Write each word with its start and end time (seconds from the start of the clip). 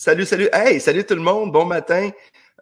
Salut, 0.00 0.24
salut. 0.24 0.48
Hey, 0.50 0.80
salut 0.80 1.04
tout 1.04 1.14
le 1.14 1.20
monde. 1.20 1.52
Bon 1.52 1.66
matin. 1.66 2.08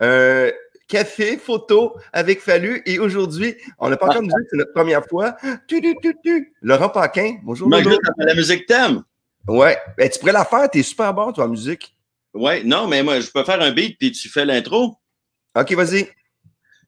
Euh, 0.03 0.51
café, 0.89 1.37
photo 1.37 1.95
avec 2.13 2.41
Fallu. 2.41 2.83
Et 2.85 2.99
aujourd'hui, 2.99 3.55
on 3.79 3.89
n'a 3.89 3.97
pas 3.97 4.07
encore 4.07 4.23
musique, 4.23 4.49
c'est 4.51 4.57
notre 4.57 4.73
première 4.73 5.07
fois. 5.07 5.37
Tu, 5.69 5.81
tu, 5.81 5.95
tu, 6.03 6.17
tu. 6.25 6.53
Laurent 6.63 6.89
Paquin, 6.89 7.37
bonjour. 7.45 7.69
Moi, 7.69 7.81
la 8.17 8.35
musique 8.35 8.67
thème. 8.67 9.05
Ouais. 9.47 9.79
Ben, 9.97 10.11
tu 10.11 10.19
pourrais 10.19 10.33
la 10.33 10.45
faire, 10.45 10.69
t'es 10.69 10.83
super 10.83 11.15
bon, 11.15 11.31
toi, 11.31 11.45
en 11.45 11.51
musique. 11.51 11.97
Ouais, 12.35 12.65
non, 12.65 12.89
mais 12.89 13.05
moi, 13.05 13.21
je 13.21 13.31
peux 13.31 13.45
faire 13.45 13.63
un 13.63 13.71
beat, 13.71 13.97
puis 14.01 14.11
tu 14.11 14.29
fais 14.29 14.45
l'intro. 14.45 14.97
OK, 15.57 15.73
vas-y. 15.75 16.09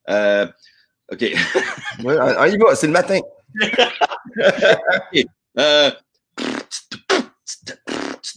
Euh, 0.08 0.48
OK. 1.12 1.20
ouais, 2.02 2.16
on 2.18 2.44
y 2.46 2.58
va, 2.58 2.74
c'est 2.74 2.88
le 2.88 2.92
matin. 2.92 3.20
OK. 3.62 5.24
Euh, 5.60 5.90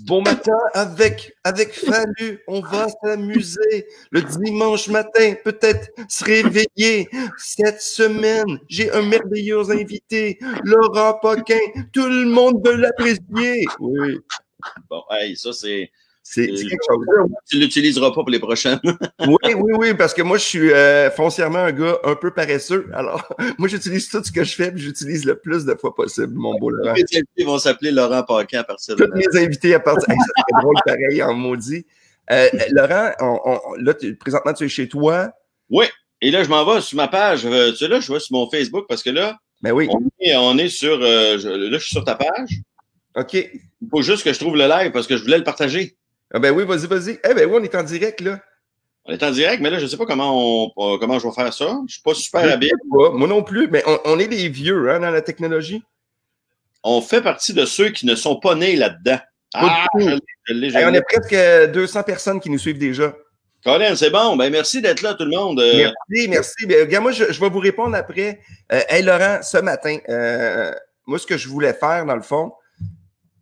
Bon 0.05 0.21
matin 0.21 0.57
avec, 0.73 1.35
avec 1.43 1.73
Fallu, 1.73 2.39
on 2.47 2.61
va 2.61 2.87
s'amuser. 3.03 3.87
Le 4.11 4.21
dimanche 4.21 4.87
matin, 4.87 5.35
peut-être 5.43 5.89
se 6.07 6.23
réveiller. 6.23 7.09
Cette 7.37 7.81
semaine, 7.81 8.59
j'ai 8.69 8.91
un 8.91 9.01
merveilleux 9.01 9.69
invité, 9.71 10.39
Laurent 10.63 11.19
Poquin. 11.21 11.59
Tout 11.91 12.07
le 12.07 12.25
monde 12.25 12.61
veut 12.65 12.75
l'apprécier. 12.75 13.65
Oui. 13.79 14.19
Bon, 14.89 15.03
hey, 15.11 15.35
ça, 15.35 15.51
c'est. 15.53 15.91
C'est 16.33 16.47
quelque 16.47 16.83
chose. 16.89 17.05
Tu 17.49 17.59
l'utiliseras 17.59 18.09
pas 18.09 18.15
pour 18.15 18.29
les 18.29 18.39
prochaines. 18.39 18.79
oui, 19.19 19.53
oui, 19.55 19.73
oui, 19.77 19.93
parce 19.93 20.13
que 20.13 20.21
moi, 20.21 20.37
je 20.37 20.43
suis 20.43 20.71
euh, 20.71 21.11
foncièrement 21.11 21.59
un 21.59 21.71
gars 21.71 21.97
un 22.03 22.15
peu 22.15 22.31
paresseux. 22.31 22.89
Alors, 22.93 23.27
moi, 23.57 23.67
j'utilise 23.67 24.09
tout 24.09 24.23
ce 24.23 24.31
que 24.31 24.43
je 24.43 24.55
fais, 24.55 24.71
puis 24.71 24.81
j'utilise 24.81 25.25
le 25.25 25.35
plus 25.35 25.65
de 25.65 25.75
fois 25.75 25.93
possible, 25.93 26.33
mon 26.33 26.57
beau 26.57 26.69
Laurent. 26.69 26.93
Tous 26.93 27.01
mes 27.01 27.17
invités 27.17 27.43
vont 27.45 27.57
s'appeler 27.57 27.91
Laurent 27.91 28.23
Paquin 28.23 28.61
à 28.61 28.63
partir 28.63 28.95
de 28.95 29.05
Tous 29.05 29.13
mes 29.13 29.39
invités 29.39 29.73
à 29.75 29.79
partir 29.79 30.07
ça 30.07 30.59
drôle 30.61 30.75
pareil 30.85 31.21
en 31.21 31.33
maudit. 31.33 31.85
Euh, 32.31 32.47
Laurent, 32.71 33.11
on, 33.19 33.39
on, 33.45 33.73
là, 33.75 33.93
présentement, 34.19 34.53
tu 34.53 34.65
es 34.65 34.69
chez 34.69 34.87
toi? 34.87 35.29
Oui, 35.69 35.85
et 36.21 36.31
là, 36.31 36.43
je 36.43 36.49
m'en 36.49 36.63
vais 36.65 36.79
sur 36.79 36.95
ma 36.95 37.09
page. 37.09 37.41
Tu 37.41 37.75
sais, 37.75 37.87
là, 37.87 37.99
je 37.99 38.11
vais 38.11 38.19
sur 38.19 38.35
mon 38.35 38.49
Facebook 38.49 38.85
parce 38.87 39.03
que 39.03 39.09
là, 39.09 39.37
ben 39.61 39.71
oui. 39.71 39.87
on, 39.91 39.99
est, 40.21 40.35
on 40.35 40.57
est 40.57 40.69
sur. 40.69 40.99
Euh, 41.01 41.37
je, 41.37 41.49
là, 41.49 41.77
je 41.77 41.83
suis 41.83 41.91
sur 41.91 42.03
ta 42.05 42.15
page. 42.15 42.61
OK. 43.15 43.33
Il 43.33 43.89
faut 43.91 44.01
juste 44.01 44.23
que 44.23 44.31
je 44.31 44.39
trouve 44.39 44.55
le 44.55 44.67
live 44.67 44.91
parce 44.91 45.05
que 45.05 45.17
je 45.17 45.23
voulais 45.23 45.37
le 45.37 45.43
partager. 45.43 45.97
Ah 46.33 46.39
ben 46.39 46.51
oui, 46.51 46.65
vas-y, 46.65 46.87
vas-y. 46.87 47.19
Eh 47.29 47.33
ben 47.33 47.47
oui, 47.47 47.57
on 47.61 47.63
est 47.63 47.75
en 47.75 47.83
direct, 47.83 48.21
là. 48.21 48.39
On 49.05 49.13
est 49.13 49.21
en 49.21 49.31
direct, 49.31 49.61
mais 49.61 49.69
là, 49.69 49.77
je 49.79 49.83
ne 49.83 49.89
sais 49.89 49.97
pas 49.97 50.05
comment, 50.05 50.67
on, 50.75 50.97
comment 50.97 51.19
je 51.19 51.27
vais 51.27 51.33
faire 51.33 51.53
ça. 51.53 51.67
Je 51.67 51.83
ne 51.83 51.87
suis 51.87 52.01
pas 52.01 52.13
super 52.13 52.51
habile. 52.51 52.71
Moi 52.89 53.27
non 53.27 53.43
plus, 53.43 53.67
mais 53.67 53.83
on, 53.85 53.99
on 54.05 54.19
est 54.19 54.27
des 54.27 54.49
vieux 54.49 54.89
hein, 54.89 54.99
dans 54.99 55.11
la 55.11 55.21
technologie. 55.21 55.83
On 56.83 57.01
fait 57.01 57.21
partie 57.21 57.53
de 57.53 57.65
ceux 57.65 57.89
qui 57.89 58.05
ne 58.05 58.15
sont 58.15 58.39
pas 58.39 58.55
nés 58.55 58.75
là-dedans. 58.75 59.19
Ah, 59.53 59.85
je 59.97 60.17
je 60.47 60.77
hey, 60.77 60.85
on 60.85 60.93
est 60.93 61.01
presque 61.01 61.71
200 61.71 62.03
personnes 62.03 62.39
qui 62.39 62.49
nous 62.49 62.57
suivent 62.57 62.79
déjà. 62.79 63.13
Colin, 63.63 63.95
c'est 63.95 64.09
bon. 64.09 64.35
Ben, 64.35 64.51
merci 64.51 64.81
d'être 64.81 65.01
là, 65.01 65.13
tout 65.13 65.23
le 65.23 65.31
monde. 65.31 65.61
Merci, 65.61 66.27
merci. 66.27 66.65
Ben, 66.65 66.81
regarde, 66.81 67.03
moi, 67.03 67.11
je, 67.11 67.31
je, 67.31 67.39
vais 67.39 67.49
vous 67.49 67.59
répondre 67.59 67.95
après. 67.95 68.39
Euh, 68.71 68.81
hey, 68.89 69.03
Laurent, 69.03 69.39
ce 69.41 69.57
matin, 69.57 69.97
euh, 70.09 70.71
moi, 71.05 71.19
ce 71.19 71.27
que 71.27 71.37
je 71.37 71.47
voulais 71.47 71.73
faire, 71.73 72.05
dans 72.05 72.15
le 72.15 72.21
fond, 72.21 72.51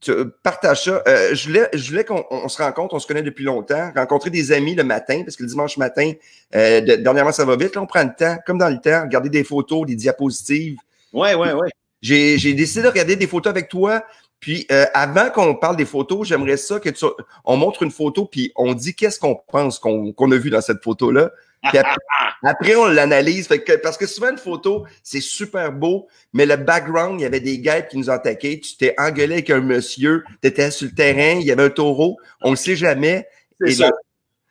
tu 0.01 0.11
partages 0.41 0.85
ça. 0.85 1.03
Euh, 1.07 1.35
je 1.35 1.47
voulais, 1.47 1.69
je 1.73 1.89
voulais 1.89 2.03
qu'on 2.03 2.25
on 2.31 2.49
se 2.49 2.61
rencontre, 2.61 2.95
on 2.95 2.99
se 2.99 3.07
connaît 3.07 3.21
depuis 3.21 3.43
longtemps, 3.43 3.91
rencontrer 3.95 4.31
des 4.31 4.51
amis 4.51 4.73
le 4.73 4.83
matin, 4.83 5.21
parce 5.23 5.35
que 5.35 5.43
le 5.43 5.49
dimanche 5.49 5.77
matin, 5.77 6.11
euh, 6.55 6.81
de, 6.81 6.95
dernièrement, 6.95 7.31
ça 7.31 7.45
va 7.45 7.55
vite. 7.55 7.75
Là, 7.75 7.81
on 7.83 7.85
prend 7.85 8.03
le 8.03 8.13
temps, 8.17 8.37
comme 8.45 8.57
dans 8.57 8.69
le 8.69 8.79
temps, 8.81 9.03
regarder 9.03 9.29
des 9.29 9.43
photos, 9.43 9.85
des 9.85 9.95
diapositives. 9.95 10.77
Ouais, 11.13 11.35
ouais, 11.35 11.53
ouais. 11.53 11.69
J'ai, 12.01 12.39
j'ai 12.39 12.53
décidé 12.53 12.81
de 12.81 12.87
regarder 12.87 13.15
des 13.15 13.27
photos 13.27 13.51
avec 13.51 13.69
toi. 13.69 14.03
Puis 14.41 14.65
euh, 14.71 14.85
avant 14.95 15.29
qu'on 15.29 15.55
parle 15.55 15.77
des 15.77 15.85
photos, 15.85 16.27
j'aimerais 16.27 16.57
ça 16.57 16.79
que 16.79 16.89
tu, 16.89 17.05
on 17.45 17.57
montre 17.57 17.83
une 17.83 17.91
photo, 17.91 18.25
puis 18.25 18.51
on 18.55 18.73
dit 18.73 18.95
qu'est-ce 18.95 19.19
qu'on 19.19 19.35
pense 19.35 19.77
qu'on, 19.77 20.31
a 20.31 20.37
vu 20.37 20.49
dans 20.49 20.61
cette 20.61 20.83
photo-là. 20.83 21.31
Puis 21.69 21.77
après, 21.77 21.95
après, 22.43 22.75
on 22.75 22.87
l'analyse. 22.87 23.47
parce 23.83 23.97
que 23.97 24.07
souvent, 24.07 24.31
une 24.31 24.39
photo, 24.39 24.85
c'est 25.03 25.21
super 25.21 25.71
beau, 25.71 26.07
mais 26.33 26.47
le 26.47 26.57
background, 26.57 27.21
il 27.21 27.23
y 27.23 27.25
avait 27.27 27.39
des 27.39 27.59
guêpes 27.59 27.89
qui 27.89 27.97
nous 27.97 28.09
attaquaient. 28.09 28.59
Tu 28.59 28.77
t'es 28.77 28.95
engueulé 28.97 29.35
avec 29.35 29.51
un 29.51 29.61
monsieur, 29.61 30.23
tu 30.41 30.47
étais 30.47 30.71
sur 30.71 30.87
le 30.87 30.95
terrain, 30.95 31.39
il 31.39 31.45
y 31.45 31.51
avait 31.51 31.63
un 31.63 31.69
taureau. 31.69 32.17
On 32.41 32.51
ne 32.51 32.55
sait 32.55 32.75
jamais. 32.75 33.27
Ça. 33.69 33.85
Là, 33.85 33.91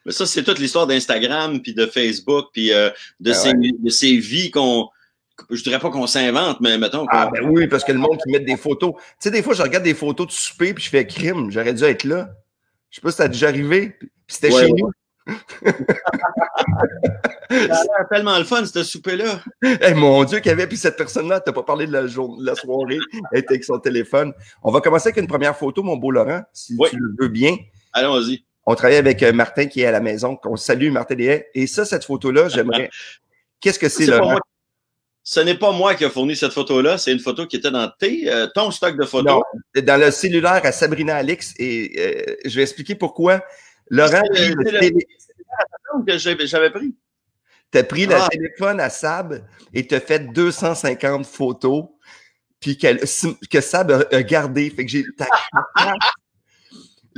mais 0.07 0.13
ça, 0.13 0.25
c'est 0.25 0.45
toute 0.45 0.61
l'histoire 0.61 0.87
d'Instagram, 0.87 1.61
puis 1.61 1.75
de 1.75 1.85
Facebook, 1.85 2.47
puis 2.53 2.73
euh, 2.73 2.91
de, 3.19 3.33
ah 3.33 3.35
ces, 3.35 3.49
ouais. 3.51 3.73
de 3.79 3.91
ces 3.91 4.17
vies 4.17 4.53
qu'on 4.53 4.89
je 5.51 5.63
dirais 5.63 5.79
pas 5.79 5.91
qu'on 5.91 6.07
s'invente, 6.07 6.61
mais 6.61 6.79
mettons. 6.79 7.07
Ah, 7.11 7.31
ben 7.33 7.49
oui, 7.49 7.67
parce 7.67 7.85
que 7.85 7.93
le 7.93 7.99
monde 7.99 8.19
qui 8.23 8.31
met 8.31 8.41
des 8.41 8.57
photos. 8.57 8.95
Tu 8.97 9.03
sais, 9.21 9.31
des 9.31 9.43
fois, 9.43 9.55
je 9.55 9.63
regarde 9.63 9.85
des 9.85 9.95
photos 9.95 10.27
de 10.27 10.33
souper 10.33 10.75
puis 10.75 10.85
je 10.85 10.91
fais 10.91 11.07
crime. 11.07 11.51
J'aurais 11.51 11.75
dû 11.75 11.85
être 11.85 12.05
là. 12.05 12.31
Je 12.91 12.97
sais 12.97 13.01
pas 13.03 13.11
si 13.11 13.17
ça 13.19 13.25
a 13.25 13.29
déjà 13.29 13.49
arrivé. 13.49 13.97
Puis 13.99 14.09
c'était 14.29 14.53
ouais, 14.53 14.67
chez 14.67 14.73
ouais. 14.73 14.81
nous. 14.81 14.91
ça 17.51 17.93
a 17.99 18.05
tellement 18.11 18.39
le 18.39 18.45
fun, 18.45 18.65
ce 18.65 18.83
souper-là. 18.83 19.41
Hey, 19.63 19.95
mon 19.95 20.25
Dieu, 20.25 20.41
qu'il 20.41 20.51
y 20.51 20.53
avait, 20.53 20.67
puis 20.67 20.77
cette 20.77 20.97
personne-là, 20.97 21.41
t'as 21.41 21.53
pas 21.53 21.63
parlé 21.63 21.87
de 21.87 21.93
la, 21.93 22.07
journée, 22.07 22.41
de 22.41 22.47
la 22.47 22.55
soirée, 22.55 22.99
elle 23.33 23.41
était 23.41 23.55
avec 23.55 23.65
son 23.65 23.79
téléphone. 23.79 24.33
On 24.63 24.71
va 24.71 24.81
commencer 24.81 25.09
avec 25.09 25.19
une 25.19 25.29
première 25.29 25.57
photo, 25.57 25.83
mon 25.83 25.97
beau 25.97 26.11
Laurent, 26.11 26.43
si 26.53 26.75
oui. 26.79 26.89
tu 26.91 26.97
le 26.99 27.15
veux 27.19 27.29
bien. 27.29 27.57
Allons-y. 27.93 28.45
On 28.67 28.75
travaille 28.75 28.99
avec 28.99 29.23
Martin 29.23 29.67
qui 29.67 29.81
est 29.81 29.87
à 29.87 29.91
la 29.91 30.01
maison. 30.01 30.39
On 30.45 30.57
salue 30.57 30.91
Martin 30.91 31.15
Léhay. 31.15 31.47
Et 31.55 31.67
ça, 31.67 31.85
cette 31.85 32.05
photo-là, 32.05 32.49
j'aimerais. 32.49 32.91
Qu'est-ce 33.61 33.79
que 33.79 33.89
c'est, 33.89 34.07
Laurent? 34.07 34.39
Ce 35.23 35.41
n'est 35.41 35.57
pas 35.57 35.73
moi 35.73 35.95
qui 35.95 36.05
a 36.05 36.11
fourni 36.11 36.35
cette 36.35 36.53
photo-là, 36.53 36.97
c'est 36.97 37.13
une 37.13 37.21
photo 37.21 37.47
qui 37.47 37.57
était 37.57 37.71
dans 37.71 37.91
tes, 37.99 38.31
euh, 38.33 38.47
ton 38.55 38.71
stock 38.71 38.97
de 38.97 39.05
photos. 39.05 39.43
Non, 39.75 39.83
dans 39.83 40.01
le 40.01 40.11
cellulaire 40.11 40.61
à 40.65 40.73
Sabrina 40.73 41.17
Alix. 41.17 41.55
Et 41.59 41.93
euh, 41.99 42.37
je 42.45 42.57
vais 42.57 42.63
expliquer 42.63 42.95
pourquoi. 42.95 43.43
Laurent, 43.91 44.23
c'est 44.33 44.49
le, 44.49 44.55
le, 44.55 44.81
télé... 44.81 45.07
que 46.07 46.47
j'avais 46.47 46.71
pris. 46.71 46.95
Tu 47.71 47.79
as 47.79 47.85
pris 47.85 48.09
ah. 48.11 48.29
le 48.33 48.37
téléphone 48.37 48.81
à 48.81 48.89
Sab 48.89 49.45
et 49.75 49.87
tu 49.87 49.95
as 49.95 50.01
fait 50.01 50.33
250 50.33 51.27
photos, 51.27 51.85
puis 52.59 52.79
que, 52.79 53.47
que 53.47 53.61
Sab 53.61 53.91
a, 53.91 54.17
a 54.17 54.23
gardé. 54.23 54.71
Fait 54.71 54.85
que 54.85 54.91
j'ai. 54.91 55.05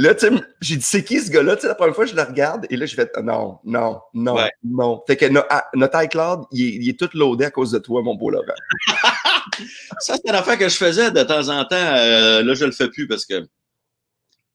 Là, 0.02 0.16
tu 0.16 0.26
sais, 0.26 0.32
j'ai 0.60 0.76
dit, 0.76 0.82
c'est 0.82 1.04
qui 1.04 1.20
ce 1.20 1.30
gars-là? 1.30 1.54
Tu 1.54 1.62
sais, 1.62 1.68
la 1.68 1.76
première 1.76 1.94
fois, 1.94 2.06
je 2.06 2.16
le 2.16 2.22
regarde 2.22 2.66
et 2.70 2.76
là, 2.76 2.86
j'ai 2.86 2.96
fait, 2.96 3.16
non, 3.22 3.60
non, 3.62 4.00
non, 4.14 4.34
ouais. 4.34 4.50
non. 4.64 5.00
Fait 5.06 5.16
que 5.16 5.26
no, 5.26 5.42
ah, 5.48 5.68
notre 5.74 6.02
iCloud, 6.02 6.46
il 6.50 6.60
est, 6.60 6.74
il 6.74 6.88
est, 6.88 6.98
tout 6.98 7.08
loadé 7.14 7.44
à 7.44 7.52
cause 7.52 7.70
de 7.70 7.78
toi, 7.78 8.02
mon 8.02 8.16
beau 8.16 8.28
Laurent. 8.28 8.46
ça, 10.00 10.16
c'est 10.16 10.28
une 10.28 10.34
affaire 10.34 10.58
que 10.58 10.68
je 10.68 10.74
faisais 10.74 11.12
de 11.12 11.22
temps 11.22 11.48
en 11.50 11.64
temps. 11.66 11.76
Euh, 11.76 12.42
là, 12.42 12.54
je 12.54 12.64
le 12.64 12.72
fais 12.72 12.88
plus 12.88 13.06
parce 13.06 13.24
que 13.24 13.46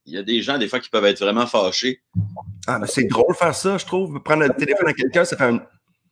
il 0.04 0.14
y 0.14 0.18
a 0.18 0.22
des 0.22 0.42
gens, 0.42 0.58
des 0.58 0.68
fois, 0.68 0.80
qui 0.80 0.90
peuvent 0.90 1.06
être 1.06 1.20
vraiment 1.20 1.46
fâchés. 1.46 2.02
Ah, 2.66 2.78
mais 2.78 2.86
c'est 2.86 3.04
drôle 3.04 3.32
de 3.32 3.38
faire 3.38 3.54
ça, 3.54 3.78
je 3.78 3.86
trouve. 3.86 4.22
Prendre 4.22 4.42
le 4.42 4.50
téléphone 4.50 4.88
à 4.88 4.92
quelqu'un, 4.92 5.24
ça 5.24 5.38
fait 5.38 5.44
un. 5.44 5.62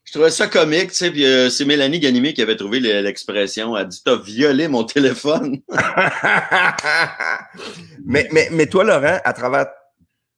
Je 0.06 0.12
trouvais 0.12 0.30
ça 0.30 0.46
comique, 0.46 0.90
tu 0.90 0.94
sais, 0.94 1.10
puis 1.10 1.26
euh, 1.26 1.50
c'est 1.50 1.64
Mélanie 1.64 1.98
Ganimé 1.98 2.32
qui 2.32 2.40
avait 2.40 2.54
trouvé 2.54 2.78
l'expression. 2.78 3.76
Elle 3.76 3.88
dit 3.88 4.00
T'as 4.04 4.16
violé 4.16 4.68
mon 4.68 4.84
téléphone. 4.84 5.58
mais, 8.06 8.28
mais, 8.30 8.48
mais 8.52 8.66
toi, 8.66 8.84
Laurent, 8.84 9.18
à 9.24 9.32
travers. 9.32 9.66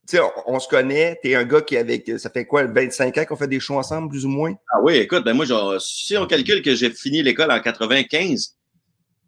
Tu 0.09 0.17
sais, 0.17 0.23
on, 0.23 0.55
on, 0.55 0.59
se 0.59 0.69
connaît, 0.69 1.21
t'es 1.23 1.35
un 1.35 1.45
gars 1.45 1.61
qui 1.61 1.77
avec. 1.77 2.11
Ça 2.19 2.31
fait 2.31 2.47
quoi, 2.47 2.65
25 2.65 3.19
ans 3.19 3.25
qu'on 3.27 3.37
fait 3.37 3.47
des 3.47 3.61
shows 3.61 3.77
ensemble, 3.77 4.09
plus 4.09 4.25
ou 4.25 4.31
moins? 4.31 4.55
Ah 4.73 4.79
oui, 4.83 4.97
écoute, 4.97 5.23
ben 5.23 5.35
moi, 5.35 5.45
genre, 5.45 5.79
si 5.79 6.17
on 6.17 6.27
calcule 6.27 6.63
que 6.63 6.75
j'ai 6.75 6.89
fini 6.89 7.23
l'école 7.23 7.51
en 7.51 7.61
95, 7.61 8.55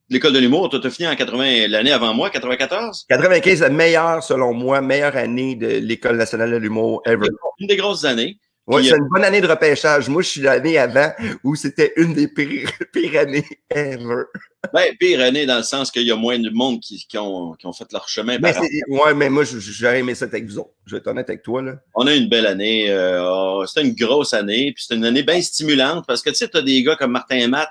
l'école 0.09 0.33
de 0.33 0.39
l'humour, 0.39 0.71
toi, 0.71 0.81
t'as 0.83 0.89
fini 0.89 1.06
en 1.06 1.17
80, 1.17 1.69
l'année 1.69 1.93
avant 1.93 2.15
moi, 2.15 2.31
94? 2.31 3.05
95, 3.11 3.61
la 3.61 3.69
meilleure, 3.69 4.23
selon 4.23 4.55
moi, 4.55 4.81
meilleure 4.81 5.17
année 5.17 5.55
de 5.55 5.67
l'école 5.67 6.17
nationale 6.17 6.50
de 6.50 6.56
l'humour 6.56 7.03
ever. 7.05 7.29
Une 7.59 7.67
des 7.67 7.77
grosses 7.77 8.06
années. 8.06 8.39
Oui, 8.66 8.87
c'est 8.87 8.97
une 8.97 9.09
bonne 9.09 9.25
année 9.25 9.41
de 9.41 9.48
repêchage. 9.48 10.09
Moi, 10.09 10.22
je 10.22 10.28
suis 10.28 10.41
l'année 10.43 10.78
avant 10.78 11.10
où 11.43 11.56
c'était 11.56 11.93
une 11.97 12.15
des 12.15 12.28
pires, 12.28 12.71
pires 12.93 13.21
années 13.21 13.44
ever. 13.71 14.25
Ben, 14.72 14.94
pire 14.98 15.21
année 15.21 15.47
dans 15.47 15.56
le 15.56 15.62
sens 15.62 15.91
qu'il 15.91 16.03
y 16.03 16.12
a 16.12 16.16
moins 16.16 16.38
de 16.38 16.50
monde 16.50 16.81
qui, 16.81 17.04
qui, 17.09 17.19
ont, 17.19 17.53
qui 17.54 17.66
ont 17.66 17.72
fait 17.72 17.91
leur 17.93 18.09
chemin. 18.09 18.38
Mais 18.38 18.54
ouais, 18.88 19.15
mais 19.15 19.28
moi, 19.28 19.44
j'aurais 19.44 20.00
aimé 20.00 20.15
ça 20.15 20.26
avec 20.26 20.47
vous 20.47 20.59
autres. 20.59 20.70
Je 20.87 20.93
vais 20.93 20.99
être 20.99 21.06
honnête 21.09 21.28
avec 21.28 21.43
toi, 21.43 21.62
là. 21.62 21.76
On 21.94 22.06
a 22.06 22.15
une 22.15 22.28
belle 22.28 22.47
année. 22.47 22.90
Euh, 22.90 23.67
c'était 23.67 23.87
une 23.87 23.94
grosse 23.94 24.35
année. 24.35 24.73
Puis 24.73 24.85
c'était 24.85 24.96
une 24.96 25.06
année 25.06 25.23
bien 25.23 25.40
stimulante 25.40 26.05
parce 26.06 26.23
que, 26.23 26.31
tu 26.31 26.37
sais, 26.37 26.49
t'as 26.49 26.62
des 26.62 26.82
gars 26.82 26.94
comme 26.96 27.12
Martin 27.12 27.38
et 27.38 27.49
Matt, 27.49 27.70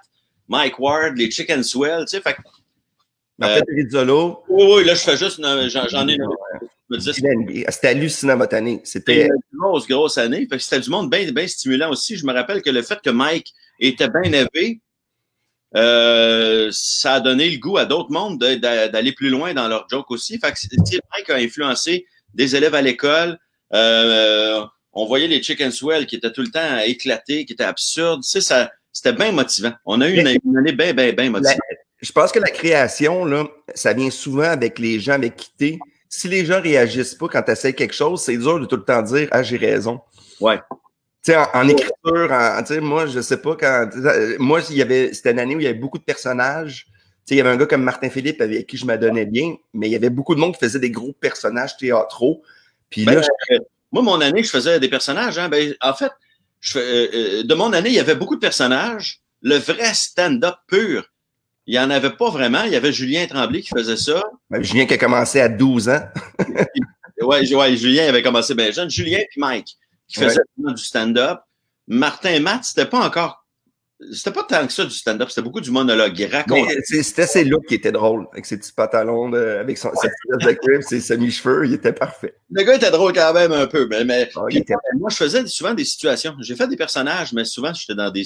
Mike 0.50 0.80
Ward, 0.80 1.18
les 1.18 1.32
Chicken 1.32 1.64
Swell, 1.64 2.06
tu 2.06 2.18
sais, 2.18 2.22
fait 2.22 2.36
Martin 3.38 3.62
euh, 3.62 3.74
Rizzolo. 3.74 4.44
Oui, 4.50 4.66
oui, 4.76 4.84
là, 4.86 4.96
je 4.96 5.02
fais 5.02 5.16
juste, 5.16 5.40
j'en 5.40 6.08
ai 6.08 6.16
une. 6.16 6.28
C'était 6.98 7.88
hallucinant 7.88 8.38
votre 8.38 8.56
année. 8.56 8.82
C'était 8.84 9.28
une 9.28 9.60
grosse, 9.60 9.88
grosse 9.88 10.18
année. 10.18 10.48
C'était 10.58 10.80
du 10.80 10.90
monde 10.90 11.10
bien, 11.10 11.32
bien 11.32 11.48
stimulant 11.48 11.92
aussi. 11.92 12.18
Je 12.18 12.26
me 12.26 12.34
rappelle 12.34 12.62
que 12.62 12.70
le 12.70 12.82
fait 12.82 13.00
que 13.02 13.10
Mike 13.10 13.54
était 13.80 14.10
bien 14.10 14.32
élevé, 14.32 14.82
euh, 15.76 16.70
ça 16.72 17.16
a 17.16 17.20
donné 17.20 17.50
le 17.50 17.60
goût 17.60 17.78
à 17.78 17.86
d'autres 17.86 18.12
mondes 18.12 18.40
d'aller 18.40 19.12
plus 19.14 19.30
loin 19.30 19.54
dans 19.54 19.68
leur 19.68 19.88
joke 19.90 20.10
aussi. 20.10 20.40
Fait 20.40 20.52
que 20.52 20.98
Mike 21.16 21.30
a 21.30 21.36
influencé 21.36 22.06
des 22.34 22.56
élèves 22.56 22.76
à 22.76 22.82
l'école. 22.82 23.38
Euh, 23.74 24.66
on 24.94 25.06
voyait 25.06 25.28
les 25.28 25.44
chicken 25.44 25.72
swell 25.72 26.08
qui 26.08 26.16
étaient 26.16 26.32
tout 26.32 26.42
le 26.42 26.50
temps 26.50 26.80
éclatés, 26.80 27.46
qui 27.46 27.54
étaient 27.54 27.64
absurdes. 27.64 28.24
Tu 28.24 28.30
sais, 28.30 28.42
ça, 28.42 28.72
c'était 28.92 29.14
bien 29.14 29.32
motivant. 29.32 29.74
On 29.86 30.02
a 30.02 30.10
eu 30.10 30.20
une, 30.20 30.28
une 30.44 30.58
année 30.58 30.72
bien, 30.72 30.94
bien, 30.94 31.14
bien 31.14 31.30
motivante. 31.30 31.60
La, 31.70 31.78
je 32.02 32.12
pense 32.12 32.32
que 32.32 32.40
la 32.40 32.50
création, 32.50 33.26
là, 33.26 33.48
ça 33.76 33.94
vient 33.94 34.10
souvent 34.10 34.50
avec 34.50 34.80
les 34.80 35.00
gens 35.00 35.14
avec 35.14 35.36
qui 35.36 35.50
t'es 35.58 35.80
si 36.10 36.28
les 36.28 36.44
gens 36.46 36.60
réagissent 36.62 37.16
pas 37.16 37.28
quand 37.28 37.44
tu 37.44 37.52
essaies 37.52 37.74
quelque 37.74 37.94
chose, 37.94 38.22
c'est 38.22 38.36
dur 38.38 38.60
de 38.60 38.66
tout 38.66 38.76
le 38.78 38.84
temps 38.84 39.02
dire 39.04 39.28
Ah, 39.32 39.44
j'ai 39.44 39.58
raison. 39.58 40.02
Ouais. 40.42 40.58
Tu 41.24 41.32
sais, 41.32 41.38
en, 41.38 41.48
en 41.54 41.68
écriture, 41.68 42.32
en, 42.32 42.62
moi, 42.82 43.06
je 43.06 43.22
sais 43.22 43.38
pas 43.42 43.56
quand. 43.56 43.90
Moi, 44.40 44.62
il 44.70 44.78
y 44.78 44.82
avait. 44.82 45.14
C'était 45.14 45.32
une 45.32 45.40
année 45.40 45.56
où 45.56 45.60
il 45.60 45.64
y 45.64 45.68
avait 45.68 45.78
beaucoup 45.78 45.98
de 46.00 46.04
personnages. 46.04 46.86
Tu 46.88 46.92
sais, 47.26 47.36
il 47.36 47.38
y 47.38 47.42
avait 47.42 47.50
un 47.52 47.58
gars 47.58 47.66
comme 47.68 47.84
Martin 47.84 48.10
Philippe 48.10 48.42
avec 48.42 48.66
qui 48.68 48.78
je 48.78 48.86
m'adonnais 48.86 49.26
bien, 49.26 49.56
mais 49.74 49.88
il 49.88 49.92
y 49.92 49.96
avait 49.96 50.10
beaucoup 50.10 50.34
de 50.34 50.40
monde 50.40 50.54
qui 50.56 50.60
faisait 50.62 50.80
des 50.80 50.90
gros 50.92 51.14
personnages 51.14 51.78
théâtraux. 51.78 52.42
Puis 52.90 53.06
Ben, 53.06 53.16
là, 53.16 53.22
je- 53.22 53.56
euh, 53.56 53.60
moi, 53.92 54.02
mon 54.02 54.20
année, 54.22 54.42
je 54.44 54.50
faisais 54.50 54.80
des 54.80 54.90
personnages. 54.90 55.38
Hein, 55.38 55.50
ben, 55.50 55.76
en 55.82 55.94
fait, 55.94 56.12
je, 56.62 56.80
euh, 56.80 57.08
euh, 57.14 57.44
de 57.44 57.54
mon 57.54 57.72
année, 57.74 57.90
il 57.90 57.96
y 57.96 58.00
avait 58.00 58.16
beaucoup 58.16 58.36
de 58.36 58.40
personnages. 58.40 59.20
Le 59.42 59.58
vrai 59.58 59.94
stand-up 59.94 60.56
pur, 60.68 61.06
il 61.72 61.74
n'y 61.74 61.80
en 61.80 61.92
avait 61.92 62.10
pas 62.10 62.32
vraiment. 62.32 62.64
Il 62.64 62.72
y 62.72 62.76
avait 62.76 62.92
Julien 62.92 63.28
Tremblay 63.28 63.62
qui 63.62 63.70
faisait 63.70 63.96
ça. 63.96 64.24
Julien 64.60 64.88
qui 64.88 64.96
a 64.96 64.98
commencé 64.98 65.40
à 65.40 65.48
12 65.50 65.90
ans. 65.90 66.02
Ouais, 67.22 67.54
ouais, 67.54 67.76
Julien 67.76 68.08
avait 68.08 68.24
commencé 68.24 68.56
bien 68.56 68.72
jeune. 68.72 68.90
Julien 68.90 69.18
et 69.18 69.28
Mike 69.36 69.76
qui 70.08 70.20
faisaient 70.22 70.40
du 70.58 70.82
stand-up. 70.82 71.40
Martin 71.86 72.30
et 72.32 72.40
Matt, 72.40 72.64
c'était 72.64 72.86
pas 72.86 73.06
encore. 73.06 73.46
C'était 74.14 74.32
pas 74.32 74.44
tant 74.44 74.66
que 74.66 74.72
ça 74.72 74.86
du 74.86 74.92
stand-up, 74.92 75.28
c'était 75.28 75.42
beaucoup 75.42 75.60
du 75.60 75.70
monologue. 75.70 76.18
Il 76.18 76.28
racontait. 76.34 76.78
C'était 76.86 77.28
ses 77.28 77.44
looks 77.44 77.66
qui 77.68 77.74
étaient 77.76 77.92
drôles, 77.92 78.26
avec 78.32 78.46
ses 78.46 78.58
petits 78.58 78.72
pantalons, 78.72 79.30
de- 79.30 79.38
avec 79.60 79.78
son, 79.78 79.90
veste 80.42 80.60
de 80.66 80.82
ses 80.82 81.02
semi-cheveux, 81.02 81.66
il 81.66 81.74
était 81.74 81.92
parfait. 81.92 82.36
Le 82.52 82.64
gars 82.64 82.76
était 82.76 82.90
drôle 82.92 83.12
quand 83.12 83.34
même 83.34 83.52
un 83.52 83.68
peu, 83.68 83.86
mais, 83.88 84.06
mais 84.06 84.30
était- 84.52 84.76
moi, 84.98 85.10
je 85.10 85.18
faisais 85.18 85.46
souvent 85.48 85.74
des 85.74 85.84
situations. 85.84 86.34
J'ai 86.40 86.56
fait 86.56 86.70
des 86.70 86.78
personnages, 86.78 87.34
mais 87.34 87.44
souvent, 87.44 87.74
j'étais 87.74 87.96
dans 87.96 88.10
des. 88.10 88.24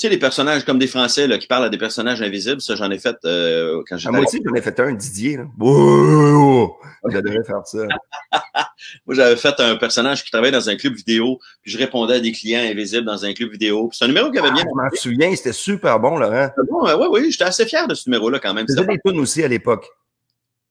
Tu 0.00 0.06
sais, 0.06 0.10
les 0.14 0.18
personnages 0.18 0.64
comme 0.64 0.78
des 0.78 0.86
Français 0.86 1.26
là, 1.26 1.36
qui 1.36 1.46
parlent 1.46 1.64
à 1.66 1.68
des 1.68 1.76
personnages 1.76 2.22
invisibles, 2.22 2.62
ça, 2.62 2.74
j'en 2.74 2.90
ai 2.90 2.96
fait 2.98 3.16
euh, 3.26 3.82
quand 3.86 3.96
À 3.96 3.98
j'étais. 3.98 4.10
moi 4.10 4.20
aussi, 4.22 4.40
j'en 4.42 4.54
ai 4.54 4.62
fait 4.62 4.80
un, 4.80 4.94
Didier. 4.94 5.36
Là. 5.36 5.44
Oh, 5.60 6.74
je 7.06 7.18
devrais 7.18 7.44
faire 7.44 7.66
ça. 7.66 7.80
Moi, 9.04 9.14
j'avais 9.14 9.36
fait 9.36 9.60
un 9.60 9.76
personnage 9.76 10.24
qui 10.24 10.30
travaillait 10.30 10.56
dans 10.56 10.70
un 10.70 10.76
club 10.76 10.94
vidéo, 10.94 11.38
puis 11.60 11.70
je 11.70 11.76
répondais 11.76 12.14
à 12.14 12.20
des 12.20 12.32
clients 12.32 12.62
invisibles 12.62 13.04
dans 13.04 13.26
un 13.26 13.34
club 13.34 13.50
vidéo. 13.50 13.88
Puis 13.88 13.98
c'est 13.98 14.06
un 14.06 14.08
numéro 14.08 14.30
qui 14.30 14.38
avait 14.38 14.48
Ah, 14.48 14.54
bien. 14.54 14.62
je 14.62 14.74
m'en 14.74 14.88
souviens, 14.94 15.36
c'était 15.36 15.52
super 15.52 16.00
bon, 16.00 16.16
Laurent. 16.16 16.48
Bon, 16.70 16.86
euh, 16.86 16.96
ouais, 16.96 17.06
oui, 17.20 17.30
j'étais 17.30 17.44
assez 17.44 17.66
fier 17.66 17.86
de 17.86 17.92
ce 17.94 18.08
numéro-là 18.08 18.38
quand 18.38 18.54
même. 18.54 18.64
Tu 18.64 18.72
faisais 18.72 18.86
des 18.86 18.98
tunes 19.04 19.20
aussi 19.20 19.44
à 19.44 19.48
l'époque. 19.48 19.86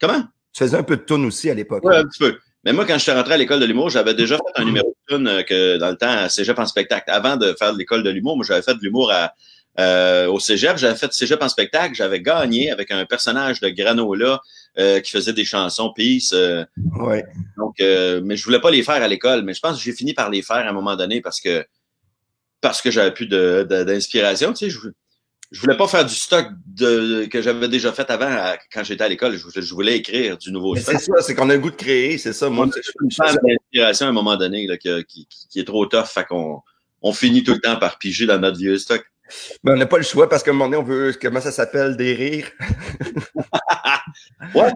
Comment? 0.02 0.24
Tu 0.54 0.64
faisais 0.64 0.78
un 0.78 0.82
peu 0.82 0.98
de 0.98 1.04
tunes 1.04 1.26
aussi 1.26 1.52
à 1.52 1.54
l'époque. 1.54 1.84
Ouais, 1.84 1.98
un 1.98 2.06
petit 2.06 2.18
peu. 2.18 2.36
Mais 2.66 2.74
moi, 2.74 2.86
quand 2.86 2.98
j'étais 2.98 3.14
rentré 3.14 3.34
à 3.36 3.38
l'école 3.38 3.60
de 3.62 3.66
l'humour, 3.66 3.90
j'avais 3.90 4.14
déjà 4.14 4.36
fait 4.36 4.62
un 4.62 4.66
numéro 4.66 4.94
de 5.10 5.16
tune 5.16 5.28
euh, 5.28 5.44
que 5.44 5.78
dans 5.78 5.90
le 5.90 5.96
temps 5.98 6.10
à 6.12 6.28
Cégep 6.30 6.60
en 6.60 6.66
spectacle. 6.66 7.10
Avant 7.10 7.38
de 7.38 7.54
faire 7.58 7.72
de 7.74 7.78
l'école 7.78 8.04
de 8.04 8.10
l'humour, 8.10 8.36
moi, 8.36 8.46
j'avais 8.48 8.62
fait 8.62 8.74
de 8.76 8.82
l'humour 8.82 9.12
à, 9.12 9.34
euh, 9.80 10.28
au 10.28 10.40
Cégep. 10.40 10.78
J'avais 10.78 10.96
fait 10.98 11.12
Cégep 11.14 11.42
en 11.42 11.48
spectacle. 11.48 11.96
J'avais 11.96 12.22
gagné 12.22 12.70
avec 12.70 12.92
un 12.92 13.06
personnage 13.06 13.62
de 13.62 13.70
Granola 13.70 14.42
euh, 14.78 15.00
qui 15.00 15.12
faisait 15.12 15.32
des 15.34 15.46
chansons 15.46 15.94
Peace. 15.96 16.32
euh, 16.34 16.66
Ouais. 17.00 17.24
donc, 17.58 17.80
euh, 17.80 18.20
mais 18.24 18.36
je 18.36 18.44
voulais 18.44 18.60
pas 18.60 18.72
les 18.72 18.84
faire 18.84 19.02
à 19.02 19.08
l'école. 19.08 19.44
Mais 19.44 19.54
je 19.54 19.62
pense 19.62 19.78
que 19.78 19.84
j'ai 19.84 19.94
fini 19.94 20.14
par 20.14 20.30
les 20.30 20.42
faire 20.42 20.58
à 20.58 20.68
un 20.70 20.74
moment 20.74 20.96
donné 20.98 21.22
parce 21.22 21.40
que 21.40 21.66
parce 22.62 22.82
que 22.82 22.92
j'avais 22.92 23.12
plus 23.12 23.28
de- 23.28 23.66
de- 23.70 23.84
d'inspiration. 23.84 24.52
Tu 24.52 24.70
sais, 24.70 24.78
je, 25.52 25.62
voulais 25.62 25.78
pas 25.78 25.88
faire 25.88 26.06
du 26.06 26.14
stock 26.16 26.48
de, 26.68 27.26
que 27.26 27.42
j'avais 27.42 27.68
déjà 27.68 27.92
fait 27.92 28.10
avant 28.10 28.28
à- 28.28 28.58
quand 28.74 28.84
j'étais 28.84 29.04
à 29.04 29.08
l'école. 29.10 29.36
Je, 29.38 29.44
voulais- 29.44 29.62
je 29.62 29.74
voulais 29.74 29.98
écrire 29.98 30.38
du 30.38 30.52
nouveau 30.52 30.74
Mais 30.76 30.82
stock. 30.82 30.96
c'est 31.00 31.06
ça, 31.06 31.22
c'est 31.22 31.36
qu'on 31.36 31.50
a 31.50 31.54
le 31.56 31.60
goût 31.60 31.72
de 31.72 31.76
créer, 31.76 32.18
c'est 32.18 32.34
ça. 32.34 32.50
Moi, 32.50 32.68
c'est- 32.74 32.82
je 32.84 32.90
suis 32.90 32.94
une 33.04 33.12
fan 33.12 33.38
d'inspiration 33.44 34.06
à 34.08 34.10
un 34.10 34.14
moment 34.14 34.38
donné 34.38 34.68
là, 34.68 34.78
qui, 34.78 34.90
qui- 35.06 35.28
qui 35.50 35.60
est 35.60 35.66
trop 35.66 35.86
tough, 35.86 36.06
fait 36.06 36.26
qu'on 36.26 36.62
on 37.02 37.14
finit 37.14 37.44
tout 37.44 37.54
le 37.54 37.60
temps 37.62 37.78
par 37.78 37.98
piger 37.98 38.26
dans 38.26 38.40
notre 38.40 38.58
vieux 38.58 38.78
stock. 38.78 39.04
Ben, 39.64 39.74
on 39.74 39.78
n'a 39.78 39.86
pas 39.86 39.98
le 39.98 40.04
choix 40.04 40.28
parce 40.28 40.42
qu'à 40.42 40.50
un 40.50 40.54
moment 40.56 40.66
donné, 40.66 40.78
on 40.78 40.84
veut, 40.84 41.14
comment 41.22 41.40
ça 41.40 41.52
s'appelle, 41.52 41.96
des 41.98 42.14
rires? 42.14 42.50
Ouais, 44.56 44.72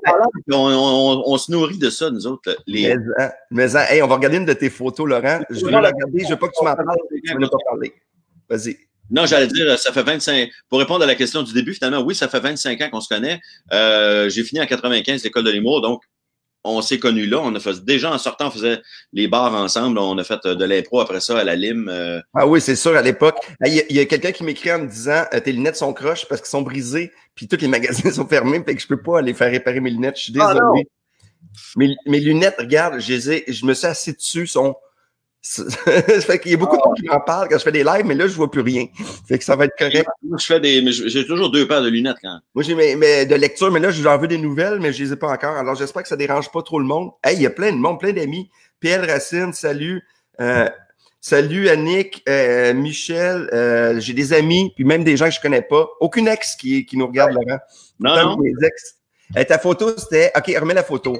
on, 0.51 0.55
on- 0.55 1.23
on 1.25 1.37
se 1.37 1.51
nourrit 1.51 1.77
de 1.79 1.89
ça, 1.89 2.11
nous 2.11 2.27
autres. 2.27 2.55
Les... 2.67 2.95
Mais, 2.95 3.03
hein, 3.23 3.31
mais, 3.49 3.75
hein, 3.75 3.85
hey, 3.89 4.01
on 4.03 4.07
va 4.07 4.15
regarder 4.15 4.37
une 4.37 4.45
de 4.45 4.53
tes 4.53 4.69
photos, 4.69 5.07
Laurent. 5.07 5.39
Je 5.49 5.63
veux 5.65 5.71
la 5.71 5.79
regarder, 5.79 6.23
je 6.23 6.29
veux 6.29 6.37
pas 6.37 6.47
que 6.49 6.53
tu 6.57 6.63
m'en 6.63 6.75
parles. 6.75 6.97
Tu 7.25 7.33
veux 7.33 7.39
pas 7.49 7.57
parler. 7.65 7.93
Vas-y. 8.49 8.77
Non, 9.11 9.25
j'allais 9.25 9.47
dire, 9.47 9.77
ça 9.77 9.91
fait 9.91 10.03
25. 10.03 10.49
Pour 10.69 10.79
répondre 10.79 11.03
à 11.03 11.07
la 11.07 11.15
question 11.15 11.43
du 11.43 11.53
début, 11.53 11.73
finalement, 11.73 12.01
oui, 12.01 12.15
ça 12.15 12.27
fait 12.27 12.39
25 12.39 12.81
ans 12.81 12.89
qu'on 12.89 13.01
se 13.01 13.09
connaît. 13.13 13.39
Euh, 13.71 14.29
j'ai 14.29 14.43
fini 14.43 14.61
en 14.61 14.65
95 14.65 15.23
l'école 15.23 15.43
de 15.43 15.51
l'humour, 15.51 15.81
donc 15.81 16.01
on 16.63 16.81
s'est 16.81 16.97
connus 16.99 17.27
là. 17.27 17.39
On 17.43 17.53
a 17.53 17.59
fait 17.59 17.83
déjà 17.83 18.11
en 18.11 18.17
sortant, 18.17 18.47
on 18.47 18.51
faisait 18.51 18.81
les 19.11 19.27
bars 19.27 19.53
ensemble. 19.53 19.97
On 19.99 20.17
a 20.17 20.23
fait 20.23 20.39
euh, 20.45 20.55
de 20.55 20.63
l'impro 20.65 21.01
après 21.01 21.19
ça 21.19 21.37
à 21.37 21.43
la 21.43 21.55
lime. 21.55 21.89
euh, 21.89 22.21
Ah 22.33 22.47
oui, 22.47 22.61
c'est 22.61 22.77
sûr, 22.77 22.95
à 22.95 23.01
l'époque. 23.01 23.35
Hey, 23.61 23.83
Il 23.89 23.95
y 23.97 23.99
a, 23.99 24.05
quelqu'un 24.05 24.31
qui 24.31 24.43
m'écrit 24.45 24.71
en 24.71 24.79
me 24.79 24.87
disant 24.87 25.25
euh, 25.33 25.39
tes 25.41 25.51
lunettes 25.51 25.75
sont 25.75 25.93
croches 25.93 26.25
parce 26.29 26.39
qu'elles 26.41 26.49
sont 26.49 26.61
brisées, 26.61 27.11
puis 27.35 27.47
tous 27.49 27.59
les 27.59 27.67
magasins 27.67 28.09
sont 28.13 28.25
fermés, 28.27 28.63
fait 28.65 28.75
que 28.75 28.81
je 28.81 28.87
peux 28.87 29.01
pas 29.01 29.19
aller 29.19 29.33
faire 29.33 29.51
réparer 29.51 29.81
mes 29.81 29.89
lunettes. 29.91 30.15
Je 30.17 30.23
suis 30.23 30.33
Ah, 30.39 30.53
désolé. 30.53 30.87
mes, 31.75 31.93
mes 32.07 32.19
lunettes, 32.21 32.55
regarde, 32.57 32.99
je, 33.01 33.11
les 33.13 33.31
ai- 33.31 33.43
je 33.49 33.65
me 33.65 33.73
suis 33.73 33.85
assis 33.87 34.13
dessus, 34.13 34.47
sont. 34.47 34.73
fait 36.21 36.39
qu'il 36.39 36.51
y 36.51 36.53
a 36.53 36.57
beaucoup 36.57 36.77
de 36.77 36.81
Ah. 36.83 36.87
monde 36.87 36.95
qui 36.97 37.05
m'en 37.05 37.19
parle 37.19 37.49
quand 37.49 37.57
je 37.57 37.63
fais 37.63 37.71
des 37.71 37.83
lives, 37.83 38.05
mais 38.05 38.13
là, 38.15 38.27
je 38.27 38.33
vois 38.33 38.49
plus 38.49 38.61
rien. 38.61 38.85
Fait 39.27 39.37
que 39.37 39.43
ça 39.43 39.55
va 39.57 39.65
être 39.65 39.75
correct. 39.77 40.07
moi, 40.23 40.37
je 40.39 40.45
fais 40.45 40.59
des, 40.61 40.81
mais 40.81 40.91
j'ai 40.93 41.25
toujours 41.27 41.51
deux 41.51 41.67
paires 41.67 41.81
de 41.81 41.89
lunettes 41.89 42.15
quand. 42.21 42.39
Moi, 42.55 42.63
j'ai 42.63 42.75
mes, 42.75 42.95
mes- 42.95 43.25
de 43.25 43.35
lecture, 43.35 43.69
mais 43.69 43.81
là, 43.81 43.91
j'en 43.91 44.17
veux 44.17 44.27
des 44.29 44.37
nouvelles, 44.37 44.79
mais 44.79 44.93
je 44.93 45.03
les 45.03 45.11
ai 45.13 45.15
pas 45.17 45.27
encore. 45.27 45.57
Alors, 45.57 45.75
j'espère 45.75 46.01
que 46.03 46.07
ça 46.07 46.15
dérange 46.15 46.49
pas 46.51 46.61
trop 46.61 46.79
le 46.79 46.85
monde. 46.85 47.11
Hey, 47.23 47.35
il 47.35 47.41
y 47.41 47.45
a 47.45 47.49
plein 47.49 47.71
de 47.73 47.77
monde, 47.77 47.99
plein 47.99 48.13
d'amis. 48.13 48.49
PL 48.79 49.09
Racine, 49.09 49.51
salut. 49.51 50.01
Euh, 50.39 50.69
salut 51.19 51.67
Annick, 51.69 52.23
euh, 52.29 52.73
Michel. 52.73 53.49
euh, 53.53 53.99
j'ai 53.99 54.13
des 54.13 54.31
amis, 54.33 54.71
puis 54.75 54.85
même 54.85 55.03
des 55.03 55.17
gens 55.17 55.25
que 55.25 55.35
je 55.35 55.41
connais 55.41 55.61
pas. 55.61 55.87
Aucune 55.99 56.27
ex 56.29 56.55
qui, 56.55 56.85
qui 56.85 56.95
nous 56.97 57.07
regarde, 57.07 57.33
Laurent. 57.33 57.59
Non, 57.99 58.37
non. 58.37 58.43
ex. 58.63 58.95
Ta 59.47 59.59
photo, 59.59 59.93
c'était. 59.97 60.31
OK, 60.37 60.55
remets 60.59 60.73
la 60.73 60.83
photo. 60.83 61.17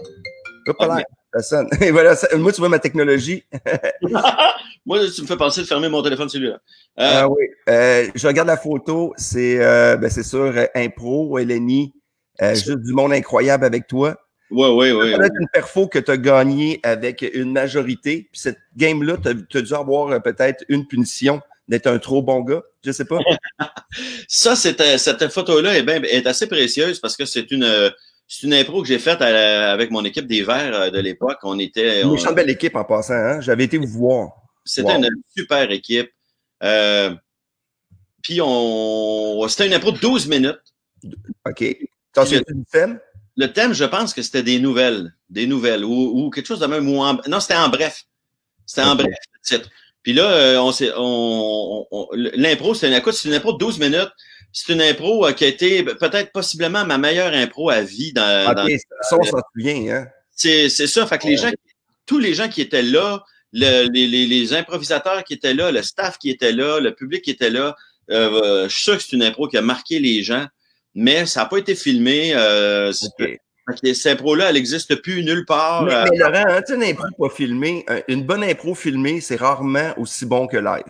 Hop 0.67 0.79
là, 0.79 0.95
Ok. 0.97 1.03
ça 1.33 1.41
sonne. 1.41 1.69
Et 1.81 1.91
voilà, 1.91 2.15
ça- 2.15 2.35
moi, 2.37 2.51
tu 2.51 2.59
vois 2.61 2.69
ma 2.69 2.79
technologie. 2.79 3.43
Moi, 4.85 4.99
tu 5.15 5.21
me 5.21 5.27
fais 5.27 5.37
penser 5.37 5.61
de 5.61 5.65
fermer 5.65 5.87
mon 5.87 6.03
téléphone 6.03 6.27
celui-là. 6.27 6.55
Euh, 6.55 6.57
Ah 6.97 7.29
oui. 7.29 7.45
Euh, 7.69 8.07
je 8.15 8.27
regarde 8.27 8.49
la 8.49 8.57
photo, 8.57 9.13
c'est 9.15 9.63
euh, 9.63 9.95
ben, 9.95 10.09
c'est 10.09 10.23
sûr, 10.23 10.53
impro, 10.75 11.37
Eleni. 11.39 11.93
Juste 12.41 12.79
du 12.79 12.91
monde 12.93 13.13
incroyable 13.13 13.63
avec 13.63 13.87
toi. 13.87 14.17
ouais, 14.51 14.69
ouais, 14.69 14.91
ouais. 14.91 15.11
Ça 15.11 15.17
doit 15.17 15.27
être 15.27 15.39
une 15.39 15.47
perfo 15.47 15.87
que 15.87 15.99
tu 15.99 16.11
as 16.11 16.17
gagné 16.17 16.81
avec 16.83 17.21
une 17.33 17.53
majorité. 17.53 18.27
Puis 18.31 18.41
cette 18.41 18.57
game-là, 18.75 19.15
tu 19.23 19.57
as, 19.57 19.61
dû 19.61 19.73
avoir 19.73 20.21
peut-être 20.21 20.65
une 20.67 20.85
punition 20.85 21.41
d'être 21.69 21.87
un 21.87 21.97
trop 21.97 22.21
bon 22.21 22.41
gars. 22.41 22.61
Je 22.83 22.91
sais 22.91 23.05
pas. 23.05 23.19
Ça, 24.27 24.55
cette 24.57 25.29
photo-là 25.29 25.77
est, 25.77 25.83
ben- 25.83 26.03
est 26.03 26.27
assez 26.27 26.47
précieuse 26.47 26.99
parce 26.99 27.15
que 27.15 27.23
c'est 27.25 27.51
une, 27.51 27.91
c'est 28.27 28.47
une 28.47 28.53
impro 28.53 28.81
que 28.81 28.87
j'ai 28.87 28.99
faite 28.99 29.21
avec 29.21 29.91
mon 29.91 30.03
équipe 30.05 30.25
des 30.27 30.43
Verts 30.43 30.73
euh, 30.73 30.89
de 30.89 30.99
l'époque. 30.99 31.37
On 31.43 31.59
était, 31.59 32.01
Une 32.01 32.09
on- 32.09 32.33
belle 32.33 32.49
équipe 32.49 32.75
en 32.75 32.83
passant. 32.83 33.13
Hein? 33.13 33.41
J'avais 33.41 33.65
été 33.65 33.77
vous 33.77 33.87
voir. 33.87 34.29
c'était 34.65 34.93
Wow. 34.93 35.03
une 35.03 35.09
super 35.35 35.69
équipe. 35.71 36.09
Euh, 36.63 37.13
puis 38.21 38.39
on, 38.41 39.45
c'était 39.49 39.67
une 39.67 39.73
impro 39.73 39.91
de 39.91 39.99
12 39.99 40.27
minutes. 40.27 40.59
OK. 41.45 41.77
T'en 42.13 42.23
souviens 42.25 42.41
du 42.47 42.63
thème? 42.71 42.99
Le 43.35 43.47
thème, 43.47 43.73
je 43.73 43.83
pense 43.83 44.13
que 44.13 44.21
c'était 44.21 44.43
des 44.43 44.59
nouvelles, 44.59 45.13
des 45.29 45.47
nouvelles 45.47 45.83
ou, 45.83 45.91
ou 46.25 46.29
quelque 46.29 46.45
chose 46.45 46.59
de 46.59 46.67
même. 46.67 46.87
Ou 46.87 47.01
en- 47.01 47.19
non, 47.27 47.39
c'était 47.39 47.55
en 47.55 47.67
bref. 47.69 48.03
C'était 48.65 48.83
en 48.87 48.95
bref. 48.95 49.07
le 49.09 49.39
titre. 49.41 49.69
Puis 50.03 50.13
là, 50.13 50.29
euh, 50.31 50.57
on 50.59 50.71
s'est, 50.71 50.91
on, 50.95 51.85
on- 51.91 52.07
l'impro, 52.13 52.73
c'est 52.73 52.87
une, 52.87 52.93
écoute, 52.93 53.15
une 53.25 53.33
impro 53.33 53.53
de 53.53 53.57
12 53.57 53.79
minutes. 53.79 54.11
C'est 54.53 54.71
une 54.71 54.81
impro 54.81 55.25
euh, 55.25 55.33
qui 55.33 55.43
a 55.43 55.47
été 55.47 55.83
peut-être 55.83 56.31
possiblement 56.31 56.85
ma 56.85 56.97
meilleure 56.97 57.33
impro 57.33 57.69
à 57.71 57.81
vie 57.81 58.13
dans, 58.13 58.49
OK, 58.51 58.55
dans- 58.55 58.67
ça, 59.01 59.17
on 59.19 59.23
s'en 59.23 59.39
souvient. 59.53 59.93
Hein? 59.95 60.07
c'est, 60.35 60.69
c'est 60.69 60.87
ça. 60.87 61.05
Fait 61.07 61.17
que 61.17 61.27
les 61.27 61.37
gens, 61.37 61.51
tous 62.05 62.19
les 62.19 62.33
gens 62.33 62.47
qui 62.47 62.61
étaient 62.61 62.81
là, 62.83 63.23
le- 63.51 63.87
les, 63.91 64.07
les, 64.07 64.25
les 64.27 64.53
improvisateurs 64.53 65.23
qui 65.23 65.33
étaient 65.33 65.53
là, 65.53 65.71
le 65.71 65.81
staff 65.83 66.17
qui 66.19 66.29
était 66.29 66.51
là, 66.51 66.79
le 66.79 66.93
public 66.93 67.23
qui 67.23 67.31
était 67.31 67.49
là, 67.49 67.75
euh, 68.11 68.67
je 68.69 68.73
suis 68.73 68.83
sûr 68.83 68.97
que 68.97 69.03
c'est 69.03 69.13
une 69.15 69.23
impro 69.23 69.47
qui 69.47 69.57
a 69.57 69.61
marqué 69.61 69.99
les 69.99 70.21
gens, 70.23 70.45
mais 70.93 71.25
ça 71.25 71.41
n'a 71.41 71.45
pas 71.47 71.57
été 71.57 71.73
filmé. 71.75 72.33
Euh, 72.35 72.91
cette 72.91 74.07
impro-là, 74.07 74.49
elle 74.49 74.55
n'existe 74.55 74.95
plus 75.01 75.23
nulle 75.23 75.45
part. 75.45 75.83
Mais, 75.83 75.93
euh, 75.93 76.05
mais 76.11 76.17
Laurent, 76.17 76.43
hein, 76.49 76.61
une 76.69 76.83
impro 76.83 77.05
pas 77.17 77.33
filmée, 77.33 77.85
un- 77.87 78.01
une 78.07 78.23
bonne 78.23 78.43
impro 78.43 78.75
filmée, 78.75 79.21
c'est 79.21 79.37
rarement 79.37 79.93
aussi 79.97 80.25
bon 80.25 80.47
que 80.47 80.57
live. 80.57 80.83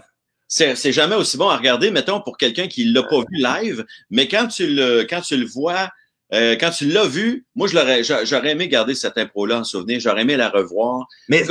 C'est, 0.75 0.91
jamais 0.91 1.15
aussi 1.15 1.35
bon 1.35 1.49
à 1.49 1.57
regarder, 1.57 1.89
mettons, 1.89 2.21
pour 2.21 2.37
quelqu'un 2.37 2.67
qui 2.67 2.85
l'a 2.85 3.01
pas 3.01 3.19
vu 3.19 3.37
live, 3.37 3.85
mais 4.11 4.27
quand 4.27 4.47
tu 4.47 4.67
le, 4.67 5.03
quand 5.03 5.21
tu 5.21 5.35
le 5.35 5.47
vois, 5.47 5.89
euh, 6.31 6.55
quand 6.59 6.69
tu 6.69 6.85
l'as 6.85 7.07
vu, 7.07 7.45
moi, 7.55 7.67
je 7.67 7.73
l'aurais, 7.75 8.03
j'a- 8.03 8.23
j'aurais 8.23 8.51
aimé 8.51 8.67
garder 8.67 8.93
cette 8.93 9.17
impro-là 9.17 9.59
en 9.59 9.63
souvenir, 9.63 9.99
j'aurais 9.99 10.21
aimé 10.21 10.37
la 10.37 10.49
revoir. 10.49 11.07
Mais 11.27 11.43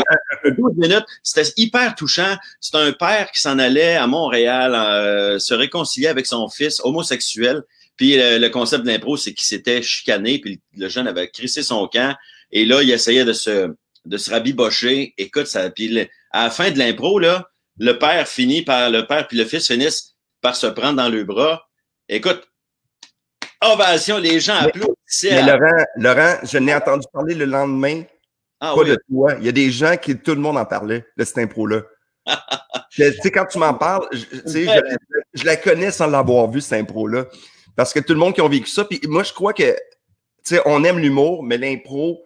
12 0.44 0.76
minutes, 0.76 1.04
c'était 1.24 1.50
hyper 1.56 1.96
touchant. 1.96 2.36
C'est 2.60 2.76
un 2.76 2.92
père 2.92 3.32
qui 3.32 3.40
s'en 3.40 3.58
allait 3.58 3.96
à 3.96 4.06
Montréal 4.06 4.72
euh, 4.74 5.40
se 5.40 5.54
réconcilier 5.54 6.06
avec 6.06 6.26
son 6.26 6.48
fils 6.48 6.80
homosexuel. 6.84 7.62
Puis 7.96 8.20
euh, 8.20 8.38
le 8.38 8.50
concept 8.50 8.84
de 8.84 8.88
l'impro, 8.88 9.16
c'est 9.16 9.34
qu'il 9.34 9.44
s'était 9.44 9.82
chicané, 9.82 10.38
puis 10.38 10.60
le 10.76 10.88
jeune 10.88 11.08
avait 11.08 11.28
crissé 11.28 11.64
son 11.64 11.88
camp. 11.88 12.16
Et 12.52 12.64
là, 12.64 12.82
il 12.82 12.90
essayait 12.90 13.24
de 13.24 13.32
se, 13.32 13.68
de 14.04 14.16
se 14.16 14.30
rabibocher. 14.30 15.14
Écoute, 15.18 15.48
ça, 15.48 15.70
puis 15.70 16.08
à 16.30 16.44
la 16.44 16.50
fin 16.50 16.70
de 16.70 16.78
l'impro, 16.78 17.18
là, 17.18 17.48
le 17.78 17.98
père 17.98 18.26
finit 18.28 18.62
par, 18.62 18.90
le 18.90 19.06
père 19.06 19.26
puis 19.28 19.38
le 19.38 19.44
fils 19.44 19.66
finissent 19.66 20.14
par 20.40 20.56
se 20.56 20.66
prendre 20.66 20.96
dans 20.96 21.08
le 21.08 21.24
bras. 21.24 21.68
Écoute, 22.08 22.48
ovation, 23.62 24.18
les 24.18 24.40
gens 24.40 24.60
Mais- 24.62 24.68
applaudissent. 24.68 25.24
Mais 25.24 25.42
Laurent, 25.42 25.84
Laurent, 25.96 26.34
je 26.42 26.58
n'ai 26.58 26.74
entendu 26.74 27.06
parler 27.12 27.34
le 27.34 27.44
lendemain, 27.44 28.02
ah, 28.60 28.74
pas 28.76 28.84
de 28.84 28.96
toi. 29.10 29.34
Il 29.38 29.44
y 29.44 29.48
a 29.48 29.52
des 29.52 29.70
gens 29.70 29.96
qui, 29.96 30.16
tout 30.16 30.34
le 30.34 30.40
monde 30.40 30.56
en 30.56 30.64
parlait 30.64 31.04
de 31.16 31.24
cette 31.24 31.38
impro-là. 31.38 31.82
tu 32.90 33.02
sais, 33.02 33.30
quand 33.30 33.46
tu 33.46 33.58
m'en 33.58 33.74
parles, 33.74 34.06
je, 34.12 34.24
je, 34.46 34.96
je, 35.34 35.44
la 35.44 35.56
connais 35.56 35.90
sans 35.90 36.06
l'avoir 36.06 36.48
vu, 36.48 36.60
cette 36.60 36.80
impro-là. 36.80 37.26
Parce 37.74 37.92
que 37.92 38.00
tout 38.00 38.12
le 38.12 38.18
monde 38.18 38.34
qui 38.34 38.40
a 38.40 38.48
vécu 38.48 38.68
ça, 38.68 38.84
puis 38.84 39.00
moi, 39.08 39.22
je 39.22 39.32
crois 39.32 39.52
que, 39.52 39.72
tu 39.72 39.74
sais, 40.44 40.60
on 40.64 40.84
aime 40.84 40.98
l'humour, 40.98 41.42
mais 41.42 41.58
l'impro, 41.58 42.22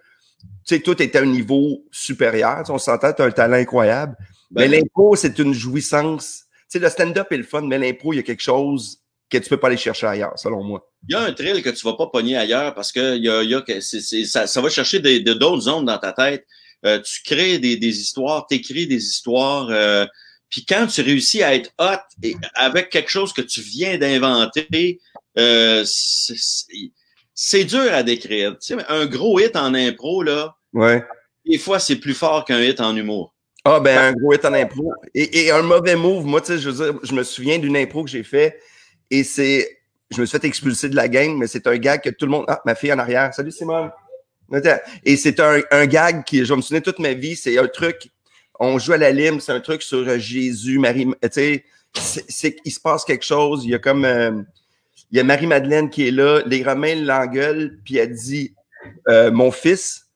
sais, 0.65 0.81
tout 0.81 1.01
est 1.03 1.15
à 1.17 1.21
un 1.21 1.27
niveau 1.27 1.85
supérieur. 1.91 2.63
on 2.69 2.79
s'entend, 2.79 3.13
tu 3.13 3.23
as 3.23 3.27
un 3.27 3.31
talent 3.31 3.57
incroyable. 3.57 4.17
mais 4.51 4.69
ben 4.69 4.81
l'impro, 4.81 5.17
c'est 5.17 5.39
une 5.39 5.55
jouissance. 5.55 6.45
Tu 6.71 6.79
sais, 6.79 6.79
le 6.79 6.89
stand-up 6.89 7.29
est 7.31 7.37
le 7.37 7.45
fun, 7.45 7.63
mais 7.63 7.79
l'impro, 7.79 8.13
il 8.13 8.17
y 8.17 8.21
a 8.21 8.23
quelque 8.23 8.43
chose 8.43 8.99
que 9.31 9.39
tu 9.39 9.49
peux 9.49 9.57
pas 9.57 9.69
aller 9.69 9.77
chercher 9.77 10.07
ailleurs, 10.07 10.39
selon 10.39 10.63
moi. 10.63 10.89
Il 11.09 11.13
y 11.13 11.17
a 11.17 11.21
un 11.21 11.33
thrill 11.33 11.63
que 11.63 11.71
tu 11.71 11.85
vas 11.85 11.95
pas 11.95 12.07
pogner 12.07 12.37
ailleurs 12.37 12.75
parce 12.75 12.93
que 12.93 13.17
y 13.17 13.29
a, 13.29 13.43
y 13.43 13.55
a, 13.55 13.65
ça, 13.81 14.47
ça 14.47 14.61
va 14.61 14.69
chercher 14.69 15.01
d'autres 15.01 15.63
zones 15.63 15.85
dans 15.85 15.99
ta 15.99 16.13
tête. 16.13 16.47
Euh, 16.85 17.01
tu 17.01 17.23
crées 17.25 17.59
des, 17.59 17.77
des 17.77 18.01
histoires, 18.01 18.47
t'écris 18.47 18.87
des 18.87 19.03
histoires. 19.05 19.69
Euh, 19.71 20.07
puis 20.49 20.65
quand 20.65 20.87
tu 20.87 21.03
réussis 21.03 21.43
à 21.43 21.55
être 21.55 21.71
hot 21.79 21.99
et 22.23 22.37
avec 22.55 22.91
quelque 22.91 23.11
chose 23.11 23.33
que 23.33 23.43
tu 23.43 23.61
viens 23.61 23.99
d'inventer, 23.99 25.01
euh, 25.39 25.85
c'est 27.37 27.65
dur 27.65 27.93
à 27.93 28.03
décrire. 28.03 28.59
Tu 28.59 28.75
sais, 28.75 28.85
un 28.89 29.07
gros 29.07 29.39
hit 29.39 29.55
en 29.55 29.75
impro, 29.75 30.23
là, 30.23 30.57
ouais. 30.73 31.05
des 31.45 31.59
fois, 31.59 31.79
c'est 31.79 31.97
plus 31.97 32.15
fort 32.15 32.45
qu'un 32.45 32.61
hit 32.61 32.81
en 32.81 32.97
humour. 32.97 33.35
Ah, 33.65 33.79
ben, 33.79 33.99
un 33.99 34.13
gros 34.13 34.33
hit 34.33 34.45
en 34.45 34.55
impro. 34.55 34.93
Et, 35.15 35.45
et 35.45 35.51
un 35.51 35.63
mauvais 35.63 35.97
move, 35.97 36.25
moi, 36.25 36.41
tu 36.41 36.49
sais, 36.49 36.59
je, 36.59 36.71
veux 36.71 36.93
dire, 36.93 37.01
je 37.03 37.13
me 37.15 37.23
souviens 37.23 37.59
d'une 37.59 37.77
impro 37.77 38.03
que 38.03 38.11
j'ai 38.11 38.25
fait 38.25 38.59
et 39.11 39.23
c'est. 39.23 39.79
Je 40.11 40.21
me 40.21 40.27
suis 40.27 40.39
fait 40.39 40.47
expulser 40.47 40.89
de 40.89 40.95
la 40.95 41.09
gang, 41.09 41.37
mais 41.37 41.49
c'est 41.49 41.67
un 41.67 41.77
gag 41.77 42.01
que 42.01 42.11
tout 42.11 42.27
le 42.27 42.31
monde. 42.31 42.45
Ah, 42.47 42.63
ma 42.65 42.77
fille 42.77 42.93
en 42.93 42.99
arrière. 42.99 43.35
Salut 43.35 43.51
Simone. 43.51 43.91
Et 45.05 45.17
c'est 45.17 45.41
un, 45.41 45.61
un 45.73 45.87
gag 45.87 46.23
qui, 46.23 46.45
je 46.45 46.55
me 46.55 46.63
souviens 46.63 46.81
toute 46.81 47.01
ma 47.01 47.13
vie, 47.13 47.35
c'est 47.35 47.59
un 47.59 47.67
truc. 47.67 48.09
On 48.61 48.79
joue 48.79 48.93
à 48.93 48.99
la 48.99 49.11
lime, 49.11 49.41
c'est 49.41 49.51
un 49.51 49.61
truc 49.61 49.83
sur 49.83 49.99
euh, 49.99 50.19
Jésus, 50.19 50.79
Marie. 50.79 51.07
Tu 51.23 51.29
sais, 51.33 51.65
c'est 51.93 52.57
il 52.65 52.71
se 52.71 52.79
passe 52.79 53.05
quelque 53.05 53.25
chose. 53.25 53.65
Il 53.65 53.71
y 53.71 53.75
a 53.75 53.81
comme. 53.81 54.05
Euh, 54.05 54.31
il 55.11 55.19
y 55.19 55.21
a 55.21 55.25
Marie-Madeleine 55.25 55.91
qui 55.91 56.09
est 56.09 56.11
là. 56.11 56.43
Les 56.47 56.63
Romains 56.63 56.95
l'engueulent, 56.97 57.79
puis 57.85 57.97
elle 57.97 58.15
dit 58.15 58.55
euh, 59.09 59.31
Mon 59.31 59.51
fils. 59.51 60.07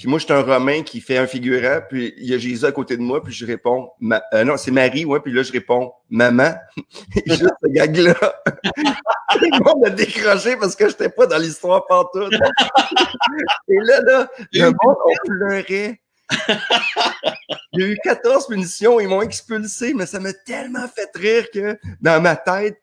Puis 0.00 0.08
moi, 0.08 0.18
je 0.18 0.24
suis 0.24 0.32
un 0.32 0.40
Romain 0.40 0.82
qui 0.82 1.02
fait 1.02 1.18
un 1.18 1.26
figurant, 1.26 1.80
puis 1.86 2.14
il 2.16 2.24
y 2.24 2.32
a 2.32 2.38
Jésus 2.38 2.64
à 2.64 2.72
côté 2.72 2.96
de 2.96 3.02
moi, 3.02 3.22
puis 3.22 3.34
je 3.34 3.44
réponds, 3.44 3.90
euh, 4.32 4.44
non, 4.44 4.56
c'est 4.56 4.70
Marie, 4.70 5.04
ouais, 5.04 5.20
puis 5.20 5.30
là, 5.30 5.42
je 5.42 5.52
réponds, 5.52 5.92
maman. 6.08 6.54
Juste 7.26 7.52
ce 7.62 7.68
gag-là. 7.68 8.14
le 9.42 9.62
monde 9.62 9.84
a 9.84 9.90
décroché 9.90 10.56
parce 10.56 10.74
que 10.74 10.86
je 10.86 10.92
n'étais 10.92 11.10
pas 11.10 11.26
dans 11.26 11.36
l'histoire 11.36 11.84
pantoute. 11.86 12.32
Et 13.68 13.76
là, 13.82 14.00
là, 14.00 14.30
le 14.54 14.64
monde, 14.68 14.96
on 15.04 15.26
pleurait. 15.26 16.00
Il 17.74 17.80
y 17.80 17.84
a 17.84 17.86
eu 17.88 17.98
14 18.02 18.46
punitions, 18.46 19.00
ils 19.00 19.08
m'ont 19.08 19.20
expulsé, 19.20 19.92
mais 19.92 20.06
ça 20.06 20.18
m'a 20.18 20.32
tellement 20.32 20.88
fait 20.88 21.10
rire 21.14 21.50
que 21.52 21.78
dans 22.00 22.22
ma 22.22 22.36
tête, 22.36 22.80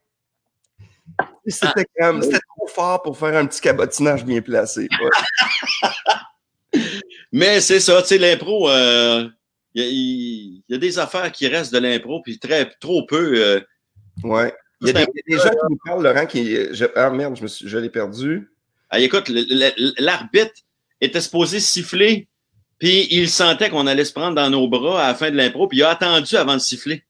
c'était 1.52 1.86
comme, 2.00 2.22
c'était 2.22 2.40
trop 2.56 2.68
fort 2.68 3.02
pour 3.02 3.18
faire 3.18 3.36
un 3.36 3.46
petit 3.46 3.62
cabotinage 3.62 4.26
bien 4.26 4.42
placé. 4.42 4.88
Mais 7.32 7.62
c'est 7.62 7.80
ça, 7.80 8.02
tu 8.02 8.10
sais, 8.10 8.18
l'impro, 8.18 8.70
il 8.70 8.74
euh, 8.74 9.30
y, 9.76 10.64
y, 10.68 10.76
a 10.76 10.78
des 10.78 11.00
affaires 11.00 11.32
qui 11.32 11.48
restent 11.48 11.74
de 11.74 11.80
l'impro, 11.80 12.22
puis 12.22 12.40
très, 12.40 12.70
trop 12.80 13.06
peu. 13.06 13.34
Euh, 13.36 13.60
ouais. 14.24 14.54
Il 14.82 14.88
y 14.88 14.90
a 14.92 14.94
des, 14.94 15.08
des, 15.28 15.38
gens 15.38 15.50
qui 15.50 15.56
nous 15.70 15.80
parlent, 15.86 16.04
Laurent, 16.04 16.26
qui. 16.26 16.74
Je, 16.74 16.86
ah 16.96 17.10
merde, 17.10 17.36
je, 17.36 17.44
me 17.44 17.48
suis, 17.48 17.68
je 17.68 17.78
l'ai 17.78 17.90
perdu. 17.90 18.50
Ah, 18.90 19.00
écoute, 19.00 19.30
l'arbitre 19.98 20.54
était 21.02 21.22
supposé 21.22 21.60
siffler, 21.60 22.28
puis 22.80 23.08
il 23.12 23.30
sentait 23.30 23.70
qu'on 23.70 23.88
allait 23.88 24.06
se 24.06 24.14
prendre 24.14 24.36
dans 24.36 24.50
nos 24.50 24.68
bras 24.68 25.04
à 25.04 25.08
la 25.10 25.16
fin 25.16 25.32
de 25.32 25.36
l'impro, 25.36 25.68
puis 25.68 25.80
il 25.80 25.84
a 25.84 25.90
attendu 25.90 26.36
avant 26.36 26.54
de 26.54 26.62
siffler. 26.62 27.04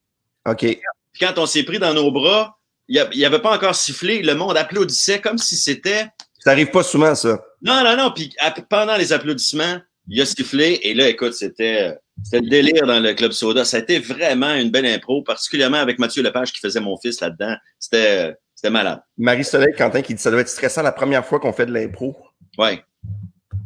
OK. 0.45 0.59
Puis 0.59 0.81
quand 1.19 1.37
on 1.37 1.45
s'est 1.45 1.63
pris 1.63 1.79
dans 1.79 1.93
nos 1.93 2.11
bras, 2.11 2.56
il 2.87 3.07
n'y 3.15 3.25
avait 3.25 3.39
pas 3.39 3.55
encore 3.55 3.75
sifflé, 3.75 4.21
le 4.21 4.35
monde 4.35 4.57
applaudissait 4.57 5.19
comme 5.19 5.37
si 5.37 5.55
c'était. 5.55 6.07
Ça 6.39 6.51
arrive 6.51 6.71
pas 6.71 6.83
souvent, 6.83 7.13
ça. 7.15 7.43
Non, 7.61 7.83
non, 7.83 7.97
non. 7.97 8.11
Puis 8.11 8.33
pendant 8.69 8.95
les 8.95 9.11
applaudissements, 9.11 9.79
il 10.07 10.21
a 10.21 10.25
sifflé 10.25 10.79
et 10.83 10.93
là, 10.93 11.09
écoute, 11.09 11.33
c'était 11.33 11.97
c'était 12.23 12.39
le 12.39 12.49
délire 12.49 12.87
dans 12.87 12.99
le 12.99 13.13
club 13.13 13.31
soda. 13.31 13.65
Ça 13.65 13.77
a 13.77 13.79
été 13.81 13.99
vraiment 13.99 14.53
une 14.53 14.71
belle 14.71 14.85
impro, 14.85 15.21
particulièrement 15.21 15.77
avec 15.77 15.99
Mathieu 15.99 16.23
Lepage 16.23 16.51
qui 16.51 16.59
faisait 16.59 16.79
mon 16.79 16.97
fils 16.97 17.19
là-dedans. 17.19 17.55
C'était 17.79 18.35
c'était 18.55 18.71
malade. 18.71 19.01
Marie-Soleil 19.17 19.75
Quentin 19.77 20.01
qui 20.01 20.15
dit 20.15 20.21
ça 20.21 20.31
doit 20.31 20.41
être 20.41 20.49
stressant 20.49 20.81
la 20.81 20.91
première 20.91 21.25
fois 21.25 21.39
qu'on 21.39 21.53
fait 21.53 21.65
de 21.65 21.73
l'impro. 21.73 22.17
Oui. 22.57 22.79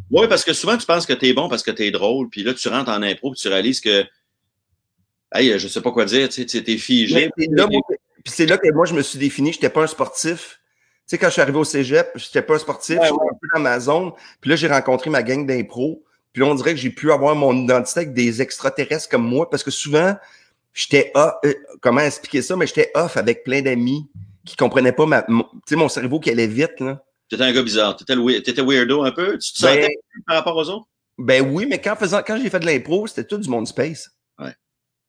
Oui, 0.09 0.27
parce 0.27 0.43
que 0.43 0.51
souvent 0.51 0.77
tu 0.77 0.85
penses 0.85 1.05
que 1.05 1.13
tu 1.13 1.27
es 1.27 1.33
bon 1.33 1.47
parce 1.47 1.63
que 1.63 1.71
tu 1.71 1.85
es 1.85 1.91
drôle, 1.91 2.29
puis 2.29 2.43
là 2.43 2.53
tu 2.53 2.67
rentres 2.67 2.89
en 2.89 3.01
impro, 3.01 3.31
puis 3.31 3.39
tu 3.39 3.47
réalises 3.47 3.79
que 3.79 4.03
Hey, 5.33 5.57
je 5.57 5.67
sais 5.69 5.79
pas 5.79 5.91
quoi 5.91 6.03
dire, 6.03 6.27
tu 6.27 6.45
sais, 6.45 6.63
es 6.67 6.77
figé. 6.77 7.29
Puis 8.23 8.33
c'est 8.33 8.45
là 8.45 8.57
que 8.57 8.71
moi 8.73 8.85
je 8.85 8.93
me 8.93 9.01
suis 9.01 9.19
défini, 9.19 9.53
j'étais 9.53 9.69
pas 9.69 9.83
un 9.83 9.87
sportif. 9.87 10.59
Tu 11.07 11.15
sais, 11.15 11.17
quand 11.17 11.27
je 11.27 11.33
suis 11.33 11.41
arrivé 11.41 11.57
au 11.57 11.63
cégep, 11.63 12.11
j'étais 12.15 12.41
pas 12.41 12.55
un 12.55 12.59
sportif, 12.59 12.97
je 13.01 13.05
suis 13.05 13.13
un 13.13 13.37
peu 13.39 13.47
dans 13.53 13.59
ma 13.59 13.79
zone. 13.79 14.11
Puis 14.39 14.49
là, 14.49 14.55
j'ai 14.55 14.67
rencontré 14.67 15.09
ma 15.09 15.23
gang 15.23 15.45
d'impro. 15.45 16.03
Puis 16.31 16.41
là, 16.41 16.47
on 16.47 16.55
dirait 16.55 16.71
que 16.71 16.79
j'ai 16.79 16.89
pu 16.89 17.11
avoir 17.11 17.35
mon 17.35 17.53
identité 17.53 18.01
avec 18.01 18.13
des 18.13 18.41
extraterrestres 18.41 19.09
comme 19.09 19.27
moi 19.27 19.49
parce 19.49 19.63
que 19.63 19.71
souvent, 19.71 20.15
j'étais 20.73 21.11
off, 21.15 21.33
euh, 21.45 21.53
comment 21.81 22.01
expliquer 22.01 22.41
ça, 22.41 22.55
mais 22.55 22.67
j'étais 22.67 22.91
off 22.95 23.17
avec 23.17 23.43
plein 23.43 23.61
d'amis 23.61 24.09
qui 24.45 24.55
comprenaient 24.55 24.93
pas 24.93 25.05
ma, 25.05 25.23
tu 25.23 25.33
sais, 25.67 25.75
mon 25.75 25.89
cerveau 25.89 26.19
qui 26.19 26.29
allait 26.29 26.47
vite, 26.47 26.79
là. 26.79 27.03
T'étais 27.29 27.43
un 27.43 27.53
gars 27.53 27.63
bizarre. 27.63 27.95
T'étais, 27.95 28.61
weirdo 28.61 29.03
un 29.03 29.11
peu? 29.11 29.37
Tu 29.37 29.53
te 29.53 29.59
sentais 29.59 29.87
ben, 29.87 30.23
par 30.27 30.35
rapport 30.35 30.57
aux 30.57 30.69
autres? 30.69 30.87
Ben 31.17 31.49
oui, 31.49 31.65
mais 31.65 31.79
quand, 31.79 31.95
faisant, 31.95 32.21
quand 32.25 32.37
j'ai 32.37 32.49
fait 32.49 32.59
de 32.59 32.65
l'impro, 32.65 33.07
c'était 33.07 33.23
tout 33.23 33.37
du 33.37 33.49
monde 33.49 33.67
space. 33.67 34.09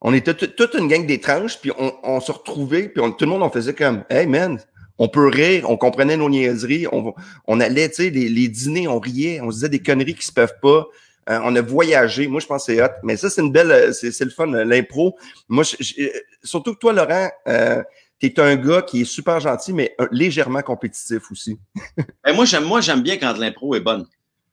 On 0.02 0.12
était 0.12 0.34
toute 0.34 0.74
une 0.74 0.88
gang 0.88 1.06
d'étranges, 1.06 1.58
puis 1.60 1.70
on, 1.78 1.92
on 2.02 2.20
se 2.20 2.32
retrouvait, 2.32 2.88
puis 2.88 3.02
tout 3.16 3.24
le 3.24 3.30
monde, 3.30 3.42
on 3.42 3.50
faisait 3.50 3.72
comme, 3.72 4.04
hey 4.10 4.26
man, 4.26 4.60
on 4.98 5.08
peut 5.08 5.28
rire, 5.28 5.70
on 5.70 5.76
comprenait 5.76 6.16
nos 6.16 6.28
niaiseries, 6.28 6.86
on, 6.92 7.14
on 7.46 7.60
allait, 7.60 7.88
tu 7.88 7.96
sais, 7.96 8.10
les, 8.10 8.28
les, 8.28 8.48
dîners, 8.48 8.88
on 8.88 8.98
riait, 8.98 9.40
on 9.40 9.50
se 9.50 9.56
disait 9.56 9.68
des 9.68 9.80
conneries 9.80 10.14
qui 10.14 10.26
se 10.26 10.32
peuvent 10.32 10.58
pas. 10.60 10.86
Euh, 11.30 11.38
on 11.44 11.54
a 11.54 11.62
voyagé. 11.62 12.26
Moi, 12.26 12.40
je 12.40 12.46
pense 12.46 12.66
que 12.66 12.72
c'est 12.72 12.82
hot. 12.82 12.88
Mais 13.04 13.16
ça, 13.16 13.30
c'est 13.30 13.40
une 13.40 13.52
belle, 13.52 13.70
euh, 13.70 13.92
c'est 13.92 14.24
le 14.24 14.30
fun, 14.30 14.52
euh, 14.52 14.64
l'impro. 14.64 15.16
Moi, 15.48 15.62
je, 15.64 16.08
surtout 16.42 16.74
que 16.74 16.80
toi, 16.80 16.92
Laurent, 16.92 17.30
euh, 17.48 17.82
tu 18.18 18.26
es 18.26 18.40
un 18.40 18.56
gars 18.56 18.82
qui 18.82 19.02
est 19.02 19.04
super 19.04 19.38
gentil, 19.40 19.72
mais 19.72 19.94
légèrement 20.10 20.62
compétitif 20.62 21.30
aussi. 21.30 21.58
ben, 22.24 22.34
moi, 22.34 22.44
j'aime, 22.44 22.64
moi, 22.64 22.80
j'aime 22.80 23.02
bien 23.02 23.18
quand 23.18 23.36
l'impro 23.36 23.74
est 23.74 23.80
bonne. 23.80 24.06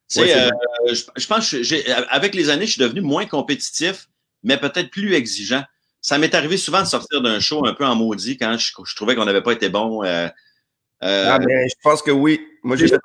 Tu 0.10 0.22
sais, 0.22 0.36
euh, 0.36 0.50
je, 0.91 1.03
je, 1.15 1.27
pense 1.27 1.51
que 1.51 2.12
avec 2.12 2.34
les 2.34 2.50
années, 2.50 2.65
je 2.65 2.72
suis 2.72 2.82
devenu 2.82 3.01
moins 3.01 3.27
compétitif, 3.27 4.10
mais 4.43 4.58
peut-être 4.58 4.89
plus 4.89 5.13
exigeant. 5.13 5.63
Ça 6.01 6.17
m'est 6.17 6.34
arrivé 6.34 6.58
souvent 6.58 6.81
de 6.81 6.88
sortir 6.88 7.22
d'un 7.22 7.39
show 7.39 7.65
un 7.65 7.74
peu 7.74 7.86
en 7.86 7.96
maudit 7.96 8.38
quand 8.38 8.58
je, 8.58 8.72
je 8.86 8.96
trouvais 8.96 9.15
qu'on 9.15 9.25
n'avait 9.25 9.41
pas 9.43 9.53
été 9.53 9.69
bon. 9.69 10.03
Euh, 10.03 10.29
ah, 11.01 11.39
ben, 11.39 11.67
je 11.67 11.75
pense 11.84 12.01
que 12.01 12.12
oui. 12.12 12.41
Moi, 12.63 12.75
j'ai 12.75 12.88
fait 12.88 13.00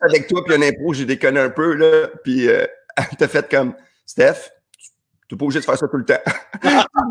avec 0.00 0.28
toi, 0.28 0.44
puis 0.44 0.54
un 0.54 0.62
impro, 0.62 0.92
j'ai 0.92 1.04
déconné 1.04 1.40
un 1.40 1.50
peu, 1.50 1.74
là, 1.74 2.08
puis 2.22 2.48
euh, 2.48 2.66
t'as 3.18 3.28
fait 3.28 3.48
comme 3.50 3.74
Steph, 4.04 4.50
tu 5.28 5.34
n'es 5.34 5.38
pas 5.38 5.44
obligé 5.44 5.58
de 5.58 5.64
faire 5.64 5.76
ça 5.76 5.88
tout 5.88 5.96
le 5.96 6.04
temps. 6.04 6.20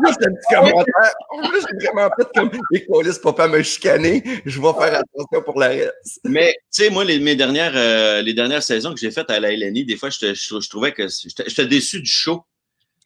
Juste 0.06 0.26
un 0.26 0.32
petit 0.32 0.54
commentaire. 0.54 1.14
j'ai 1.42 1.86
vraiment 1.86 2.10
fait 2.18 2.28
comme 2.34 2.50
les 2.70 2.80
polices 2.80 3.18
pour 3.18 3.34
pas 3.34 3.46
me 3.46 3.62
chicaner. 3.62 4.22
Je 4.46 4.60
vais 4.60 4.72
faire 4.72 5.00
attention 5.00 5.42
pour 5.44 5.58
la 5.60 5.68
reste. 5.68 6.20
Mais, 6.24 6.54
tu 6.72 6.84
sais, 6.84 6.90
moi, 6.90 7.04
les, 7.04 7.20
mes 7.20 7.36
dernières, 7.36 7.76
euh, 7.76 8.22
les 8.22 8.32
dernières 8.32 8.62
saisons 8.62 8.94
que 8.94 9.00
j'ai 9.00 9.10
faites 9.10 9.28
à 9.28 9.38
la 9.38 9.54
LNI, 9.54 9.84
des 9.84 9.96
fois, 9.96 10.08
je, 10.08 10.32
je, 10.32 10.60
je 10.60 10.68
trouvais 10.70 10.92
que 10.92 11.08
j'étais 11.46 11.66
déçu 11.66 12.00
du 12.00 12.10
show. 12.10 12.42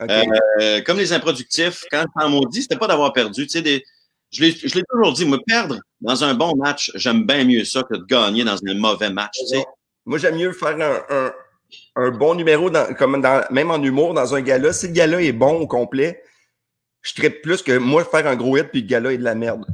Okay. 0.01 0.27
Euh, 0.61 0.81
comme 0.83 0.99
les 0.99 1.13
improductifs, 1.13 1.85
quand 1.91 2.03
je 2.03 2.25
m'en 2.25 2.31
maudit, 2.31 2.63
c'était 2.63 2.79
pas 2.79 2.87
d'avoir 2.87 3.13
perdu. 3.13 3.47
Tu 3.47 3.51
sais, 3.51 3.63
des, 3.63 3.85
je 4.31 4.43
l'ai 4.43 4.85
toujours 4.91 5.13
dit, 5.13 5.27
me 5.27 5.39
perdre 5.39 5.81
dans 6.01 6.25
un 6.25 6.35
bon 6.35 6.55
match, 6.57 6.91
j'aime 6.95 7.27
bien 7.27 7.45
mieux 7.45 7.65
ça 7.65 7.83
que 7.83 7.97
de 7.97 8.05
gagner 8.05 8.45
dans 8.45 8.57
un 8.67 8.75
mauvais 8.75 9.11
match. 9.11 9.35
Tu 9.39 9.47
sais. 9.47 9.65
Moi, 10.07 10.19
j'aime 10.19 10.37
mieux 10.37 10.53
faire 10.53 10.77
un, 10.81 11.03
un, 11.15 11.33
un, 11.97 12.11
bon 12.11 12.35
numéro, 12.35 12.71
dans, 12.71 12.95
comme 12.95 13.21
dans, 13.21 13.45
même 13.51 13.71
en 13.71 13.83
humour, 13.83 14.15
dans 14.15 14.35
un 14.35 14.41
gala. 14.41 14.73
Si 14.73 14.87
le 14.87 14.93
gala 14.93 15.21
est 15.21 15.33
bon 15.33 15.61
au 15.61 15.67
complet, 15.67 16.23
je 17.03 17.15
traite 17.15 17.43
plus 17.43 17.63
que 17.63 17.77
moi 17.77 18.05
faire 18.05 18.27
un 18.27 18.37
gros 18.37 18.57
hit 18.57 18.69
puis 18.71 18.83
le 18.83 18.87
gala 18.87 19.13
est 19.13 19.19
de 19.19 19.25
la 19.25 19.35
merde. 19.35 19.67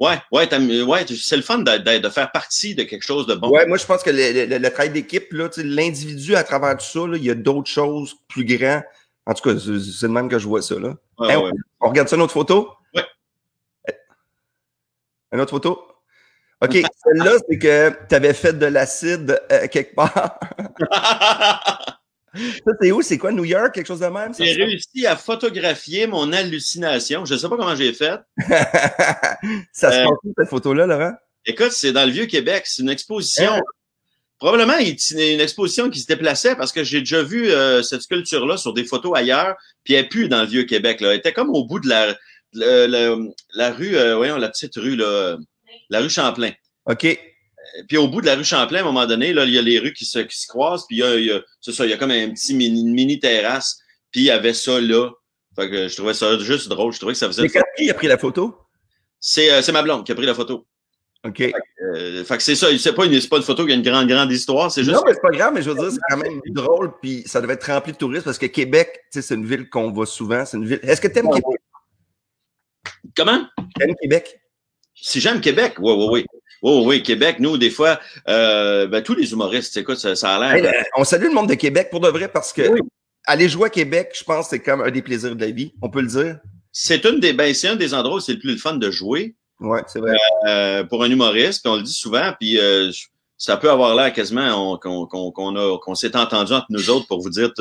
Ouais, 0.00 0.16
ouais, 0.30 0.48
ouais 0.84 1.04
c'est 1.08 1.36
le 1.36 1.42
fun 1.42 1.58
de, 1.58 1.98
de, 1.98 2.08
faire 2.08 2.30
partie 2.30 2.76
de 2.76 2.84
quelque 2.84 3.02
chose 3.02 3.26
de 3.26 3.34
bon. 3.34 3.50
Ouais, 3.50 3.66
moi 3.66 3.78
je 3.78 3.84
pense 3.84 4.04
que 4.04 4.10
le, 4.10 4.46
le, 4.46 4.58
le 4.58 4.70
travail 4.70 4.90
d'équipe, 4.90 5.26
l'individu 5.32 6.36
à 6.36 6.44
travers 6.44 6.76
tout 6.76 6.84
ça, 6.84 7.00
là, 7.00 7.16
il 7.16 7.24
y 7.24 7.30
a 7.30 7.34
d'autres 7.34 7.70
choses 7.70 8.14
plus 8.28 8.44
grandes 8.44 8.82
en 9.28 9.34
tout 9.34 9.42
cas, 9.42 9.58
c'est 9.60 10.06
le 10.06 10.12
même 10.12 10.28
que 10.30 10.38
je 10.38 10.48
vois 10.48 10.62
ça. 10.62 10.78
Là. 10.78 10.94
Ouais, 11.18 11.28
hey, 11.28 11.36
ouais. 11.36 11.50
On 11.80 11.90
regarde 11.90 12.08
ça, 12.08 12.16
une 12.16 12.22
autre 12.22 12.32
photo? 12.32 12.70
Oui. 12.94 13.02
Une 15.32 15.40
autre 15.40 15.50
photo? 15.50 15.82
OK, 16.62 16.72
celle-là, 16.72 17.32
c'est 17.46 17.58
que 17.58 17.92
tu 18.08 18.14
avais 18.14 18.32
fait 18.32 18.54
de 18.58 18.64
l'acide 18.64 19.38
euh, 19.52 19.68
quelque 19.68 19.94
part. 19.94 20.40
ça, 22.34 22.72
c'est 22.80 22.90
où? 22.90 23.02
C'est 23.02 23.18
quoi, 23.18 23.30
New 23.30 23.44
York? 23.44 23.74
Quelque 23.74 23.86
chose 23.86 24.00
de 24.00 24.06
même? 24.06 24.32
J'ai 24.34 24.54
réussi 24.54 25.06
à 25.06 25.14
photographier 25.14 26.06
mon 26.06 26.32
hallucination. 26.32 27.26
Je 27.26 27.34
ne 27.34 27.38
sais 27.38 27.48
pas 27.50 27.56
comment 27.58 27.76
j'ai 27.76 27.92
fait. 27.92 28.18
ça 29.72 29.92
se 29.92 29.98
euh, 29.98 30.04
passe 30.04 30.18
où, 30.24 30.32
cette 30.38 30.48
photo-là, 30.48 30.86
Laurent? 30.86 31.12
Écoute, 31.44 31.72
c'est 31.72 31.92
dans 31.92 32.06
le 32.06 32.12
Vieux-Québec. 32.12 32.62
C'est 32.64 32.80
une 32.82 32.88
exposition. 32.88 33.52
Hein? 33.52 33.60
Probablement 34.38 34.76
il 34.78 34.88
y 34.88 35.34
une 35.34 35.40
exposition 35.40 35.90
qui 35.90 36.00
se 36.00 36.06
déplaçait 36.06 36.54
parce 36.54 36.70
que 36.70 36.84
j'ai 36.84 37.00
déjà 37.00 37.22
vu 37.22 37.50
euh, 37.50 37.82
cette 37.82 38.02
sculpture-là 38.02 38.56
sur 38.56 38.72
des 38.72 38.84
photos 38.84 39.16
ailleurs, 39.16 39.56
puis 39.82 39.94
elle 39.94 40.08
pue 40.08 40.28
dans 40.28 40.42
le 40.42 40.46
vieux 40.46 40.62
Québec. 40.62 41.00
Là. 41.00 41.10
Elle 41.10 41.18
était 41.18 41.32
comme 41.32 41.50
au 41.50 41.64
bout 41.64 41.80
de 41.80 41.88
la, 41.88 42.16
la, 42.52 43.16
la, 43.54 43.72
rue, 43.72 43.96
euh, 43.96 44.16
voyons, 44.16 44.36
la 44.36 44.48
petite 44.48 44.76
rue, 44.76 44.94
là, 44.94 45.36
la 45.90 46.00
rue 46.00 46.10
Champlain. 46.10 46.52
OK. 46.86 47.18
Puis 47.88 47.96
au 47.96 48.08
bout 48.08 48.20
de 48.20 48.26
la 48.26 48.36
rue 48.36 48.44
Champlain, 48.44 48.78
à 48.78 48.82
un 48.82 48.84
moment 48.84 49.06
donné, 49.06 49.32
là, 49.32 49.44
il 49.44 49.52
y 49.52 49.58
a 49.58 49.62
les 49.62 49.80
rues 49.80 49.92
qui 49.92 50.04
se, 50.04 50.20
qui 50.20 50.38
se 50.38 50.46
croisent, 50.46 50.86
puis 50.86 50.98
il 50.98 51.00
y 51.00 51.02
a, 51.02 51.16
il 51.16 51.26
y 51.26 51.32
a 51.32 51.40
c'est 51.60 51.72
ça, 51.72 51.84
il 51.84 51.90
y 51.90 51.92
a 51.92 51.96
comme 51.96 52.12
un 52.12 52.30
petit 52.30 52.54
mini, 52.54 52.80
une 52.80 52.92
mini 52.92 53.18
terrasse, 53.18 53.80
puis 54.12 54.20
il 54.20 54.24
y 54.24 54.30
avait 54.30 54.54
ça 54.54 54.80
là. 54.80 55.10
Fait 55.56 55.68
que 55.68 55.88
je 55.88 55.96
trouvais 55.96 56.14
ça 56.14 56.38
juste 56.38 56.68
drôle. 56.68 56.92
Je 56.92 56.98
trouvais 56.98 57.14
que 57.14 57.18
ça 57.18 57.26
faisait. 57.26 57.48
C'est 57.48 57.62
qui 57.76 57.90
a 57.90 57.94
pris 57.94 58.06
la 58.06 58.18
photo? 58.18 58.56
C'est 59.18 59.50
euh, 59.50 59.72
ma 59.72 59.82
blonde 59.82 60.06
qui 60.06 60.12
a 60.12 60.14
pris 60.14 60.26
la 60.26 60.34
photo. 60.34 60.66
OK. 61.26 61.38
Fait 61.38 61.52
que, 61.52 61.84
euh, 61.84 62.24
fait 62.24 62.36
que 62.36 62.42
c'est 62.42 62.54
ça. 62.54 62.68
C'est 62.78 62.92
pas, 62.92 63.04
une, 63.04 63.20
pas 63.28 63.36
une 63.38 63.42
photo 63.42 63.66
qui 63.66 63.72
a 63.72 63.74
une 63.74 63.82
grande, 63.82 64.08
grande 64.08 64.30
histoire. 64.30 64.70
C'est 64.70 64.84
juste. 64.84 64.94
Non, 64.96 65.02
mais 65.04 65.14
c'est 65.14 65.20
pas 65.20 65.30
grave, 65.30 65.52
mais 65.54 65.62
je 65.62 65.70
veux 65.70 65.76
dire, 65.76 65.90
c'est 65.90 65.98
quand 66.08 66.16
même 66.16 66.40
drôle, 66.46 66.92
puis 67.02 67.24
ça 67.26 67.40
devait 67.40 67.54
être 67.54 67.72
rempli 67.72 67.92
de 67.92 67.98
touristes 67.98 68.24
parce 68.24 68.38
que 68.38 68.46
Québec, 68.46 69.00
c'est 69.10 69.34
une 69.34 69.44
ville 69.44 69.68
qu'on 69.68 69.90
va 69.90 70.06
souvent. 70.06 70.44
C'est 70.44 70.56
une 70.56 70.66
ville. 70.66 70.80
Est-ce 70.82 71.00
que 71.00 71.08
tu 71.08 71.18
aimes 71.18 71.30
Québec? 71.30 71.60
Comment? 73.16 73.46
T'aimes 73.78 73.94
Québec? 74.00 74.40
Si 74.94 75.20
j'aime 75.20 75.40
Québec, 75.40 75.74
oui, 75.78 75.92
oui, 75.96 76.06
oui. 76.10 76.26
Oui, 76.62 76.82
oui, 76.84 77.02
Québec, 77.02 77.36
nous, 77.38 77.56
des 77.56 77.70
fois, 77.70 78.00
euh, 78.28 78.88
ben, 78.88 79.00
tous 79.00 79.14
les 79.14 79.30
humoristes, 79.30 79.76
écoute, 79.76 79.98
ça, 79.98 80.16
ça 80.16 80.36
a 80.36 80.56
l'air. 80.56 80.64
Hey, 80.64 80.82
on 80.96 81.04
salue 81.04 81.26
le 81.26 81.32
monde 81.32 81.48
de 81.48 81.54
Québec 81.54 81.88
pour 81.90 82.00
de 82.00 82.08
vrai 82.08 82.28
parce 82.28 82.52
que 82.52 82.68
oui. 82.68 82.80
aller 83.26 83.48
jouer 83.48 83.66
à 83.66 83.70
Québec, 83.70 84.10
je 84.18 84.24
pense, 84.24 84.48
c'est 84.48 84.58
comme 84.58 84.80
un 84.80 84.90
des 84.90 85.02
plaisirs 85.02 85.36
de 85.36 85.44
la 85.44 85.52
vie. 85.52 85.72
On 85.82 85.88
peut 85.88 86.00
le 86.00 86.08
dire. 86.08 86.40
C'est 86.72 87.04
une 87.04 87.20
des, 87.20 87.32
ben, 87.32 87.54
c'est 87.54 87.68
un 87.68 87.76
des 87.76 87.94
endroits 87.94 88.16
où 88.16 88.20
c'est 88.20 88.32
le 88.32 88.38
plus 88.40 88.52
le 88.52 88.58
fun 88.58 88.74
de 88.74 88.90
jouer. 88.90 89.36
Ouais, 89.60 89.82
c'est 89.86 90.00
vrai. 90.00 90.16
Euh, 90.46 90.84
pour 90.84 91.02
un 91.02 91.10
humoriste, 91.10 91.62
puis 91.62 91.72
on 91.72 91.76
le 91.76 91.82
dit 91.82 91.92
souvent, 91.92 92.32
puis 92.38 92.58
euh, 92.58 92.90
ça 93.36 93.56
peut 93.56 93.70
avoir 93.70 93.94
l'air 93.94 94.12
quasiment 94.12 94.78
qu'on 94.78 95.94
s'est 95.94 96.16
entendu 96.16 96.52
entre 96.52 96.66
nous 96.70 96.90
autres 96.90 97.06
pour 97.06 97.20
vous 97.20 97.30
dire. 97.30 97.52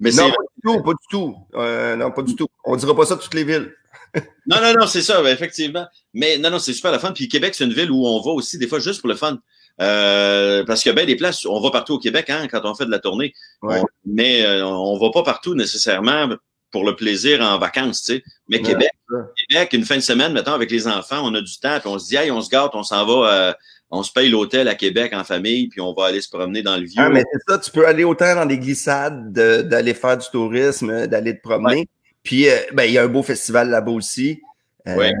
Mais 0.00 0.10
non, 0.12 0.30
pas 0.30 0.42
du 0.42 0.62
tout, 0.62 0.82
pas 0.82 0.92
du 0.92 1.06
tout. 1.10 1.36
Euh, 1.54 1.96
non, 1.96 2.10
pas 2.10 2.22
du 2.22 2.34
tout. 2.34 2.48
On 2.64 2.76
dira 2.76 2.96
pas 2.96 3.04
ça 3.04 3.16
toutes 3.16 3.34
les 3.34 3.44
villes. 3.44 3.74
non, 4.46 4.56
non, 4.60 4.72
non, 4.80 4.86
c'est 4.86 5.02
ça, 5.02 5.22
ben, 5.22 5.32
effectivement. 5.32 5.86
Mais 6.14 6.38
non, 6.38 6.50
non, 6.50 6.58
c'est 6.58 6.72
super 6.72 6.92
le 6.92 6.98
fun. 6.98 7.12
Puis 7.12 7.28
Québec, 7.28 7.54
c'est 7.54 7.64
une 7.64 7.72
ville 7.72 7.90
où 7.90 8.06
on 8.06 8.20
va 8.20 8.30
aussi 8.30 8.58
des 8.58 8.66
fois 8.66 8.80
juste 8.80 9.00
pour 9.00 9.08
le 9.08 9.14
fun. 9.14 9.38
Euh, 9.80 10.64
parce 10.64 10.86
a 10.86 10.92
bien 10.92 11.06
des 11.06 11.16
places, 11.16 11.46
on 11.46 11.60
va 11.60 11.70
partout 11.70 11.94
au 11.94 11.98
Québec 11.98 12.28
hein, 12.28 12.48
quand 12.50 12.60
on 12.64 12.74
fait 12.74 12.84
de 12.84 12.90
la 12.90 12.98
tournée. 12.98 13.32
Ouais. 13.62 13.80
On, 13.80 13.84
mais 14.04 14.44
euh, 14.44 14.66
on 14.66 14.98
va 14.98 15.10
pas 15.10 15.22
partout 15.22 15.54
nécessairement 15.54 16.28
pour 16.70 16.84
le 16.84 16.94
plaisir 16.96 17.40
en 17.40 17.58
vacances, 17.58 18.02
tu 18.02 18.14
sais. 18.16 18.22
Mais 18.48 18.58
Ouais, 18.58 18.62
Québec, 18.62 18.90
ouais. 19.10 19.20
Québec, 19.48 19.72
une 19.72 19.84
fin 19.84 19.96
de 19.96 20.00
semaine, 20.02 20.32
mettons, 20.32 20.52
avec 20.52 20.70
les 20.70 20.86
enfants, 20.86 21.20
on 21.24 21.34
a 21.34 21.40
du 21.40 21.58
temps, 21.58 21.78
puis 21.80 21.88
on 21.88 21.98
se 21.98 22.08
dit, 22.08 22.16
hey, 22.16 22.30
on 22.30 22.40
se 22.40 22.48
gâte, 22.50 22.70
on 22.74 22.82
s'en 22.82 23.04
va, 23.06 23.32
euh, 23.32 23.52
on 23.90 24.02
se 24.04 24.12
paye 24.12 24.28
l'hôtel 24.28 24.68
à 24.68 24.74
Québec 24.76 25.12
en 25.14 25.24
famille, 25.24 25.66
puis 25.68 25.80
on 25.80 25.92
va 25.92 26.06
aller 26.06 26.20
se 26.20 26.28
promener 26.28 26.62
dans 26.62 26.76
le 26.76 26.84
vieux. 26.84 26.94
Ah, 27.04 27.08
mais 27.10 27.24
c'est 27.32 27.52
ça, 27.52 27.58
tu 27.58 27.70
peux 27.72 27.86
aller 27.86 28.04
autant 28.04 28.34
dans 28.36 28.46
des 28.46 28.58
glissades, 28.58 29.32
de- 29.32 29.62
d'aller 29.62 29.94
faire 29.94 30.16
du 30.16 30.26
tourisme, 30.30 31.06
d'aller 31.08 31.36
te 31.36 31.42
promener. 31.42 31.88
Puis, 32.22 32.48
euh, 32.48 32.54
ben, 32.72 32.84
il 32.84 32.92
y 32.92 32.98
a 32.98 33.02
un 33.02 33.08
beau 33.08 33.22
festival 33.22 33.68
là-bas 33.70 33.90
aussi. 33.92 34.40
Euh, 34.88 34.96
Ouais. 34.96 35.12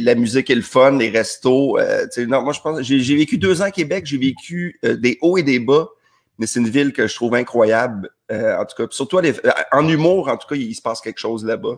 la 0.00 0.14
musique 0.14 0.48
est 0.48 0.54
le 0.54 0.62
fun, 0.62 0.96
les 0.96 1.10
restos. 1.10 1.78
euh, 1.78 2.04
tu 2.04 2.22
sais, 2.22 2.26
non, 2.26 2.42
moi, 2.42 2.52
je 2.54 2.60
pense, 2.60 2.80
j'ai 2.82 3.00
j'ai 3.00 3.16
vécu 3.16 3.36
deux 3.36 3.60
ans 3.60 3.64
à 3.66 3.70
Québec, 3.70 4.06
j'ai 4.06 4.16
vécu 4.16 4.78
euh, 4.84 4.96
des 4.96 5.18
hauts 5.20 5.36
et 5.36 5.42
des 5.42 5.58
bas, 5.58 5.88
mais 6.38 6.46
c'est 6.46 6.60
une 6.60 6.68
ville 6.68 6.92
que 6.92 7.06
je 7.06 7.14
trouve 7.14 7.34
incroyable. 7.34 8.10
euh, 8.30 8.56
en 8.58 8.64
tout 8.64 8.74
cas, 8.76 8.86
surtout, 8.90 9.18
euh, 9.18 9.32
en 9.72 9.88
humour, 9.88 10.28
en 10.28 10.36
tout 10.36 10.48
cas, 10.48 10.56
il 10.56 10.74
se 10.74 10.82
passe 10.82 11.00
quelque 11.00 11.18
chose 11.20 11.44
là-bas. 11.44 11.76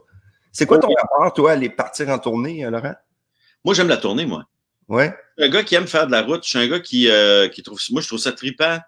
C'est 0.53 0.65
quoi 0.67 0.79
ton 0.79 0.89
rapport, 0.93 1.33
toi, 1.35 1.51
à 1.51 1.53
aller 1.55 1.69
partir 1.69 2.09
en 2.09 2.19
tournée, 2.19 2.65
euh, 2.65 2.71
Laurent? 2.71 2.95
Moi, 3.65 3.75
j'aime 3.75 3.89
la 3.89 3.97
tournée, 3.99 4.25
moi. 4.27 4.45
Ouais. 4.89 5.15
Je 5.37 5.43
suis 5.45 5.51
un 5.51 5.53
gars 5.53 5.65
qui 5.65 5.75
aime 5.75 5.87
faire 5.89 6.07
de 6.07 6.13
la 6.13 6.23
route. 6.23 6.45
Je 6.45 6.49
suis 6.51 6.59
un 6.59 6.69
gars 6.69 6.81
qui, 6.81 7.11
euh, 7.11 7.49
qui 7.49 7.63
trouve. 7.63 7.79
Moi, 7.91 8.01
je 8.01 8.07
trouve 8.07 8.21
ça 8.21 8.33
trippant. 8.33 8.79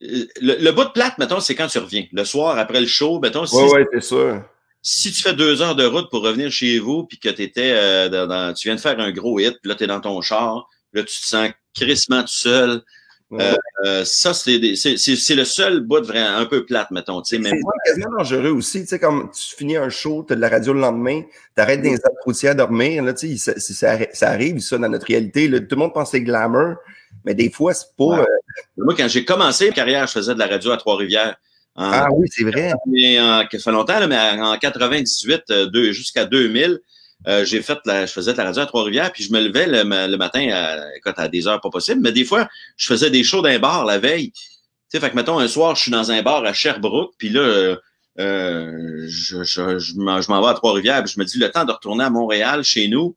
Le, 0.00 0.26
le 0.62 0.70
bout 0.72 0.84
de 0.84 0.90
plate, 0.90 1.18
mettons, 1.18 1.40
c'est 1.40 1.54
quand 1.54 1.68
tu 1.68 1.78
reviens. 1.78 2.04
Le 2.12 2.24
soir, 2.24 2.58
après 2.58 2.80
le 2.80 2.86
show, 2.86 3.18
mettons, 3.20 3.46
si, 3.46 3.56
Ouais, 3.56 3.70
ouais, 3.72 3.86
c'est 3.92 4.00
sûr. 4.02 4.42
si 4.82 5.12
tu 5.12 5.22
fais 5.22 5.34
deux 5.34 5.62
heures 5.62 5.74
de 5.76 5.84
route 5.86 6.10
pour 6.10 6.22
revenir 6.22 6.50
chez 6.50 6.78
vous, 6.78 7.04
puis 7.04 7.18
que 7.18 7.28
t'étais, 7.28 7.72
euh, 7.74 8.08
dans, 8.26 8.52
tu 8.54 8.68
viens 8.68 8.74
de 8.76 8.80
faire 8.80 8.98
un 9.00 9.10
gros 9.12 9.38
hit, 9.38 9.58
puis 9.62 9.68
là, 9.68 9.74
t'es 9.74 9.86
dans 9.86 10.00
ton 10.00 10.20
char, 10.20 10.68
là, 10.92 11.02
tu 11.02 11.20
te 11.20 11.26
sens 11.26 11.50
crissement 11.74 12.22
tout 12.22 12.28
seul. 12.28 12.82
Ouais. 13.30 13.56
Euh, 13.84 14.04
ça, 14.04 14.32
c'est 14.34 14.56
le 14.58 15.44
seul 15.44 15.80
bout 15.80 16.00
de 16.00 16.06
vrai, 16.06 16.20
un 16.20 16.46
peu 16.46 16.64
plate, 16.64 16.90
mettons. 16.92 17.24
C'est 17.24 17.40
quasiment 17.40 18.16
dangereux 18.18 18.50
aussi. 18.50 18.82
Tu 18.82 18.86
sais, 18.86 18.98
comme 19.00 19.30
tu 19.32 19.56
finis 19.56 19.76
un 19.76 19.88
show, 19.88 20.24
tu 20.26 20.32
as 20.32 20.36
de 20.36 20.40
la 20.40 20.48
radio 20.48 20.72
le 20.72 20.80
lendemain, 20.80 21.22
tu 21.56 21.60
arrêtes 21.62 21.80
dans 21.82 21.88
les 21.90 21.94
ailes 21.96 22.02
routières 22.24 22.52
à 22.52 22.54
dormir. 22.54 23.02
Là, 23.02 23.12
tu 23.14 23.36
sais, 23.36 23.52
ça, 23.58 23.58
ça, 23.98 23.98
ça 24.12 24.28
arrive, 24.30 24.60
ça, 24.60 24.78
dans 24.78 24.88
notre 24.88 25.06
réalité. 25.06 25.48
là. 25.48 25.58
Tout 25.58 25.66
le 25.72 25.76
monde 25.76 25.92
pense 25.92 26.10
que 26.12 26.18
c'est 26.18 26.22
glamour, 26.22 26.76
mais 27.24 27.34
des 27.34 27.50
fois, 27.50 27.74
c'est 27.74 27.94
pas. 27.96 28.04
Ouais. 28.04 28.20
euh, 28.20 28.84
moi, 28.84 28.94
quand 28.96 29.08
j'ai 29.08 29.24
commencé 29.24 29.66
ma 29.68 29.72
carrière, 29.74 30.06
je 30.06 30.12
faisais 30.12 30.34
de 30.34 30.38
la 30.38 30.46
radio 30.46 30.70
à 30.70 30.76
Trois-Rivières. 30.76 31.36
Ah 31.78 32.06
oui, 32.12 32.26
c'est 32.30 32.44
vrai. 32.44 32.72
mais 32.86 33.20
en, 33.20 33.42
ça 33.50 33.58
fait 33.58 33.70
longtemps, 33.72 33.98
là, 33.98 34.06
mais 34.06 34.40
en 34.40 34.56
98 34.56 35.42
euh, 35.50 35.66
deux- 35.66 35.92
jusqu'à 35.92 36.24
2000, 36.24 36.78
euh, 37.26 37.44
j'ai 37.44 37.62
fait 37.62 37.78
la, 37.86 38.06
je 38.06 38.12
faisais 38.12 38.32
de 38.32 38.38
la 38.38 38.44
radio 38.44 38.62
à 38.62 38.66
Trois-Rivières, 38.66 39.12
puis 39.12 39.24
je 39.24 39.32
me 39.32 39.40
levais 39.40 39.66
le, 39.66 39.84
ma- 39.84 40.06
le 40.06 40.16
matin 40.16 40.48
à, 40.52 40.96
écoute, 40.96 41.14
à 41.16 41.28
des 41.28 41.48
heures 41.48 41.60
pas 41.60 41.70
possibles, 41.70 42.00
mais 42.00 42.12
des 42.12 42.24
fois, 42.24 42.48
je 42.76 42.86
faisais 42.86 43.10
des 43.10 43.24
shows 43.24 43.42
d'un 43.42 43.58
bar 43.58 43.84
la 43.84 43.98
veille. 43.98 44.30
Tu 44.32 44.40
sais, 44.88 45.00
fait 45.00 45.10
que, 45.10 45.16
mettons, 45.16 45.38
un 45.38 45.48
soir, 45.48 45.74
je 45.74 45.82
suis 45.82 45.90
dans 45.90 46.10
un 46.12 46.22
bar 46.22 46.44
à 46.44 46.52
Sherbrooke, 46.52 47.12
puis 47.18 47.28
là, 47.30 47.76
euh, 48.20 49.04
je, 49.08 49.42
je, 49.42 49.78
je 49.78 49.94
m'en 49.96 50.40
vais 50.42 50.48
à 50.48 50.54
Trois-Rivières, 50.54 51.02
puis 51.02 51.12
je 51.14 51.20
me 51.20 51.24
dis, 51.24 51.38
le 51.38 51.50
temps 51.50 51.64
de 51.64 51.72
retourner 51.72 52.04
à 52.04 52.10
Montréal, 52.10 52.62
chez 52.64 52.88
nous, 52.88 53.16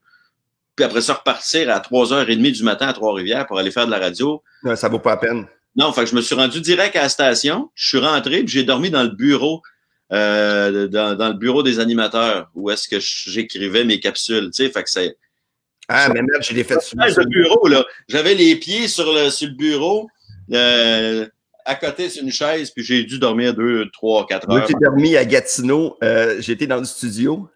puis 0.76 0.84
après 0.84 1.00
ça, 1.02 1.14
repartir 1.14 1.70
à 1.70 1.78
3h30 1.80 2.52
du 2.52 2.62
matin 2.62 2.88
à 2.88 2.92
Trois-Rivières 2.92 3.46
pour 3.46 3.58
aller 3.58 3.70
faire 3.70 3.86
de 3.86 3.90
la 3.90 3.98
radio. 3.98 4.42
Non, 4.64 4.74
ça 4.76 4.88
vaut 4.88 4.98
pas 4.98 5.10
la 5.10 5.16
peine. 5.18 5.46
Non, 5.76 5.92
fait 5.92 6.02
que 6.04 6.10
je 6.10 6.16
me 6.16 6.20
suis 6.20 6.34
rendu 6.34 6.60
direct 6.60 6.96
à 6.96 7.02
la 7.02 7.08
station. 7.08 7.70
Je 7.74 7.88
suis 7.90 7.98
rentré, 7.98 8.38
puis 8.40 8.48
j'ai 8.48 8.64
dormi 8.64 8.90
dans 8.90 9.02
le 9.04 9.10
bureau, 9.10 9.62
euh, 10.12 10.88
dans, 10.88 11.14
dans 11.16 11.28
le 11.28 11.34
bureau 11.34 11.62
des 11.62 11.78
animateurs, 11.80 12.50
où 12.54 12.70
est-ce 12.70 12.88
que 12.88 12.96
j'écrivais 13.00 13.84
mes 13.84 14.00
capsules. 14.00 14.50
Tu 14.52 14.64
sais, 14.64 14.70
fait 14.70 14.82
que 14.82 14.90
c'est 14.90 15.16
Ah, 15.88 16.08
mais 16.12 16.22
merde, 16.22 16.42
j'ai 16.42 16.54
des 16.54 16.64
fait 16.64 16.80
souvent. 16.80 17.04
le 17.06 17.24
bureau 17.26 17.68
là. 17.68 17.84
J'avais 18.08 18.34
les 18.34 18.56
pieds 18.56 18.88
sur 18.88 19.12
le 19.12 19.30
sur 19.30 19.48
le 19.48 19.54
bureau, 19.54 20.08
euh, 20.52 21.26
à 21.64 21.74
côté 21.76 22.08
sur 22.08 22.22
une 22.24 22.32
chaise, 22.32 22.70
puis 22.70 22.82
j'ai 22.82 23.04
dû 23.04 23.18
dormir 23.18 23.54
deux, 23.54 23.88
trois, 23.92 24.26
quatre 24.26 24.48
Moi, 24.48 24.60
heures. 24.60 24.66
j'ai 24.66 24.74
dormi 24.80 25.16
à 25.16 25.24
Gatineau. 25.24 25.96
Euh, 26.02 26.40
J'étais 26.40 26.66
dans 26.66 26.78
le 26.78 26.84
studio. 26.84 27.48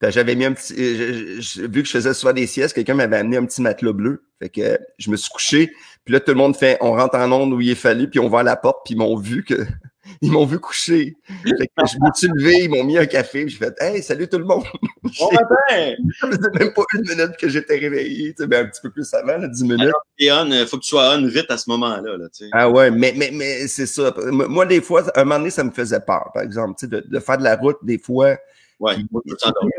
J'avais 0.00 0.36
mis 0.36 0.44
un 0.44 0.52
petit. 0.52 0.74
euh, 0.78 1.38
je- 1.38 1.40
je- 1.40 1.62
vu 1.62 1.82
que 1.82 1.88
je 1.88 1.92
faisais 1.92 2.14
souvent 2.14 2.32
des 2.32 2.46
siestes, 2.46 2.72
quelqu'un 2.72 2.94
m'avait 2.94 3.16
amené 3.16 3.36
un 3.36 3.44
petit 3.44 3.60
matelas 3.62 3.92
bleu. 3.92 4.22
Fait 4.40 4.48
que 4.48 4.78
je 4.98 5.10
me 5.10 5.16
suis 5.16 5.28
couché. 5.30 5.72
Puis 6.04 6.12
là, 6.14 6.20
tout 6.20 6.30
le 6.30 6.36
monde 6.36 6.54
fait 6.56 6.78
on 6.80 6.92
rentre 6.92 7.16
en 7.16 7.32
onde 7.32 7.52
où 7.52 7.60
il 7.60 7.70
est 7.70 7.74
fallu, 7.74 8.08
puis 8.08 8.20
on 8.20 8.28
va 8.28 8.40
à 8.40 8.42
la 8.44 8.54
porte, 8.54 8.82
puis 8.84 8.94
ils 8.94 8.98
m'ont 8.98 9.16
vu 9.16 9.42
que. 9.44 9.54
Ils 10.20 10.32
m'ont 10.32 10.44
vu 10.46 10.58
coucher. 10.58 11.16
Fait 11.44 11.66
que 11.68 11.86
je 11.86 11.96
me 12.00 12.10
suis 12.14 12.28
levé, 12.28 12.64
ils 12.64 12.70
m'ont 12.70 12.84
mis 12.84 12.98
un 12.98 13.06
café, 13.06 13.48
j'ai 13.48 13.56
fait 13.56 13.74
Hey, 13.80 14.02
salut 14.02 14.28
tout 14.28 14.38
le 14.38 14.44
monde! 14.44 14.64
Bon 15.02 15.30
matin! 15.32 15.94
Ça 16.20 16.26
faisait 16.28 16.50
même 16.58 16.72
pas 16.72 16.82
une 16.94 17.02
minute 17.02 17.36
que 17.38 17.48
j'étais 17.48 17.76
réveillé, 17.78 18.34
tu 18.34 18.42
sais, 18.42 18.46
ben, 18.48 18.66
un 18.66 18.68
petit 18.68 18.80
peu 18.80 18.90
plus 18.90 19.12
avant, 19.14 19.38
là, 19.38 19.46
10 19.48 19.62
minutes. 19.64 19.92
Et 20.18 20.32
on, 20.32 20.50
euh, 20.50 20.66
faut 20.66 20.78
que 20.78 20.82
tu 20.82 20.90
sois 20.90 21.14
on 21.16 21.26
vite 21.26 21.50
à 21.50 21.56
ce 21.56 21.70
moment-là. 21.70 22.16
Là, 22.16 22.28
tu 22.32 22.44
sais. 22.44 22.50
Ah 22.52 22.68
ouais, 22.70 22.90
mais, 22.90 23.12
mais, 23.16 23.30
mais 23.32 23.68
c'est 23.68 23.86
ça. 23.86 24.12
Moi, 24.30 24.66
des 24.66 24.80
fois, 24.80 25.04
un 25.16 25.24
moment 25.24 25.38
donné, 25.38 25.50
ça 25.50 25.62
me 25.64 25.70
faisait 25.70 26.00
peur, 26.00 26.30
par 26.34 26.42
exemple, 26.42 26.74
tu 26.78 26.86
sais, 26.86 26.90
de, 26.90 27.04
de 27.08 27.20
faire 27.20 27.38
de 27.38 27.44
la 27.44 27.56
route, 27.56 27.78
des 27.82 27.98
fois. 27.98 28.36
Ouais, 28.80 28.94
Puis- 28.94 29.06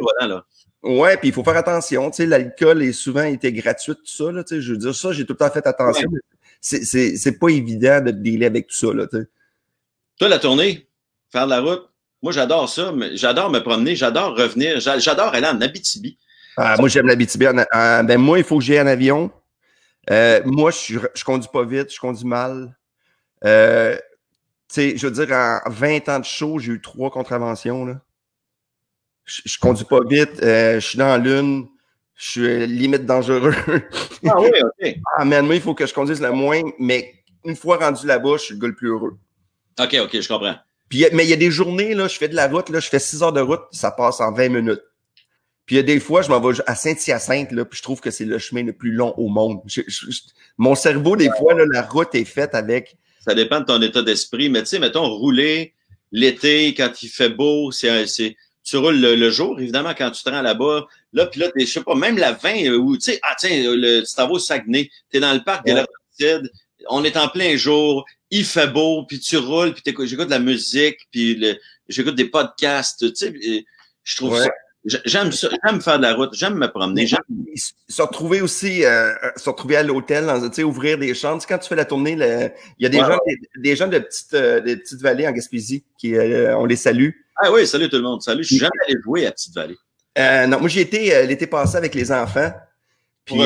voilà, 0.01 0.27
là. 0.27 0.45
Ouais, 0.81 1.17
puis 1.17 1.27
il 1.29 1.33
faut 1.33 1.43
faire 1.43 1.57
attention. 1.57 2.09
Tu 2.09 2.17
sais, 2.17 2.25
l'alcool 2.25 2.81
est 2.83 2.93
souvent 2.93 3.23
été 3.23 3.51
gratuit, 3.51 3.93
tout 3.95 4.01
ça. 4.05 4.31
Là, 4.31 4.43
tu 4.45 4.55
sais, 4.55 4.61
je 4.61 4.71
veux 4.71 4.77
dire, 4.77 4.95
ça, 4.95 5.11
j'ai 5.11 5.25
tout 5.25 5.33
le 5.33 5.37
temps 5.37 5.49
fait 5.49 5.67
attention. 5.67 6.09
c'est, 6.61 6.83
c'est 7.17 7.37
pas 7.39 7.49
évident 7.49 7.99
de 8.01 8.11
dealer 8.11 8.45
avec 8.45 8.67
tout 8.67 8.75
ça. 8.75 8.93
Là, 8.93 9.05
tu 9.07 9.17
sais. 9.17 9.27
Toi, 10.19 10.27
la 10.27 10.37
tournée, 10.37 10.85
faire 11.31 11.45
de 11.45 11.51
la 11.51 11.61
route, 11.61 11.89
moi, 12.21 12.33
j'adore 12.33 12.67
ça. 12.67 12.93
J'adore 13.13 13.49
me 13.49 13.59
promener, 13.59 13.95
j'adore 13.95 14.37
revenir, 14.37 14.79
j'a- 14.81 14.99
j'adore 14.99 15.33
aller 15.33 15.47
en 15.47 15.59
Abitibi. 15.61 16.17
Ah, 16.57 16.75
moi, 16.77 16.89
j'aime 16.89 17.07
la 17.07 17.15
BTB. 17.15 17.43
ben, 17.73 18.17
moi, 18.17 18.37
il 18.37 18.43
faut 18.43 18.57
que 18.57 18.63
j'aille 18.65 18.81
en 18.81 18.87
avion. 18.87 19.31
Euh, 20.11 20.41
moi, 20.45 20.71
je, 20.71 21.23
conduis 21.23 21.49
pas 21.51 21.63
vite, 21.63 21.93
je 21.93 21.99
conduis 21.99 22.25
mal. 22.25 22.75
Euh, 23.45 23.95
tu 23.95 24.01
sais, 24.67 24.97
je 24.97 25.07
veux 25.07 25.25
dire, 25.25 25.33
en 25.33 25.61
20 25.69 26.09
ans 26.09 26.19
de 26.19 26.25
show, 26.25 26.59
j'ai 26.59 26.73
eu 26.73 26.81
trois 26.81 27.09
contraventions. 27.09 27.85
Là. 27.85 28.01
Je, 29.23 29.41
je 29.45 29.57
conduis 29.57 29.85
pas 29.85 30.01
vite, 30.05 30.43
euh, 30.43 30.81
je 30.81 30.85
suis 30.85 30.97
dans 30.97 31.15
lune, 31.15 31.67
je 32.15 32.29
suis 32.29 32.67
limite 32.67 33.05
dangereux. 33.05 33.55
Ah 34.27 34.33
oui, 34.37 34.49
OK. 34.61 34.95
ah, 35.17 35.23
man, 35.23 35.45
moi, 35.45 35.55
il 35.55 35.61
faut 35.61 35.73
que 35.73 35.85
je 35.85 35.93
conduise 35.93 36.19
le 36.19 36.31
moins, 36.31 36.61
mais 36.77 37.13
une 37.45 37.55
fois 37.55 37.77
rendu 37.77 38.05
là-bas, 38.05 38.33
je 38.33 38.43
suis 38.43 38.53
le 38.55 38.59
gars 38.59 38.67
le 38.67 38.75
plus 38.75 38.89
heureux. 38.89 39.17
OK, 39.79 39.97
OK, 40.03 40.19
je 40.21 40.27
comprends. 40.27 40.55
Puis, 40.89 41.05
mais 41.13 41.23
il 41.25 41.29
y 41.29 41.33
a 41.33 41.37
des 41.37 41.51
journées, 41.51 41.93
là, 41.93 42.07
je 42.07 42.17
fais 42.17 42.27
de 42.29 42.35
la 42.35 42.47
route, 42.47 42.69
là, 42.69 42.79
je 42.79 42.89
fais 42.89 42.99
6 42.99 43.21
heures 43.23 43.33
de 43.33 43.41
route, 43.41 43.61
ça 43.71 43.91
passe 43.91 44.19
en 44.21 44.31
20 44.33 44.49
minutes. 44.49 44.81
Puis 45.65 45.75
il 45.75 45.77
y 45.77 45.81
a 45.81 45.83
des 45.83 45.99
fois, 45.99 46.23
je 46.23 46.29
m'en 46.29 46.39
vais 46.39 46.59
à 46.65 46.73
Saint-Hyacinthe, 46.73 47.51
là, 47.51 47.63
puis 47.63 47.77
je 47.77 47.83
trouve 47.83 48.01
que 48.01 48.09
c'est 48.09 48.25
le 48.25 48.39
chemin 48.39 48.63
le 48.63 48.73
plus 48.73 48.91
long 48.91 49.13
au 49.17 49.27
monde. 49.27 49.59
Je- 49.67 49.81
je- 49.87 50.09
je- 50.09 50.21
mon 50.57 50.73
cerveau, 50.73 51.15
des 51.15 51.29
fois, 51.37 51.53
là, 51.53 51.63
la 51.71 51.83
route 51.83 52.15
est 52.15 52.25
faite 52.25 52.55
avec. 52.55 52.97
Ça 53.23 53.35
dépend 53.35 53.59
de 53.59 53.65
ton 53.65 53.79
état 53.83 54.01
d'esprit. 54.01 54.49
Mais 54.49 54.61
tu 54.61 54.69
sais, 54.69 54.79
mettons, 54.79 55.07
rouler 55.07 55.73
l'été, 56.11 56.73
quand 56.73 56.91
il 57.03 57.09
fait 57.09 57.29
beau, 57.29 57.69
c'est, 57.71 58.07
c'est, 58.07 58.35
tu 58.63 58.77
roules 58.77 58.99
le, 58.99 59.15
le 59.15 59.29
jour, 59.29 59.59
évidemment, 59.59 59.93
quand 59.95 60.09
tu 60.09 60.23
te 60.23 60.29
rends 60.31 60.41
là-bas. 60.41 60.87
Là, 61.13 61.27
puis 61.27 61.39
là, 61.39 61.51
t'es, 61.51 61.67
je 61.67 61.71
sais 61.71 61.83
pas, 61.83 61.93
même 61.93 62.17
la 62.17 62.31
20, 62.31 62.65
euh, 62.65 62.77
où, 62.77 62.97
tu 62.97 63.11
sais, 63.11 63.19
ah, 63.21 63.35
tiens, 63.37 63.51
le, 63.51 64.01
tu 64.01 64.13
t'en 64.15 64.25
vas 64.27 64.33
au 64.33 64.39
Saguenay, 64.39 64.89
t'es 65.11 65.19
dans 65.19 65.33
le 65.33 65.43
parc 65.43 65.65
Ouais. 65.67 65.73
Laurentides, 65.73 65.89
Laurentides, 66.19 66.51
on 66.89 67.03
est 67.03 67.15
en 67.17 67.27
plein 67.27 67.55
jour, 67.57 68.05
il 68.31 68.45
fait 68.45 68.67
beau, 68.67 69.05
puis 69.05 69.19
tu 69.19 69.37
roules, 69.37 69.73
puis 69.73 69.83
j'écoute 70.05 70.25
de 70.25 70.31
la 70.31 70.39
musique, 70.39 71.07
puis 71.11 71.57
j'écoute 71.87 72.15
des 72.15 72.25
podcasts, 72.25 73.13
tu 73.13 73.15
sais, 73.15 73.65
je 74.03 74.15
trouve 74.15 74.37
ça 74.37 74.49
J'aime 74.85 75.31
ça, 75.33 75.49
j'aime 75.65 75.81
faire 75.81 75.97
de 75.97 76.03
la 76.03 76.13
route, 76.13 76.33
j'aime 76.33 76.55
me 76.55 76.67
promener. 76.67 77.03
Ils 77.03 77.59
se 77.59 78.01
retrouver 78.01 78.41
aussi, 78.41 78.85
euh, 78.85 79.13
se 79.35 79.49
retrouver 79.49 79.75
à 79.75 79.83
l'hôtel, 79.83 80.25
tu 80.43 80.53
sais, 80.53 80.63
ouvrir 80.63 80.97
des 80.97 81.13
chambres. 81.13 81.43
quand 81.47 81.57
tu 81.57 81.67
fais 81.67 81.75
la 81.75 81.83
tournée, 81.83 82.13
il 82.13 82.83
y 82.83 82.85
a 82.85 82.89
des 82.89 82.99
gens, 82.99 83.19
des, 83.57 83.75
gens 83.75 83.87
de 83.87 83.99
petites, 83.99 84.33
euh, 84.33 84.61
de 84.61 84.75
petites 84.75 85.01
vallées 85.01 85.27
en 85.27 85.33
Gaspésie 85.33 85.83
qui, 85.97 86.15
euh, 86.15 86.57
on 86.57 86.65
les 86.65 86.77
salue. 86.77 87.09
Ah 87.35 87.51
oui, 87.51 87.67
salut 87.67 87.89
tout 87.89 87.97
le 87.97 88.03
monde. 88.03 88.21
Salut. 88.21 88.43
Je 88.43 88.47
suis 88.47 88.57
jamais 88.57 88.71
allé 88.87 88.95
jouer 89.03 89.25
à 89.25 89.31
Petite 89.31 89.53
Vallée. 89.53 89.77
Euh, 90.17 90.47
non, 90.47 90.59
moi 90.59 90.69
j'y 90.69 90.79
étais 90.79 91.25
l'été 91.27 91.45
passé 91.45 91.75
avec 91.75 91.93
les 91.93 92.11
enfants. 92.11 92.51
Puis 93.25 93.37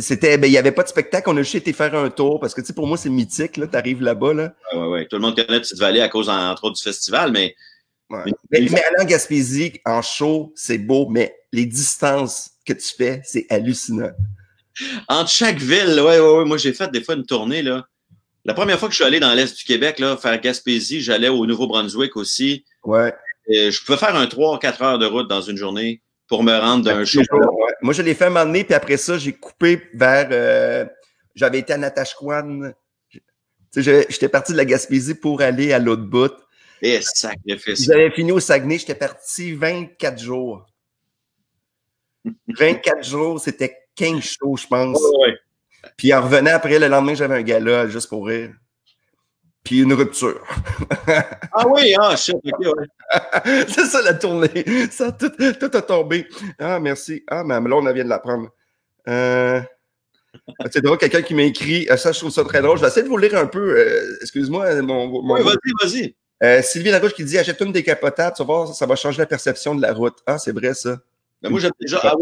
c'était, 0.00 0.38
ben 0.38 0.46
il 0.46 0.52
y 0.52 0.58
avait 0.58 0.72
pas 0.72 0.82
de 0.82 0.88
spectacle. 0.88 1.28
On 1.30 1.36
a 1.36 1.42
juste 1.42 1.56
été 1.56 1.72
faire 1.72 1.94
un 1.94 2.10
tour 2.10 2.40
parce 2.40 2.54
que 2.54 2.60
tu 2.60 2.68
sais, 2.68 2.72
pour 2.72 2.86
moi 2.86 2.96
c'est 2.96 3.10
mythique 3.10 3.56
là. 3.56 3.66
T'arrives 3.66 4.02
là-bas 4.02 4.34
là. 4.34 4.54
Ouais, 4.72 4.78
ouais, 4.78 4.86
ouais. 4.88 5.06
Tout 5.06 5.16
le 5.16 5.22
monde 5.22 5.36
connaît 5.36 5.60
Petite 5.60 5.78
Vallée 5.78 6.00
à 6.00 6.08
cause 6.08 6.28
entre 6.28 6.64
autres 6.64 6.76
du 6.76 6.82
festival, 6.82 7.32
mais 7.32 7.54
mais, 8.10 8.32
mais, 8.52 8.60
aller 8.60 9.00
en 9.00 9.04
Gaspésie, 9.04 9.80
en 9.84 10.00
show, 10.00 10.52
c'est 10.54 10.78
beau, 10.78 11.08
mais 11.08 11.34
les 11.52 11.66
distances 11.66 12.50
que 12.64 12.72
tu 12.72 12.94
fais, 12.96 13.20
c'est 13.24 13.46
hallucinant. 13.50 14.12
Entre 15.08 15.30
chaque 15.30 15.58
ville, 15.58 16.00
ouais, 16.00 16.20
ouais, 16.20 16.38
ouais. 16.38 16.44
Moi, 16.44 16.56
j'ai 16.56 16.72
fait 16.72 16.90
des 16.90 17.02
fois 17.02 17.14
une 17.14 17.26
tournée, 17.26 17.62
là. 17.62 17.86
La 18.44 18.54
première 18.54 18.78
fois 18.78 18.88
que 18.88 18.92
je 18.92 18.96
suis 18.96 19.04
allé 19.04 19.18
dans 19.18 19.34
l'Est 19.34 19.56
du 19.56 19.64
Québec, 19.64 19.98
là, 19.98 20.16
faire 20.16 20.40
Gaspésie, 20.40 21.00
j'allais 21.00 21.28
au 21.28 21.46
Nouveau-Brunswick 21.46 22.16
aussi. 22.16 22.64
Ouais. 22.84 23.12
Et 23.48 23.72
je 23.72 23.84
pouvais 23.84 23.98
faire 23.98 24.14
un 24.14 24.26
3 24.26 24.60
4 24.60 24.82
heures 24.82 24.98
de 24.98 25.06
route 25.06 25.28
dans 25.28 25.40
une 25.40 25.56
journée 25.56 26.00
pour 26.28 26.42
me 26.42 26.56
rendre 26.58 26.84
d'un 26.84 27.04
show. 27.04 27.20
Moi, 27.82 27.92
je 27.92 28.02
l'ai 28.02 28.14
fait 28.14 28.26
un 28.26 28.30
moment 28.30 28.46
donné, 28.46 28.64
puis 28.64 28.74
après 28.74 28.96
ça, 28.96 29.18
j'ai 29.18 29.32
coupé 29.32 29.82
vers. 29.94 30.28
Euh, 30.30 30.86
j'avais 31.34 31.58
été 31.58 31.72
à 31.72 31.78
Natashquan. 31.78 32.72
J'étais 33.76 34.28
parti 34.28 34.52
de 34.52 34.56
la 34.56 34.64
Gaspésie 34.64 35.14
pour 35.14 35.42
aller 35.42 35.72
à 35.72 35.78
l'autre 35.78 36.04
bout. 36.04 36.32
Et 36.82 37.00
sacrifice. 37.02 37.84
J'avais 37.84 38.10
fini 38.10 38.32
au 38.32 38.40
Saguenay, 38.40 38.78
j'étais 38.78 38.94
parti 38.94 39.52
24 39.52 40.18
jours. 40.18 40.66
24 42.48 43.04
jours, 43.04 43.40
c'était 43.40 43.76
15 43.94 44.20
shows, 44.22 44.56
je 44.56 44.66
pense. 44.66 45.00
Puis 45.96 46.12
en 46.12 46.22
revenant 46.22 46.52
après, 46.54 46.78
le 46.78 46.88
lendemain, 46.88 47.14
j'avais 47.14 47.36
un 47.36 47.42
gala 47.42 47.88
juste 47.88 48.08
pour 48.08 48.26
rire. 48.26 48.52
Puis 49.66 49.80
une 49.80 49.94
rupture. 49.94 50.40
ah 51.52 51.66
oui, 51.68 51.92
ah, 52.00 52.14
shit, 52.14 52.36
ok, 52.36 52.60
ouais. 52.60 52.86
C'est 53.68 53.86
ça 53.86 54.00
la 54.00 54.14
tournée. 54.14 54.64
Ça, 54.92 55.10
tout, 55.10 55.28
tout, 55.28 55.76
a 55.76 55.82
tombé. 55.82 56.28
Ah, 56.60 56.78
merci. 56.78 57.24
Ah, 57.26 57.42
mais 57.42 57.54
là, 57.54 57.76
on 57.76 57.92
vient 57.92 58.04
de 58.04 58.08
l'apprendre. 58.08 58.48
Euh... 59.08 59.60
C'est 60.70 60.82
drôle, 60.82 60.98
quelqu'un 60.98 61.22
qui 61.22 61.34
m'a 61.34 61.42
écrit. 61.42 61.88
Ça, 61.96 62.12
je 62.12 62.18
trouve 62.20 62.30
ça 62.30 62.44
très 62.44 62.62
drôle. 62.62 62.76
Je 62.76 62.82
vais 62.82 62.88
essayer 62.88 63.02
de 63.02 63.08
vous 63.08 63.16
lire 63.18 63.36
un 63.36 63.46
peu. 63.46 63.76
Euh, 63.76 64.18
excuse-moi. 64.20 64.82
Mon, 64.82 65.08
mon... 65.08 65.34
Oui, 65.34 65.42
vas-y, 65.42 65.72
vas-y. 65.82 66.14
Euh, 66.44 66.62
Sylvie 66.62 66.90
Larouche 66.90 67.14
qui 67.14 67.24
dit 67.24 67.36
achète 67.36 67.60
une 67.60 67.72
décapotable, 67.72 68.36
tu 68.36 68.42
vas 68.42 68.46
voir, 68.46 68.74
ça 68.74 68.86
va 68.86 68.94
changer 68.94 69.18
la 69.18 69.26
perception 69.26 69.74
de 69.74 69.82
la 69.82 69.92
route. 69.92 70.18
Ah, 70.26 70.38
c'est 70.38 70.52
vrai 70.52 70.74
ça. 70.74 70.98
Moi, 71.42 71.60
j'aime 71.60 71.72
déjà, 71.80 72.00
ah 72.02 72.14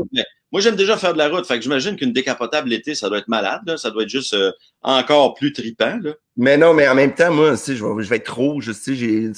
moi, 0.55 0.61
j'aime 0.61 0.77
déjà 0.77 0.97
faire 0.97 1.13
de 1.13 1.19
la 1.19 1.29
route. 1.29 1.47
Fait 1.47 1.57
que 1.57 1.63
j'imagine 1.63 1.97
qu'une 1.97 2.13
décapotable 2.13 2.69
l'été, 2.69 2.95
ça 2.95 3.09
doit 3.09 3.19
être 3.19 3.27
malade. 3.29 3.63
Là. 3.67 3.77
Ça 3.77 3.91
doit 3.91 4.05
être 4.05 4.09
juste 4.09 4.35
euh, 4.35 4.53
encore 4.83 5.35
plus 5.35 5.53
tripant. 5.53 5.99
Là. 6.01 6.13
Mais 6.37 6.57
non, 6.57 6.75
mais 6.75 6.87
en 6.87 6.95
même 6.95 7.13
temps, 7.13 7.33
moi, 7.33 7.55
je 7.55 7.73
vais, 7.73 8.03
je 8.05 8.09
vais 8.09 8.17
être 8.17 8.35
rouge. 8.35 8.71
J'ai, 8.87 9.33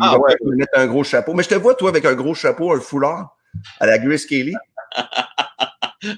ah, 0.00 0.18
ouais. 0.18 0.34
mettre 0.56 0.72
un 0.76 0.86
gros 0.86 1.04
chapeau. 1.04 1.34
Mais 1.34 1.44
je 1.44 1.50
te 1.50 1.54
vois, 1.54 1.74
toi, 1.74 1.90
avec 1.90 2.04
un 2.04 2.14
gros 2.14 2.34
chapeau, 2.34 2.72
un 2.72 2.80
foulard 2.80 3.36
à 3.78 3.86
la 3.86 3.98
Grace 3.98 4.24
Kelly. 4.24 4.54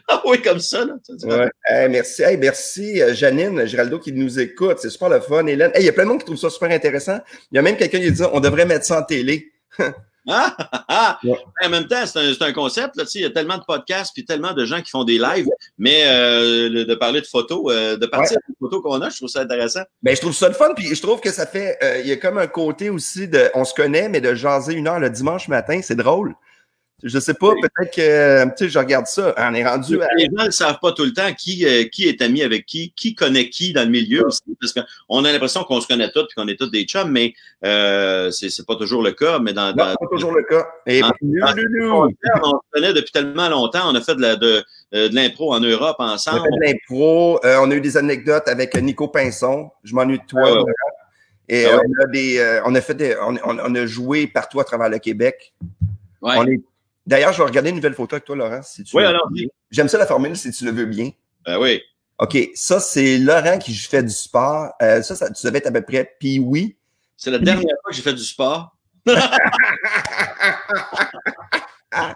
ah 0.09 0.23
oui, 0.25 0.41
comme 0.41 0.61
ça, 0.61 0.87
là. 0.87 0.95
Ouais. 1.25 1.89
merci. 1.89 2.23
Hey, 2.23 2.39
merci, 2.39 3.03
euh, 3.03 3.15
Janine 3.15 3.67
Giraldo 3.67 3.99
qui 3.99 4.13
nous 4.13 4.41
écoute. 4.41 4.79
C'est 4.79 4.91
super 4.91 5.11
le 5.11 5.21
fun, 5.21 5.47
Hélène. 5.47 5.71
Hey, 5.75 5.83
il 5.83 5.87
y 5.87 5.91
a 5.91 5.93
plein 5.93 6.05
de 6.05 6.09
monde 6.09 6.21
qui 6.21 6.25
trouve 6.25 6.39
ça 6.39 6.49
super 6.49 6.71
intéressant. 6.71 7.19
Il 7.53 7.57
y 7.57 7.59
a 7.59 7.63
même 7.63 7.77
quelqu'un 7.77 8.01
qui 8.01 8.11
dit 8.11 8.23
on 8.33 8.41
devrait 8.41 8.65
mettre 8.65 8.87
ça 8.87 9.01
en 9.01 9.03
télé. 9.03 9.53
ah, 10.29 10.57
ah, 10.59 10.85
ah. 10.89 11.21
En 11.65 11.69
même 11.69 11.87
temps, 11.87 12.05
c'est 12.07 12.19
un, 12.19 12.47
un, 12.47 12.53
concept. 12.53 12.97
Là, 12.97 13.05
il 13.15 13.21
y 13.23 13.25
a 13.25 13.31
tellement 13.31 13.59
de 13.59 13.65
podcasts 13.65 14.13
puis 14.15 14.25
tellement 14.25 14.53
de 14.53 14.65
gens 14.65 14.83
qui 14.83 14.91
font 14.91 15.05
des 15.05 15.19
lives, 15.19 15.49
mais 15.79 16.05
euh, 16.07 16.85
de 16.85 16.95
parler 16.95 17.21
de 17.21 17.27
photos, 17.27 17.65
euh, 17.69 17.97
de 17.97 18.07
partir 18.07 18.39
des 18.49 18.55
photos 18.59 18.83
qu'on 18.83 19.01
a, 19.01 19.11
je 19.11 19.17
trouve 19.17 19.29
ça 19.29 19.41
intéressant. 19.41 19.83
Ben, 20.03 20.15
je 20.15 20.21
trouve 20.21 20.35
ça 20.35 20.49
le 20.49 20.55
fun, 20.55 20.75
puis 20.75 20.95
je 20.95 21.01
trouve 21.01 21.21
que 21.21 21.33
ça 21.33 21.47
fait. 21.47 21.79
il 22.03 22.09
y 22.09 22.13
a 22.13 22.17
comme 22.17 22.39
un 22.39 22.47
côté 22.47 22.91
aussi 22.91 23.29
de 23.29 23.51
on 23.55 23.65
se 23.65 23.75
connaît, 23.75 24.09
mais 24.09 24.21
de 24.21 24.35
jaser 24.35 24.75
une 24.75 24.89
heure 24.89 25.01
le 25.01 25.11
dimanche 25.11 25.49
matin, 25.49 25.81
c'est 25.83 25.97
drôle. 25.97 26.35
Je 27.03 27.19
sais 27.19 27.35
pas, 27.35 27.53
peut-être 27.61 27.95
que, 27.95 28.45
tu 28.57 28.65
sais, 28.65 28.69
je 28.69 28.79
regarde 28.79 29.07
ça, 29.07 29.35
on 29.39 29.55
est 29.55 29.67
rendu 29.67 30.03
à... 30.03 30.09
Les 30.17 30.25
gens 30.27 30.45
ne 30.45 30.51
savent 30.51 30.79
pas 30.81 30.93
tout 30.93 31.05
le 31.05 31.13
temps 31.13 31.33
qui, 31.33 31.65
euh, 31.65 31.85
qui 31.85 32.07
est 32.09 32.21
ami 32.21 32.43
avec 32.43 32.67
qui, 32.67 32.93
qui 32.95 33.15
connaît 33.15 33.49
qui 33.49 33.73
dans 33.73 33.85
le 33.85 33.91
milieu 33.91 34.27
aussi, 34.27 34.43
parce 34.61 34.75
qu'on 34.75 35.25
a 35.25 35.33
l'impression 35.33 35.65
qu'on 35.65 35.81
se 35.81 35.87
connaît 35.87 36.11
tous 36.11 36.21
et 36.23 36.35
qu'on 36.37 36.49
est 36.49 36.59
tous 36.59 36.71
des 36.71 36.85
chums, 36.85 37.11
mais 37.11 37.33
euh, 37.65 38.31
c'est 38.31 38.67
pas 38.67 38.77
toujours 38.77 39.03
le 39.03 39.13
cas. 39.13 39.39
Mais 39.39 39.53
dans, 39.53 39.69
non, 39.69 39.75
pas 39.77 39.97
toujours 40.11 40.33
le 40.33 40.43
cas. 40.43 40.67
Et 40.87 41.03
on 41.03 41.09
se 41.09 42.71
connaît 42.71 42.93
depuis 42.93 43.13
tellement 43.13 43.49
longtemps, 43.49 43.91
on 43.91 43.95
a 43.95 44.01
fait 44.03 44.15
de 44.15 44.21
la, 44.21 44.37
de, 44.37 44.63
euh, 44.95 45.09
de 45.09 45.15
l'impro 45.15 45.55
en 45.55 45.61
Europe 45.61 45.97
ensemble. 46.01 46.41
On 46.41 46.43
a 46.43 46.45
fait 46.45 46.51
de 46.51 46.73
l'impro, 46.73 47.41
euh, 47.45 47.61
on 47.63 47.71
a 47.71 47.75
eu 47.75 47.81
des 47.81 47.97
anecdotes 47.97 48.47
avec 48.47 48.75
Nico 48.77 49.09
Pinson, 49.09 49.71
je 49.85 49.95
m'ennuie 49.95 50.19
de 50.19 50.27
toi. 50.29 50.43
Ah 50.45 50.65
et 51.53 51.67
ah 51.67 51.81
on 51.85 52.05
a 52.05 52.07
des, 52.07 52.61
on 52.65 52.75
a 52.77 52.81
fait 52.81 52.95
des, 52.95 53.17
on, 53.21 53.37
on, 53.43 53.75
a 53.75 53.87
joué 53.87 54.29
partout 54.29 54.61
à 54.61 54.65
travers 54.65 54.89
le 54.89 54.99
Québec. 54.99 55.53
Ouais. 56.23 56.35
On 56.37 56.47
est 56.47 56.61
D'ailleurs, 57.11 57.33
je 57.33 57.39
vais 57.39 57.45
regarder 57.45 57.71
une 57.71 57.77
nouvelle 57.77 57.95
photo 57.95 58.15
avec 58.15 58.25
toi, 58.25 58.37
Laurent. 58.37 58.63
Si 58.63 58.85
tu 58.85 58.97
oui, 58.97 59.03
alors. 59.03 59.29
J'aime 59.73 59.89
ça 59.89 59.99
la 59.99 60.07
formule, 60.07 60.37
si 60.37 60.53
tu 60.53 60.65
le 60.65 60.71
veux 60.71 60.87
bien. 60.87 61.11
Ben 61.45 61.59
oui. 61.59 61.83
OK, 62.21 62.39
ça, 62.55 62.79
c'est 62.79 63.19
Laurent 63.19 63.59
qui 63.59 63.75
fait 63.75 64.05
du 64.05 64.13
sport. 64.13 64.71
Euh, 64.81 65.03
ça, 65.03 65.17
ça, 65.17 65.29
tu 65.29 65.45
devais 65.45 65.59
être 65.59 65.67
à 65.67 65.73
peu 65.73 65.83
près. 65.83 66.15
Puis 66.21 66.39
oui. 66.39 66.77
C'est 67.17 67.33
la 67.33 67.39
dernière 67.39 67.75
fois 67.83 67.91
que 67.91 67.97
j'ai 67.97 68.03
fait 68.03 68.15
du 68.15 68.23
sport. 68.23 68.77
ah, 71.93 72.15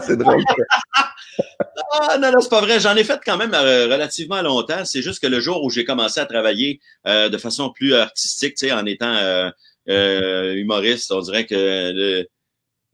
c'est 0.00 0.16
drôle. 0.16 0.42
ah, 1.92 2.16
non, 2.18 2.32
non, 2.32 2.40
c'est 2.40 2.48
pas 2.48 2.62
vrai. 2.62 2.80
J'en 2.80 2.96
ai 2.96 3.04
fait 3.04 3.20
quand 3.22 3.36
même 3.36 3.52
euh, 3.52 3.88
relativement 3.88 4.40
longtemps. 4.40 4.86
C'est 4.86 5.02
juste 5.02 5.20
que 5.20 5.26
le 5.26 5.38
jour 5.40 5.62
où 5.62 5.68
j'ai 5.68 5.84
commencé 5.84 6.18
à 6.18 6.24
travailler 6.24 6.80
euh, 7.06 7.28
de 7.28 7.36
façon 7.36 7.68
plus 7.68 7.92
artistique, 7.92 8.54
tu 8.54 8.68
sais, 8.68 8.72
en 8.72 8.86
étant 8.86 9.52
humoriste, 9.86 11.12
on 11.12 11.20
dirait 11.20 11.44
que 11.44 11.54
le, 11.54 12.26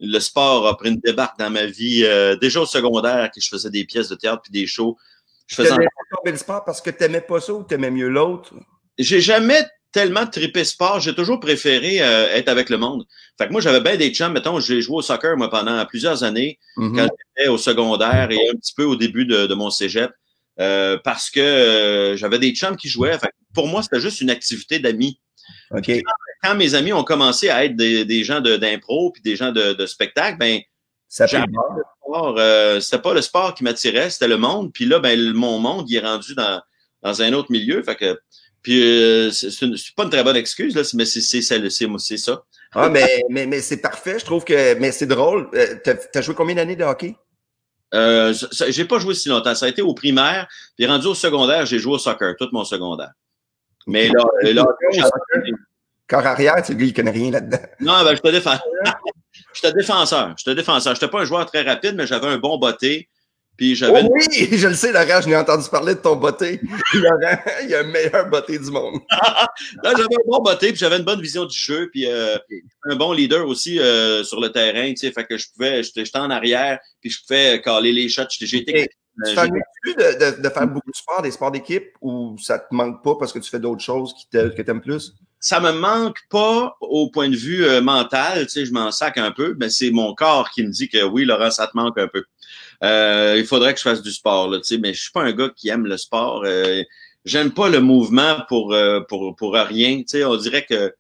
le 0.01 0.19
sport 0.19 0.67
a 0.67 0.77
pris 0.77 0.91
une 0.91 1.01
débarque 1.01 1.39
dans 1.39 1.51
ma 1.51 1.67
vie. 1.67 2.03
Euh, 2.05 2.37
déjà 2.37 2.61
au 2.61 2.67
secondaire, 2.67 3.31
que 3.35 3.41
je 3.41 3.49
faisais 3.49 3.71
des 3.71 3.85
pièces 3.85 4.09
de 4.09 4.15
théâtre 4.15 4.43
puis 4.43 4.53
des 4.53 4.67
shows. 4.67 4.97
Je 5.47 5.55
faisais 5.55 5.73
en... 5.73 5.79
le 6.25 6.37
sport 6.37 6.65
parce 6.65 6.81
que 6.81 6.91
tu 6.91 7.03
n'aimais 7.03 7.21
pas 7.21 7.41
ça 7.41 7.53
ou 7.55 7.65
tu 7.65 7.75
aimais 7.75 7.91
mieux 7.91 8.09
l'autre? 8.09 8.53
J'ai 8.99 9.21
jamais 9.21 9.65
tellement 9.93 10.27
trippé 10.27 10.65
sport. 10.65 11.01
J'ai 11.01 11.15
toujours 11.15 11.41
préféré 11.41 12.03
euh, 12.03 12.35
être 12.35 12.49
avec 12.49 12.69
le 12.69 12.79
monde. 12.79 13.07
Fait 13.39 13.47
que 13.47 13.53
moi, 13.53 13.61
j'avais 13.61 13.81
bien 13.81 13.97
des 13.97 14.11
chums. 14.11 14.33
Mettons, 14.33 14.61
j'ai 14.61 14.83
joué 14.83 14.97
au 14.97 15.03
soccer, 15.03 15.37
moi, 15.37 15.49
pendant 15.49 15.85
plusieurs 15.87 16.25
années, 16.25 16.59
mm-hmm. 16.77 16.97
quand 16.97 17.09
j'étais 17.37 17.49
au 17.49 17.59
secondaire 17.59 18.31
et 18.31 18.49
un 18.53 18.57
petit 18.57 18.75
peu 18.75 18.85
au 18.85 18.97
début 18.97 19.25
de, 19.25 19.47
de 19.47 19.55
mon 19.55 19.71
cégep. 19.71 20.11
Euh, 20.59 20.99
parce 21.05 21.31
que 21.31 22.15
j'avais 22.17 22.39
des 22.39 22.55
chums 22.55 22.77
qui 22.77 22.89
jouaient. 22.89 23.19
Fait 23.19 23.31
pour 23.55 23.69
moi, 23.69 23.83
c'était 23.83 24.01
juste 24.01 24.21
une 24.21 24.31
activité 24.31 24.79
d'amis. 24.79 25.21
OK 25.71 25.87
quand 25.87 26.16
mes 26.57 26.75
amis 26.75 26.93
ont 26.93 27.05
commencé 27.05 27.49
à 27.49 27.65
être 27.65 27.77
des, 27.77 28.05
des 28.05 28.25
gens 28.25 28.41
d'impro 28.41 29.11
puis 29.11 29.23
des 29.23 29.37
gens 29.37 29.53
de, 29.53 29.73
de 29.73 29.87
spectacle, 29.87 30.39
ben 30.39 30.61
euh, 32.09 32.81
c'était 32.81 32.99
pas 32.99 33.15
le 33.15 33.21
sport 33.21 33.55
qui 33.55 33.65
m'attirait, 33.65 34.11
c'était 34.11 34.29
le 34.29 34.37
monde. 34.37 34.73
Puis 34.73 34.85
là, 34.85 34.99
ben 34.99 35.33
mon 35.33 35.59
monde, 35.59 35.91
il 35.91 35.97
est 35.97 36.01
rendu 36.01 36.35
dans, 36.35 36.61
dans 37.03 37.23
un 37.23 37.33
autre 37.33 37.51
milieu. 37.51 37.83
Fait 37.83 37.97
que 37.97 38.19
puis 38.63 38.83
euh, 38.83 39.31
c'est 39.31 39.95
pas 39.95 40.05
une 40.05 40.11
très 40.11 40.25
bonne 40.25 40.37
excuse 40.37 40.75
là, 40.75 40.83
mais 40.95 41.05
c'est 41.05 41.21
ça. 42.17 42.43
Ah 42.75 42.89
mais 42.89 43.23
mais 43.31 43.47
mais 43.47 43.61
c'est 43.61 43.81
parfait. 43.81 44.19
Je 44.19 44.25
trouve 44.25 44.45
que 44.45 44.75
mais 44.79 44.91
c'est 44.91 45.07
drôle. 45.07 45.49
Euh, 45.55 45.77
T'as 45.85 45.95
as 46.15 46.21
joué 46.21 46.35
combien 46.35 46.57
d'années 46.57 46.75
de 46.75 46.83
hockey? 46.83 47.17
Euh, 47.95 48.35
j'ai 48.69 48.85
pas 48.85 48.99
joué 48.99 49.15
si 49.15 49.29
longtemps. 49.29 49.55
Ça 49.55 49.67
a 49.67 49.69
été 49.69 49.83
au 49.83 49.95
primaire, 49.95 50.49
puis 50.77 50.85
rendu 50.87 51.07
au 51.07 51.15
secondaire, 51.15 51.65
j'ai 51.65 51.79
joué 51.79 51.95
au 51.95 51.99
soccer 51.99 52.35
tout 52.37 52.49
mon 52.53 52.65
secondaire. 52.65 53.13
Mais 53.87 54.09
là, 54.09 54.25
là 54.43 54.67
Corps 56.09 56.27
arrière, 56.27 56.63
tu 56.65 56.75
lui, 56.75 56.89
il 56.89 56.93
connaît 56.95 57.11
rien 57.11 57.31
là-dedans. 57.33 57.59
Non, 57.81 58.05
ben, 58.05 58.15
je 58.15 58.21
te 58.21 58.29
défends. 58.29 58.59
J'étais 59.55 59.73
défenseur. 59.73 60.35
J'étais 60.37 60.55
défenseur. 60.55 60.95
J'étais 60.95 61.09
pas 61.09 61.21
un 61.21 61.25
joueur 61.25 61.47
très 61.47 61.63
rapide, 61.63 61.95
mais 61.97 62.07
j'avais 62.07 62.29
un 62.29 62.39
bon 62.39 62.59
botté. 62.59 63.09
Puis 63.57 63.75
j'avais. 63.75 64.03
Oh 64.05 64.13
oui, 64.13 64.25
je 64.53 64.69
le 64.69 64.75
sais, 64.75 64.93
Laurent, 64.93 65.21
je 65.23 65.29
n'ai 65.29 65.37
entendu 65.37 65.69
parler 65.71 65.95
de 65.95 66.01
ton 66.01 66.17
botté. 66.17 66.61
Laurent, 66.95 67.39
il 67.65 67.75
a 67.75 67.83
le 67.83 67.91
meilleur 67.91 68.29
botté 68.29 68.59
du 68.59 68.71
monde. 68.71 69.01
Là, 69.11 69.93
j'avais 69.97 70.03
un 70.03 70.29
bon 70.29 70.43
botté, 70.43 70.69
puis 70.69 70.77
j'avais 70.77 70.99
une 70.99 71.05
bonne 71.05 71.23
vision 71.23 71.47
du 71.47 71.57
jeu, 71.57 71.89
puis 71.91 72.07
euh, 72.07 72.37
un 72.85 72.97
bon 72.97 73.13
leader 73.13 73.47
aussi 73.47 73.79
euh, 73.81 74.23
sur 74.25 74.41
le 74.41 74.53
terrain, 74.53 74.91
tu 74.91 74.97
sais, 74.97 75.13
fait 75.13 75.25
que 75.25 75.39
je 75.39 75.47
pouvais, 75.53 75.83
j'étais 75.83 76.19
en 76.19 76.31
arrière, 76.31 76.79
puis 77.01 77.11
je 77.11 77.19
pouvais 77.27 77.63
caler 77.63 77.93
les 77.93 78.09
shots. 78.09 78.25
J'ai 78.39 78.59
été. 78.59 78.89
Tu 79.27 79.35
t'ennuies-tu 79.35 79.95
de, 79.95 80.37
de, 80.37 80.43
de, 80.43 80.49
faire 80.51 80.67
beaucoup 80.67 80.91
de 80.91 80.97
sport, 80.97 81.23
des 81.23 81.31
sports 81.31 81.51
d'équipe, 81.51 81.89
ou 82.03 82.37
ça 82.39 82.59
te 82.59 82.75
manque 82.75 83.03
pas 83.03 83.15
parce 83.19 83.33
que 83.33 83.39
tu 83.39 83.49
fais 83.49 83.59
d'autres 83.59 83.83
choses 83.83 84.13
qui 84.13 84.29
que 84.29 84.61
t'aimes 84.61 84.83
plus? 84.83 85.15
Ça 85.41 85.61
me 85.61 85.73
manque 85.73 86.19
pas 86.31 86.77
au 86.81 87.11
point 87.11 87.29
de 87.29 87.37
vue 87.37 87.65
euh, 87.65 87.81
mental, 87.81 88.47
tu 88.47 88.53
sais, 88.53 88.67
je 88.67 88.73
m'en 88.73 88.91
sac 88.91 89.19
un 89.19 89.31
peu, 89.31 89.55
mais 89.59 89.69
c'est 89.69 89.91
mon 89.91 90.15
corps 90.15 90.51
qui 90.51 90.63
me 90.63 90.71
dit 90.71 90.89
que 90.89 91.03
oui, 91.05 91.25
Laurent, 91.25 91.51
ça 91.51 91.67
te 91.67 91.77
manque 91.77 91.99
un 91.99 92.09
peu. 92.09 92.25
Euh, 92.83 93.37
il 93.39 93.47
faudrait 93.47 93.73
que 93.73 93.79
je 93.79 93.85
fasse 93.85 94.03
du 94.03 94.13
sport, 94.13 94.49
là, 94.49 94.59
tu 94.59 94.65
sais, 94.65 94.79
mais 94.79 94.93
je 94.93 95.03
suis 95.03 95.13
pas 95.13 95.23
un 95.23 95.33
gars 95.33 95.51
qui 95.55 95.69
aime 95.69 95.87
le 95.87 95.97
sport. 95.97 96.43
Euh, 96.45 96.83
j'aime 97.25 97.53
pas 97.53 97.69
le 97.69 97.81
mouvement 97.81 98.43
pour, 98.49 98.73
euh, 98.73 99.01
pour, 99.01 99.35
pour 99.37 99.55
rien. 99.55 99.99
Tu 99.99 100.05
sais, 100.09 100.25
on 100.25 100.37
dirait 100.37 100.65
que 100.65 100.95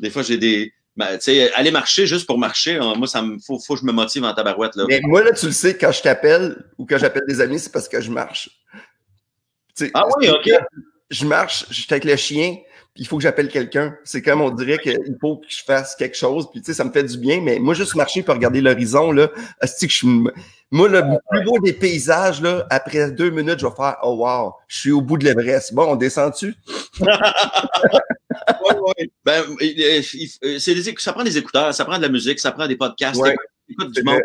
des 0.00 0.10
fois, 0.10 0.22
j'ai 0.22 0.38
des. 0.38 0.72
Ben, 0.94 1.16
tu 1.16 1.24
sais, 1.24 1.52
aller 1.54 1.70
marcher 1.70 2.06
juste 2.06 2.26
pour 2.26 2.36
marcher, 2.36 2.76
hein, 2.76 2.94
moi, 2.96 3.06
ça 3.06 3.22
me 3.22 3.38
faut, 3.38 3.58
faut 3.58 3.74
que 3.74 3.80
je 3.80 3.86
me 3.86 3.92
motive 3.92 4.24
en 4.24 4.34
tabarouette. 4.34 4.76
Là. 4.76 4.84
Mais 4.88 5.00
moi, 5.02 5.22
là, 5.22 5.32
tu 5.32 5.46
le 5.46 5.52
sais, 5.52 5.76
quand 5.76 5.90
je 5.90 6.02
t'appelle 6.02 6.62
ou 6.76 6.84
quand 6.84 6.98
j'appelle 6.98 7.22
des 7.26 7.40
amis, 7.40 7.58
c'est 7.58 7.72
parce 7.72 7.88
que 7.88 8.00
je 8.00 8.10
marche. 8.10 8.50
ah 9.94 10.04
oui, 10.18 10.28
OK. 10.28 10.50
Je 11.10 11.24
marche, 11.24 11.64
je 11.70 11.74
suis 11.74 11.86
avec 11.90 12.04
le 12.04 12.16
chien, 12.16 12.56
il 12.96 13.06
faut 13.06 13.16
que 13.16 13.22
j'appelle 13.22 13.48
quelqu'un. 13.48 13.96
C'est 14.04 14.20
comme 14.22 14.40
on 14.42 14.50
dirait 14.50 14.78
qu'il 14.78 15.16
faut 15.20 15.38
que 15.38 15.46
je 15.48 15.62
fasse 15.64 15.96
quelque 15.96 16.16
chose, 16.16 16.50
puis 16.50 16.60
tu 16.60 16.66
sais, 16.66 16.74
ça 16.74 16.84
me 16.84 16.92
fait 16.92 17.04
du 17.04 17.16
bien, 17.16 17.40
mais 17.40 17.58
moi, 17.58 17.74
juste 17.74 17.94
marcher 17.94 18.22
pour 18.22 18.34
regarder 18.34 18.60
l'horizon, 18.60 19.12
là, 19.12 19.28
que 19.28 19.66
je 19.80 19.86
suis... 19.86 20.08
Moi, 20.70 20.88
le 20.88 21.02
plus 21.30 21.44
beau 21.44 21.58
des 21.60 21.72
paysages, 21.74 22.40
là, 22.40 22.66
après 22.70 23.10
deux 23.10 23.30
minutes, 23.30 23.58
je 23.58 23.66
vais 23.66 23.74
faire 23.74 23.96
«Oh 24.02 24.16
wow, 24.16 24.54
je 24.68 24.78
suis 24.78 24.90
au 24.90 25.02
bout 25.02 25.18
de 25.18 25.24
l'Everest.» 25.24 25.74
Bon, 25.74 25.84
on 25.84 25.96
descend-tu? 25.96 26.54
ouais, 27.00 27.08
ouais. 28.30 29.10
Ben, 29.24 29.44
des, 29.60 30.02
ça 30.98 31.12
prend 31.12 31.24
des 31.24 31.36
écouteurs, 31.36 31.74
ça 31.74 31.84
prend 31.84 31.98
de 31.98 32.02
la 32.02 32.08
musique, 32.08 32.38
ça 32.40 32.52
prend 32.52 32.66
des 32.66 32.76
podcasts, 32.76 33.20
ouais. 33.20 33.34
t'écoutes 33.68 33.92
du 33.92 34.02
monde, 34.02 34.20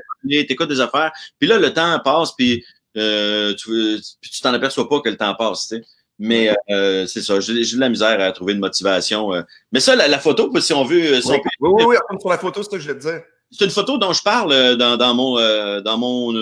t'écoutes 0.48 0.70
des 0.70 0.80
affaires. 0.80 1.12
Puis 1.38 1.50
là, 1.50 1.60
le 1.60 1.74
temps 1.74 2.00
passe, 2.00 2.32
puis 2.38 2.64
euh, 2.96 3.54
tu 3.56 4.02
t'en 4.42 4.54
aperçois 4.54 4.88
pas 4.88 5.02
que 5.02 5.10
le 5.10 5.18
temps 5.18 5.36
passe. 5.36 5.74
Mais 6.20 6.56
euh, 6.72 7.06
c'est 7.06 7.22
ça, 7.22 7.40
j'ai 7.40 7.54
de 7.54 7.80
la 7.80 7.90
misère 7.90 8.20
à 8.20 8.32
trouver 8.32 8.54
une 8.54 8.60
motivation. 8.60 9.34
Euh. 9.34 9.44
Mais 9.72 9.80
ça, 9.80 9.96
la, 9.96 10.20
photo, 10.20 10.52
si 10.60 10.74
on 10.74 10.84
veut... 10.84 11.22
Si 11.22 11.30
oui, 11.30 11.38
on 11.62 11.68
oui, 11.68 11.84
oui, 11.86 11.96
oui, 12.10 12.18
sur 12.20 12.30
la 12.30 12.38
photo, 12.38 12.64
c'est 12.64 12.66
ce 12.66 12.70
que 12.76 12.80
je 12.80 12.88
vais 12.88 12.98
te 12.98 13.02
dire. 13.02 13.22
C'est 13.52 13.66
une 13.66 13.72
photo 13.72 13.98
dont 13.98 14.12
je 14.14 14.24
parle 14.24 14.76
dans, 14.78 14.98
dans 14.98 15.14
mon, 15.14 15.36
dans 15.82 15.98
mon 15.98 16.34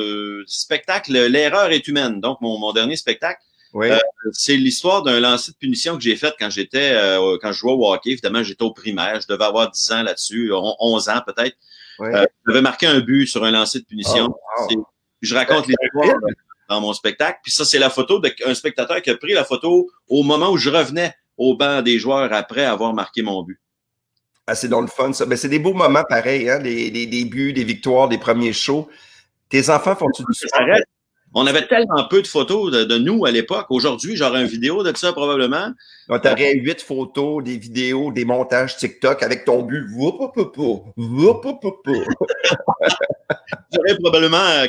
spectacle 0.47 1.11
L'erreur 1.11 1.71
est 1.71 1.87
humaine, 1.87 2.19
donc 2.19 2.41
mon, 2.41 2.57
mon 2.57 2.73
dernier 2.73 2.95
spectacle. 2.95 3.41
Oui. 3.73 3.89
c'est 4.31 4.55
l'histoire 4.55 5.03
d'un 5.03 5.19
lancer 5.19 5.51
de 5.51 5.57
punition 5.57 5.97
que 5.97 6.01
j'ai 6.01 6.15
fait 6.15 6.33
quand 6.39 6.49
j'étais 6.49 6.95
quand 7.41 7.51
je 7.51 7.59
jouais 7.59 7.73
au 7.73 7.93
hockey. 7.93 8.11
Évidemment, 8.11 8.41
j'étais 8.41 8.63
au 8.63 8.71
primaire. 8.71 9.19
Je 9.21 9.27
devais 9.27 9.43
avoir 9.43 9.69
10 9.69 9.91
ans 9.91 10.03
là-dessus, 10.03 10.51
11 10.53 11.09
ans 11.09 11.21
peut-être. 11.27 11.57
Oui. 11.99 12.09
j'avais 12.47 12.61
marqué 12.61 12.87
un 12.87 13.01
but 13.01 13.27
sur 13.27 13.43
un 13.43 13.51
lancer 13.51 13.79
de 13.79 13.85
punition. 13.85 14.33
Oh, 14.59 14.85
Je 15.21 15.35
raconte 15.35 15.67
l'histoire 15.67 16.15
dans 16.69 16.81
mon 16.81 16.93
spectacle. 16.93 17.39
Puis 17.43 17.51
ça, 17.51 17.65
c'est 17.65 17.79
la 17.79 17.89
photo 17.89 18.19
d'un 18.19 18.53
spectateur 18.53 19.01
qui 19.01 19.09
a 19.09 19.17
pris 19.17 19.33
la 19.33 19.43
photo 19.43 19.89
au 20.07 20.23
moment 20.23 20.51
où 20.51 20.57
je 20.57 20.69
revenais 20.69 21.13
au 21.37 21.55
banc 21.55 21.81
des 21.81 21.99
joueurs 21.99 22.31
après 22.33 22.65
avoir 22.65 22.93
marqué 22.93 23.21
mon 23.21 23.43
but. 23.43 23.59
Ah, 24.47 24.55
c'est 24.55 24.67
dans 24.67 24.81
le 24.81 24.87
fun, 24.87 25.11
ça. 25.11 25.25
Ben, 25.25 25.37
c'est 25.37 25.49
des 25.49 25.59
beaux 25.59 25.73
moments 25.73 26.03
pareils, 26.07 26.49
hein? 26.49 26.59
des, 26.59 26.91
des, 26.91 27.25
buts, 27.25 27.51
des 27.51 27.63
victoires, 27.63 28.07
des 28.07 28.19
premiers 28.19 28.53
shows. 28.53 28.87
Tes 29.49 29.69
enfants 29.69 29.95
font-tu 29.95 30.23
du 30.23 30.33
sport? 30.33 30.61
On 31.37 31.45
avait 31.47 31.67
tellement 31.67 32.07
peu 32.07 32.21
de 32.21 32.27
photos 32.27 32.71
de, 32.71 32.97
nous 32.97 33.25
à 33.25 33.31
l'époque. 33.31 33.65
Aujourd'hui, 33.69 34.15
j'aurais 34.15 34.39
une 34.39 34.47
vidéo 34.47 34.83
de 34.83 34.95
ça 34.95 35.11
probablement. 35.11 35.73
tu 36.07 36.13
aurais 36.13 36.53
huit 36.53 36.81
photos, 36.81 37.43
des 37.43 37.57
vidéos, 37.57 38.13
des 38.13 38.23
montages 38.23 38.77
TikTok 38.77 39.21
avec 39.21 39.43
ton 39.43 39.63
but. 39.63 39.85
J'aurais 43.73 43.97
probablement 44.01 44.63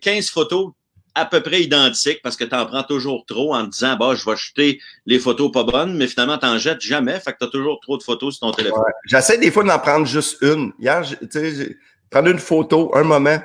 15 0.00 0.30
photos 0.30 0.72
à 1.16 1.24
peu 1.24 1.40
près 1.40 1.62
identique 1.62 2.20
parce 2.22 2.36
que 2.36 2.44
tu 2.44 2.54
en 2.54 2.66
prends 2.66 2.82
toujours 2.82 3.24
trop 3.26 3.54
en 3.54 3.64
disant 3.64 3.96
bah 3.96 4.14
je 4.14 4.28
vais 4.28 4.36
jeter 4.36 4.80
les 5.06 5.18
photos 5.18 5.50
pas 5.50 5.64
bonnes, 5.64 5.96
mais 5.96 6.06
finalement 6.06 6.38
tu 6.38 6.46
n'en 6.46 6.58
jettes 6.58 6.82
jamais, 6.82 7.18
fait 7.18 7.32
que 7.32 7.38
tu 7.38 7.44
as 7.46 7.48
toujours 7.48 7.80
trop 7.80 7.96
de 7.96 8.02
photos 8.02 8.36
sur 8.36 8.46
ton 8.46 8.52
téléphone. 8.52 8.84
J'essaie 9.06 9.38
des 9.38 9.50
fois 9.50 9.64
d'en 9.64 9.78
prendre 9.78 10.06
juste 10.06 10.38
une. 10.42 10.72
Hier, 10.78 11.02
tu 11.02 11.26
sais, 11.30 11.76
prendre 12.10 12.28
une 12.28 12.38
photo, 12.38 12.94
un 12.94 13.02
moment. 13.02 13.38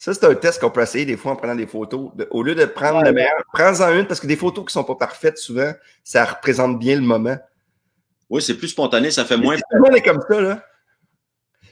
Ça, 0.00 0.14
c'est 0.14 0.24
un 0.24 0.34
test 0.34 0.60
qu'on 0.60 0.70
peut 0.70 0.82
essayer 0.82 1.04
des 1.04 1.16
fois 1.16 1.32
en 1.32 1.36
prenant 1.36 1.56
des 1.56 1.66
photos. 1.66 2.10
au 2.30 2.42
lieu 2.42 2.54
de 2.54 2.64
prendre 2.66 3.02
le 3.02 3.12
meilleur, 3.12 3.42
prends-en 3.52 3.92
une 3.94 4.06
parce 4.06 4.20
que 4.20 4.28
des 4.28 4.36
photos 4.36 4.64
qui 4.66 4.72
sont 4.72 4.84
pas 4.84 4.94
parfaites, 4.94 5.38
souvent, 5.38 5.72
ça 6.04 6.24
représente 6.24 6.78
bien 6.78 6.96
le 6.96 7.02
moment. 7.02 7.36
Oui, 8.30 8.42
c'est 8.42 8.54
plus 8.54 8.68
spontané, 8.68 9.10
ça 9.10 9.24
fait 9.24 9.36
moins. 9.36 9.56
Tout 9.56 9.62
le 9.72 9.80
monde 9.80 9.96
est 9.96 10.02
comme 10.02 10.20
ça, 10.28 10.40
là. 10.40 10.64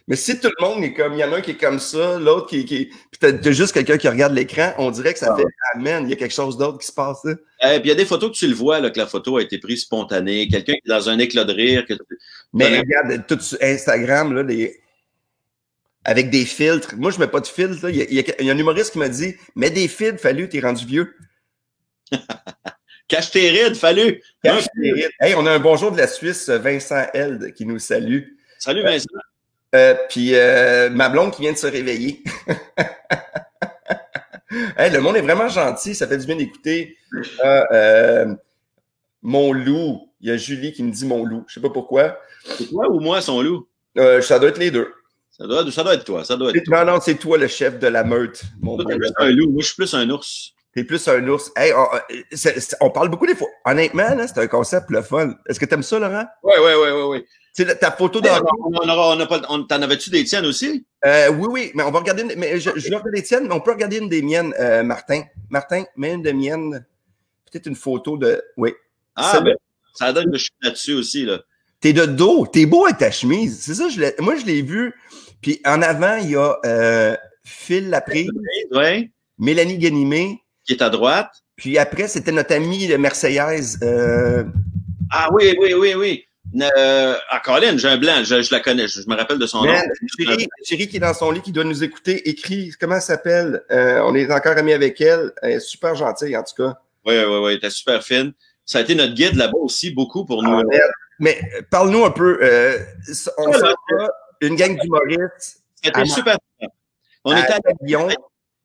Mais 0.08 0.14
si 0.14 0.38
tout 0.38 0.50
le 0.56 0.64
monde 0.64 0.84
est 0.84 0.92
comme, 0.92 1.14
il 1.14 1.18
y 1.18 1.24
en 1.24 1.32
a 1.32 1.38
un 1.38 1.40
qui 1.40 1.52
est 1.52 1.56
comme 1.56 1.80
ça, 1.80 2.18
l'autre 2.18 2.48
qui, 2.48 2.64
qui 2.64 2.86
puis 2.86 3.18
t'as, 3.18 3.50
juste 3.50 3.72
quelqu'un 3.72 3.98
qui 3.98 4.08
regarde 4.08 4.34
l'écran, 4.34 4.72
on 4.78 4.92
dirait 4.92 5.12
que 5.12 5.18
ça 5.18 5.32
ah 5.32 5.36
fait, 5.36 5.44
amen, 5.74 6.04
il 6.04 6.10
y 6.10 6.12
a 6.12 6.16
quelque 6.16 6.34
chose 6.34 6.56
d'autre 6.56 6.78
qui 6.78 6.86
se 6.86 6.92
passe 6.92 7.24
là. 7.24 7.34
Eh, 7.62 7.80
puis 7.80 7.86
il 7.86 7.88
y 7.88 7.90
a 7.90 7.96
des 7.96 8.04
photos 8.04 8.30
que 8.30 8.36
tu 8.36 8.46
le 8.46 8.54
vois, 8.54 8.78
là, 8.78 8.90
que 8.90 8.98
la 8.98 9.06
photo 9.06 9.38
a 9.38 9.42
été 9.42 9.58
prise 9.58 9.82
spontanée, 9.82 10.46
quelqu'un 10.46 10.74
qui 10.74 10.82
est 10.84 10.88
dans 10.88 11.08
un 11.08 11.18
éclat 11.18 11.44
de 11.44 11.52
rire. 11.52 11.86
Que... 11.86 11.94
Mais 12.52 12.78
regarde, 12.78 13.26
tout 13.26 13.40
sur 13.40 13.58
Instagram, 13.60 14.32
là, 14.32 14.44
les... 14.44 14.78
avec 16.04 16.30
des 16.30 16.44
filtres. 16.44 16.94
Moi, 16.96 17.10
je 17.10 17.18
mets 17.18 17.26
pas 17.26 17.40
de 17.40 17.46
filtres. 17.48 17.88
Il, 17.90 18.12
y 18.12 18.20
a, 18.20 18.52
un 18.52 18.58
humoriste 18.58 18.92
qui 18.92 18.98
m'a 18.98 19.08
dit, 19.08 19.34
mets 19.56 19.70
des 19.70 19.88
filtres, 19.88 20.20
fallu, 20.20 20.48
t'es 20.48 20.60
rendu 20.60 20.86
vieux. 20.86 21.16
Cache 23.08 23.32
tes 23.32 23.50
rides, 23.50 23.74
fallu. 23.74 24.22
Cache 24.42 24.66
tes 24.80 24.92
rides. 24.92 25.10
Hey, 25.18 25.34
on 25.34 25.46
a 25.46 25.52
un 25.52 25.60
bonjour 25.60 25.90
de 25.90 25.96
la 25.96 26.06
Suisse, 26.06 26.48
Vincent 26.48 27.06
Held, 27.12 27.54
qui 27.54 27.66
nous 27.66 27.80
salue. 27.80 28.22
Salut 28.58 28.82
Vincent. 28.82 29.06
Euh, 29.14 29.35
puis 30.08 30.34
euh, 30.34 30.90
ma 30.90 31.08
blonde 31.08 31.32
qui 31.32 31.42
vient 31.42 31.52
de 31.52 31.58
se 31.58 31.66
réveiller. 31.66 32.22
le 34.50 34.98
monde 34.98 35.16
est 35.16 35.22
vraiment 35.22 35.48
gentil, 35.48 35.94
ça 35.94 36.06
fait 36.06 36.18
du 36.18 36.26
bien 36.26 36.36
d'écouter. 36.36 36.96
Euh, 37.44 38.34
mon 39.22 39.52
loup, 39.52 40.10
il 40.20 40.28
y 40.28 40.32
a 40.32 40.36
Julie 40.36 40.72
qui 40.72 40.82
me 40.82 40.90
dit 40.90 41.06
mon 41.06 41.24
loup. 41.24 41.44
Je 41.48 41.54
sais 41.54 41.60
pas 41.60 41.70
pourquoi. 41.70 42.18
C'est 42.44 42.68
toi 42.68 42.88
ou 42.90 43.00
moi 43.00 43.20
son 43.20 43.42
loup? 43.42 43.68
ça 44.22 44.38
doit 44.38 44.50
être 44.50 44.58
les 44.58 44.70
deux. 44.70 44.92
Ça 45.30 45.46
doit, 45.46 45.70
ça 45.70 45.82
doit 45.82 45.94
être 45.94 46.04
toi. 46.04 46.24
Ça 46.24 46.36
doit 46.36 46.50
être 46.50 46.68
Non, 46.68 46.84
non, 46.84 46.98
c'est 47.00 47.16
toi 47.16 47.36
le 47.36 47.46
chef 47.46 47.78
de 47.78 47.88
la 47.88 48.04
meute. 48.04 48.42
Mon 48.60 48.76
plus 48.76 49.12
un 49.18 49.30
loup. 49.30 49.50
Moi, 49.50 49.60
je 49.60 49.66
suis 49.66 49.76
plus 49.76 49.92
un 49.92 50.08
ours. 50.08 50.54
T'es 50.74 50.82
plus 50.84 51.06
un 51.08 51.26
ours. 51.28 51.50
Hey, 51.56 51.72
on, 52.80 52.90
parle 52.90 53.10
beaucoup 53.10 53.26
des 53.26 53.34
fois. 53.34 53.48
Honnêtement, 53.66 54.16
c'est 54.26 54.38
un 54.38 54.46
concept 54.46 54.90
le 54.90 55.02
fun. 55.02 55.34
Est-ce 55.46 55.60
que 55.60 55.66
t'aimes 55.66 55.82
ça, 55.82 55.98
Laurent? 55.98 56.24
Oui, 56.42 56.54
oui, 56.58 56.72
oui, 56.74 56.88
oui, 56.90 57.02
oui. 57.08 57.26
Ta 57.64 57.90
photo 57.90 58.20
dans. 58.20 58.42
On, 59.48 59.62
T'en 59.64 59.82
avais-tu 59.82 60.10
des 60.10 60.24
tiennes 60.24 60.46
aussi? 60.46 60.84
Euh, 61.04 61.30
oui, 61.30 61.46
oui, 61.50 61.70
mais 61.74 61.82
on 61.82 61.90
va 61.90 62.00
regarder. 62.00 62.24
mais 62.36 62.60
je, 62.60 62.70
je 62.76 62.88
vais 62.90 62.96
regarder 62.96 63.20
des 63.20 63.22
tiennes, 63.22 63.48
mais 63.48 63.54
on 63.54 63.60
peut 63.60 63.72
regarder 63.72 63.98
une 63.98 64.08
des 64.08 64.22
miennes, 64.22 64.54
euh, 64.60 64.82
Martin. 64.82 65.22
Martin, 65.48 65.84
mets 65.96 66.12
une 66.12 66.22
des 66.22 66.32
miennes. 66.32 66.84
Peut-être 67.50 67.66
une 67.66 67.76
photo 67.76 68.18
de. 68.18 68.42
Oui. 68.56 68.72
Ah, 69.14 69.40
ben, 69.40 69.56
ça 69.94 70.12
donne 70.12 70.30
que 70.30 70.36
je 70.36 70.44
suis 70.44 70.52
là-dessus 70.62 70.92
aussi, 70.92 71.24
là. 71.24 71.40
T'es 71.80 71.92
de 71.92 72.04
dos. 72.04 72.46
T'es 72.46 72.66
beau 72.66 72.84
avec 72.84 72.98
ta 72.98 73.10
chemise. 73.10 73.60
C'est 73.60 73.74
ça, 73.74 73.88
je 73.88 74.22
moi, 74.22 74.36
je 74.36 74.44
l'ai 74.44 74.62
vu. 74.62 74.94
Puis 75.40 75.60
en 75.64 75.80
avant, 75.82 76.16
il 76.16 76.30
y 76.30 76.36
a 76.36 76.56
euh, 76.64 77.16
Phil 77.44 77.88
Laprise. 77.88 78.30
Oui. 78.72 79.10
Mélanie 79.38 79.78
Ganimé. 79.78 80.42
Qui 80.66 80.74
est 80.74 80.82
à 80.82 80.90
droite. 80.90 81.30
Puis 81.56 81.78
après, 81.78 82.08
c'était 82.08 82.32
notre 82.32 82.54
amie 82.54 82.86
de 82.86 82.96
Marseillaise. 82.96 83.78
Euh, 83.82 84.44
ah 85.10 85.28
oui, 85.32 85.54
oui, 85.58 85.74
oui, 85.74 85.94
oui. 85.94 86.25
Euh, 86.54 87.16
ah, 87.28 87.40
Colin, 87.44 87.76
j'ai 87.76 87.88
un 87.88 87.96
blanc, 87.96 88.22
je, 88.24 88.52
la 88.52 88.60
connais, 88.60 88.88
je, 88.88 89.00
me 89.08 89.16
rappelle 89.16 89.38
de 89.38 89.46
son 89.46 89.64
nom. 89.64 89.74
Chérie, 90.64 90.88
qui 90.88 90.96
est 90.96 91.00
dans 91.00 91.14
son 91.14 91.30
lit, 91.30 91.42
qui 91.42 91.52
doit 91.52 91.64
nous 91.64 91.82
écouter, 91.82 92.28
écrit, 92.28 92.72
comment 92.80 92.96
elle 92.96 93.02
s'appelle? 93.02 93.62
Euh, 93.70 94.00
on 94.04 94.14
est 94.14 94.30
encore 94.32 94.56
amis 94.56 94.72
avec 94.72 95.00
elle. 95.00 95.32
Elle 95.42 95.52
est 95.52 95.60
super 95.60 95.94
gentille, 95.94 96.36
en 96.36 96.42
tout 96.42 96.54
cas. 96.62 96.78
Oui, 97.04 97.14
oui, 97.18 97.24
oui, 97.24 97.50
elle 97.50 97.56
était 97.58 97.70
super 97.70 98.02
fine. 98.02 98.32
Ça 98.64 98.78
a 98.78 98.80
été 98.82 98.94
notre 98.94 99.14
guide 99.14 99.34
là-bas 99.34 99.58
aussi, 99.58 99.90
beaucoup 99.90 100.24
pour 100.24 100.42
nous. 100.42 100.58
Ah, 100.58 100.62
mais 101.18 101.40
parle-nous 101.70 102.04
un 102.04 102.10
peu. 102.10 102.38
Euh, 102.42 102.78
on 103.38 103.52
ah, 103.52 104.08
une 104.40 104.56
gang 104.56 104.78
d'humoristes. 104.78 105.62
C'était 105.82 106.04
super. 106.06 106.36
On 107.24 107.36
était 107.36 107.52
à 107.52 107.60
Cavaillon. 107.60 108.08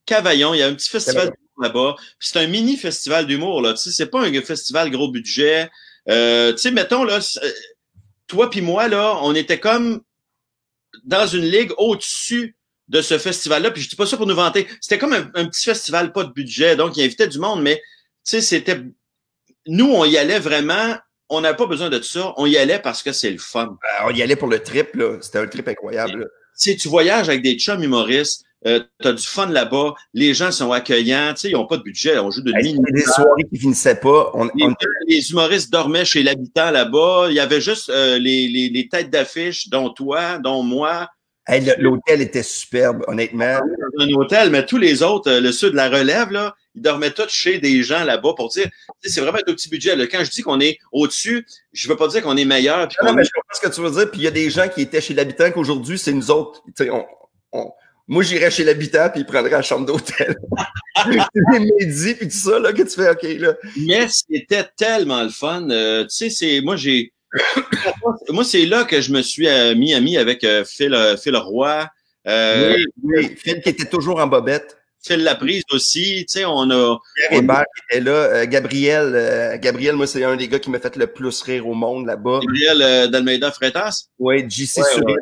Cavaillon, 0.06 0.54
il 0.54 0.58
y 0.58 0.62
a 0.62 0.66
un 0.66 0.74
petit 0.74 0.90
festival 0.90 1.32
là-bas. 1.60 1.96
C'est 2.18 2.38
un 2.38 2.46
mini 2.46 2.76
festival 2.76 3.26
d'humour, 3.26 3.62
là. 3.62 3.72
Tu 3.72 3.78
sais, 3.78 3.90
c'est 3.90 4.06
pas 4.06 4.22
un 4.22 4.42
festival 4.42 4.90
gros 4.90 5.10
budget. 5.10 5.70
Euh, 6.08 6.52
tu 6.52 6.58
sais, 6.58 6.70
mettons, 6.70 7.04
là, 7.04 7.20
toi 8.32 8.48
puis 8.48 8.62
moi, 8.62 8.88
là, 8.88 9.18
on 9.20 9.34
était 9.34 9.60
comme 9.60 10.00
dans 11.04 11.26
une 11.26 11.44
ligue 11.44 11.70
au-dessus 11.76 12.56
de 12.88 13.02
ce 13.02 13.18
festival-là. 13.18 13.70
Puis 13.70 13.82
je 13.82 13.90
dis 13.90 13.96
pas 13.96 14.06
ça 14.06 14.16
pour 14.16 14.26
nous 14.26 14.34
vanter. 14.34 14.66
C'était 14.80 14.96
comme 14.96 15.12
un, 15.12 15.44
petit 15.44 15.64
festival, 15.64 16.12
pas 16.12 16.24
de 16.24 16.32
budget. 16.32 16.74
Donc, 16.74 16.96
il 16.96 17.04
invitait 17.04 17.28
du 17.28 17.38
monde, 17.38 17.60
mais 17.60 17.76
tu 17.76 17.82
sais, 18.24 18.40
c'était. 18.40 18.80
Nous, 19.66 19.92
on 19.92 20.06
y 20.06 20.16
allait 20.16 20.38
vraiment. 20.38 20.96
On 21.28 21.42
n'avait 21.42 21.56
pas 21.56 21.66
besoin 21.66 21.90
de 21.90 22.00
ça. 22.00 22.32
On 22.38 22.46
y 22.46 22.56
allait 22.56 22.78
parce 22.78 23.02
que 23.02 23.12
c'est 23.12 23.30
le 23.30 23.38
fun. 23.38 23.68
Euh, 23.68 24.04
on 24.06 24.10
y 24.14 24.22
allait 24.22 24.36
pour 24.36 24.48
le 24.48 24.60
trip, 24.60 24.94
là. 24.94 25.18
C'était 25.20 25.38
un 25.38 25.46
trip 25.46 25.68
incroyable. 25.68 26.30
Tu 26.58 26.70
sais, 26.70 26.76
tu 26.76 26.88
voyages 26.88 27.28
avec 27.28 27.42
des 27.42 27.58
chums 27.58 27.82
humoristes. 27.82 28.44
Euh, 28.66 28.80
tu 29.00 29.08
as 29.08 29.12
du 29.12 29.26
fun 29.26 29.46
là-bas, 29.46 29.94
les 30.14 30.34
gens 30.34 30.52
sont 30.52 30.70
accueillants, 30.70 31.34
tu 31.34 31.40
sais, 31.40 31.50
ils 31.50 31.54
n'ont 31.54 31.66
pas 31.66 31.78
de 31.78 31.82
budget, 31.82 32.18
on 32.18 32.30
joue 32.30 32.42
de 32.42 32.52
nuit. 32.52 32.76
Il 32.76 32.94
des 32.94 33.02
soirées 33.02 33.44
qui 33.52 33.58
finissaient 33.58 33.98
pas. 33.98 34.30
On, 34.34 34.48
les, 35.08 35.30
humoristes 35.30 35.72
dormaient 35.72 36.04
chez 36.04 36.22
l'habitant 36.22 36.70
là-bas. 36.70 37.26
Il 37.28 37.34
y 37.34 37.40
avait 37.40 37.60
juste 37.60 37.88
euh, 37.90 38.18
les, 38.18 38.46
les, 38.46 38.68
les, 38.68 38.88
têtes 38.88 39.10
d'affiche, 39.10 39.68
dont 39.68 39.90
toi, 39.90 40.38
dont 40.38 40.62
moi. 40.62 41.08
L'hôtel 41.78 42.20
était 42.20 42.44
superbe, 42.44 43.02
honnêtement. 43.08 43.58
Un 43.98 44.08
hôtel, 44.10 44.50
mais 44.50 44.64
tous 44.64 44.78
les 44.78 45.02
autres, 45.02 45.28
euh, 45.28 45.40
le 45.40 45.50
sud 45.50 45.70
de 45.70 45.76
la 45.76 45.88
relève, 45.88 46.30
là, 46.30 46.54
ils 46.76 46.82
dormaient 46.82 47.10
tous 47.10 47.30
chez 47.30 47.58
des 47.58 47.82
gens 47.82 48.04
là-bas 48.04 48.34
pour 48.36 48.48
dire, 48.48 48.68
c'est 49.02 49.20
vraiment 49.20 49.38
un 49.38 49.52
petit 49.52 49.68
budget. 49.68 49.96
Là. 49.96 50.06
Quand 50.06 50.22
je 50.22 50.30
dis 50.30 50.42
qu'on 50.42 50.60
est 50.60 50.78
au-dessus, 50.92 51.44
je 51.72 51.88
veux 51.88 51.96
pas 51.96 52.06
dire 52.06 52.22
qu'on 52.22 52.36
est 52.36 52.44
meilleur. 52.44 52.86
Non, 53.02 53.12
mais 53.12 53.24
je 53.24 53.30
comprends 53.32 53.54
ce 53.54 53.60
que 53.60 53.74
tu 53.74 53.80
veux 53.80 53.90
dire. 53.90 54.10
Puis 54.10 54.20
il 54.20 54.24
y 54.24 54.28
a 54.28 54.30
des 54.30 54.50
gens 54.50 54.68
qui 54.68 54.82
étaient 54.82 55.00
chez 55.00 55.14
l'habitant 55.14 55.50
qu'aujourd'hui, 55.50 55.98
c'est 55.98 56.12
nous 56.12 56.30
autres. 56.30 56.62
On, 56.80 57.04
on, 57.52 57.72
Moi, 58.08 58.22
j'irais 58.22 58.50
chez 58.50 58.64
l'habitant, 58.64 59.08
puis 59.10 59.20
il 59.20 59.26
prendrait 59.26 59.50
la 59.50 59.62
chambre 59.62 59.86
d'hôtel. 59.86 60.36
les 61.06 61.58
médis, 61.78 62.14
puis 62.14 62.28
tout 62.28 62.36
ça, 62.36 62.58
là, 62.58 62.72
que 62.72 62.82
tu 62.82 62.90
fais, 62.90 63.10
OK, 63.10 63.22
là. 63.40 63.54
Mais 63.86 64.06
c'était 64.08 64.68
tellement 64.76 65.22
le 65.22 65.28
fun. 65.28 65.68
Euh, 65.70 66.02
tu 66.04 66.10
sais, 66.10 66.30
c'est, 66.30 66.60
moi, 66.60 66.76
j'ai, 66.76 67.12
moi, 68.30 68.44
c'est 68.44 68.66
là 68.66 68.84
que 68.84 69.00
je 69.00 69.12
me 69.12 69.22
suis 69.22 69.48
euh, 69.48 69.74
mis 69.74 69.94
ami 69.94 70.16
avec 70.16 70.42
euh, 70.44 70.64
Phil, 70.64 70.96
Phil 71.22 71.36
Roy. 71.36 71.86
oui, 72.26 72.84
oui, 73.02 73.36
Phil 73.36 73.60
qui 73.60 73.68
était 73.68 73.88
toujours 73.88 74.20
en 74.20 74.26
bobette. 74.26 74.76
Phil 75.04 75.24
Laprise 75.24 75.64
aussi, 75.72 76.26
tu 76.28 76.38
sais, 76.38 76.44
on 76.44 76.70
a... 76.70 76.96
Pierre 77.16 77.40
Hébert 77.40 77.64
qui 77.74 77.96
était 77.96 78.04
là, 78.04 78.46
Gabriel, 78.46 79.58
Gabriel, 79.60 79.96
moi, 79.96 80.06
c'est 80.06 80.22
un 80.22 80.36
des 80.36 80.46
gars 80.46 80.60
qui 80.60 80.70
m'a 80.70 80.78
fait 80.78 80.94
le 80.94 81.08
plus 81.08 81.42
rire 81.42 81.66
au 81.66 81.74
monde 81.74 82.06
là-bas. 82.06 82.38
Gabriel 82.40 83.10
d'Almeida 83.10 83.50
Freitas? 83.50 84.06
Oui, 84.20 84.48
JC 84.48 84.78
ouais, 84.78 85.14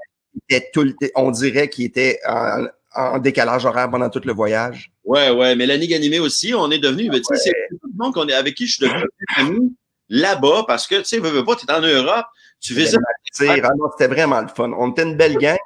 tout 0.73 0.95
on 1.15 1.31
dirait 1.31 1.69
qu'il 1.69 1.85
était 1.85 2.21
en, 2.27 3.19
décalage 3.19 3.65
horaire 3.65 3.89
pendant 3.89 4.11
tout 4.11 4.21
le 4.25 4.33
voyage. 4.33 4.91
Ouais, 5.05 5.31
ouais. 5.31 5.55
Mélanie 5.55 5.87
Ganimé 5.87 6.19
aussi, 6.19 6.55
on 6.55 6.71
est 6.71 6.79
devenu, 6.79 7.09
tu 7.11 7.23
sais, 7.23 7.37
c'est 7.37 7.53
tout 7.71 7.87
le 7.87 7.97
monde 7.97 8.13
qu'on 8.13 8.27
est, 8.29 8.33
avec 8.33 8.57
qui 8.57 8.67
je 8.67 8.75
suis 8.75 8.87
devenu 8.87 9.05
ami 9.37 9.77
là-bas 10.09 10.65
parce 10.67 10.87
que, 10.87 10.97
tu 10.97 11.05
sais, 11.05 11.19
veux, 11.19 11.31
veux 11.31 11.45
pas, 11.45 11.57
tu 11.57 11.67
es 11.67 11.73
en 11.73 11.81
Europe, 11.81 12.27
tu 12.61 12.75
visites. 12.75 12.99
C'était 13.33 13.61
vraiment 14.09 14.41
le 14.41 14.49
fun. 14.49 14.73
On 14.77 14.91
était 14.91 15.05
une 15.05 15.17
belle 15.17 15.37
gang. 15.39 15.57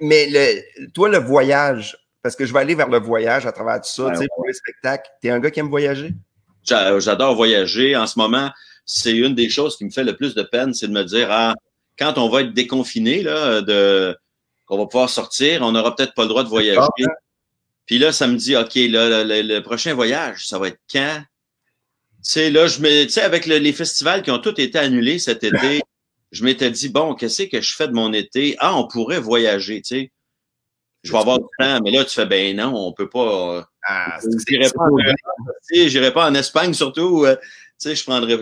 Mais 0.00 0.28
le, 0.28 0.88
toi, 0.92 1.08
le 1.08 1.18
voyage, 1.18 1.96
parce 2.22 2.36
que 2.36 2.44
je 2.44 2.52
vais 2.52 2.58
aller 2.58 2.74
vers 2.74 2.88
le 2.88 2.98
voyage 2.98 3.46
à 3.46 3.52
travers 3.52 3.80
tout 3.80 3.88
ça, 3.88 4.10
tu 4.10 4.18
sais, 4.18 4.26
pour 4.34 4.46
les 4.46 4.52
spectacles. 4.52 5.08
T'es 5.22 5.30
un 5.30 5.38
gars 5.38 5.50
qui 5.50 5.60
aime 5.60 5.68
voyager? 5.68 6.12
J'adore 6.64 7.34
voyager. 7.34 7.96
En 7.96 8.06
ce 8.06 8.18
moment, 8.18 8.50
c'est 8.84 9.16
une 9.16 9.34
des 9.34 9.48
choses 9.48 9.76
qui 9.76 9.84
me 9.84 9.90
fait 9.90 10.04
le 10.04 10.16
plus 10.16 10.34
de 10.34 10.42
peine, 10.42 10.74
c'est 10.74 10.88
de 10.88 10.92
me 10.92 11.04
dire, 11.04 11.28
ah, 11.30 11.54
quand 11.98 12.18
on 12.18 12.28
va 12.28 12.42
être 12.42 12.54
déconfiné, 12.54 13.22
là, 13.22 13.60
de, 13.60 14.16
qu'on 14.66 14.78
va 14.78 14.86
pouvoir 14.86 15.10
sortir, 15.10 15.62
on 15.62 15.72
n'aura 15.72 15.94
peut-être 15.94 16.14
pas 16.14 16.22
le 16.22 16.28
droit 16.28 16.44
de 16.44 16.48
voyager. 16.48 16.80
Puis 17.86 17.98
là, 17.98 18.12
ça 18.12 18.26
me 18.26 18.36
dit, 18.36 18.56
OK, 18.56 18.74
là, 18.74 19.24
le, 19.24 19.60
prochain 19.60 19.94
voyage, 19.94 20.46
ça 20.46 20.58
va 20.58 20.68
être 20.68 20.80
quand? 20.90 21.22
Tu 22.22 22.32
sais, 22.32 22.50
là, 22.50 22.66
je 22.66 22.80
me, 22.80 23.04
tu 23.04 23.10
sais, 23.10 23.22
avec 23.22 23.46
les 23.46 23.72
festivals 23.72 24.22
qui 24.22 24.30
ont 24.30 24.38
tous 24.38 24.60
été 24.60 24.78
annulés 24.78 25.18
cet 25.18 25.42
été, 25.42 25.82
je 26.30 26.44
m'étais 26.44 26.70
dit, 26.70 26.88
bon, 26.88 27.14
qu'est-ce 27.14 27.44
que 27.44 27.60
je 27.60 27.74
fais 27.74 27.88
de 27.88 27.92
mon 27.92 28.12
été? 28.12 28.56
Ah, 28.60 28.76
on 28.76 28.86
pourrait 28.86 29.18
voyager, 29.18 29.82
tu 29.82 29.96
sais. 29.96 30.12
Je 31.02 31.12
vais 31.12 31.18
avoir 31.18 31.38
du 31.38 31.46
temps, 31.58 31.80
mais 31.82 31.90
là, 31.90 32.04
tu 32.04 32.10
fais, 32.10 32.26
ben 32.26 32.54
non, 32.56 32.74
on 32.76 32.92
peut 32.92 33.08
pas. 33.08 33.66
Ah, 33.88 34.18
j'irai 34.46 34.68
pas, 34.70 36.10
pas, 36.12 36.30
en 36.30 36.34
Espagne, 36.34 36.74
surtout. 36.74 37.24
Euh, 37.24 37.36
tu 37.36 37.88
sais, 37.88 37.96
je 37.96 38.04
prendrais 38.04 38.36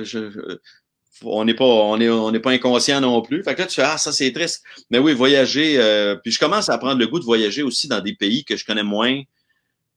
on 1.25 1.45
n'est 1.45 1.55
pas 1.55 1.65
on 1.65 2.01
est 2.01 2.09
on 2.09 2.31
n'est 2.31 2.41
pas 2.41 2.51
inconscient 2.51 3.01
non 3.01 3.23
plus. 3.23 3.43
Fait 3.43 3.55
que 3.55 3.61
là 3.61 3.67
tu 3.67 3.75
fais 3.75 3.83
ah 3.83 3.99
ça 3.99 4.13
c'est 4.13 4.33
triste. 4.33 4.63
Mais 4.91 4.99
oui, 4.99 5.15
voyager 5.15 5.77
euh, 5.79 6.17
puis 6.17 6.33
je 6.33 6.39
commence 6.39 6.69
à 6.69 6.79
prendre 6.79 6.99
le 6.99 7.07
goût 7.07 7.19
de 7.19 7.25
voyager 7.25 7.63
aussi 7.63 7.89
dans 7.89 8.01
des 8.01 8.15
pays 8.15 8.45
que 8.45 8.57
je 8.57 8.65
connais 8.65 8.83
moins. 8.83 9.21
Tu 9.21 9.25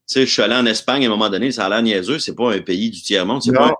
sais, 0.06 0.26
je 0.26 0.32
suis 0.32 0.42
allé 0.42 0.54
en 0.54 0.66
Espagne 0.66 1.04
à 1.04 1.06
un 1.06 1.10
moment 1.10 1.30
donné, 1.30 1.52
ça 1.52 1.66
a 1.66 1.68
l'air 1.68 1.82
niaiseux, 1.82 2.18
c'est 2.18 2.34
pas 2.34 2.52
un 2.52 2.60
pays 2.60 2.90
du 2.90 3.00
tiers 3.00 3.24
monde, 3.24 3.42
c'est 3.42 3.52
pas, 3.52 3.68
un, 3.68 3.74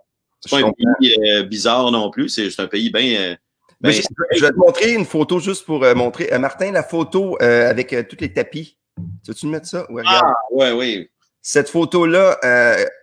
pas 0.51 0.59
un 0.59 0.73
pays 0.73 1.17
euh, 1.31 1.43
bizarre 1.43 1.91
non 1.91 2.11
plus, 2.11 2.29
c'est 2.29 2.61
un 2.61 2.69
pays 2.69 2.91
bien 2.91 3.21
euh, 3.21 3.37
ben, 3.81 3.91
je, 3.91 4.41
vais 4.41 4.51
te 4.51 4.57
montrer 4.57 4.93
une 4.93 5.05
photo 5.05 5.41
juste 5.41 5.67
pour 5.67 5.85
montrer. 5.97 6.31
Martin, 6.39 6.71
la 6.71 6.85
photo 6.85 7.37
avec 7.41 7.89
tous 8.09 8.17
les 8.21 8.33
tapis. 8.33 8.79
Tu 9.25 9.33
veux-tu 9.33 9.47
me 9.47 9.53
mettre 9.53 9.67
ça? 9.67 9.91
Ouais, 9.91 10.05
ah, 10.07 10.33
ouais, 10.53 10.71
oui. 10.71 11.11
Cette 11.41 11.69
photo-là. 11.69 12.39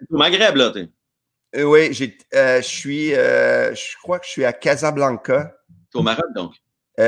Maghreb, 0.09 0.55
là, 0.55 0.69
t'es. 0.69 0.87
Euh, 1.55 1.63
oui, 1.63 1.93
j'ai, 1.93 2.17
euh, 2.35 2.61
je 2.61 2.67
suis, 2.67 3.13
euh, 3.13 3.73
je 3.73 3.97
crois 4.01 4.19
que 4.19 4.25
je 4.25 4.31
suis 4.31 4.45
à 4.45 4.53
Casablanca. 4.53 5.53
Au 5.93 6.03
Maroc, 6.03 6.25
donc? 6.35 6.53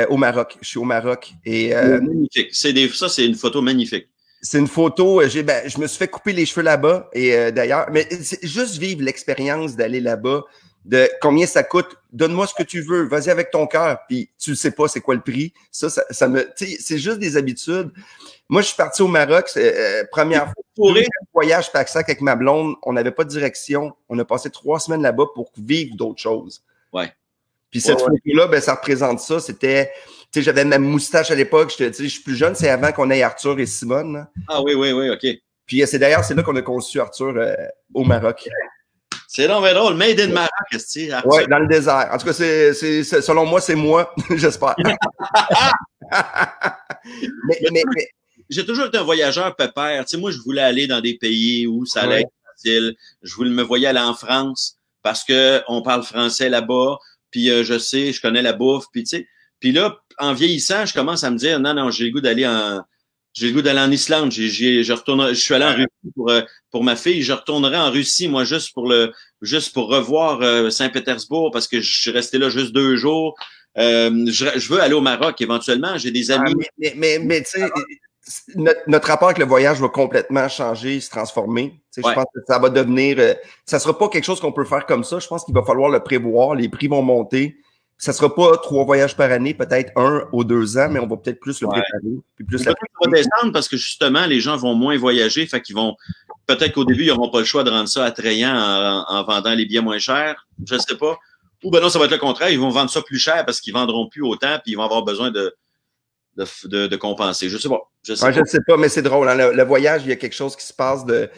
au 0.10 0.16
Maroc. 0.16 0.58
Je 0.62 0.68
suis 0.68 0.80
au 0.80 0.86
Maroc. 0.86 1.34
Et, 1.46 1.74
magnifique. 1.74 2.50
C'est 2.54 2.72
des, 2.72 2.88
ça, 2.88 3.10
c'est 3.10 3.26
une 3.26 3.36
photo 3.36 3.62
magnifique. 3.62 4.08
C'est 4.42 4.58
une 4.58 4.68
photo. 4.68 5.22
J'ai, 5.28 5.44
ben, 5.44 5.68
je 5.68 5.78
me 5.80 5.86
suis 5.86 5.98
fait 5.98 6.08
couper 6.08 6.32
les 6.32 6.46
cheveux 6.46 6.64
là-bas. 6.64 7.10
Et 7.14 7.52
d'ailleurs, 7.52 7.88
mais 7.92 8.08
c'est 8.22 8.46
juste 8.48 8.78
vivre 8.78 9.04
l'expérience 9.04 9.76
d'aller 9.76 10.00
là-bas, 10.00 10.44
de 10.86 11.10
combien 11.22 11.46
ça 11.46 11.64
coûte. 11.64 11.98
Donne-moi 12.12 12.48
ce 12.48 12.54
que 12.54 12.64
tu 12.64 12.82
veux. 12.82 13.08
Vas-y 13.08 13.30
avec 13.30 13.52
ton 13.52 13.68
cœur. 13.68 14.00
Puis 14.08 14.30
tu 14.40 14.52
ne 14.52 14.56
sais 14.56 14.72
pas 14.72 14.88
c'est 14.88 15.02
quoi 15.02 15.16
le 15.16 15.22
prix. 15.22 15.54
Ça, 15.72 15.90
ça, 15.90 16.04
ça 16.10 16.28
me, 16.28 16.52
c'est 16.56 16.98
juste 16.98 17.20
des 17.20 17.38
habitudes. 17.38 17.92
Moi, 18.50 18.62
je 18.62 18.68
suis 18.68 18.76
parti 18.76 19.02
au 19.02 19.08
Maroc, 19.08 19.50
euh, 19.56 20.04
première 20.12 20.52
fois. 20.76 20.94
voyage 21.34 21.72
pack-sac 21.72 22.10
avec 22.10 22.22
ma 22.22 22.36
blonde. 22.36 22.76
On 22.84 22.94
n'avait 22.94 23.12
pas 23.12 23.24
de 23.24 23.30
direction. 23.30 23.94
On 24.10 24.20
a 24.20 24.26
passé 24.26 24.50
trois 24.50 24.80
semaines 24.80 25.04
là-bas 25.04 25.28
pour 25.34 25.52
vivre 25.58 25.96
d'autres 25.96 26.20
choses. 26.20 26.64
Ouais. 26.92 27.12
Puis 27.70 27.80
cette 27.80 28.00
photo-là, 28.02 28.48
ben, 28.48 28.60
ça 28.60 28.76
représente 28.76 29.22
ça. 29.22 29.40
C'était, 29.40 29.92
tu 30.32 30.40
sais, 30.40 30.42
j'avais 30.42 30.66
ma 30.66 30.78
moustache 30.78 31.32
à 31.32 31.36
l'époque. 31.36 31.74
Je 31.78 31.92
je 31.92 32.08
suis 32.08 32.22
plus 32.22 32.36
jeune. 32.36 32.54
C'est 32.54 32.70
avant 32.70 32.92
qu'on 32.92 33.10
ait 33.10 33.24
Arthur 33.24 33.58
et 33.60 33.66
Simone. 33.66 34.28
Ah 34.50 34.62
oui, 34.62 34.74
oui, 34.74 34.92
oui, 34.92 35.10
OK. 35.10 35.26
Puis 35.66 35.82
euh, 35.82 35.86
c'est 35.86 36.00
d'ailleurs, 36.00 36.26
c'est 36.26 36.34
là 36.34 36.44
qu'on 36.44 36.56
a 36.58 36.62
conçu 36.62 37.00
Arthur 37.00 37.34
euh, 37.38 37.56
au 37.94 38.04
Maroc. 38.04 38.50
C'est 39.34 39.48
long, 39.48 39.62
mais 39.62 39.74
drôle. 39.74 39.96
Made 39.96 40.20
in 40.20 40.28
Maroc, 40.28 40.52
Oui, 41.24 41.48
dans 41.50 41.60
le 41.60 41.68
désert. 41.68 42.10
En 42.12 42.18
tout 42.18 42.26
cas, 42.26 42.34
c'est, 42.34 42.74
c'est, 42.74 43.22
selon 43.22 43.46
moi, 43.46 43.62
c'est 43.62 43.76
moi, 43.76 44.14
j'espère. 44.36 44.76
mais, 47.48 47.58
mais, 47.72 47.82
mais, 47.96 48.08
j'ai 48.50 48.66
toujours 48.66 48.88
été 48.88 48.98
un 48.98 49.04
voyageur 49.04 49.56
pépère. 49.56 50.04
Tu 50.04 50.12
sais, 50.12 50.18
moi, 50.18 50.32
je 50.32 50.38
voulais 50.40 50.62
aller 50.62 50.86
dans 50.86 51.00
des 51.00 51.18
pays 51.18 51.66
où 51.66 51.86
ça 51.86 52.02
allait 52.02 52.24
être 52.24 52.34
facile. 52.54 52.94
Je 53.22 53.34
voulais 53.34 53.52
me 53.52 53.64
voyer 53.64 53.88
aller 53.88 54.02
en 54.02 54.14
France 54.16 54.76
parce 55.02 55.24
que 55.24 55.62
on 55.70 55.82
parle 55.82 56.04
français 56.04 56.50
là-bas. 56.50 56.98
Puis 57.32 57.50
euh, 57.50 57.64
je 57.64 57.80
sais, 57.80 58.12
je 58.12 58.22
connais 58.22 58.42
la 58.42 58.52
bouffe. 58.52 58.88
Puis 58.92 59.04
tu 59.06 59.16
sais, 59.16 59.28
puis 59.62 59.72
là, 59.72 59.98
en 60.18 60.34
vieillissant, 60.34 60.86
je 60.86 60.94
commence 60.94 61.24
à 61.24 61.32
me 61.32 61.38
dire 61.38 61.58
non, 61.62 61.74
non, 61.74 61.90
j'ai 61.90 62.04
le 62.04 62.12
goût 62.12 62.20
d'aller 62.20 62.46
en 62.46 62.82
j'ai 63.34 63.48
le 63.48 63.54
goût 63.54 63.62
d'aller 63.62 63.80
en 63.80 63.92
Islande. 63.92 64.32
J'ai, 64.32 64.84
je 64.84 64.94
retourne, 64.94 65.30
je 65.30 65.34
suis 65.40 65.54
allé 65.54 65.66
en 65.66 65.74
Russie 65.74 66.14
pour, 66.16 66.30
euh, 66.30 66.42
pour 66.70 66.84
ma 66.84 66.96
fille. 66.96 67.22
Je 67.24 67.34
retournerai 67.34 67.78
en 67.78 67.92
Russie, 67.92 68.28
moi, 68.28 68.44
juste 68.44 68.74
pour 68.74 68.88
le, 68.88 69.14
juste 69.42 69.74
pour 69.74 69.90
revoir 69.90 70.42
euh, 70.42 70.70
Saint-Pétersbourg 70.70 71.52
parce 71.52 71.68
que 71.68 71.80
je 71.80 72.02
suis 72.02 72.12
resté 72.12 72.38
là 72.38 72.50
juste 72.50 72.74
deux 72.74 72.96
jours. 72.96 73.36
je, 73.76 74.52
je, 74.56 74.70
veux 74.70 74.82
aller 74.82 74.94
au 74.94 75.02
Maroc 75.02 75.40
éventuellement. 75.42 75.98
J'ai 75.98 76.12
des 76.12 76.32
ah, 76.32 76.42
amis. 76.42 76.56
mais, 76.78 76.94
mais, 76.96 77.20
mais 77.20 77.42
tu 77.44 77.62
sais, 77.62 77.70
notre, 78.56 79.08
rapport 79.08 79.30
avec 79.30 79.40
le 79.40 79.46
voyage 79.46 79.80
va 79.80 79.90
complètement 79.90 80.48
changer, 80.48 81.00
se 81.00 81.10
transformer. 81.10 81.82
Je 81.96 82.02
pense 82.02 82.26
que 82.34 82.40
ça 82.48 82.60
va 82.60 82.70
devenir. 82.70 83.18
Euh, 83.20 83.34
ça 83.66 83.80
sera 83.80 83.98
pas 83.98 84.10
quelque 84.10 84.24
chose 84.24 84.40
qu'on 84.40 84.52
peut 84.52 84.66
faire 84.66 84.86
comme 84.86 85.04
ça. 85.04 85.20
Je 85.20 85.28
pense 85.28 85.44
qu'il 85.44 85.54
va 85.54 85.64
falloir 85.64 85.90
le 85.90 86.00
prévoir. 86.02 86.56
Les 86.56 86.70
prix 86.70 86.88
vont 86.88 87.02
monter. 87.02 87.58
Ça 88.02 88.14
sera 88.14 88.34
pas 88.34 88.58
trois 88.58 88.84
voyages 88.84 89.16
par 89.16 89.32
année, 89.32 89.54
peut-être 89.54 89.92
un 89.96 90.28
ou 90.32 90.44
deux 90.44 90.76
ans, 90.80 90.90
mais 90.90 91.00
on 91.00 91.06
va 91.06 91.18
peut-être 91.18 91.40
plus 91.40 91.62
le 91.62 91.68
préparer. 91.68 92.18
Puis 92.36 92.44
plus 92.44 92.58
ça 92.58 92.72
va 92.72 93.12
descendre 93.12 93.54
parce 93.54 93.70
que 93.70 93.78
justement, 93.78 94.26
les 94.26 94.40
gens 94.40 94.58
vont 94.58 94.74
moins 94.74 94.98
voyager. 94.98 95.46
Fait 95.46 95.62
qu'ils 95.62 95.76
vont. 95.76 95.96
Peut-être 96.48 96.74
qu'au 96.74 96.84
début, 96.84 97.04
ils 97.04 97.10
n'auront 97.10 97.30
pas 97.30 97.38
le 97.38 97.46
choix 97.46 97.64
de 97.64 97.70
rendre 97.70 97.88
ça 97.88 98.04
attrayant 98.04 98.56
en, 98.56 99.06
en, 99.08 99.24
vendant 99.24 99.54
les 99.54 99.68
billets 99.68 99.82
moins 99.82 100.00
chers. 100.00 100.48
Je 100.66 100.74
ne 100.74 100.80
sais 100.80 100.98
pas. 100.98 101.16
Ou 101.64 101.70
ben 101.70 101.80
non, 101.80 101.90
ça 101.90 102.00
va 102.00 102.06
être 102.06 102.12
le 102.12 102.18
contraire. 102.18 102.50
Ils 102.50 102.60
vont 102.60 102.70
vendre 102.70 102.90
ça 102.90 103.04
plus 103.04 103.20
cher 103.20 103.46
parce 103.46 103.62
qu'ils 103.62 103.74
vendront 103.74 104.10
plus 104.10 104.24
autant, 104.24 104.58
puis 104.64 104.72
ils 104.72 104.76
vont 104.76 104.84
avoir 104.84 105.04
besoin 105.04 105.30
de 105.30 105.56
de, 106.38 106.88
de, 106.88 106.96
compenser. 106.96 107.50
Je 107.50 107.58
sais 107.60 107.70
pas. 107.70 107.82
Je 108.04 108.16
sais, 108.16 108.32
pas. 108.32 108.46
sais 108.46 108.62
pas, 108.66 108.78
mais 108.78 108.90
c'est 108.90 109.02
drôle. 109.02 109.30
Hein. 109.30 109.36
Le, 109.36 109.64
voyage, 109.64 110.02
il 110.06 110.10
y 110.10 110.12
a 110.12 110.16
quelque 110.16 110.36
chose 110.36 110.56
qui 110.56 110.66
se 110.66 110.74
passe 110.74 111.06
de. 111.06 111.30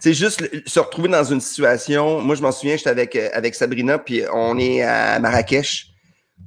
Tu 0.00 0.12
sais, 0.12 0.14
juste 0.14 0.66
se 0.66 0.80
retrouver 0.80 1.08
dans 1.08 1.24
une 1.24 1.40
situation. 1.40 2.22
Moi, 2.22 2.36
je 2.36 2.42
m'en 2.42 2.52
souviens, 2.52 2.76
j'étais 2.76 2.90
avec, 2.90 3.16
euh, 3.16 3.28
avec 3.32 3.54
Sabrina, 3.54 3.98
puis 3.98 4.22
on 4.32 4.58
est 4.58 4.82
à 4.82 5.18
Marrakech, 5.18 5.88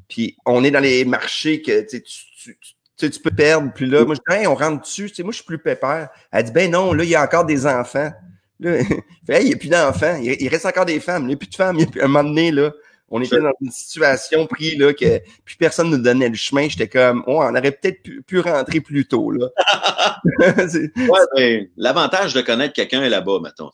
puis 0.10 0.36
on 0.46 0.64
est 0.64 0.72
dans 0.72 0.80
les 0.80 1.06
marchés 1.06 1.62
que 1.62 1.82
tu, 1.88 2.04
tu, 2.04 2.58
tu, 2.98 3.10
tu 3.10 3.20
peux 3.22 3.32
perdre. 3.32 3.72
Puis 3.74 3.86
là, 3.86 4.04
moi, 4.04 4.16
je 4.16 4.34
dis, 4.34 4.42
hey, 4.42 4.48
on 4.48 4.56
rentre 4.56 4.82
dessus. 4.82 5.10
Tu 5.10 5.16
sais, 5.16 5.24
moi, 5.24 5.32
je 5.32 5.38
suis 5.38 5.46
plus 5.46 5.60
pépère. 5.60 6.10
Elle 6.32 6.44
dit, 6.44 6.52
ben 6.52 6.70
non, 6.70 6.92
là, 6.94 7.04
il 7.04 7.10
y 7.10 7.16
a 7.16 7.24
encore 7.24 7.46
des 7.46 7.66
enfants. 7.66 8.12
Là, 8.60 8.80
il 9.40 9.46
n'y 9.46 9.54
a 9.54 9.58
plus 9.58 9.70
d'enfants. 9.70 10.20
Il, 10.22 10.48
reste 10.50 10.66
encore 10.66 10.86
des 10.86 11.00
femmes. 11.00 11.24
Il 11.24 11.28
n'y 11.28 11.34
a 11.36 11.38
plus 11.38 11.48
de 11.48 11.56
femmes. 11.56 11.78
Il 11.80 11.88
y 11.96 12.00
a 12.00 12.06
un 12.06 12.08
moment 12.08 12.28
donné, 12.28 12.52
là, 12.52 12.72
on 13.12 13.22
était 13.22 13.40
dans 13.40 13.54
une 13.62 13.72
situation 13.72 14.46
pris 14.46 14.76
là 14.76 14.94
que 14.94 15.20
plus 15.44 15.56
personne 15.56 15.90
nous 15.90 15.98
donnait 15.98 16.30
le 16.30 16.36
chemin. 16.36 16.68
J'étais 16.70 16.88
comme, 16.88 17.24
oh, 17.28 17.42
on 17.42 17.56
aurait 17.56 17.72
peut-être 17.72 18.02
pu, 18.26 18.40
rentrer 18.40 18.82
plus 18.82 19.08
tôt 19.08 19.32
là. 19.32 19.48
ouais, 21.36 21.72
l'avantage 21.78 22.34
de 22.34 22.42
connaître 22.42 22.74
quelqu'un 22.74 23.02
est 23.02 23.10
là-bas, 23.10 23.40
mettons. 23.42 23.72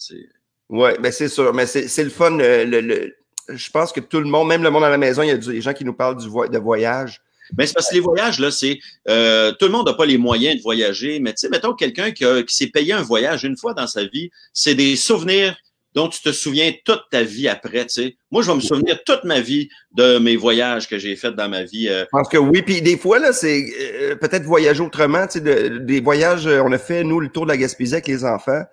Ouais, 0.70 0.98
ben 1.00 1.12
c'est 1.12 1.28
sûr, 1.28 1.54
mais 1.54 1.66
c'est 1.66 2.04
le 2.04 2.10
fun. 2.10 2.38
Le, 2.38 3.16
je 3.50 3.70
pense 3.70 3.92
que 3.92 4.00
tout 4.00 4.20
le 4.20 4.26
monde, 4.26 4.48
même 4.48 4.64
le 4.64 4.70
monde 4.70 4.84
à 4.84 4.90
la 4.90 4.98
maison, 4.98 5.22
il 5.22 5.28
y 5.28 5.32
a 5.32 5.38
des 5.38 5.62
gens 5.62 5.74
qui 5.74 5.86
nous 5.86 5.94
parlent 5.94 6.18
du 6.18 6.28
de 6.28 6.58
voyage. 6.58 7.22
Mais 7.58 7.68
c'est 7.68 7.74
parce 7.74 7.90
que 7.90 7.96
les 7.96 8.02
voyages, 8.02 8.40
là, 8.40 8.50
c'est 8.50 8.80
euh, 9.08 9.52
tout 9.60 9.66
le 9.66 9.72
monde 9.72 9.86
n'a 9.86 9.94
pas 9.94 10.06
les 10.06 10.18
moyens 10.18 10.58
de 10.58 10.62
voyager, 10.62 11.20
mais 11.20 11.32
tu 11.32 11.42
sais, 11.42 11.50
mettons 11.50 11.74
quelqu'un 11.74 12.12
qui, 12.12 12.26
qui 12.26 12.56
s'est 12.56 12.68
payé 12.68 12.94
un 12.94 13.04
voyage 13.04 13.44
une 13.44 13.56
fois 13.56 13.74
dans 13.74 13.86
sa 13.86 14.04
vie, 14.06 14.32
c'est 14.52 14.74
des 14.74 14.96
souvenirs 14.96 15.56
dont 15.96 16.10
tu 16.10 16.22
te 16.22 16.32
souviens 16.34 16.74
toute 16.84 17.04
ta 17.10 17.24
vie 17.24 17.48
après, 17.48 17.86
tu 17.86 18.02
sais. 18.02 18.18
Moi, 18.30 18.44
je 18.44 18.52
vais 18.52 18.56
me 18.56 18.62
souvenir 18.62 19.02
toute 19.06 19.24
ma 19.24 19.40
vie 19.40 19.70
de 19.94 20.18
mes 20.18 20.36
voyages 20.36 20.90
que 20.90 21.00
j'ai 21.00 21.16
faits 21.16 21.36
dans 21.36 21.48
ma 21.48 21.64
vie. 21.64 21.88
Euh. 21.88 22.04
Pense 22.12 22.28
que 22.28 22.38
oui, 22.38 22.62
puis 22.62 22.82
des 22.82 22.98
fois, 22.98 23.18
là, 23.18 23.32
c'est 23.32 23.66
euh, 23.80 24.16
peut-être 24.18 24.44
voyager 24.44 24.82
autrement, 24.82 25.26
tu 25.26 25.40
sais, 25.40 25.70
des 25.80 26.02
voyages, 26.02 26.46
euh, 26.48 26.62
on 26.64 26.72
a 26.74 26.78
fait, 26.78 27.06
nous, 27.06 27.22
le 27.22 27.30
tour 27.30 27.46
de 27.46 27.52
la 27.52 27.58
Gaspésie 27.58 27.94
avec 27.94 28.08
les 28.08 28.26
enfants, 28.26 28.64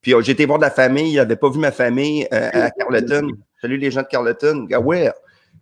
puis 0.00 0.14
j'ai 0.20 0.32
été 0.32 0.46
voir 0.46 0.58
de 0.58 0.64
la 0.64 0.70
famille, 0.70 1.12
il 1.12 1.16
n'avait 1.16 1.36
pas 1.36 1.50
vu 1.50 1.58
ma 1.58 1.72
famille 1.72 2.26
à 2.30 2.70
Carleton. 2.70 3.28
Salut 3.64 3.78
les 3.78 3.90
gens 3.90 4.02
de 4.02 4.08
Carleton, 4.08 4.68
ah. 4.74 5.14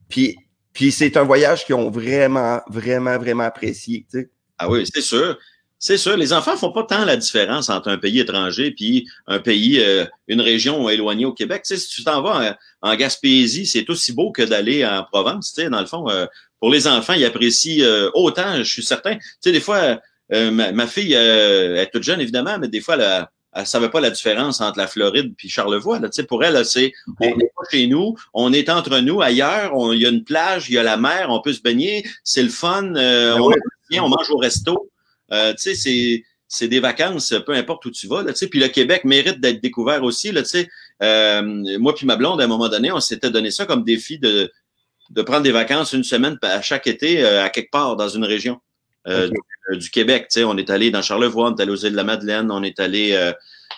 Puis, 0.09 0.90
c'est 0.90 1.16
un 1.16 1.22
voyage 1.22 1.64
qu'ils 1.64 1.76
ont 1.76 1.88
vraiment, 1.88 2.61
vraiment, 2.66 3.16
vraiment 3.16 3.44
apprécié. 3.44 4.05
Ah 4.59 4.68
oui, 4.68 4.84
c'est 4.92 5.03
sûr. 5.03 5.38
C'est 5.78 5.96
sûr, 5.96 6.16
les 6.16 6.32
enfants 6.32 6.57
font 6.57 6.72
pas 6.72 6.82
tant 6.82 7.05
la 7.05 7.16
différence 7.16 7.70
entre 7.70 7.86
un 7.86 7.98
pays 7.98 8.18
étranger 8.18 8.72
puis 8.72 9.07
un 9.28 9.38
pays, 9.38 9.78
euh, 9.80 10.05
une 10.26 10.40
région 10.40 10.88
éloignée 10.88 11.26
au 11.26 11.32
Québec. 11.32 11.62
Tu 11.64 11.76
sais, 11.76 11.80
si 11.80 11.90
tu 11.90 12.03
t'en 12.03 12.22
vas 12.22 12.57
en, 12.80 12.96
Gaspésie, 12.96 13.66
c'est 13.66 13.88
aussi 13.88 14.12
beau 14.12 14.32
que 14.32 14.42
d'aller 14.42 14.84
en 14.84 15.05
Provence. 15.05 15.55
Dans 15.55 15.78
le 15.78 15.86
fond, 15.86 16.11
euh, 16.11 16.26
pour 16.59 16.70
les 16.70 16.88
enfants, 16.88 17.12
ils 17.12 17.24
apprécient 17.24 17.84
euh, 17.84 18.11
autant, 18.14 18.57
je 18.57 18.64
suis 18.64 18.82
certain. 18.82 19.16
Tu 19.40 19.53
des 19.53 19.61
fois, 19.61 20.00
ma, 20.28 20.88
fille 20.88 21.12
elle 21.12 21.76
est 21.76 21.90
toute 21.92 22.03
jeune, 22.03 22.20
évidemment, 22.20 22.59
mais 22.59 22.66
des 22.66 22.80
fois, 22.80 22.96
elle, 22.96 23.28
elle 23.55 23.66
savait 23.66 23.90
pas 23.90 24.00
la 24.00 24.11
différence 24.11 24.61
entre 24.61 24.78
la 24.78 24.86
Floride 24.86 25.34
puis 25.36 25.48
Charlevoix. 25.48 25.98
Là. 25.98 26.09
Tu 26.09 26.16
sais, 26.16 26.26
pour 26.26 26.42
elle, 26.44 26.64
c'est 26.64 26.92
on 27.20 27.36
n'est 27.36 27.50
pas 27.57 27.64
chez 27.70 27.86
nous, 27.86 28.16
on 28.32 28.53
est 28.53 28.68
entre 28.68 28.98
nous 29.00 29.20
ailleurs, 29.20 29.72
il 29.92 30.00
y 30.00 30.07
a 30.07 30.09
une 30.09 30.24
plage, 30.24 30.68
il 30.68 30.74
y 30.74 30.78
a 30.78 30.82
la 30.82 30.96
mer, 30.96 31.26
on 31.28 31.40
peut 31.40 31.53
se 31.53 31.61
baigner, 31.61 32.05
c'est 32.24 32.42
le 32.42 32.48
fun, 32.48 32.82
ben 32.82 33.40
on, 33.40 33.50
on 34.00 34.09
mange 34.09 34.30
au 34.30 34.38
resto. 34.38 34.90
Euh, 35.32 35.53
tu 35.55 35.74
sais, 35.74 36.24
c'est 36.48 36.68
des 36.68 36.80
vacances, 36.80 37.34
peu 37.46 37.53
importe 37.53 37.86
où 37.86 37.90
tu 37.90 38.07
vas. 38.07 38.22
Là, 38.22 38.32
puis 38.50 38.61
le 38.61 38.68
Québec 38.68 39.05
mérite 39.05 39.40
d'être 39.40 39.62
découvert 39.62 40.03
aussi. 40.03 40.32
Là, 40.32 40.42
euh, 41.03 41.78
moi 41.78 41.94
puis 41.94 42.07
ma 42.07 42.16
blonde, 42.16 42.40
à 42.40 42.44
un 42.44 42.48
moment 42.48 42.68
donné, 42.68 42.92
on 42.92 43.00
s'était 43.00 43.30
donné 43.30 43.50
ça 43.50 43.64
comme 43.64 43.84
défi 43.84 44.18
de, 44.18 44.50
de 45.11 45.22
prendre 45.22 45.42
des 45.42 45.53
vacances 45.53 45.92
une 45.92 46.05
semaine 46.05 46.38
à 46.42 46.62
chaque 46.62 46.86
été 46.86 47.24
euh, 47.24 47.44
à 47.44 47.50
quelque 47.50 47.70
part 47.70 47.96
dans 47.96 48.09
une 48.09 48.24
région 48.24 48.61
euh, 49.09 49.30
du, 49.72 49.90
Québec. 49.90 50.28
On 50.38 50.57
est 50.57 50.70
allé 50.70 50.90
dans 50.90 51.03
Charlevoix, 51.03 51.50
on 51.50 51.57
est 51.57 51.62
allé 51.62 51.72
aux 51.72 51.76
îles 51.76 51.92
de 51.92 51.96
la 51.96 52.05
Madeleine, 52.05 52.50
on 52.50 52.62
est 52.62 52.80
allé 52.80 53.12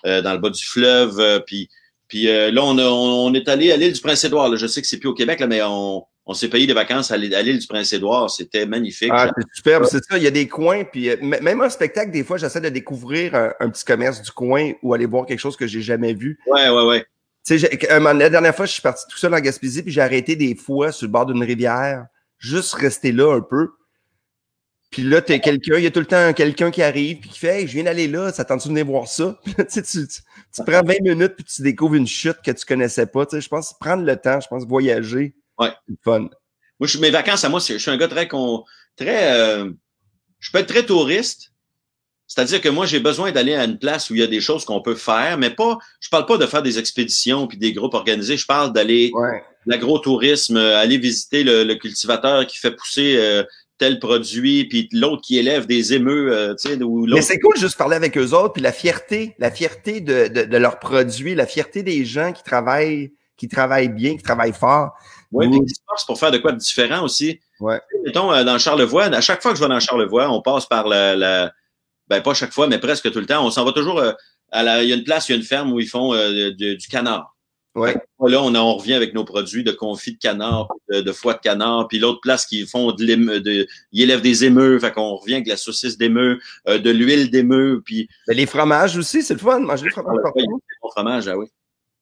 dans 0.05 0.33
le 0.33 0.39
bas 0.39 0.51
du 0.51 0.65
fleuve. 0.65 1.43
puis 1.47 1.69
puis 2.07 2.25
là, 2.25 2.63
on, 2.63 2.79
on, 2.79 3.35
est 3.35 3.49
allé 3.49 3.73
à 3.73 3.77
l'île 3.77 3.93
du 3.93 4.01
Prince-Édouard. 4.01 4.55
Je 4.57 4.67
sais 4.67 4.81
que 4.83 4.87
c'est 4.87 4.99
plus 4.99 5.09
au 5.09 5.15
Québec, 5.15 5.41
là, 5.41 5.47
mais 5.47 5.63
on, 5.63 6.05
on 6.27 6.33
s'est 6.33 6.49
payé 6.49 6.67
des 6.67 6.73
vacances 6.73 7.11
à 7.11 7.17
l'île 7.17 7.59
du 7.59 7.67
Prince-Édouard. 7.67 8.31
C'était 8.31 8.65
magnifique. 8.67 9.11
Ah, 9.13 9.31
c'est 9.37 9.45
superbe, 9.53 9.85
c'est 9.85 10.03
ça. 10.03 10.17
Il 10.17 10.23
y 10.23 10.27
a 10.27 10.31
des 10.31 10.49
coins. 10.49 10.85
Puis 10.85 11.11
euh, 11.11 11.17
même 11.21 11.61
en 11.61 11.69
spectacle, 11.69 12.11
des 12.11 12.25
fois, 12.25 12.39
j'essaie 12.39 12.61
de 12.61 12.69
découvrir 12.71 13.35
un, 13.35 13.69
petit 13.69 13.85
commerce 13.85 14.23
du 14.23 14.31
coin 14.31 14.73
ou 14.83 14.95
aller 14.95 15.07
voir 15.07 15.27
quelque 15.27 15.41
chose 15.41 15.57
que 15.57 15.67
j'ai 15.67 15.83
jamais 15.83 16.15
vu. 16.15 16.39
Ouais, 16.47 16.69
ouais, 16.71 16.85
ouais. 16.87 17.07
Tu 17.47 17.59
sais, 17.59 17.79
la 17.91 18.31
dernière 18.31 18.57
fois, 18.57 18.65
je 18.65 18.73
suis 18.73 18.83
parti 18.83 19.05
tout 19.11 19.19
seul 19.19 19.35
en 19.35 19.41
Gaspésie, 19.41 19.83
puis 19.83 19.93
j'ai 19.93 20.01
arrêté 20.01 20.35
des 20.35 20.55
fois 20.55 20.93
sur 20.93 21.07
le 21.07 21.13
bord 21.13 21.27
d'une 21.27 21.45
rivière, 21.45 22.07
juste 22.39 22.73
rester 22.75 23.13
là 23.13 23.35
un 23.35 23.43
peu. 23.43 23.69
Puis 24.95 25.03
là, 25.03 25.21
t'es 25.21 25.41
quelqu'un, 25.41 25.77
il 25.79 25.83
y 25.83 25.89
a 25.89 25.91
tout 25.91 25.99
le 25.99 26.07
temps 26.07 26.33
quelqu'un 26.33 26.71
qui 26.71 26.81
arrive 26.81 27.19
puis 27.19 27.29
qui 27.29 27.41
fait 27.41 27.63
hey, 27.63 27.67
je 27.67 27.73
viens 27.73 27.83
d'aller 27.83 28.07
là, 28.07 28.33
ça 28.33 28.45
tente 28.45 28.63
de 28.63 28.69
venir 28.69 28.87
voir 28.87 29.09
ça? 29.09 29.37
tu, 29.45 29.83
tu, 29.83 30.07
tu, 30.07 30.63
prends 30.65 30.85
20 30.85 31.01
minutes 31.03 31.35
puis 31.35 31.45
tu 31.45 31.63
découvres 31.63 31.97
une 31.97 32.07
chute 32.07 32.37
que 32.45 32.53
tu 32.53 32.65
connaissais 32.65 33.07
pas. 33.07 33.27
Tu 33.27 33.35
sais, 33.35 33.41
je 33.41 33.49
pense 33.49 33.75
prendre 33.81 34.05
le 34.05 34.15
temps, 34.15 34.39
je 34.41 34.47
pense 34.47 34.65
voyager. 34.65 35.35
Ouais. 35.59 35.73
Fun. 36.05 36.29
Moi, 36.79 36.87
je, 36.87 36.99
mes 36.99 37.11
vacances 37.11 37.43
à 37.43 37.49
moi, 37.49 37.59
je 37.59 37.77
suis 37.77 37.91
un 37.91 37.97
gars 37.97 38.07
très 38.07 38.29
très 38.97 39.33
euh, 39.33 39.69
je 40.39 40.53
peux 40.53 40.59
être 40.59 40.69
très 40.69 40.87
touriste. 40.87 41.51
C'est-à-dire 42.29 42.61
que 42.61 42.69
moi, 42.69 42.87
j'ai 42.87 43.01
besoin 43.01 43.33
d'aller 43.33 43.57
à 43.57 43.65
une 43.65 43.81
place 43.81 44.11
où 44.11 44.15
il 44.15 44.21
y 44.21 44.23
a 44.23 44.29
des 44.29 44.41
choses 44.41 44.65
qu'on 44.65 44.81
peut 44.81 44.95
faire, 44.95 45.39
mais 45.39 45.51
pas, 45.51 45.77
je 45.99 46.09
parle 46.09 46.27
pas 46.27 46.39
de 46.39 46.47
faire 46.47 46.63
des 46.63 46.79
expéditions 46.79 47.49
puis 47.49 47.59
des 47.59 47.73
groupes 47.73 47.95
organisés. 47.95 48.37
Je 48.37 48.47
parle 48.47 48.73
d'aller 48.73 49.11
ouais. 49.13 49.43
l'agro-tourisme, 49.67 50.57
euh, 50.57 50.79
aller 50.79 50.99
visiter 50.99 51.43
le, 51.43 51.75
cultivateur 51.75 52.47
qui 52.47 52.59
fait 52.59 52.71
pousser 52.71 53.17
euh, 53.17 53.43
tel 53.79 53.99
produit, 53.99 54.65
puis 54.67 54.89
l'autre 54.93 55.23
qui 55.23 55.39
élève 55.39 55.67
des 55.67 55.95
émeux, 55.95 56.55
tu 56.61 56.69
sais, 56.69 56.83
ou 56.83 57.07
Mais 57.07 57.23
c'est 57.23 57.41
cool 57.41 57.57
juste 57.57 57.77
parler 57.77 57.97
avec 57.97 58.17
eux 58.17 58.33
autres, 58.33 58.53
puis 58.53 58.63
la 58.63 58.73
fierté, 58.73 59.35
la 59.39 59.51
fierté 59.51 60.01
de, 60.01 60.29
de, 60.29 60.45
de 60.45 60.57
leurs 60.57 60.79
produits, 60.79 61.35
la 61.35 61.47
fierté 61.47 61.83
des 61.83 62.05
gens 62.05 62.33
qui 62.33 62.43
travaillent, 62.43 63.13
qui 63.37 63.49
travaillent 63.49 63.89
bien, 63.89 64.17
qui 64.17 64.23
travaillent 64.23 64.53
fort. 64.53 64.93
Oui, 65.33 65.51
puis 65.51 65.61
qui 65.67 65.75
se 65.75 66.07
pour 66.07 66.19
faire 66.19 66.31
de 66.31 66.39
quoi 66.39 66.53
de 66.53 66.59
différent 66.59 67.03
aussi. 67.03 67.41
Ouais. 67.61 67.81
Mettons, 68.05 68.33
euh, 68.33 68.45
dans 68.45 68.59
Charlevoix, 68.59 69.05
à 69.05 69.21
chaque 69.21 69.43
fois 69.43 69.53
que 69.53 69.59
je 69.59 69.63
vais 69.63 69.69
dans 69.69 69.81
Charlevoix, 69.81 70.31
on 70.31 70.41
passe 70.41 70.67
par 70.67 70.87
la, 70.87 71.17
la 71.17 71.53
ben 72.09 72.23
pas 72.23 72.35
chaque 72.35 72.53
fois, 72.53 72.67
mais 72.69 72.79
presque 72.79 73.11
tout 73.11 73.19
le 73.19 73.27
temps, 73.27 73.45
on 73.45 73.51
s'en 73.51 73.65
va 73.65 73.73
toujours 73.73 73.99
euh, 73.99 74.13
à 74.53 74.63
la, 74.63 74.83
il 74.83 74.89
y 74.89 74.93
a 74.93 74.97
une 74.97 75.05
place, 75.05 75.29
il 75.29 75.33
y 75.33 75.35
a 75.35 75.39
une 75.39 75.45
ferme 75.45 75.73
où 75.73 75.81
ils 75.81 75.89
font 75.89 76.15
euh, 76.15 76.51
du, 76.53 76.79
canard. 76.89 77.34
Ouais. 77.75 77.97
Là, 78.21 78.43
on, 78.43 78.55
on 78.55 78.75
revient 78.77 78.95
avec 78.95 79.15
nos 79.15 79.25
produits 79.25 79.65
de 79.65 79.73
confit 79.73 80.13
de 80.13 80.19
canard, 80.19 80.69
de, 80.91 81.01
de 81.01 81.13
foie 81.13 81.35
de 81.35 81.41
canard, 81.41 81.89
puis 81.89 81.99
l'autre 81.99 82.21
place 82.21 82.47
qui 82.47 82.67
font 82.67 82.93
de 82.93 83.03
l'émeu, 83.05 83.41
de, 83.41 83.67
ils 83.91 84.03
élèvent 84.03 84.23
des 84.23 84.45
émeux, 84.45 84.79
fait 84.79 84.93
qu'on 84.93 85.17
revient 85.17 85.35
avec 85.35 85.49
la 85.49 85.57
saucisse 85.57 85.99
d'émeu, 85.99 86.39
de 86.67 86.91
l'huile 86.91 87.31
d'émeu, 87.31 87.83
puis. 87.85 88.09
Les 88.29 88.47
fromages 88.47 88.97
aussi, 88.97 89.23
c'est 89.23 89.35
le 89.35 89.41
fun, 89.41 89.59
manger 89.59 89.85
des 89.85 89.91
fromages. 89.91 90.17
Ouais, 90.35 90.45
fromage, 90.93 91.29
ah 91.29 91.37
oui. 91.37 91.47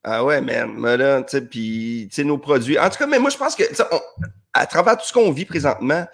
Ah 0.05 0.25
ouais, 0.25 0.41
mais 0.41 0.97
là, 0.97 1.23
tu 1.23 1.31
sais, 1.31 1.43
puis, 1.43 2.09
tu 2.11 2.17
sais, 2.17 2.25
nos 2.25 2.37
produits. 2.37 2.79
En 2.79 2.91
tout 2.91 2.99
cas, 2.99 3.07
mais 3.07 3.19
moi, 3.19 3.31
je 3.31 3.39
pense 3.39 3.55
que, 3.55 3.63
à 4.53 4.67
travers 4.67 4.99
tout 4.99 5.07
ce 5.07 5.13
qu'on 5.13 5.31
vit 5.31 5.45
présentement, 5.45 6.05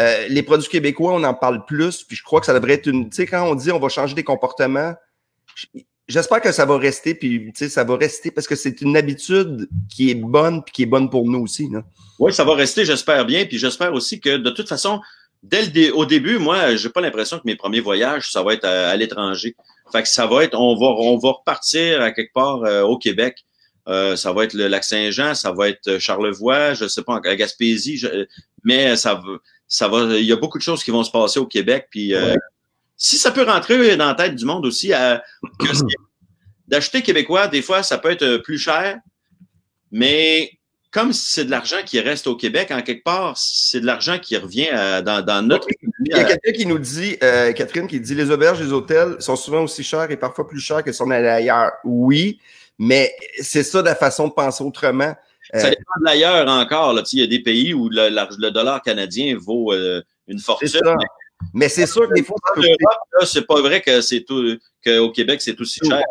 euh, 0.00 0.26
les 0.28 0.42
produits 0.42 0.68
québécois, 0.68 1.12
on 1.12 1.22
en 1.22 1.34
parle 1.34 1.64
plus, 1.66 2.02
puis 2.02 2.16
je 2.16 2.22
crois 2.24 2.40
que 2.40 2.46
ça 2.46 2.54
devrait 2.54 2.72
être 2.74 2.86
une, 2.86 3.10
tu 3.10 3.16
sais, 3.16 3.26
quand 3.26 3.48
on 3.48 3.54
dit 3.54 3.70
on 3.70 3.78
va 3.78 3.88
changer 3.88 4.14
des 4.14 4.24
comportements, 4.24 4.94
j'espère 6.08 6.40
que 6.40 6.52
ça 6.52 6.66
va 6.66 6.78
rester, 6.78 7.14
puis, 7.14 7.46
tu 7.46 7.52
sais, 7.54 7.68
ça 7.68 7.84
va 7.84 7.96
rester 7.96 8.30
parce 8.30 8.46
que 8.46 8.56
c'est 8.56 8.80
une 8.80 8.96
habitude 8.96 9.68
qui 9.88 10.10
est 10.10 10.14
bonne, 10.14 10.62
puis 10.62 10.72
qui 10.72 10.82
est 10.82 10.86
bonne 10.86 11.10
pour 11.10 11.26
nous 11.26 11.40
aussi, 11.40 11.68
là. 11.70 11.82
Oui, 12.18 12.32
ça 12.32 12.44
va 12.44 12.54
rester, 12.54 12.84
j'espère 12.84 13.26
bien, 13.26 13.44
puis 13.44 13.58
j'espère 13.58 13.92
aussi 13.92 14.20
que, 14.20 14.36
de 14.36 14.50
toute 14.50 14.68
façon, 14.68 15.00
dès 15.42 15.62
le 15.66 15.94
au 15.94 16.06
début, 16.06 16.38
moi, 16.38 16.76
j'ai 16.76 16.88
pas 16.88 17.00
l'impression 17.00 17.38
que 17.38 17.42
mes 17.44 17.56
premiers 17.56 17.80
voyages, 17.80 18.30
ça 18.30 18.42
va 18.42 18.54
être 18.54 18.64
à 18.64 18.94
l'étranger. 18.96 19.56
Fait 19.92 20.02
que 20.02 20.08
ça 20.08 20.26
va 20.26 20.44
être, 20.44 20.58
on 20.58 20.76
va, 20.76 20.86
on 20.86 21.18
va 21.18 21.32
repartir 21.32 22.00
à 22.00 22.12
quelque 22.12 22.32
part 22.32 22.62
euh, 22.64 22.82
au 22.82 22.98
Québec. 22.98 23.44
Euh, 23.86 24.16
ça 24.16 24.32
va 24.32 24.44
être 24.44 24.54
le 24.54 24.68
lac 24.68 24.82
Saint-Jean, 24.82 25.34
ça 25.34 25.52
va 25.52 25.68
être 25.68 25.98
Charlevoix, 25.98 26.72
je 26.72 26.88
sais 26.88 27.02
pas, 27.02 27.20
à 27.22 27.36
Gaspésie, 27.36 28.02
mais 28.62 28.96
ça 28.96 29.14
va, 29.14 29.22
ça 29.68 29.88
va, 29.88 30.16
il 30.16 30.24
y 30.24 30.32
a 30.32 30.36
beaucoup 30.36 30.56
de 30.56 30.62
choses 30.62 30.82
qui 30.82 30.90
vont 30.90 31.04
se 31.04 31.10
passer 31.10 31.38
au 31.38 31.46
Québec. 31.46 31.88
Puis 31.90 32.14
euh, 32.14 32.34
si 32.96 33.16
ça 33.16 33.30
peut 33.30 33.42
rentrer 33.44 33.96
dans 33.96 34.06
la 34.06 34.14
tête 34.14 34.34
du 34.34 34.44
monde 34.44 34.66
aussi, 34.66 34.92
d'acheter 36.68 37.02
québécois, 37.02 37.48
des 37.48 37.62
fois, 37.62 37.82
ça 37.82 37.98
peut 37.98 38.10
être 38.10 38.38
plus 38.38 38.58
cher, 38.58 38.98
mais 39.90 40.50
comme 40.94 41.12
c'est 41.12 41.44
de 41.44 41.50
l'argent 41.50 41.78
qui 41.84 41.98
reste 41.98 42.28
au 42.28 42.36
Québec, 42.36 42.70
en 42.70 42.80
quelque 42.80 43.02
part, 43.02 43.36
c'est 43.36 43.80
de 43.80 43.86
l'argent 43.86 44.18
qui 44.20 44.36
revient 44.36 44.68
dans, 45.04 45.24
dans, 45.24 45.42
notre. 45.42 45.66
Il 46.06 46.16
y 46.16 46.18
a 46.18 46.22
quelqu'un 46.22 46.52
qui 46.52 46.66
nous 46.66 46.78
dit, 46.78 47.16
euh, 47.20 47.52
Catherine, 47.52 47.88
qui 47.88 47.98
dit 47.98 48.14
les 48.14 48.30
auberges, 48.30 48.60
les 48.60 48.72
hôtels 48.72 49.16
sont 49.18 49.34
souvent 49.34 49.64
aussi 49.64 49.82
chers 49.82 50.08
et 50.12 50.16
parfois 50.16 50.46
plus 50.46 50.60
chers 50.60 50.84
que 50.84 50.92
si 50.92 51.02
on 51.02 51.10
allait 51.10 51.28
ailleurs. 51.28 51.72
Oui, 51.82 52.38
mais 52.78 53.12
c'est 53.40 53.64
ça 53.64 53.82
de 53.82 53.86
la 53.86 53.96
façon 53.96 54.28
de 54.28 54.32
penser 54.32 54.62
autrement. 54.62 55.16
Euh, 55.54 55.58
ça 55.58 55.68
dépend 55.68 55.98
de 56.00 56.04
l'ailleurs 56.04 56.48
encore. 56.48 56.92
Là. 56.92 57.02
Il 57.12 57.18
y 57.18 57.22
a 57.22 57.26
des 57.26 57.40
pays 57.40 57.74
où 57.74 57.88
le, 57.88 58.08
le 58.10 58.50
dollar 58.50 58.80
canadien 58.80 59.36
vaut 59.36 59.72
euh, 59.72 60.00
une 60.28 60.38
fortune. 60.38 60.80
Mais 61.52 61.68
c'est 61.68 61.86
sûr 61.86 62.08
que 62.08 62.14
des 62.14 62.22
fois. 62.22 62.36
C'est 63.24 63.46
pas 63.46 63.60
vrai 63.60 63.80
que 63.80 64.00
c'est 64.00 64.22
tout 64.22 64.58
qu'au 64.84 65.10
Québec, 65.10 65.40
c'est 65.42 65.60
aussi 65.60 65.80
cher. 65.84 66.02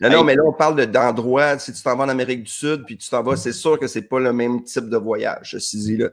Non, 0.00 0.08
non, 0.08 0.24
mais 0.24 0.34
là, 0.34 0.42
on 0.46 0.52
parle 0.52 0.86
d'endroits. 0.86 1.58
si 1.58 1.72
tu 1.74 1.82
t'en 1.82 1.94
vas 1.94 2.04
en 2.04 2.08
Amérique 2.08 2.44
du 2.44 2.50
Sud, 2.50 2.84
puis 2.86 2.96
tu 2.96 3.10
t'en 3.10 3.22
vas, 3.22 3.36
c'est 3.36 3.52
sûr 3.52 3.78
que 3.78 3.86
c'est 3.86 4.02
pas 4.02 4.18
le 4.18 4.32
même 4.32 4.64
type 4.64 4.88
de 4.88 4.96
voyage, 4.96 5.50
ceci 5.52 5.96
là. 5.96 6.08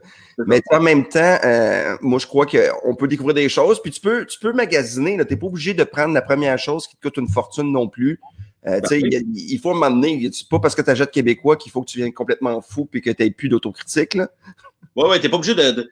Mais 0.46 0.60
en 0.70 0.80
même 0.80 1.08
temps, 1.08 1.38
euh, 1.44 1.96
moi, 2.02 2.18
je 2.18 2.26
crois 2.26 2.44
qu'on 2.46 2.94
peut 2.94 3.08
découvrir 3.08 3.34
des 3.34 3.48
choses, 3.48 3.80
puis 3.80 3.90
tu 3.90 4.00
peux, 4.00 4.26
tu 4.26 4.38
peux 4.38 4.52
magasiner. 4.52 5.16
Tu 5.16 5.34
n'es 5.34 5.40
pas 5.40 5.46
obligé 5.46 5.72
de 5.72 5.84
prendre 5.84 6.12
la 6.12 6.22
première 6.22 6.58
chose 6.58 6.86
qui 6.86 6.96
te 6.96 7.00
coûte 7.00 7.16
une 7.16 7.28
fortune 7.28 7.72
non 7.72 7.88
plus. 7.88 8.20
Euh, 8.66 8.80
tu 8.82 9.00
sais, 9.00 9.00
il, 9.00 9.58
faut 9.58 9.72
m'amener. 9.72 10.28
C'est 10.32 10.48
pas 10.48 10.58
parce 10.58 10.74
que 10.74 10.82
tu 10.82 10.90
achètes 10.90 11.10
québécois 11.10 11.56
qu'il 11.56 11.72
faut 11.72 11.80
que 11.80 11.88
tu 11.88 11.98
viennes 11.98 12.12
complètement 12.12 12.60
fou 12.60 12.84
puis 12.84 13.00
que 13.00 13.10
tu 13.10 13.22
n'aies 13.22 13.30
plus 13.30 13.48
d'autocritique. 13.48 14.14
Là. 14.14 14.28
Ouais, 14.96 15.08
ouais, 15.08 15.20
t'es 15.20 15.28
pas 15.28 15.36
obligé 15.36 15.54
de 15.54 15.90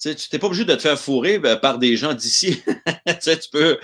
tu 0.00 0.08
n'es 0.32 0.38
pas 0.38 0.46
obligé 0.46 0.64
de 0.64 0.74
te 0.74 0.80
faire 0.80 0.98
fourrer 0.98 1.38
ben, 1.38 1.56
par 1.56 1.78
des 1.78 1.96
gens 1.96 2.14
d'ici. 2.14 2.62
tu 3.22 3.48
peux, 3.50 3.78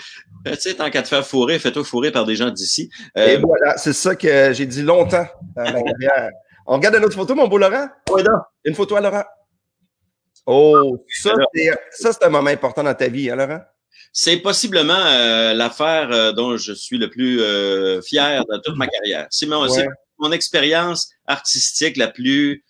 tu 0.47 0.55
sais, 0.57 0.75
tant 0.75 0.91
qu'à 0.91 1.03
te 1.03 1.09
faire 1.09 1.27
fourrer, 1.27 1.59
fais-toi 1.59 1.85
fourrer 1.85 2.11
par 2.11 2.25
des 2.25 2.37
gens 2.37 2.51
d'ici. 2.51 2.91
Euh, 3.17 3.27
Et 3.29 3.37
voilà, 3.39 3.77
c'est 3.79 3.93
ça 3.93 4.15
que 4.15 4.53
j'ai 4.53 4.67
dit 4.67 4.83
longtemps 4.83 5.27
On 6.67 6.75
regarde 6.75 6.97
une 6.97 7.05
autre 7.05 7.17
photo, 7.17 7.35
mon 7.35 7.49
beau 7.49 7.59
Laurent? 7.59 7.89
Oui, 8.11 8.23
non. 8.23 8.39
Une 8.65 8.75
photo 8.75 8.97
à 8.97 9.01
Laurent. 9.01 9.25
Oh, 10.45 11.05
ça, 11.09 11.33
c'est 11.91 12.25
un 12.25 12.29
moment 12.29 12.51
important 12.51 12.83
dans 12.83 12.95
ta 12.95 13.09
vie, 13.09 13.31
hein, 13.31 13.37
Laurent? 13.37 13.61
C'est 14.13 14.39
possiblement 14.39 14.99
euh, 14.99 15.55
l'affaire 15.55 16.11
euh, 16.13 16.33
dont 16.33 16.57
je 16.59 16.73
suis 16.73 16.99
le 16.99 17.09
plus 17.09 17.39
fier 18.03 18.45
de 18.45 18.61
toute 18.63 18.77
ma 18.77 18.87
carrière. 18.87 19.27
C'est 19.31 19.47
mon, 19.47 19.67
mon 20.19 20.33
expérience 20.33 21.11
artistique 21.27 21.97
la 21.97 22.09
plus 22.09 22.65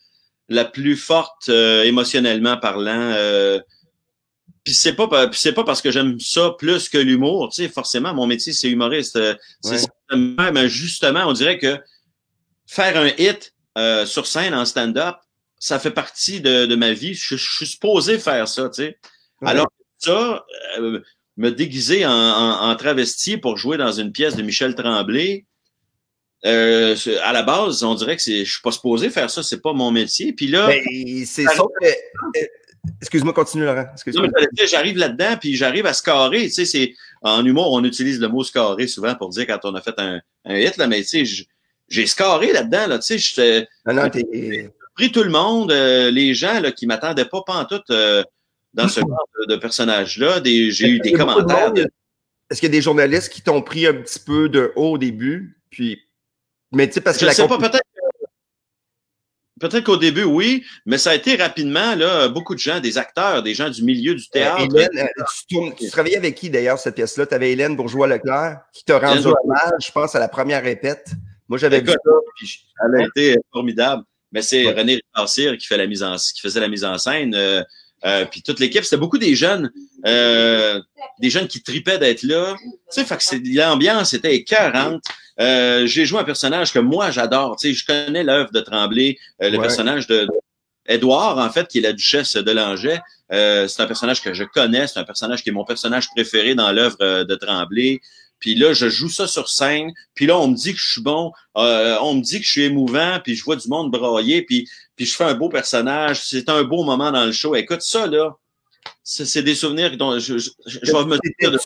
la 0.52 0.64
plus 0.64 0.96
forte 0.96 1.48
euh, 1.48 1.82
émotionnellement 1.82 2.56
parlant. 2.56 3.12
Euh, 3.14 3.60
puis 4.64 4.74
c'est 4.74 4.92
pas 4.92 5.08
c'est 5.32 5.52
pas 5.52 5.64
parce 5.64 5.82
que 5.82 5.90
j'aime 5.90 6.20
ça 6.20 6.54
plus 6.56 6.88
que 6.88 6.98
l'humour, 6.98 7.48
tu 7.48 7.62
sais 7.62 7.68
forcément 7.68 8.14
mon 8.14 8.26
métier 8.26 8.52
c'est 8.52 8.70
humoriste. 8.70 9.16
Euh, 9.16 9.34
c'est 9.60 9.86
mais 10.14 10.68
justement, 10.68 11.24
on 11.26 11.32
dirait 11.32 11.58
que 11.58 11.78
faire 12.66 12.96
un 12.96 13.08
hit 13.18 13.54
sur 14.06 14.26
scène 14.26 14.54
en 14.54 14.64
stand-up, 14.64 15.16
ça 15.58 15.78
fait 15.78 15.90
partie 15.90 16.40
de, 16.40 16.74
ma 16.76 16.92
vie. 16.92 17.14
Je, 17.14 17.36
suis 17.36 17.66
supposé 17.66 18.18
faire 18.18 18.46
ça, 18.46 18.68
tu 18.68 18.82
sais. 18.82 18.98
Alors 19.42 19.72
ça, 19.98 20.44
me 21.36 21.50
déguiser 21.50 22.04
en, 22.04 22.12
en, 22.12 22.76
travesti 22.76 23.38
pour 23.38 23.56
jouer 23.56 23.78
dans 23.78 23.92
une 23.92 24.12
pièce 24.12 24.36
de 24.36 24.42
Michel 24.42 24.74
Tremblay, 24.74 25.46
euh, 26.44 26.96
à 27.22 27.32
la 27.32 27.42
base, 27.42 27.82
on 27.84 27.94
dirait 27.94 28.16
que 28.16 28.22
je 28.22 28.44
suis 28.44 28.62
pas 28.62 28.72
supposé 28.72 29.10
faire 29.10 29.30
ça, 29.30 29.42
c'est 29.42 29.60
pas 29.60 29.72
mon 29.72 29.90
métier. 29.90 30.32
Puis 30.32 30.48
là, 30.48 30.66
ben, 30.66 30.82
c'est 31.24 31.44
ça. 31.44 31.62
Euh, 31.82 31.88
excuse-moi, 33.00 33.32
continue 33.32 33.64
Laurent. 33.64 33.86
J'arrive 34.64 34.96
là-dedans, 34.96 35.36
puis 35.40 35.54
j'arrive 35.54 35.86
à 35.86 35.92
scorer. 35.92 36.44
Tu 36.44 36.50
sais, 36.50 36.64
c'est 36.64 36.94
en 37.22 37.44
humour, 37.44 37.72
on 37.72 37.84
utilise 37.84 38.20
le 38.20 38.28
mot 38.28 38.42
scarré 38.42 38.88
souvent 38.88 39.14
pour 39.14 39.28
dire 39.28 39.46
quand 39.46 39.60
on 39.64 39.74
a 39.74 39.80
fait 39.80 39.94
un, 39.98 40.20
un 40.44 40.56
hit, 40.56 40.76
là, 40.76 40.88
mais 40.88 41.02
tu 41.02 41.24
sais, 41.24 41.46
j'ai 41.88 42.06
scarré 42.06 42.52
là-dedans, 42.52 42.88
là, 42.88 42.98
tu 42.98 43.18
sais, 43.18 43.68
j'ai 43.86 44.70
pris 44.94 45.12
tout 45.12 45.22
le 45.22 45.30
monde, 45.30 45.72
euh, 45.72 46.10
les 46.10 46.34
gens 46.34 46.60
là, 46.60 46.72
qui 46.72 46.86
m'attendaient 46.86 47.24
pas, 47.24 47.42
pas 47.42 47.54
en 47.54 47.64
tout 47.64 47.82
euh, 47.90 48.22
dans 48.74 48.88
ce 48.88 49.00
genre 49.00 49.28
de, 49.48 49.56
personnage-là. 49.56 50.40
J'ai 50.44 50.88
eu 50.88 51.00
des 51.00 51.12
commentaires. 51.12 51.72
Est-ce 52.50 52.60
qu'il 52.60 52.68
y 52.68 52.72
a 52.72 52.76
des 52.76 52.82
journalistes 52.82 53.32
qui 53.32 53.40
t'ont 53.40 53.62
pris 53.62 53.86
un 53.86 53.94
petit 53.94 54.18
peu 54.18 54.48
de 54.48 54.72
haut 54.76 54.92
au 54.92 54.98
début? 54.98 55.58
Puis, 55.70 56.02
mais 56.72 56.88
tu 56.88 56.94
sais, 56.94 57.00
parce 57.00 57.18
que 57.18 57.26
je 57.26 57.32
sais 57.32 57.48
pas, 57.48 57.58
peut-être 57.58 57.82
Peut-être 59.62 59.84
qu'au 59.84 59.96
début, 59.96 60.24
oui, 60.24 60.64
mais 60.86 60.98
ça 60.98 61.10
a 61.10 61.14
été 61.14 61.36
rapidement, 61.36 61.94
là, 61.94 62.26
beaucoup 62.26 62.56
de 62.56 62.58
gens, 62.58 62.80
des 62.80 62.98
acteurs, 62.98 63.44
des 63.44 63.54
gens 63.54 63.70
du 63.70 63.84
milieu 63.84 64.12
du 64.16 64.22
euh, 64.22 64.32
théâtre. 64.32 64.62
Hélène, 64.62 64.88
euh, 64.98 65.70
tu, 65.78 65.88
travaillais 65.88 66.16
avec 66.16 66.34
qui 66.34 66.50
d'ailleurs 66.50 66.80
cette 66.80 66.96
pièce-là? 66.96 67.26
Tu 67.26 67.34
avais 67.34 67.52
Hélène 67.52 67.76
Bourgeois-Leclerc 67.76 68.58
qui 68.72 68.84
t'a 68.84 68.98
rendu 68.98 69.28
hommage, 69.28 69.86
je 69.86 69.92
pense, 69.92 70.16
à 70.16 70.18
la 70.18 70.26
première 70.26 70.64
répète. 70.64 71.12
Moi, 71.48 71.58
j'avais 71.58 71.80
vu 71.80 71.90
ça. 71.90 72.10
Puis... 72.34 72.66
Elle 72.84 73.02
a 73.02 73.06
été 73.06 73.36
formidable. 73.52 74.02
Mais 74.32 74.42
c'est 74.42 74.66
René 74.72 74.94
Ripassir 74.94 75.56
qui, 75.56 75.66
fait 75.68 75.76
la 75.76 75.86
mise 75.86 76.02
en, 76.02 76.16
qui 76.16 76.40
faisait 76.40 76.58
la 76.58 76.68
mise 76.68 76.84
en 76.84 76.98
scène. 76.98 77.32
Euh, 77.36 77.62
euh, 78.04 78.24
puis 78.24 78.42
toute 78.42 78.58
l'équipe, 78.58 78.84
c'était 78.84 78.96
beaucoup 78.96 79.18
des 79.18 79.34
jeunes, 79.34 79.70
euh, 80.06 80.80
des 81.20 81.30
jeunes 81.30 81.46
qui 81.46 81.62
tripaient 81.62 81.98
d'être 81.98 82.22
là. 82.22 82.54
Tu 82.60 82.70
sais, 82.90 83.04
fait 83.04 83.16
que 83.16 83.56
l'ambiance 83.56 84.12
était 84.14 84.34
écœurante. 84.34 85.02
Euh, 85.40 85.86
j'ai 85.86 86.04
joué 86.04 86.20
un 86.20 86.24
personnage 86.24 86.72
que 86.72 86.78
moi 86.78 87.10
j'adore. 87.10 87.56
Tu 87.56 87.68
sais, 87.68 87.74
je 87.74 87.86
connais 87.86 88.22
l'œuvre 88.22 88.50
de 88.52 88.60
Tremblay, 88.60 89.18
euh, 89.42 89.50
le 89.50 89.58
personnage 89.58 90.06
de, 90.06 90.26
Edouard, 90.86 91.38
en 91.38 91.50
fait, 91.50 91.68
qui 91.68 91.78
est 91.78 91.82
la 91.82 91.92
duchesse 91.92 92.36
de 92.36 92.50
Langeais. 92.50 93.00
Euh, 93.32 93.68
c'est 93.68 93.82
un 93.82 93.86
personnage 93.86 94.20
que 94.20 94.34
je 94.34 94.44
connais, 94.44 94.86
c'est 94.86 94.98
un 94.98 95.04
personnage 95.04 95.42
qui 95.42 95.50
est 95.50 95.52
mon 95.52 95.64
personnage 95.64 96.08
préféré 96.10 96.54
dans 96.54 96.72
l'œuvre 96.72 97.24
de 97.24 97.34
Tremblay. 97.34 98.00
Puis 98.40 98.56
là, 98.56 98.72
je 98.72 98.88
joue 98.88 99.08
ça 99.08 99.28
sur 99.28 99.48
scène. 99.48 99.92
Puis 100.14 100.26
là, 100.26 100.36
on 100.36 100.48
me 100.48 100.56
dit 100.56 100.72
que 100.72 100.78
je 100.78 100.90
suis 100.90 101.00
bon. 101.00 101.32
on 101.54 102.14
me 102.14 102.20
dit 102.20 102.40
que 102.40 102.44
je 102.44 102.50
suis 102.50 102.64
émouvant. 102.64 103.20
Puis 103.22 103.36
je 103.36 103.44
vois 103.44 103.54
du 103.54 103.68
monde 103.68 103.92
brailler. 103.92 104.42
Puis, 104.42 104.68
puis 104.96 105.06
je 105.06 105.16
fais 105.16 105.24
un 105.24 105.34
beau 105.34 105.48
personnage. 105.48 106.22
C'est 106.22 106.48
un 106.48 106.62
beau 106.64 106.84
moment 106.84 107.10
dans 107.10 107.24
le 107.24 107.32
show. 107.32 107.54
Écoute, 107.54 107.82
ça, 107.82 108.06
là, 108.06 108.36
c'est 109.02 109.42
des 109.42 109.54
souvenirs 109.54 109.96
dont 109.96 110.18
je, 110.18 110.38
je, 110.38 110.50
je 110.66 110.92
vais 110.92 111.04
me 111.04 111.18
dire. 111.18 111.58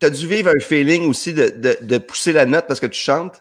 Tu 0.00 0.06
as, 0.06 0.10
dû 0.10 0.26
vivre 0.26 0.50
un 0.54 0.60
feeling 0.60 1.08
aussi 1.08 1.32
de, 1.32 1.48
de, 1.48 1.78
de, 1.80 1.98
pousser 1.98 2.32
la 2.32 2.46
note 2.46 2.66
parce 2.66 2.80
que 2.80 2.86
tu 2.86 3.00
chantes? 3.00 3.40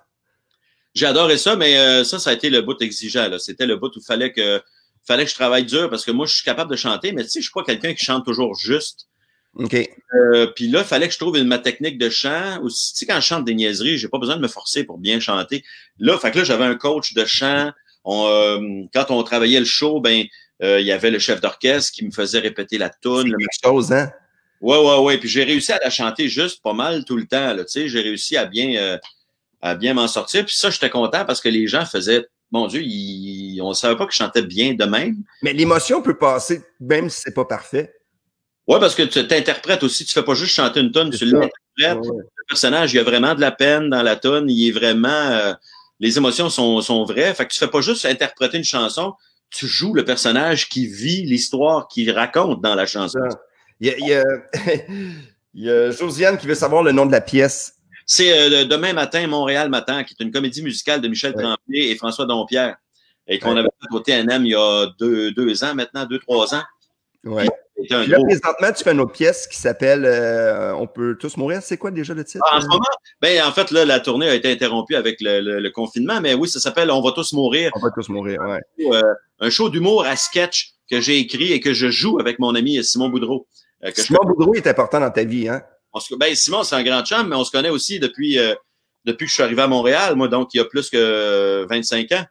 J'ai 0.93 1.07
adoré 1.07 1.37
ça, 1.37 1.55
mais 1.55 1.77
euh, 1.77 2.03
ça, 2.03 2.19
ça 2.19 2.29
a 2.29 2.33
été 2.33 2.49
le 2.49 2.61
bout 2.61 2.79
exigeant. 2.81 3.29
C'était 3.39 3.65
le 3.65 3.77
bout 3.77 3.87
où 3.95 3.99
il 3.99 4.05
fallait 4.05 4.31
que, 4.31 4.61
fallait 5.05 5.25
que 5.25 5.31
je 5.31 5.35
travaille 5.35 5.65
dur 5.65 5.89
parce 5.89 6.05
que 6.05 6.11
moi, 6.11 6.25
je 6.25 6.35
suis 6.35 6.43
capable 6.43 6.69
de 6.71 6.75
chanter, 6.75 7.11
mais 7.11 7.23
tu 7.23 7.29
sais, 7.29 7.39
je 7.39 7.45
suis 7.45 7.53
pas 7.53 7.63
quelqu'un 7.63 7.93
qui 7.93 8.05
chante 8.05 8.23
toujours 8.23 8.55
juste. 8.55 9.07
OK. 9.55 9.75
Euh, 10.15 10.47
puis 10.55 10.67
là, 10.67 10.79
il 10.79 10.85
fallait 10.85 11.07
que 11.07 11.13
je 11.13 11.19
trouve 11.19 11.37
une, 11.37 11.47
ma 11.47 11.59
technique 11.59 11.97
de 11.97 12.09
chant. 12.09 12.61
Aussi, 12.63 12.93
tu 12.93 12.99
sais, 12.99 13.05
quand 13.05 13.19
je 13.19 13.25
chante 13.25 13.45
des 13.45 13.53
niaiseries, 13.53 13.97
j'ai 13.97 14.07
pas 14.07 14.17
besoin 14.19 14.35
de 14.35 14.41
me 14.41 14.47
forcer 14.47 14.83
pour 14.83 14.97
bien 14.97 15.19
chanter. 15.19 15.63
Là, 15.99 16.17
fait 16.17 16.31
que 16.31 16.39
là, 16.39 16.43
j'avais 16.43 16.65
un 16.65 16.75
coach 16.75 17.13
de 17.13 17.25
chant. 17.25 17.71
On, 18.03 18.27
euh, 18.27 18.59
quand 18.93 19.05
on 19.09 19.23
travaillait 19.23 19.59
le 19.59 19.65
show, 19.65 19.99
ben, 19.99 20.25
euh, 20.61 20.79
il 20.79 20.85
y 20.85 20.91
avait 20.91 21.11
le 21.11 21.19
chef 21.19 21.41
d'orchestre 21.41 21.91
qui 21.91 22.05
me 22.05 22.11
faisait 22.11 22.39
répéter 22.39 22.77
la 22.77 22.89
tune. 22.89 23.35
quelque 23.37 23.47
chose, 23.63 23.91
hein? 23.91 24.11
Ouais, 24.61 24.77
ouais, 24.77 24.97
ouais. 24.99 25.17
Puis 25.17 25.29
j'ai 25.29 25.43
réussi 25.43 25.73
à 25.73 25.79
la 25.83 25.89
chanter 25.89 26.29
juste 26.29 26.61
pas 26.63 26.73
mal 26.73 27.03
tout 27.03 27.17
le 27.17 27.25
temps. 27.25 27.55
Tu 27.57 27.63
sais, 27.67 27.87
j'ai 27.89 28.01
réussi 28.01 28.37
à 28.37 28.45
bien, 28.45 28.75
euh, 28.81 28.97
à 29.61 29.75
bien 29.75 29.93
m'en 29.93 30.07
sortir. 30.07 30.45
Puis 30.45 30.55
ça, 30.55 30.69
j'étais 30.69 30.89
content 30.89 31.25
parce 31.25 31.41
que 31.41 31.49
les 31.49 31.67
gens 31.67 31.85
faisaient, 31.85 32.25
mon 32.51 32.67
Dieu, 32.67 32.81
ils, 32.81 33.61
on 33.61 33.73
savait 33.73 33.97
pas 33.97 34.05
que 34.05 34.13
je 34.13 34.17
chantais 34.17 34.41
bien 34.41 34.73
de 34.73 34.85
même. 34.85 35.17
Mais 35.41 35.53
l'émotion 35.53 36.01
peut 36.01 36.17
passer 36.17 36.63
même 36.79 37.09
si 37.09 37.21
c'est 37.21 37.33
pas 37.33 37.45
parfait. 37.45 37.93
Ouais, 38.67 38.79
parce 38.79 38.95
que 38.95 39.03
tu 39.03 39.27
t'interprètes 39.27 39.83
aussi. 39.83 40.05
Tu 40.05 40.13
fais 40.13 40.23
pas 40.23 40.35
juste 40.35 40.53
chanter 40.53 40.79
une 40.79 40.91
tonne, 40.91 41.09
tu 41.09 41.25
l'interprètes. 41.25 42.05
Le 42.05 42.45
personnage, 42.47 42.93
il 42.93 42.97
y 42.97 42.99
a 42.99 43.03
vraiment 43.03 43.35
de 43.35 43.41
la 43.41 43.51
peine 43.51 43.89
dans 43.89 44.03
la 44.03 44.15
tonne. 44.15 44.49
Il 44.49 44.69
est 44.69 44.71
vraiment, 44.71 45.09
euh, 45.09 45.53
les 46.03 46.17
émotions 46.17 46.49
sont, 46.49 46.81
sont 46.81 47.03
vraies. 47.03 47.33
Fait 47.33 47.45
que 47.45 47.53
tu 47.53 47.59
fais 47.59 47.67
pas 47.67 47.81
juste 47.81 48.05
interpréter 48.05 48.57
une 48.57 48.63
chanson 48.63 49.13
tu 49.53 49.67
joues 49.67 49.93
le 49.93 50.03
personnage 50.03 50.67
qui 50.67 50.87
vit 50.87 51.23
l'histoire 51.23 51.87
qu'il 51.87 52.11
raconte 52.11 52.61
dans 52.61 52.75
la 52.75 52.85
chanson. 52.85 53.19
Il 53.79 53.87
y, 53.87 54.13
a, 54.13 54.23
il, 55.53 55.63
y 55.63 55.69
a, 55.69 55.91
Josiane 55.91 56.37
qui 56.37 56.47
veut 56.47 56.55
savoir 56.55 56.83
le 56.83 56.91
nom 56.91 57.05
de 57.05 57.11
la 57.11 57.21
pièce. 57.21 57.75
C'est 58.05 58.37
euh, 58.37 58.65
Demain 58.65 58.93
matin, 58.93 59.25
Montréal 59.27 59.69
matin, 59.69 60.03
qui 60.03 60.15
est 60.19 60.23
une 60.23 60.31
comédie 60.31 60.63
musicale 60.63 61.01
de 61.01 61.07
Michel 61.07 61.33
Tremblay 61.33 61.89
et 61.89 61.95
François 61.95 62.25
Dompierre, 62.25 62.75
et 63.27 63.39
qu'on 63.39 63.55
avait 63.55 63.69
fait 63.81 63.95
au 63.95 63.99
TNM 63.99 64.45
il 64.45 64.51
y 64.51 64.55
a 64.55 64.87
deux, 64.99 65.31
deux 65.31 65.63
ans 65.63 65.75
maintenant, 65.75 66.05
deux, 66.05 66.19
trois 66.19 66.53
ans. 66.55 66.63
Ouais. 67.25 67.47
là, 67.89 68.17
présentement, 68.25 68.71
tu 68.75 68.83
fais 68.83 68.91
une 68.91 68.99
autre 68.99 69.13
pièce 69.13 69.47
qui 69.47 69.57
s'appelle 69.57 70.05
euh, 70.05 70.75
On 70.75 70.87
peut 70.87 71.17
tous 71.17 71.37
mourir. 71.37 71.61
C'est 71.61 71.77
quoi 71.77 71.91
déjà 71.91 72.13
le 72.13 72.23
titre? 72.23 72.43
Ah, 72.51 72.57
en 72.57 72.61
ce 72.61 72.67
moment, 72.67 72.83
ben, 73.21 73.43
en 73.43 73.51
fait, 73.51 73.71
là, 73.71 73.85
la 73.85 73.99
tournée 73.99 74.27
a 74.27 74.35
été 74.35 74.51
interrompue 74.51 74.95
avec 74.95 75.21
le, 75.21 75.59
le, 75.59 75.69
confinement, 75.71 76.19
mais 76.21 76.33
oui, 76.33 76.49
ça 76.49 76.59
s'appelle 76.59 76.91
On 76.91 77.01
va 77.01 77.11
tous 77.11 77.33
mourir. 77.33 77.71
On 77.75 77.79
va 77.79 77.91
tous 77.91 78.09
mourir, 78.09 78.41
ouais. 78.41 78.59
Euh, 78.91 79.01
un 79.39 79.49
show 79.49 79.69
d'humour 79.69 80.05
à 80.05 80.15
sketch 80.15 80.73
que 80.89 80.99
j'ai 80.99 81.17
écrit 81.17 81.53
et 81.53 81.59
que 81.59 81.73
je 81.73 81.89
joue 81.89 82.19
avec 82.19 82.39
mon 82.39 82.55
ami 82.55 82.83
Simon 82.83 83.09
Boudreau. 83.09 83.47
Euh, 83.85 83.91
Simon 83.95 84.23
Boudreau 84.25 84.53
est 84.55 84.67
important 84.67 84.99
dans 84.99 85.11
ta 85.11 85.23
vie, 85.23 85.47
hein? 85.47 85.61
ben, 86.17 86.35
Simon, 86.35 86.63
c'est 86.63 86.75
un 86.75 86.83
grand 86.83 87.03
chum, 87.05 87.29
mais 87.29 87.35
on 87.35 87.43
se 87.43 87.51
connaît 87.51 87.69
aussi 87.69 87.99
depuis, 87.99 88.37
depuis 89.05 89.25
que 89.25 89.29
je 89.29 89.35
suis 89.35 89.43
arrivé 89.43 89.61
à 89.61 89.67
Montréal, 89.67 90.15
moi, 90.15 90.27
donc 90.27 90.53
il 90.53 90.57
y 90.57 90.59
a 90.59 90.65
plus 90.65 90.89
que 90.89 91.65
25 91.69 92.11
ans. 92.11 92.25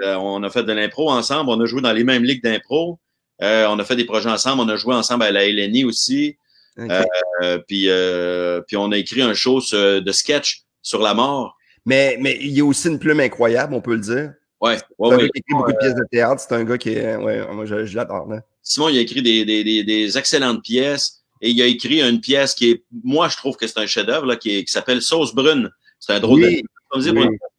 on 0.00 0.42
a 0.42 0.50
fait 0.50 0.62
de 0.62 0.72
l'impro 0.72 1.10
ensemble, 1.10 1.50
on 1.50 1.60
a 1.60 1.66
joué 1.66 1.82
dans 1.82 1.92
les 1.92 2.04
mêmes 2.04 2.24
ligues 2.24 2.42
d'impro. 2.42 2.98
Euh, 3.42 3.66
on 3.68 3.78
a 3.78 3.84
fait 3.84 3.96
des 3.96 4.04
projets 4.04 4.30
ensemble. 4.30 4.62
On 4.62 4.68
a 4.68 4.76
joué 4.76 4.94
ensemble 4.94 5.24
à 5.24 5.30
la 5.30 5.46
LNI 5.46 5.84
aussi. 5.84 6.36
Euh, 6.78 7.58
puis, 7.66 7.88
euh, 7.88 8.60
puis 8.62 8.76
on 8.76 8.92
a 8.92 8.98
écrit 8.98 9.22
un 9.22 9.34
show 9.34 9.60
de 9.60 10.12
sketch 10.12 10.64
sur 10.82 11.00
la 11.00 11.14
mort. 11.14 11.56
Mais, 11.84 12.16
mais 12.20 12.36
il 12.40 12.50
y 12.50 12.60
a 12.60 12.64
aussi 12.64 12.88
une 12.88 12.98
plume 12.98 13.20
incroyable, 13.20 13.74
on 13.74 13.80
peut 13.80 13.94
le 13.94 14.00
dire. 14.00 14.32
Ouais, 14.60 14.78
ouais, 14.98 15.14
un 15.14 15.18
gars 15.18 15.28
qui 15.28 15.38
écrit 15.38 15.54
beaucoup 15.54 15.72
de 15.72 15.76
pièces 15.76 15.94
de 15.94 16.04
théâtre. 16.10 16.40
C'est 16.40 16.54
un 16.54 16.64
gars 16.64 16.78
qui 16.78 16.90
est. 16.90 17.16
Ouais, 17.16 17.46
moi, 17.52 17.64
je, 17.66 17.84
je 17.84 17.94
l'adore. 17.94 18.28
Simon, 18.62 18.88
il 18.88 18.98
a 18.98 19.00
écrit 19.00 19.22
des, 19.22 19.44
des, 19.44 19.62
des, 19.62 19.84
des, 19.84 20.18
excellentes 20.18 20.62
pièces. 20.62 21.22
Et 21.42 21.50
il 21.50 21.62
a 21.62 21.66
écrit 21.66 22.02
une 22.02 22.20
pièce 22.20 22.54
qui 22.54 22.70
est. 22.70 22.84
Moi, 23.04 23.28
je 23.28 23.36
trouve 23.36 23.56
que 23.56 23.66
c'est 23.66 23.78
un 23.78 23.86
chef-d'œuvre 23.86 24.34
qui, 24.36 24.64
qui 24.64 24.72
s'appelle 24.72 25.02
Sauce 25.02 25.34
Brune. 25.34 25.70
C'est 26.00 26.14
un 26.14 26.20
drôle 26.20 26.40
de. 26.40 26.62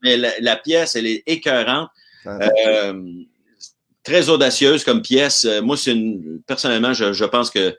Mais 0.02 0.18
la, 0.18 0.56
pièce, 0.56 0.96
elle 0.96 1.08
est 1.08 1.24
écœurante. 1.28 1.90
Euh, 2.26 2.94
très 4.08 4.30
audacieuse 4.30 4.84
comme 4.84 5.02
pièce. 5.02 5.46
Euh, 5.46 5.62
moi, 5.62 5.76
c'est 5.78 5.92
une. 5.92 6.42
Personnellement, 6.48 6.94
je, 6.94 7.14
je 7.14 7.26
pense 7.26 7.50
que 7.50 7.76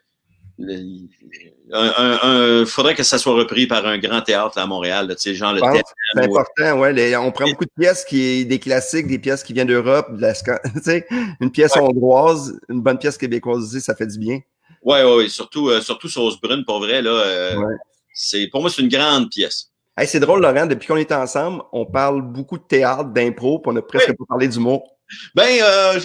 il 1.70 2.64
faudrait 2.66 2.94
que 2.94 3.02
ça 3.02 3.18
soit 3.18 3.34
repris 3.34 3.66
par 3.66 3.86
un 3.86 3.98
grand 3.98 4.20
théâtre 4.22 4.58
à 4.58 4.66
Montréal, 4.66 5.08
tu 5.10 5.16
sais, 5.18 5.34
genre 5.34 5.52
le 5.52 5.60
théâtre. 5.60 5.92
C'est 6.14 6.24
important, 6.24 6.80
ouais. 6.80 7.16
on 7.16 7.30
prend 7.30 7.46
beaucoup 7.46 7.64
de 7.64 7.70
pièces 7.78 8.04
qui 8.04 8.44
des 8.46 8.58
classiques, 8.58 9.06
des 9.06 9.18
pièces 9.18 9.42
qui 9.42 9.52
viennent 9.52 9.68
d'Europe, 9.68 10.06
de 10.16 10.26
tu 10.74 10.82
sais, 10.82 11.06
une 11.40 11.50
pièce 11.50 11.76
hongroise, 11.76 12.58
une 12.68 12.80
bonne 12.80 12.98
pièce 12.98 13.16
québécoise 13.16 13.64
aussi, 13.64 13.80
ça 13.80 13.94
fait 13.94 14.06
du 14.06 14.18
bien. 14.18 14.40
Ouais, 14.82 15.04
ouais, 15.04 15.16
ouais. 15.16 15.28
Surtout, 15.28 15.68
euh, 15.68 15.80
surtout 15.80 16.08
Sauce 16.08 16.40
Brune, 16.40 16.64
pour 16.64 16.80
vrai, 16.80 17.02
là. 17.02 17.10
Euh, 17.10 17.54
c'est, 18.12 18.48
pour 18.48 18.60
moi, 18.60 18.70
c'est 18.70 18.82
une 18.82 18.88
grande 18.88 19.30
pièce. 19.30 19.70
Hey, 19.96 20.06
c'est 20.06 20.20
drôle, 20.20 20.40
Laurent, 20.40 20.66
depuis 20.66 20.86
qu'on 20.88 20.96
est 20.96 21.12
ensemble, 21.12 21.62
on 21.72 21.84
parle 21.84 22.22
beaucoup 22.22 22.58
de 22.58 22.62
théâtre, 22.62 23.10
d'impro, 23.10 23.58
puis 23.58 23.72
on 23.72 23.76
a 23.76 23.82
presque 23.82 24.16
pas 24.16 24.24
parlé 24.28 24.48
d'humour. 24.48 24.97
Ben, 25.34 25.60
euh, 25.62 26.00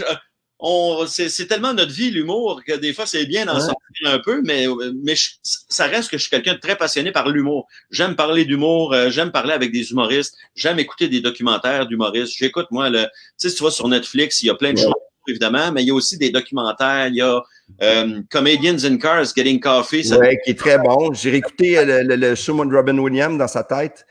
on, 0.65 1.05
c'est, 1.07 1.45
tellement 1.47 1.73
notre 1.73 1.91
vie, 1.91 2.09
l'humour, 2.09 2.61
que 2.65 2.77
des 2.77 2.93
fois, 2.93 3.05
c'est 3.05 3.25
bien 3.25 3.45
d'en 3.45 3.59
sortir 3.59 4.07
un 4.07 4.19
peu, 4.19 4.41
mais, 4.43 4.65
mais 5.03 5.13
ça 5.41 5.87
reste 5.87 6.09
que 6.09 6.17
je 6.17 6.21
suis 6.21 6.29
quelqu'un 6.29 6.53
de 6.53 6.59
très 6.59 6.77
passionné 6.77 7.11
par 7.11 7.27
l'humour. 7.29 7.67
J'aime 7.91 8.15
parler 8.15 8.45
d'humour, 8.45 8.93
euh, 8.93 9.09
j'aime 9.09 9.31
parler 9.31 9.51
avec 9.51 9.73
des 9.73 9.91
humoristes, 9.91 10.37
j'aime 10.55 10.79
écouter 10.79 11.09
des 11.09 11.19
documentaires 11.19 11.85
d'humoristes. 11.85 12.33
J'écoute, 12.37 12.67
moi, 12.71 12.89
le, 12.89 13.03
tu 13.03 13.09
sais, 13.35 13.49
si 13.49 13.55
tu 13.55 13.61
vois 13.61 13.71
sur 13.71 13.89
Netflix, 13.89 14.41
il 14.41 14.47
y 14.47 14.49
a 14.49 14.55
plein 14.55 14.71
de 14.71 14.77
choses, 14.77 14.93
évidemment, 15.27 15.73
mais 15.73 15.83
il 15.83 15.87
y 15.87 15.91
a 15.91 15.95
aussi 15.95 16.17
des 16.17 16.29
documentaires, 16.29 17.07
il 17.07 17.15
y 17.15 17.21
a 17.21 17.43
euh, 17.81 18.21
Comedians 18.29 18.85
in 18.85 18.97
Cars 18.97 19.35
Getting 19.35 19.59
Coffee. 19.59 20.05
Ça... 20.05 20.17
qui 20.45 20.51
est 20.51 20.57
très 20.57 20.77
bon. 20.77 21.13
J'ai 21.13 21.31
réécouté 21.31 21.77
euh, 21.77 22.03
le, 22.03 22.15
le, 22.15 22.35
show 22.35 22.63
de 22.63 22.73
Robin 22.73 22.97
Williams 22.97 23.37
dans 23.37 23.49
sa 23.49 23.65
tête. 23.65 24.05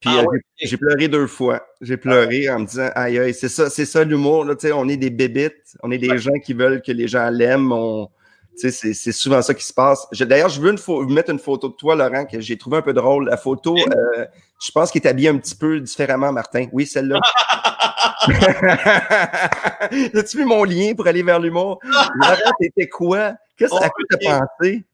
Puis 0.00 0.10
ah 0.12 0.22
euh, 0.22 0.38
j'ai 0.62 0.76
pleuré 0.78 1.08
deux 1.08 1.26
fois. 1.26 1.66
J'ai 1.80 1.96
pleuré 1.96 2.48
en 2.48 2.60
me 2.60 2.66
disant 2.66 2.88
aïe 2.94 3.18
aïe, 3.18 3.34
c'est 3.34 3.50
ça, 3.50 3.68
c'est 3.68 3.84
ça 3.84 4.02
l'humour. 4.02 4.44
Là, 4.44 4.54
on 4.74 4.88
est 4.88 4.96
des 4.96 5.10
bébites, 5.10 5.76
on 5.82 5.90
est 5.90 5.98
des 5.98 6.16
gens 6.18 6.38
qui 6.42 6.54
veulent 6.54 6.80
que 6.80 6.92
les 6.92 7.06
gens 7.06 7.28
l'aiment. 7.28 7.74
C'est 8.56 9.12
souvent 9.12 9.42
ça 9.42 9.54
qui 9.54 9.64
se 9.64 9.72
passe. 9.72 10.06
D'ailleurs, 10.12 10.48
je 10.48 10.60
veux 10.60 10.70
une 10.70 10.78
vous 10.78 11.08
mettre 11.08 11.30
une 11.30 11.38
photo 11.38 11.68
de 11.68 11.74
toi, 11.74 11.94
Laurent, 11.94 12.24
que 12.24 12.40
j'ai 12.40 12.56
trouvé 12.56 12.78
un 12.78 12.82
peu 12.82 12.92
drôle. 12.92 13.26
La 13.26 13.36
photo, 13.36 13.76
euh, 13.76 14.26
je 14.62 14.70
pense 14.70 14.90
qu'il 14.90 15.02
est 15.02 15.06
habillé 15.06 15.28
un 15.28 15.38
petit 15.38 15.54
peu 15.54 15.80
différemment, 15.80 16.32
Martin. 16.32 16.66
Oui, 16.72 16.86
celle-là. 16.86 17.20
As-tu 20.14 20.38
vu 20.38 20.44
mon 20.44 20.64
lien 20.64 20.94
pour 20.94 21.06
aller 21.06 21.22
vers 21.22 21.38
l'humour? 21.38 21.78
Laurent, 22.14 22.52
t'étais 22.58 22.88
quoi? 22.88 23.34
Qu'est-ce 23.56 23.74
que 23.74 24.16
tu 24.18 24.26
as 24.28 24.38
pensé? 24.38 24.84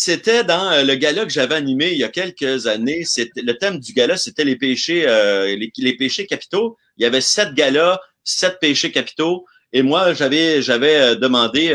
C'était 0.00 0.44
dans 0.44 0.70
euh, 0.70 0.84
le 0.84 0.94
gala 0.94 1.24
que 1.24 1.32
j'avais 1.32 1.56
animé 1.56 1.90
il 1.90 1.98
y 1.98 2.04
a 2.04 2.08
quelques 2.08 2.68
années. 2.68 3.02
Le 3.34 3.52
thème 3.54 3.80
du 3.80 3.92
gala, 3.92 4.16
c'était 4.16 4.44
les 4.44 4.54
péchés, 4.54 5.08
euh, 5.08 5.56
les, 5.56 5.96
péchés 5.96 6.24
capitaux. 6.24 6.76
Il 6.98 7.02
y 7.02 7.04
avait 7.04 7.20
sept 7.20 7.52
galas, 7.54 7.98
sept 8.22 8.60
péchés 8.60 8.92
capitaux. 8.92 9.44
Et 9.72 9.82
moi, 9.82 10.14
j'avais 10.14 10.62
j'avais 10.62 10.94
euh, 10.94 11.14
demandé 11.16 11.74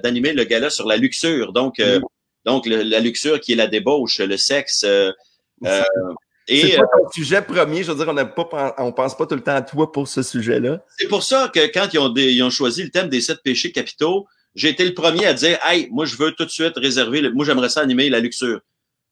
d'animer 0.00 0.32
le 0.32 0.44
gala 0.44 0.70
sur 0.70 0.86
la 0.86 0.96
luxure. 0.96 1.52
Donc, 1.52 1.80
la 2.66 3.00
luxure 3.00 3.40
qui 3.40 3.54
est 3.54 3.56
la 3.56 3.66
débauche, 3.66 4.20
le 4.20 4.36
sexe. 4.36 4.84
Euh, 4.84 5.10
euh, 5.64 5.82
et 6.46 6.60
c'est 6.60 6.76
pas 6.76 6.84
ton 6.84 7.10
sujet 7.10 7.42
premier? 7.42 7.82
Je 7.82 7.90
veux 7.90 8.04
dire, 8.04 8.14
on 8.14 8.86
on 8.86 8.92
pense 8.92 9.16
pas 9.16 9.26
tout 9.26 9.34
le 9.34 9.42
temps 9.42 9.56
à 9.56 9.62
toi 9.62 9.90
pour 9.90 10.06
ce 10.06 10.22
sujet-là. 10.22 10.84
C'est 10.98 11.08
pour 11.08 11.24
ça 11.24 11.50
que 11.52 11.66
quand 11.74 11.88
ils 11.92 11.98
ont, 11.98 12.14
ils 12.14 12.42
ont 12.44 12.50
choisi 12.50 12.84
le 12.84 12.90
thème 12.90 13.08
des 13.08 13.20
sept 13.20 13.42
péchés 13.42 13.72
capitaux, 13.72 14.28
j'ai 14.56 14.70
été 14.70 14.84
le 14.84 14.94
premier 14.94 15.26
à 15.26 15.34
dire, 15.34 15.58
hey, 15.64 15.88
moi, 15.92 16.06
je 16.06 16.16
veux 16.16 16.32
tout 16.32 16.44
de 16.44 16.50
suite 16.50 16.72
réserver, 16.76 17.20
le, 17.20 17.30
moi, 17.30 17.44
j'aimerais 17.44 17.68
ça 17.68 17.80
animer 17.82 18.08
la 18.08 18.20
luxure. 18.20 18.60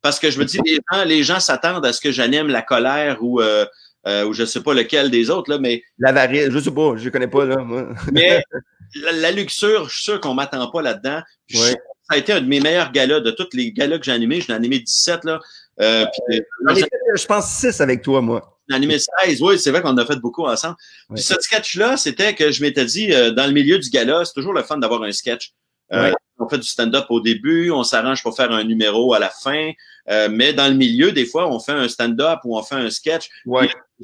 Parce 0.03 0.19
que 0.19 0.31
je 0.31 0.39
me 0.39 0.45
dis, 0.45 0.59
les 0.65 0.79
gens, 0.91 1.05
les 1.05 1.23
gens 1.23 1.41
s'attendent 1.41 1.87
à 1.87 1.93
ce 1.93 2.01
que 2.01 2.11
j'anime 2.11 2.49
la 2.49 2.63
colère 2.63 3.19
ou, 3.23 3.41
euh, 3.41 3.65
euh, 4.07 4.25
ou 4.25 4.33
je 4.33 4.45
sais 4.45 4.63
pas 4.63 4.75
lequel 4.75 5.11
des 5.11 5.31
autres, 5.31 5.51
là, 5.51 5.59
mais. 5.59 5.83
L'avarice, 5.99 6.51
je 6.51 6.59
sais 6.59 6.71
pas, 6.71 6.97
je 6.97 7.09
connais 7.11 7.29
pas, 7.29 7.45
là, 7.45 7.59
moi. 7.59 7.89
mais 8.13 8.43
la, 9.13 9.31
luxure, 9.31 9.89
je 9.89 9.95
suis 9.95 10.05
sûr 10.05 10.21
qu'on 10.21 10.35
m'attend 10.35 10.71
pas 10.71 10.83
là-dedans. 10.83 11.21
Ça 11.51 11.75
a 12.11 12.17
été 12.19 12.33
un 12.33 12.41
de 12.41 12.47
mes 12.47 12.61
meilleurs 12.61 12.93
galas 12.93 13.21
de 13.21 13.31
tous 13.31 13.49
les 13.55 13.73
galas 13.73 13.99
que 13.99 14.05
j'ai 14.05 14.13
animés. 14.13 14.41
J'en 14.41 14.55
ai 14.55 14.57
animé 14.57 14.79
17, 14.79 15.25
là. 15.25 15.41
Euh, 15.81 16.07
puis, 16.29 16.39
euh, 16.39 17.17
je 17.17 17.27
pense 17.27 17.51
6 17.51 17.81
avec 17.81 18.03
toi, 18.03 18.21
moi. 18.21 18.54
J'en 18.69 18.75
ai 18.75 18.79
animé 18.79 18.99
16, 18.99 19.43
oui, 19.43 19.59
c'est 19.59 19.71
vrai 19.71 19.83
qu'on 19.83 19.97
a 19.97 20.07
fait 20.07 20.17
beaucoup 20.17 20.45
ensemble. 20.45 20.77
Puis 21.13 21.23
ce 21.23 21.35
sketch-là, 21.35 21.97
c'était 21.97 22.35
que 22.35 22.51
je 22.51 22.63
m'étais 22.63 22.85
dit, 22.85 23.13
euh, 23.13 23.31
dans 23.31 23.47
le 23.47 23.53
milieu 23.53 23.79
du 23.79 23.91
gala, 23.91 24.25
c'est 24.25 24.33
toujours 24.33 24.55
le 24.55 24.63
fun 24.63 24.79
d'avoir 24.79 25.03
un 25.03 25.13
sketch. 25.13 25.53
Euh, 25.93 26.13
on 26.39 26.49
fait 26.49 26.59
du 26.59 26.67
stand-up 26.67 27.07
au 27.11 27.21
début, 27.21 27.71
on 27.71 27.85
s'arrange 27.85 28.23
pour 28.23 28.35
faire 28.35 28.51
un 28.51 28.65
numéro 28.65 29.13
à 29.13 29.19
la 29.19 29.29
fin, 29.29 29.71
euh, 30.11 30.29
mais 30.31 30.53
dans 30.55 30.67
le 30.67 30.75
milieu, 30.75 31.13
des 31.13 31.27
fois, 31.27 31.49
on 31.49 31.61
fait 31.61 31.73
un 31.73 31.89
stand-up 31.89 32.41
ou 32.45 32.57
on 32.59 32.63
fait 32.63 32.75
un 32.75 32.91
sketch. 32.91 33.29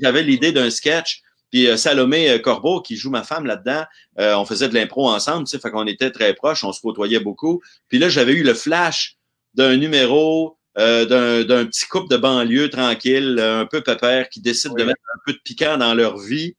J'avais 0.00 0.22
l'idée 0.22 0.52
d'un 0.52 0.70
sketch. 0.70 1.22
Puis 1.50 1.66
Salomé 1.76 2.40
Corbeau, 2.42 2.80
qui 2.80 2.94
joue 2.94 3.10
ma 3.10 3.24
femme 3.24 3.44
là-dedans, 3.44 3.84
on 4.18 4.44
faisait 4.44 4.68
de 4.68 4.74
l'impro 4.74 5.08
ensemble, 5.08 5.48
tu 5.48 5.50
sais, 5.50 5.58
fait 5.58 5.72
qu'on 5.72 5.86
était 5.88 6.12
très 6.12 6.32
proches, 6.32 6.62
on 6.62 6.72
se 6.72 6.80
côtoyait 6.80 7.18
beaucoup. 7.18 7.60
Puis 7.88 7.98
là, 7.98 8.08
j'avais 8.08 8.34
eu 8.34 8.44
le 8.44 8.54
flash 8.54 9.16
d'un 9.54 9.76
numéro 9.76 10.59
euh, 10.80 11.44
d'un 11.44 11.66
petit 11.66 11.86
couple 11.86 12.10
de 12.10 12.16
banlieue 12.16 12.70
tranquille, 12.70 13.38
un 13.38 13.66
peu 13.66 13.82
pépère, 13.82 14.28
qui 14.28 14.40
décide 14.40 14.72
de 14.74 14.84
mettre 14.84 15.00
un 15.14 15.18
peu 15.26 15.32
de 15.34 15.40
piquant 15.44 15.76
dans 15.76 15.94
leur 15.94 16.18
vie. 16.18 16.56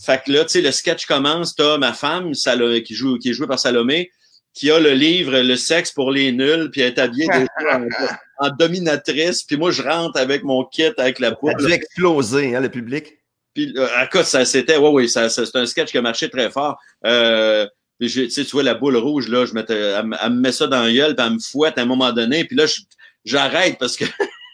Fait 0.00 0.22
que 0.24 0.32
là, 0.32 0.44
tu 0.44 0.50
sais, 0.50 0.60
le 0.60 0.70
sketch 0.72 1.06
commence, 1.06 1.54
t'as 1.54 1.78
ma 1.78 1.92
femme, 1.92 2.34
Salomé, 2.34 2.82
qui 2.82 2.94
joue, 2.94 3.18
qui 3.18 3.30
est 3.30 3.32
jouée 3.32 3.46
par 3.46 3.58
Salomé, 3.58 4.10
qui 4.52 4.70
a 4.70 4.78
le 4.78 4.92
livre 4.92 5.38
Le 5.40 5.56
sexe 5.56 5.92
pour 5.92 6.10
les 6.10 6.32
nuls, 6.32 6.70
puis 6.70 6.80
elle 6.80 6.92
est 6.92 6.98
habillée 6.98 7.26
en, 8.38 8.50
dominatrice, 8.50 9.42
puis 9.42 9.56
moi 9.56 9.70
je 9.70 9.82
rentre 9.82 10.18
avec 10.18 10.44
mon 10.44 10.64
kit 10.64 10.90
avec 10.96 11.18
la 11.18 11.32
poule. 11.32 11.52
Ça 11.58 11.64
a 11.64 11.68
dû 11.68 11.72
exploser, 11.72 12.54
hein, 12.54 12.60
le 12.60 12.68
public? 12.68 13.18
Puis 13.54 13.72
euh, 13.76 13.86
à 13.96 14.06
cause, 14.06 14.26
ça 14.26 14.44
c'était, 14.44 14.76
ouais, 14.76 14.90
oui, 14.90 15.08
ça, 15.08 15.28
c'est 15.28 15.56
un 15.56 15.66
sketch 15.66 15.90
qui 15.90 15.98
a 15.98 16.02
marché 16.02 16.28
très 16.28 16.50
fort. 16.50 16.78
Euh, 17.04 17.66
tu 18.00 18.08
sais, 18.08 18.44
tu 18.44 18.50
vois 18.50 18.64
la 18.64 18.74
boule 18.74 18.96
rouge 18.96 19.28
là, 19.28 19.46
je 19.46 19.54
mettais, 19.54 19.74
elle, 19.74 20.06
me 20.06 20.40
met 20.40 20.52
ça 20.52 20.66
dans 20.66 20.84
le 20.84 20.92
gueule, 20.92 21.14
puis 21.14 21.26
elle 21.26 21.34
me 21.34 21.38
fouette 21.38 21.78
à 21.78 21.82
un 21.82 21.86
moment 21.86 22.12
donné, 22.12 22.44
puis 22.44 22.56
là 22.56 22.66
je 22.66 22.80
j'arrête 23.24 23.78
parce 23.78 23.96
que 23.96 24.04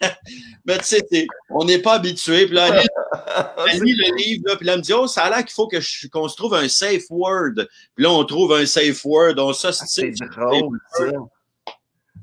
mais 0.65 0.77
tu 0.79 0.85
sais, 0.85 1.27
on 1.49 1.65
n'est 1.65 1.79
pas 1.79 1.93
habitué. 1.93 2.45
Puis 2.45 2.55
là, 2.55 2.83
elle 3.67 3.81
lit, 3.81 3.95
le 3.95 4.17
livre, 4.17 4.43
là, 4.47 4.55
puis 4.55 4.65
là, 4.65 4.73
elle 4.73 4.79
me 4.79 4.83
dit, 4.83 4.93
oh, 4.93 5.07
ça 5.07 5.23
a 5.23 5.29
l'air 5.29 5.39
qu'il 5.39 5.53
faut 5.53 5.67
que 5.67 5.77
qu'on 6.09 6.27
se 6.27 6.35
trouve 6.35 6.53
un 6.55 6.67
safe 6.67 7.03
word. 7.09 7.53
Puis 7.95 8.03
là, 8.03 8.11
on 8.11 8.23
trouve 8.25 8.53
un 8.53 8.65
safe 8.65 9.03
word, 9.05 9.35
on 9.37 9.53
ça, 9.53 9.69
ah, 9.69 9.85
c'est 9.85 10.11
drôle, 10.35 10.79
ça. 10.93 11.05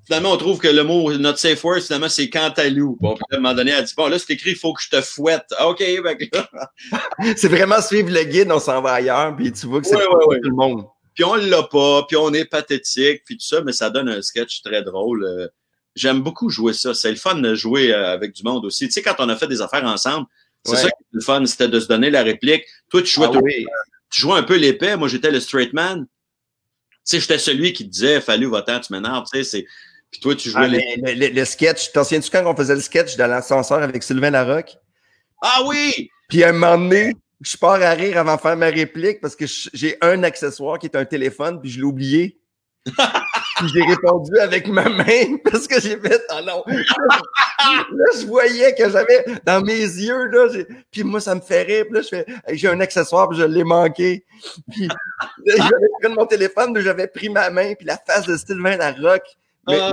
Finalement, 0.07 0.32
on 0.32 0.36
trouve 0.38 0.59
que 0.59 0.68
le 0.68 0.84
mot, 0.84 1.12
notre 1.18 1.38
safe 1.38 1.62
word, 1.62 1.80
finalement, 1.80 2.09
c'est 2.09 2.30
cantalou. 2.30 2.96
Bon, 2.99 3.14
puis 3.14 3.24
à 3.30 3.36
un 3.36 3.40
moment 3.40 3.55
donné, 3.55 3.72
elle 3.72 3.84
dit, 3.84 3.92
bon, 3.94 4.09
là, 4.09 4.18
c'est 4.18 4.32
écrit, 4.32 4.51
il 4.53 4.57
faut 4.57 4.72
que 4.72 4.82
je 4.82 4.88
te 4.88 5.03
fouette. 5.03 5.53
OK, 5.62 5.84
C'est 7.36 7.49
vraiment 7.49 7.82
suivre 7.82 8.11
le 8.11 8.24
guide, 8.24 8.51
on 8.51 8.59
s'en 8.59 8.80
va 8.80 8.92
ailleurs, 8.92 9.36
puis 9.36 9.53
tu 9.53 9.66
vois 9.66 9.82
que 9.82 9.86
c'est 9.86 9.96
ouais, 9.96 10.40
tout 10.42 10.49
le 10.49 10.57
monde. 10.57 10.86
Puis 11.14 11.24
on 11.24 11.34
l'a 11.34 11.64
pas, 11.64 12.05
puis 12.07 12.16
on 12.16 12.32
est 12.32 12.44
pathétique, 12.46 13.22
puis 13.24 13.36
tout 13.36 13.44
ça, 13.44 13.61
mais 13.61 13.72
ça 13.72 13.90
donne 13.90 14.09
un 14.09 14.22
sketch 14.22 14.62
très 14.62 14.82
drôle. 14.82 15.51
J'aime 15.99 16.20
beaucoup 16.20 16.49
jouer 16.49 16.72
ça. 16.72 16.94
C'est 16.94 17.11
le 17.11 17.16
fun 17.16 17.34
de 17.36 17.55
jouer 17.55 17.92
euh, 17.92 18.12
avec 18.12 18.32
du 18.32 18.42
monde 18.44 18.64
aussi. 18.64 18.86
Tu 18.86 18.92
sais, 18.92 19.03
quand 19.03 19.16
on 19.18 19.28
a 19.28 19.36
fait 19.36 19.49
des 19.49 19.61
affaires 19.61 19.84
ensemble, 19.84 20.26
c'est 20.64 20.76
ça 20.76 20.82
qui 20.82 20.88
était 20.88 21.12
le 21.12 21.20
fun, 21.20 21.44
c'était 21.46 21.68
de 21.68 21.80
se 21.80 21.86
donner 21.86 22.11
la 22.11 22.22
réplique. 22.22 22.64
Toi, 22.90 23.03
tu 23.03 23.09
jouais, 23.09 23.28
ah 23.32 23.38
tu 24.11 24.20
jouais 24.20 24.38
un 24.38 24.42
peu 24.42 24.57
l'épais. 24.57 24.96
Moi, 24.96 25.09
j'étais 25.09 25.30
le 25.30 25.40
straight 25.40 25.72
man. 25.72 26.07
Tu 26.07 26.99
sais, 27.05 27.20
j'étais 27.20 27.38
celui 27.38 27.72
qui 27.72 27.84
disait, 27.84 28.20
fallu 28.20 28.46
voter, 28.46 28.78
tu 28.80 28.92
m'énerves. 28.92 29.24
Tu 29.32 29.38
sais, 29.38 29.44
c'est. 29.44 29.66
Puis 30.11 30.20
toi, 30.20 30.34
tu 30.34 30.51
jouais 30.51 30.64
ah, 30.64 31.12
le, 31.12 31.28
le, 31.34 31.44
sketch. 31.44 31.92
T'en 31.92 32.05
souviens-tu 32.05 32.30
quand 32.30 32.44
on 32.46 32.57
faisait 32.57 32.74
le 32.74 32.80
sketch 32.80 33.16
dans 33.16 33.26
l'ascenseur 33.26 33.82
avec 33.82 34.03
Sylvain 34.03 34.30
Larocque? 34.30 34.76
Ah 35.42 35.62
oui! 35.66 36.11
Puis 36.28 36.44
à 36.44 36.49
un 36.49 36.53
moment 36.53 36.78
donné, 36.78 37.14
je 37.40 37.57
pars 37.57 37.80
à 37.82 37.90
rire 37.90 38.18
avant 38.18 38.36
de 38.36 38.40
faire 38.40 38.57
ma 38.57 38.66
réplique 38.66 39.20
parce 39.20 39.36
que 39.36 39.44
j'ai 39.72 39.96
un 40.01 40.22
accessoire 40.22 40.78
qui 40.78 40.86
est 40.86 40.96
un 40.96 41.05
téléphone, 41.05 41.61
puis 41.61 41.70
je 41.70 41.78
l'ai 41.78 41.84
oublié. 41.84 42.40
j'ai 43.66 43.82
répondu 43.82 44.38
avec 44.38 44.68
ma 44.68 44.88
main 44.88 45.36
parce 45.44 45.66
que 45.66 45.80
j'ai 45.80 45.98
fait 45.98 46.22
oh 46.30 46.40
non. 46.46 46.62
là, 46.66 48.04
je 48.20 48.26
voyais 48.26 48.74
que 48.74 48.88
j'avais 48.88 49.24
dans 49.44 49.61
mes 49.61 49.80
yeux 49.80 50.26
là, 50.26 50.48
puis 50.90 51.02
moi 51.02 51.20
ça 51.20 51.34
me 51.34 51.40
fait 51.40 51.62
rire. 51.62 51.84
Puis 51.86 51.94
là, 51.94 52.02
je 52.02 52.09
fais 52.09 52.26
j'ai 52.52 52.68
un 52.68 52.80
accessoire, 52.80 53.28
puis 53.28 53.38
je 53.38 53.44
l'ai 53.44 53.64
manqué. 53.64 54.24
Puis 54.70 54.88
j'avais 55.46 55.88
pris 56.00 56.12
mon 56.12 56.26
téléphone, 56.26 56.78
j'avais 56.80 57.06
pris 57.06 57.28
ma 57.28 57.50
main, 57.50 57.74
puis 57.74 57.86
la 57.86 57.96
face 57.96 58.26
de 58.26 58.36
Sylvain 58.36 58.76
Larocque. 58.76 59.36
Mais, 59.66 59.78
ah 59.80 59.92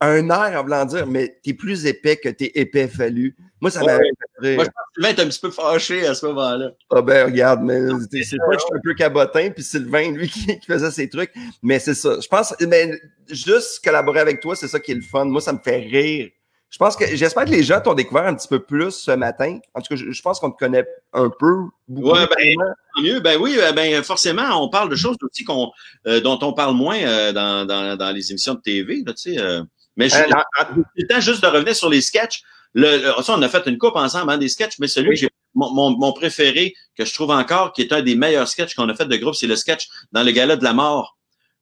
un 0.00 0.30
air 0.30 0.60
en 0.60 0.62
voulant 0.62 0.84
dire, 0.84 1.06
mais 1.06 1.38
t'es 1.42 1.54
plus 1.54 1.86
épais 1.86 2.16
que 2.16 2.28
t'es 2.28 2.52
épais 2.54 2.88
fallu. 2.88 3.36
Moi, 3.60 3.70
ça 3.70 3.82
m'a 3.82 3.98
fait 3.98 4.54
Moi, 4.54 4.64
je 4.64 4.68
pense 4.68 4.68
que 4.68 4.72
Sylvain 4.94 5.08
est 5.08 5.20
un 5.20 5.28
petit 5.28 5.40
peu 5.40 5.50
fâché 5.50 6.06
à 6.06 6.14
ce 6.14 6.26
moment-là. 6.26 6.70
Ah 6.90 7.02
ben, 7.02 7.26
regarde, 7.26 7.62
mais 7.62 7.80
c'est 8.22 8.36
pas 8.38 8.54
que 8.54 8.60
je 8.60 8.64
suis 8.64 8.74
un 8.74 8.80
peu 8.82 8.94
cabotin, 8.94 9.50
puis 9.50 9.62
Sylvain, 9.62 10.12
lui, 10.12 10.28
qui, 10.30 10.58
faisait 10.66 10.90
ses 10.90 11.08
trucs. 11.08 11.32
Mais 11.62 11.78
c'est 11.78 11.94
ça. 11.94 12.18
Je 12.20 12.28
pense, 12.28 12.54
mais 12.60 13.00
juste 13.28 13.84
collaborer 13.84 14.20
avec 14.20 14.40
toi, 14.40 14.54
c'est 14.54 14.68
ça 14.68 14.78
qui 14.80 14.92
est 14.92 14.96
le 14.96 15.02
fun. 15.02 15.24
Moi, 15.24 15.40
ça 15.40 15.52
me 15.52 15.58
fait 15.58 15.78
rire. 15.78 16.30
Je 16.70 16.76
pense 16.76 16.96
que, 16.96 17.06
j'espère 17.16 17.46
que 17.46 17.50
les 17.50 17.62
gens 17.62 17.80
t'ont 17.80 17.94
découvert 17.94 18.26
un 18.26 18.34
petit 18.34 18.48
peu 18.48 18.60
plus 18.60 18.90
ce 18.90 19.12
matin. 19.12 19.58
En 19.74 19.80
tout 19.80 19.94
cas, 19.94 20.02
je, 20.06 20.22
pense 20.22 20.38
qu'on 20.38 20.50
te 20.50 20.58
connaît 20.58 20.86
un 21.14 21.30
peu. 21.30 21.62
Ouais, 21.88 22.26
ben, 22.26 22.56
mieux. 23.02 23.20
Ben 23.20 23.40
oui, 23.40 23.56
euh, 23.58 23.72
ben, 23.72 24.02
forcément, 24.02 24.62
on 24.62 24.68
parle 24.68 24.90
de 24.90 24.96
choses 24.96 25.16
aussi 25.22 25.44
qu'on, 25.44 25.70
euh, 26.06 26.20
dont 26.20 26.38
on 26.42 26.52
parle 26.52 26.74
moins 26.74 26.98
euh, 26.98 27.32
dans, 27.32 27.64
dans, 27.64 27.96
dans, 27.96 28.10
les 28.14 28.30
émissions 28.30 28.52
de 28.52 28.60
TV, 28.60 29.02
là, 29.06 29.14
tu 29.14 29.34
sais. 29.34 29.62
Mais 29.98 30.08
je, 30.08 30.16
euh, 30.16 30.82
le 30.94 31.06
temps 31.08 31.20
juste 31.20 31.42
de 31.42 31.48
revenir 31.48 31.74
sur 31.74 31.90
les 31.90 32.00
sketchs. 32.00 32.42
Le, 32.74 33.12
ça, 33.22 33.34
on 33.36 33.42
a 33.42 33.48
fait 33.48 33.66
une 33.66 33.78
coupe 33.78 33.96
ensemble, 33.96 34.30
hein, 34.30 34.38
des 34.38 34.48
sketchs, 34.48 34.78
mais 34.78 34.88
celui 34.88 35.10
que 35.10 35.16
j'ai 35.16 35.30
mon, 35.54 35.90
mon, 35.90 36.12
préféré, 36.12 36.74
que 36.96 37.04
je 37.04 37.14
trouve 37.14 37.30
encore, 37.30 37.72
qui 37.72 37.82
est 37.82 37.92
un 37.92 38.02
des 38.02 38.14
meilleurs 38.14 38.48
sketchs 38.48 38.74
qu'on 38.74 38.88
a 38.88 38.94
fait 38.94 39.06
de 39.06 39.16
groupe, 39.16 39.34
c'est 39.34 39.46
le 39.46 39.56
sketch 39.56 39.88
dans 40.12 40.22
le 40.22 40.30
gala 40.30 40.56
de 40.56 40.64
la 40.64 40.72
mort. 40.72 41.16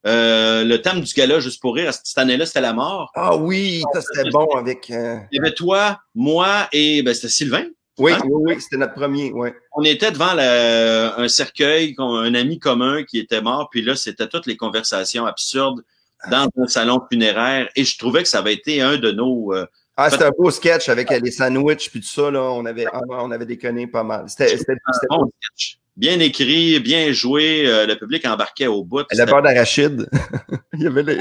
Euh, 0.07 0.65
le 0.65 0.81
thème 0.83 1.01
du 1.01 1.13
gala, 1.15 1.41
juste 1.41 1.61
pour 1.61 1.75
rire, 1.75 1.93
cette 1.93 2.19
année-là, 2.19 2.47
c'était 2.47 2.61
la 2.61 2.73
mort. 2.73 3.11
Ah 3.15 3.37
oui, 3.37 3.83
ça 3.93 4.01
c'était 4.03 4.31
bon 4.31 4.47
avec. 4.57 4.91
Euh... 4.91 5.19
Il 5.33 5.37
y 5.37 5.41
avait 5.41 5.55
toi, 5.55 5.99
moi 6.15 6.69
et 6.73 7.03
ben, 7.03 7.15
c'était 7.15 7.29
Sylvain. 7.29 7.65
Oui, 7.99 8.13
hein? 8.13 8.21
oui, 8.25 8.55
oui, 8.55 8.61
c'était 8.61 8.77
notre 8.77 8.95
premier, 8.95 9.33
ouais. 9.33 9.55
On 9.73 9.83
était 9.83 10.13
devant 10.13 10.35
la, 10.35 11.19
un 11.19 11.29
cercueil, 11.29 11.95
un 11.99 12.35
ami 12.35 12.59
commun 12.59 13.05
qui 13.05 13.19
était 13.19 13.41
mort, 13.41 13.69
puis 13.71 13.83
là, 13.83 13.97
c'était 13.97 14.29
toutes 14.29 14.47
les 14.47 14.57
conversations 14.57 15.25
absurdes 15.25 15.83
dans 16.31 16.49
un 16.59 16.67
salon 16.67 17.01
funéraire 17.11 17.69
et 17.75 17.85
je 17.85 17.99
trouvais 17.99 18.23
que 18.23 18.29
ça 18.29 18.39
avait 18.39 18.55
été 18.55 18.81
un 18.83 18.99
de 18.99 19.13
nos. 19.13 19.55
Euh, 19.55 19.67
ah, 19.97 20.11
c'était 20.11 20.25
un 20.25 20.33
beau 20.37 20.51
sketch 20.51 20.89
avec 20.89 21.11
les 21.11 21.31
sandwichs 21.31 21.91
puis 21.91 22.01
tout 22.01 22.07
ça, 22.07 22.31
là. 22.31 22.43
On 22.43 22.67
avait, 22.67 22.87
ah, 22.93 23.01
on 23.09 23.31
avait 23.31 23.47
déconné 23.47 23.87
pas 23.87 24.03
mal. 24.03 24.27
C'était 24.29 24.55
un 24.55 25.17
bon 25.17 25.31
sketch. 25.41 25.79
Bien 25.97 26.21
écrit, 26.21 26.79
bien 26.81 27.13
joué. 27.13 27.67
Euh, 27.67 27.87
le 27.87 27.97
public 27.97 28.27
embarquait 28.27 28.67
au 28.67 28.85
bout. 28.85 29.07
Le 29.11 29.25
beurre 29.25 29.43
d'arachide. 29.43 30.09
Il 30.75 30.83
y 30.83 30.87
avait 30.87 31.03
les... 31.03 31.19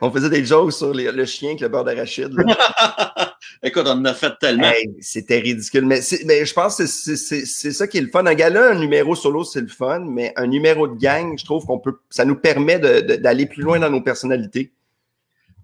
On 0.00 0.10
faisait 0.10 0.28
des 0.28 0.44
jokes 0.44 0.72
sur 0.72 0.92
le 0.92 1.24
chien 1.24 1.50
avec 1.50 1.60
le 1.60 1.68
beurre 1.68 1.84
d'arachide. 1.84 2.34
Écoute, 3.62 3.84
on 3.86 3.92
en 3.92 4.04
a 4.04 4.12
fait 4.12 4.32
tellement. 4.40 4.70
c'était 5.00 5.38
ridicule. 5.38 5.86
Mais, 5.86 6.00
mais 6.26 6.44
je 6.44 6.52
pense 6.52 6.76
que 6.76 6.86
c'est 6.86 7.72
ça 7.72 7.86
qui 7.86 7.98
est 7.98 8.02
le 8.02 8.08
fun. 8.08 8.26
Un 8.26 8.34
gars-là, 8.34 8.72
un 8.72 8.78
numéro 8.78 9.14
solo, 9.14 9.44
c'est 9.44 9.60
le 9.60 9.68
fun, 9.68 10.00
mais 10.00 10.32
un 10.36 10.46
numéro 10.46 10.86
de 10.86 10.98
gang, 10.98 11.38
je 11.38 11.44
trouve 11.44 11.64
qu'on 11.64 11.78
peut. 11.78 11.94
ça 12.10 12.24
nous 12.24 12.36
permet 12.36 12.78
d'aller 12.78 13.46
plus 13.46 13.62
loin 13.62 13.78
dans 13.78 13.90
nos 13.90 14.02
personnalités. 14.02 14.72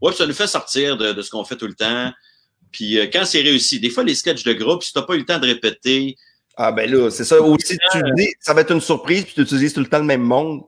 Oui, 0.01 0.13
ça 0.15 0.27
nous 0.27 0.35
fait 0.35 0.47
sortir 0.47 0.97
de, 0.97 1.21
ce 1.23 1.31
qu'on 1.31 1.45
fait 1.45 1.57
tout 1.57 1.67
le 1.67 1.75
temps. 1.75 2.13
Puis 2.73 2.99
euh, 2.99 3.07
quand 3.13 3.25
c'est 3.25 3.41
réussi, 3.41 3.81
des 3.81 3.91
fois, 3.91 4.05
les 4.05 4.15
sketchs 4.15 4.45
de 4.45 4.53
groupe, 4.53 4.83
si 4.83 4.93
tu 4.93 4.99
n'as 4.99 5.05
pas 5.05 5.15
eu 5.15 5.19
le 5.19 5.25
temps 5.25 5.39
de 5.39 5.47
répéter. 5.47 6.17
Ah 6.57 6.73
ben 6.73 6.91
là, 6.91 7.11
c'est 7.11 7.25
ça. 7.25 7.41
Aussi, 7.41 7.79
tu 7.93 7.99
dis, 8.17 8.29
ça 8.41 8.55
va 8.55 8.61
être 8.61 8.73
une 8.73 8.81
surprise, 8.81 9.25
puis 9.25 9.35
tu 9.35 9.43
utilises 9.43 9.73
tout 9.73 9.81
le 9.81 9.87
temps 9.87 9.99
le 9.99 10.05
même 10.05 10.23
monde. 10.23 10.63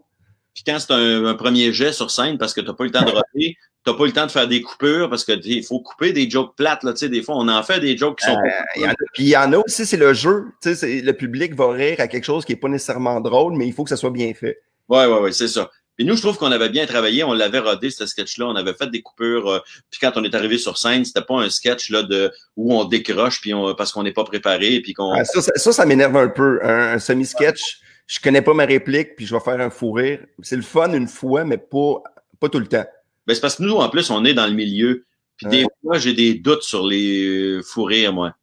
Puis 0.56 0.64
quand 0.66 0.78
c'est 0.78 0.92
un, 0.92 1.34
premier 1.34 1.72
jet 1.72 1.92
sur 1.92 2.10
scène 2.10 2.38
parce 2.38 2.54
que 2.54 2.62
tu 2.62 2.66
n'as 2.66 2.72
pas 2.72 2.84
eu 2.84 2.86
le 2.86 2.92
temps 2.92 3.04
de 3.04 3.10
roter, 3.10 3.58
t'as 3.84 3.92
pas 3.92 4.04
eu 4.04 4.06
le 4.06 4.12
temps 4.14 4.24
de 4.24 4.30
faire 4.30 4.48
des 4.48 4.62
coupures 4.62 5.10
parce 5.10 5.22
que 5.22 5.32
il 5.44 5.62
faut 5.62 5.80
couper 5.80 6.14
des 6.14 6.30
jokes 6.30 6.56
plates 6.56 6.82
là, 6.82 6.94
tu 6.94 7.10
des 7.10 7.22
fois 7.22 7.36
on 7.36 7.46
en 7.48 7.62
fait 7.62 7.78
des 7.78 7.94
jokes 7.94 8.18
qui 8.18 8.24
sont. 8.24 8.38
Euh, 8.38 8.92
puis 9.12 9.24
il 9.24 9.28
y 9.28 9.36
en 9.36 9.52
a 9.52 9.58
aussi, 9.58 9.84
c'est 9.84 9.98
le 9.98 10.14
jeu, 10.14 10.46
tu 10.62 10.74
le 10.82 11.12
public 11.12 11.54
va 11.54 11.70
rire 11.72 12.00
à 12.00 12.08
quelque 12.08 12.24
chose 12.24 12.46
qui 12.46 12.52
est 12.52 12.56
pas 12.56 12.68
nécessairement 12.68 13.20
drôle, 13.20 13.54
mais 13.54 13.66
il 13.66 13.74
faut 13.74 13.84
que 13.84 13.90
ça 13.90 13.98
soit 13.98 14.10
bien 14.10 14.32
fait. 14.32 14.58
Ouais, 14.88 15.04
ouais, 15.04 15.20
ouais, 15.20 15.32
c'est 15.32 15.48
ça. 15.48 15.70
Puis 15.96 16.04
nous, 16.04 16.16
je 16.16 16.22
trouve 16.22 16.36
qu'on 16.36 16.52
avait 16.52 16.68
bien 16.68 16.86
travaillé, 16.86 17.24
on 17.24 17.32
l'avait 17.32 17.58
rodé 17.58 17.90
ce 17.90 18.06
sketch-là, 18.06 18.46
on 18.46 18.54
avait 18.54 18.74
fait 18.74 18.90
des 18.90 19.02
coupures. 19.02 19.48
Euh, 19.48 19.58
puis 19.90 19.98
quand 20.00 20.12
on 20.16 20.24
est 20.24 20.34
arrivé 20.34 20.58
sur 20.58 20.76
scène, 20.76 21.04
c'était 21.04 21.22
pas 21.22 21.40
un 21.40 21.48
sketch 21.50 21.90
là 21.90 22.02
de 22.02 22.30
où 22.56 22.74
on 22.74 22.84
décroche 22.84 23.40
puis 23.40 23.54
on, 23.54 23.74
parce 23.74 23.92
qu'on 23.92 24.02
n'est 24.02 24.12
pas 24.12 24.24
préparé 24.24 24.80
puis 24.80 24.92
qu'on. 24.92 25.12
Ah, 25.12 25.24
ça, 25.24 25.40
ça, 25.40 25.72
ça, 25.72 25.86
m'énerve 25.86 26.16
un 26.16 26.28
peu, 26.28 26.60
un 26.62 26.98
semi-sketch 26.98 27.80
je 28.06 28.20
connais 28.20 28.42
pas 28.42 28.54
ma 28.54 28.64
réplique, 28.64 29.16
puis 29.16 29.26
je 29.26 29.34
vais 29.34 29.40
faire 29.40 29.60
un 29.60 29.70
fou 29.70 29.92
rire. 29.92 30.20
C'est 30.42 30.56
le 30.56 30.62
fun 30.62 30.92
une 30.92 31.08
fois, 31.08 31.44
mais 31.44 31.58
pas, 31.58 32.02
pas 32.38 32.48
tout 32.48 32.60
le 32.60 32.66
temps. 32.66 32.84
Ben, 33.26 33.34
c'est 33.34 33.40
parce 33.40 33.56
que 33.56 33.64
nous, 33.64 33.74
en 33.74 33.88
plus, 33.88 34.10
on 34.10 34.24
est 34.24 34.34
dans 34.34 34.46
le 34.46 34.52
milieu. 34.52 35.04
Puis 35.36 35.48
des 35.48 35.64
Ouais. 35.64 35.70
fois, 35.82 35.98
j'ai 35.98 36.14
des 36.14 36.34
doutes 36.34 36.62
sur 36.62 36.86
les 36.86 37.26
euh, 37.26 37.62
fous 37.62 37.84
rires, 37.84 38.12
moi. 38.12 38.34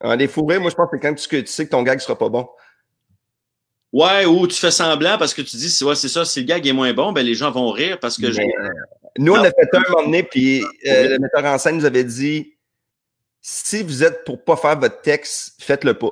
Ah, 0.00 0.14
les 0.14 0.28
fourrés, 0.28 0.60
moi, 0.60 0.70
je 0.70 0.76
pense 0.76 0.88
que 0.90 0.96
quand 0.96 1.12
tu, 1.14 1.28
tu 1.28 1.46
sais 1.46 1.66
que 1.66 1.70
ton 1.70 1.82
gag 1.82 1.98
sera 1.98 2.16
pas 2.16 2.28
bon. 2.28 2.48
Ouais, 3.92 4.26
ou 4.26 4.46
tu 4.46 4.54
fais 4.56 4.70
semblant 4.70 5.16
parce 5.16 5.32
que 5.32 5.40
tu 5.42 5.56
dis, 5.56 5.78
ouais, 5.82 5.94
c'est 5.94 6.08
ça, 6.08 6.24
si 6.24 6.40
le 6.40 6.46
gag 6.46 6.66
est 6.66 6.72
moins 6.72 6.92
bon, 6.92 7.12
ben 7.12 7.24
les 7.24 7.34
gens 7.34 7.50
vont 7.50 7.70
rire 7.70 7.98
parce 8.00 8.18
que 8.18 8.30
j'ai. 8.30 8.44
Mais, 8.46 8.54
euh, 8.60 8.68
nous, 9.18 9.32
on 9.32 9.36
a 9.42 9.44
fait 9.50 9.68
un 9.74 9.80
moment 9.90 10.04
donné, 10.04 10.22
puis 10.22 10.62
euh, 10.86 11.08
le 11.08 11.18
metteur 11.18 11.44
en 11.44 11.56
scène 11.58 11.76
nous 11.78 11.86
avait 11.86 12.04
dit 12.04 12.54
si 13.40 13.82
vous 13.82 14.04
êtes 14.04 14.24
pour 14.24 14.44
pas 14.44 14.56
faire 14.56 14.78
votre 14.78 15.00
texte, 15.00 15.54
faites-le 15.62 15.94
pas. 15.94 16.10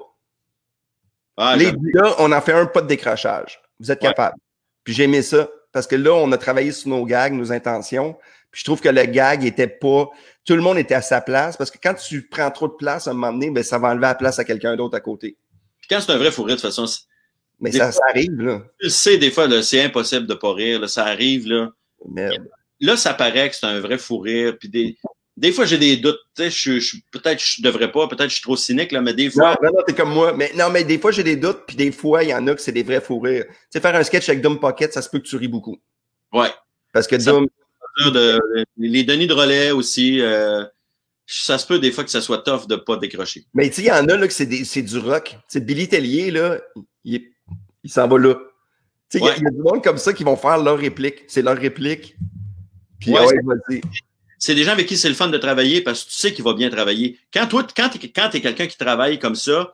Ah, 1.37 1.55
Les 1.57 1.71
là, 1.93 2.15
on 2.19 2.33
en 2.33 2.41
fait 2.41 2.53
un 2.53 2.65
pas 2.67 2.81
de 2.81 2.87
décrochage. 2.87 3.61
Vous 3.79 3.91
êtes 3.91 4.01
Ouais. 4.03 4.09
capable. 4.09 4.37
Puis 4.85 4.95
j'ai 4.95 5.05
aimé 5.05 5.21
ça 5.21 5.49
parce 5.73 5.87
que 5.87 5.97
là, 5.97 6.15
on 6.15 6.33
a 6.33 6.39
travaillé 6.39 6.73
sur 6.73 6.89
nos 6.89 7.05
gags, 7.05 7.35
nos 7.35 7.53
intentions. 7.53 8.15
Puis 8.51 8.61
je 8.61 8.65
trouve 8.65 8.81
que 8.81 8.89
le 8.89 9.05
gag 9.05 9.45
était 9.45 9.67
pas. 9.67 10.09
Tout 10.47 10.55
le 10.57 10.63
monde 10.63 10.79
était 10.79 10.95
à 10.95 11.03
sa 11.03 11.21
place 11.21 11.59
parce 11.59 11.71
que 11.71 11.77
quand 11.83 11.93
tu 11.93 12.27
prends 12.27 12.51
trop 12.51 12.69
de 12.69 12.73
place 12.75 13.07
à 13.07 13.11
un 13.11 13.15
moment 13.15 13.33
donné, 13.35 13.51
ben, 13.51 13.63
ça 13.63 13.77
va 13.79 13.89
enlever 13.89 14.07
la 14.07 14.15
place 14.15 14.39
à 14.39 14.45
quelqu'un 14.45 14.77
d'autre 14.77 14.97
à 14.97 15.01
côté. 15.01 15.37
Puis 15.79 15.89
quand 15.91 16.01
c'est 16.01 16.13
un 16.13 16.17
vrai 16.17 16.31
fou 16.31 16.45
rire, 16.45 16.57
de 16.57 16.61
toute 16.63 16.71
façon, 16.71 16.87
c'est- 16.87 17.03
Mais 17.61 17.73
ça, 17.73 17.91
ça 17.93 18.03
arrive, 18.11 18.41
là. 18.41 18.63
tu 18.81 18.91
sais, 18.91 19.17
des 19.19 19.31
fois, 19.31 19.49
c'est 19.63 19.83
impossible 19.83 20.27
de 20.27 20.35
pas 20.35 20.53
rire. 20.53 20.81
là, 20.81 20.89
ça 20.89 21.05
arrive, 21.07 21.47
là. 21.49 21.71
Merde. 22.09 22.49
Là, 22.81 22.97
ça 22.97 23.15
paraît 23.15 23.49
que 23.49 23.57
c'est 23.57 23.67
un 23.67 23.81
vrai 23.81 23.97
fou 23.99 24.19
rire. 24.19 24.57
Puis 24.59 24.69
des, 24.69 24.97
des 25.39 25.53
fois, 25.53 25.65
j'ai 25.65 25.79
des 25.79 25.97
doutes. 25.97 26.19
Tu 26.37 26.43
sais, 26.43 26.51
je, 26.51 26.79
je- 26.79 26.97
peut-être 27.11 27.43
je 27.43 27.63
devrais 27.63 27.91
pas, 27.91 28.07
peut-être 28.09 28.29
je 28.29 28.35
suis 28.35 28.43
trop 28.43 28.57
cynique, 28.57 28.93
là, 28.93 29.01
mais 29.01 29.15
des 29.15 29.31
fois. 29.31 29.57
non, 29.63 29.71
non, 29.73 29.83
t'es 29.87 29.95
comme 29.95 30.13
moi. 30.13 30.35
Mais 30.35 30.53
non, 30.55 30.69
mais 30.71 30.85
des 30.85 30.99
fois, 30.99 31.11
j'ai 31.13 31.23
des 31.25 31.37
doutes, 31.37 31.63
puis 31.67 31.77
des 31.77 31.91
fois, 31.93 32.23
il 32.25 32.29
y 32.31 32.35
en 32.35 32.47
a 32.47 32.55
que 32.55 32.61
c'est 32.61 32.73
des 32.73 32.83
vrais 32.83 33.01
fous 33.01 33.19
rires. 33.21 33.47
Tu 33.49 33.55
sais, 33.71 33.81
faire 33.81 33.95
un 33.97 34.03
sketch 34.05 34.29
avec 34.29 34.43
Dom 34.43 34.61
Pocket, 34.61 34.93
ça 34.93 35.01
se 35.01 35.09
peut 35.09 35.19
que 35.19 35.27
tu 35.27 35.37
ris 35.37 35.49
beaucoup. 35.49 35.79
Ouais. 36.35 36.51
Parce 36.93 37.07
que 37.07 37.19
Ça- 37.19 37.31
Dom, 37.33 37.47
De, 38.13 38.39
les 38.77 39.05
Denis 39.05 39.27
de 39.27 39.33
relais 39.33 39.71
aussi. 39.71 40.21
euh, 40.21 40.63
ça 41.27 41.57
se 41.59 41.67
peut 41.67 41.79
des 41.79 41.91
fois 41.91 42.05
que 42.05 42.11
ça 42.11 42.21
soit 42.21 42.39
tough 42.43 42.69
de 42.69 42.77
pas 42.77 42.97
décrocher. 42.99 43.47
mais 43.55 43.69
tu 43.71 43.77
sais, 43.77 43.83
il 43.83 43.87
y 43.89 43.91
en 43.91 44.07
a 44.07 44.17
là 44.17 44.29
que 44.29 44.33
c'est 44.35 44.83
du 44.83 44.99
rock. 44.99 45.31
Tu 45.31 45.37
sais, 45.49 45.61
Billy 45.61 45.89
Tellier, 45.89 46.31
là, 46.31 46.61
il, 47.05 47.15
est- 47.17 47.33
il 47.87 47.91
s'en 47.91 48.09
va 48.09 48.19
là. 48.19 48.35
Tu 48.35 48.41
sais, 49.11 49.19
il 49.19 49.25
y 49.25 49.29
a- 49.29 49.31
Ouais. 49.31 49.37
il 49.39 49.45
y, 49.45 49.47
a 49.47 49.51
du 49.51 49.59
monde 49.59 49.83
comme 49.85 49.99
ça 49.99 50.13
qui 50.13 50.25
vont 50.25 50.37
faire 50.37 50.59
leur 50.59 50.79
réplique. 50.79 51.25
C'est 51.29 51.43
leur 51.43 51.57
réplique. 51.57 52.17
Puis, 53.01 53.13
Ouais, 53.13 53.21
ouais, 53.21 53.81
c'est- 54.39 54.55
des 54.55 54.65
gens 54.65 54.73
avec 54.73 54.87
qui 54.87 54.97
c'est 54.97 55.09
le 55.09 55.15
fun 55.15 55.29
de 55.29 55.39
travailler 55.39 55.81
parce 55.83 56.03
que 56.05 56.11
tu 56.11 56.17
sais 56.17 56.33
qu'il 56.35 56.45
va 56.45 56.53
bien 56.55 56.69
travailler. 56.71 57.19
Quand 57.33 57.47
toi, 57.47 57.65
quand 57.77 57.89
t'es, 57.91 58.09
quand 58.11 58.29
t'es 58.31 58.41
quelqu'un 58.41 58.67
qui 58.67 58.77
travaille 58.77 59.19
comme 59.19 59.37
ça, 59.37 59.73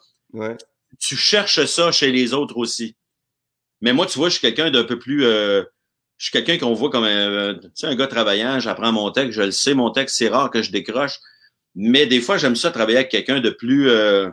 tu 0.99 1.17
cherches 1.17 1.65
ça 1.65 1.91
chez 1.93 2.13
les 2.13 2.35
autres 2.35 2.57
aussi. 2.59 2.95
Mais 3.81 3.93
moi, 3.93 4.07
tu 4.07 4.19
vois, 4.19 4.29
je 4.29 4.35
suis 4.35 4.41
quelqu'un 4.43 4.71
d'un 4.71 4.85
peu 4.85 4.99
plus, 4.99 5.25
euh, 5.25 5.63
je 6.19 6.25
suis 6.27 6.33
quelqu'un 6.33 6.59
qu'on 6.59 6.75
voit 6.75 6.91
comme 6.91 7.05
un, 7.05 7.55
tu 7.55 7.69
sais, 7.75 7.87
un 7.87 7.97
gars 7.97 8.07
travaillant. 8.07 8.61
J'apprends 8.61 8.93
mon 8.93 9.11
texte, 9.11 9.33
je 9.33 9.43
le 9.43 9.51
sais, 9.51 9.75
mon 9.75 9.91
texte, 9.91 10.17
c'est 10.19 10.29
rare 10.29 10.51
que 10.51 10.63
je 10.63 10.71
décroche. 10.71 11.19
Mais 11.75 12.07
des 12.07 12.21
fois, 12.21 12.37
j'aime 12.37 12.55
ça 12.57 12.71
travailler 12.71 12.99
avec 12.99 13.11
quelqu'un 13.11 13.41
de 13.41 13.49
plus 13.51 13.89
euh, 13.89 14.29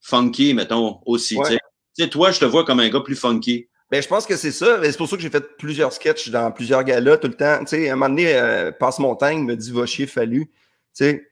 funky, 0.00 0.54
mettons, 0.54 1.00
aussi. 1.06 1.36
Ouais. 1.36 1.58
Tu 2.00 2.04
sais. 2.04 2.10
Toi, 2.10 2.30
je 2.30 2.40
te 2.40 2.44
vois 2.44 2.64
comme 2.64 2.80
un 2.80 2.88
gars 2.88 3.00
plus 3.00 3.16
funky. 3.16 3.68
Ben, 3.90 4.00
je 4.02 4.06
pense 4.08 4.24
que 4.26 4.36
c'est 4.36 4.52
ça. 4.52 4.78
Ben, 4.78 4.90
C'est 4.90 4.96
pour 4.98 5.08
ça 5.08 5.16
que 5.16 5.22
j'ai 5.22 5.30
fait 5.30 5.56
plusieurs 5.58 5.92
sketchs 5.92 6.28
dans 6.30 6.50
plusieurs 6.52 6.84
galas 6.84 7.16
tout 7.16 7.28
le 7.28 7.34
temps. 7.34 7.58
Tu 7.60 7.66
sais, 7.68 7.88
à 7.88 7.92
un 7.92 7.96
moment 7.96 8.08
donné, 8.08 8.34
euh, 8.36 8.70
Passe 8.72 8.98
Montagne 9.00 9.42
me 9.44 9.56
dit 9.56 9.72
va 9.72 9.84
chier 9.86 10.06
fallu. 10.06 10.46
Tu 10.46 10.50
sais, 10.92 11.28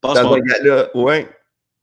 Passe 0.00 0.14
dans 0.14 0.28
mon- 0.30 0.36
un 0.36 0.40
gala, 0.40 0.90
ouais. 0.96 1.28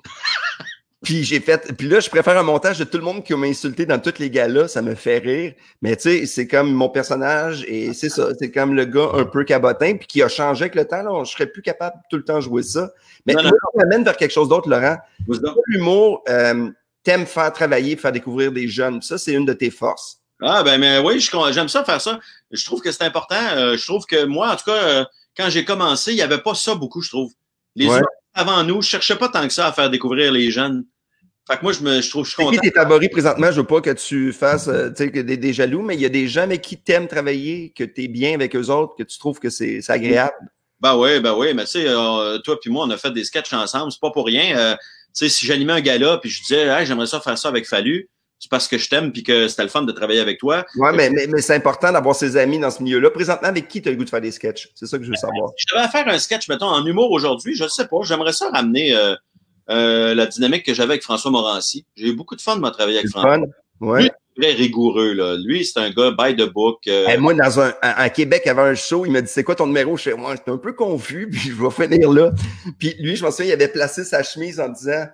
puis 1.03 1.23
j'ai 1.23 1.39
fait. 1.39 1.73
Puis 1.77 1.87
là, 1.89 1.99
je 1.99 2.09
préfère 2.09 2.37
un 2.37 2.43
montage 2.43 2.77
de 2.77 2.83
tout 2.83 2.97
le 2.97 3.03
monde 3.03 3.23
qui 3.23 3.33
m'a 3.33 3.47
insulté 3.47 3.85
dans 3.87 3.97
tous 3.99 4.19
les 4.19 4.29
galas. 4.29 4.67
Ça 4.69 4.81
me 4.83 4.93
fait 4.95 5.17
rire. 5.17 5.53
Mais 5.81 5.95
tu 5.95 6.03
sais, 6.03 6.25
c'est 6.27 6.47
comme 6.47 6.71
mon 6.71 6.89
personnage 6.89 7.65
et 7.67 7.93
c'est 7.93 8.09
ça. 8.09 8.29
C'est 8.39 8.51
comme 8.51 8.75
le 8.75 8.85
gars 8.85 9.09
un 9.15 9.25
peu 9.25 9.43
cabotin 9.43 9.95
puis 9.97 10.07
qui 10.07 10.21
a 10.23 10.29
changé 10.29 10.63
avec 10.65 10.75
le 10.75 10.85
temps. 10.85 11.01
Là, 11.01 11.23
je 11.25 11.31
serais 11.31 11.47
plus 11.47 11.63
capable 11.63 11.97
de 11.97 12.01
tout 12.09 12.17
le 12.17 12.23
temps 12.23 12.39
jouer 12.39 12.61
ça. 12.63 12.91
Mais 13.25 13.33
Non, 13.33 13.41
non. 13.43 13.49
moi, 13.49 13.57
on 13.73 13.77
m'amène 13.79 14.03
vers 14.03 14.15
quelque 14.15 14.31
chose 14.31 14.47
d'autre, 14.47 14.69
Laurent. 14.69 14.97
L'humour, 15.67 16.23
euh, 16.29 16.69
t'aimes 17.03 17.25
faire 17.25 17.51
travailler, 17.53 17.95
faire 17.95 18.11
découvrir 18.11 18.51
des 18.51 18.67
jeunes. 18.67 19.01
Ça, 19.01 19.17
c'est 19.17 19.33
une 19.33 19.45
de 19.45 19.53
tes 19.53 19.71
forces. 19.71 20.19
Ah 20.43 20.63
ben 20.63 20.79
mais 20.79 20.97
oui, 20.99 21.19
j'aime 21.51 21.69
ça 21.69 21.83
faire 21.83 22.01
ça. 22.01 22.19
Je 22.49 22.65
trouve 22.65 22.81
que 22.81 22.91
c'est 22.91 23.03
important. 23.03 23.35
Euh, 23.55 23.77
je 23.77 23.85
trouve 23.85 24.05
que 24.05 24.25
moi, 24.25 24.51
en 24.51 24.55
tout 24.55 24.65
cas, 24.65 24.71
euh, 24.83 25.05
quand 25.37 25.49
j'ai 25.49 25.63
commencé, 25.63 26.11
il 26.13 26.15
n'y 26.15 26.21
avait 26.23 26.41
pas 26.41 26.55
ça 26.55 26.73
beaucoup, 26.75 27.01
je 27.01 27.09
trouve. 27.09 27.31
Les 27.75 27.87
Ouais. 27.87 28.01
avant 28.33 28.63
nous, 28.63 28.81
je 28.81 28.89
cherchais 28.89 29.15
pas 29.15 29.29
tant 29.29 29.47
que 29.47 29.53
ça 29.53 29.67
à 29.67 29.71
faire 29.71 29.89
découvrir 29.91 30.31
les 30.31 30.49
jeunes. 30.49 30.83
Fait 31.49 31.57
que 31.57 31.63
moi, 31.63 31.73
je 31.73 31.81
me 31.81 32.01
je 32.01 32.09
trouve 32.09 32.25
je 32.25 32.31
suis 32.31 32.37
C'est 32.43 32.49
qui 32.49 32.57
content. 32.57 32.61
tes 32.69 32.71
favoris 32.71 33.09
présentement? 33.09 33.51
Je 33.51 33.61
veux 33.61 33.67
pas 33.67 33.81
que 33.81 33.91
tu 33.91 34.33
fasses 34.33 34.67
euh, 34.67 34.89
que 34.91 35.19
des, 35.21 35.37
des 35.37 35.53
jaloux, 35.53 35.81
mais 35.83 35.95
il 35.95 36.01
y 36.01 36.05
a 36.05 36.09
des 36.09 36.27
gens 36.27 36.43
avec 36.43 36.61
qui 36.61 36.77
t'aimes 36.77 37.07
travailler, 37.07 37.71
que 37.75 37.83
tu 37.83 38.03
es 38.03 38.07
bien 38.07 38.33
avec 38.33 38.55
eux 38.55 38.69
autres, 38.69 38.95
que 38.95 39.03
tu 39.03 39.17
trouves 39.19 39.39
que 39.39 39.49
c'est 39.51 39.81
c'est 39.81 39.91
agréable. 39.93 40.33
Ben 40.79 40.95
oui, 40.95 41.19
ben 41.19 41.35
oui, 41.35 41.53
mais 41.53 41.65
tu 41.65 41.71
sais, 41.73 41.85
euh, 41.87 42.39
toi 42.39 42.59
puis 42.59 42.71
moi, 42.71 42.85
on 42.85 42.89
a 42.89 42.97
fait 42.97 43.11
des 43.11 43.23
sketchs 43.23 43.53
ensemble, 43.53 43.91
c'est 43.91 44.01
pas 44.01 44.09
pour 44.11 44.25
rien. 44.25 44.75
Tu 45.15 45.25
sais, 45.25 45.29
si 45.29 45.45
j'animais 45.45 45.73
un 45.73 45.81
gala 45.81 46.17
puis 46.17 46.29
je 46.29 46.41
disais 46.41 46.67
hey, 46.67 46.85
j'aimerais 46.85 47.07
ça 47.07 47.19
faire 47.19 47.37
ça 47.37 47.49
avec 47.49 47.67
Fallu, 47.67 48.09
c'est 48.41 48.49
parce 48.49 48.67
que 48.67 48.77
je 48.77 48.89
t'aime 48.89 49.11
puis 49.11 49.21
que 49.21 49.47
c'était 49.47 49.63
le 49.63 49.69
fun 49.69 49.83
de 49.83 49.91
travailler 49.91 50.19
avec 50.19 50.39
toi. 50.39 50.65
Ouais, 50.75 50.91
mais, 50.93 51.11
mais, 51.11 51.27
mais 51.27 51.41
c'est 51.41 51.53
important 51.53 51.91
d'avoir 51.91 52.15
ses 52.15 52.37
amis 52.37 52.57
dans 52.57 52.71
ce 52.71 52.81
milieu-là. 52.81 53.11
Présentement, 53.11 53.49
avec 53.49 53.67
qui 53.67 53.81
tu 53.81 53.89
as 53.89 53.91
le 53.91 53.97
goût 53.97 54.03
de 54.03 54.09
faire 54.09 54.21
des 54.21 54.31
sketchs? 54.31 54.69
C'est 54.73 54.87
ça 54.87 54.97
que 54.97 55.03
je 55.03 55.09
veux 55.09 55.15
savoir. 55.15 55.51
Si 55.57 55.65
je 55.67 55.75
devais 55.75 55.87
faire 55.89 56.07
un 56.07 56.17
sketch, 56.17 56.49
mettons, 56.49 56.65
en 56.65 56.83
humour 56.83 57.11
aujourd'hui, 57.11 57.55
je 57.55 57.67
sais 57.67 57.87
pas, 57.87 57.97
j'aimerais 58.01 58.33
ça 58.33 58.49
ramener 58.49 58.95
euh, 58.95 59.15
euh, 59.69 60.15
la 60.15 60.25
dynamique 60.25 60.65
que 60.65 60.73
j'avais 60.73 60.93
avec 60.93 61.03
François 61.03 61.29
Morancy. 61.29 61.85
J'ai 61.95 62.07
eu 62.07 62.15
beaucoup 62.15 62.35
de 62.35 62.41
fun 62.41 62.57
de 62.57 62.69
travailler 62.69 62.97
avec 62.97 63.11
François. 63.11 63.35
fun? 63.37 63.43
Ouais. 63.79 64.11
Très 64.39 64.53
rigoureux, 64.53 65.13
là. 65.13 65.35
Lui, 65.37 65.65
c'est 65.65 65.79
un 65.79 65.89
gars 65.89 66.11
by 66.11 66.35
the 66.35 66.49
book. 66.49 66.87
euh, 66.87 67.17
moi, 67.19 67.33
dans 67.33 67.59
un, 67.59 67.73
à, 67.81 68.09
Québec, 68.09 68.47
avait 68.47 68.61
un 68.61 68.75
show, 68.75 69.05
il 69.05 69.11
m'a 69.11 69.21
dit 69.21 69.29
c'est 69.29 69.43
quoi 69.43 69.55
ton 69.55 69.67
numéro? 69.67 69.97
Je 69.97 70.11
moi, 70.11 70.35
j'étais 70.35 70.51
un 70.51 70.57
peu 70.57 70.73
confus, 70.73 71.27
puis 71.31 71.39
je 71.39 71.61
vais 71.61 71.69
finir 71.69 72.09
là. 72.11 72.31
Puis 72.79 72.95
lui, 72.99 73.15
je 73.15 73.25
me 73.25 73.31
souviens, 73.31 73.47
il 73.47 73.51
avait 73.51 73.67
placé 73.67 74.03
sa 74.03 74.23
chemise 74.23 74.59
en 74.59 74.69
disant 74.69 75.05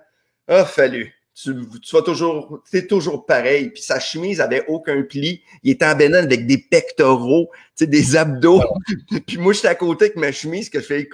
Ah, 0.46 0.64
fallu. 0.64 1.14
Tu, 1.34 1.54
tu 1.82 1.94
vas 1.94 2.02
toujours, 2.02 2.60
c'est 2.64 2.88
toujours 2.88 3.24
pareil. 3.24 3.70
Puis 3.70 3.82
sa 3.82 4.00
chemise 4.00 4.40
avait 4.40 4.64
aucun 4.66 5.02
pli. 5.02 5.42
Il 5.62 5.70
était 5.70 5.86
en 5.86 5.94
bénin 5.94 6.18
avec 6.18 6.46
des 6.46 6.58
pectoraux, 6.58 7.48
tu 7.76 7.84
sais, 7.84 7.86
des 7.86 8.16
abdos. 8.16 8.60
puis 9.26 9.38
moi, 9.38 9.52
j'étais 9.52 9.68
à 9.68 9.76
côté 9.76 10.06
avec 10.06 10.16
ma 10.16 10.32
chemise 10.32 10.68
que 10.68 10.80
je 10.80 10.86
fais. 10.86 11.08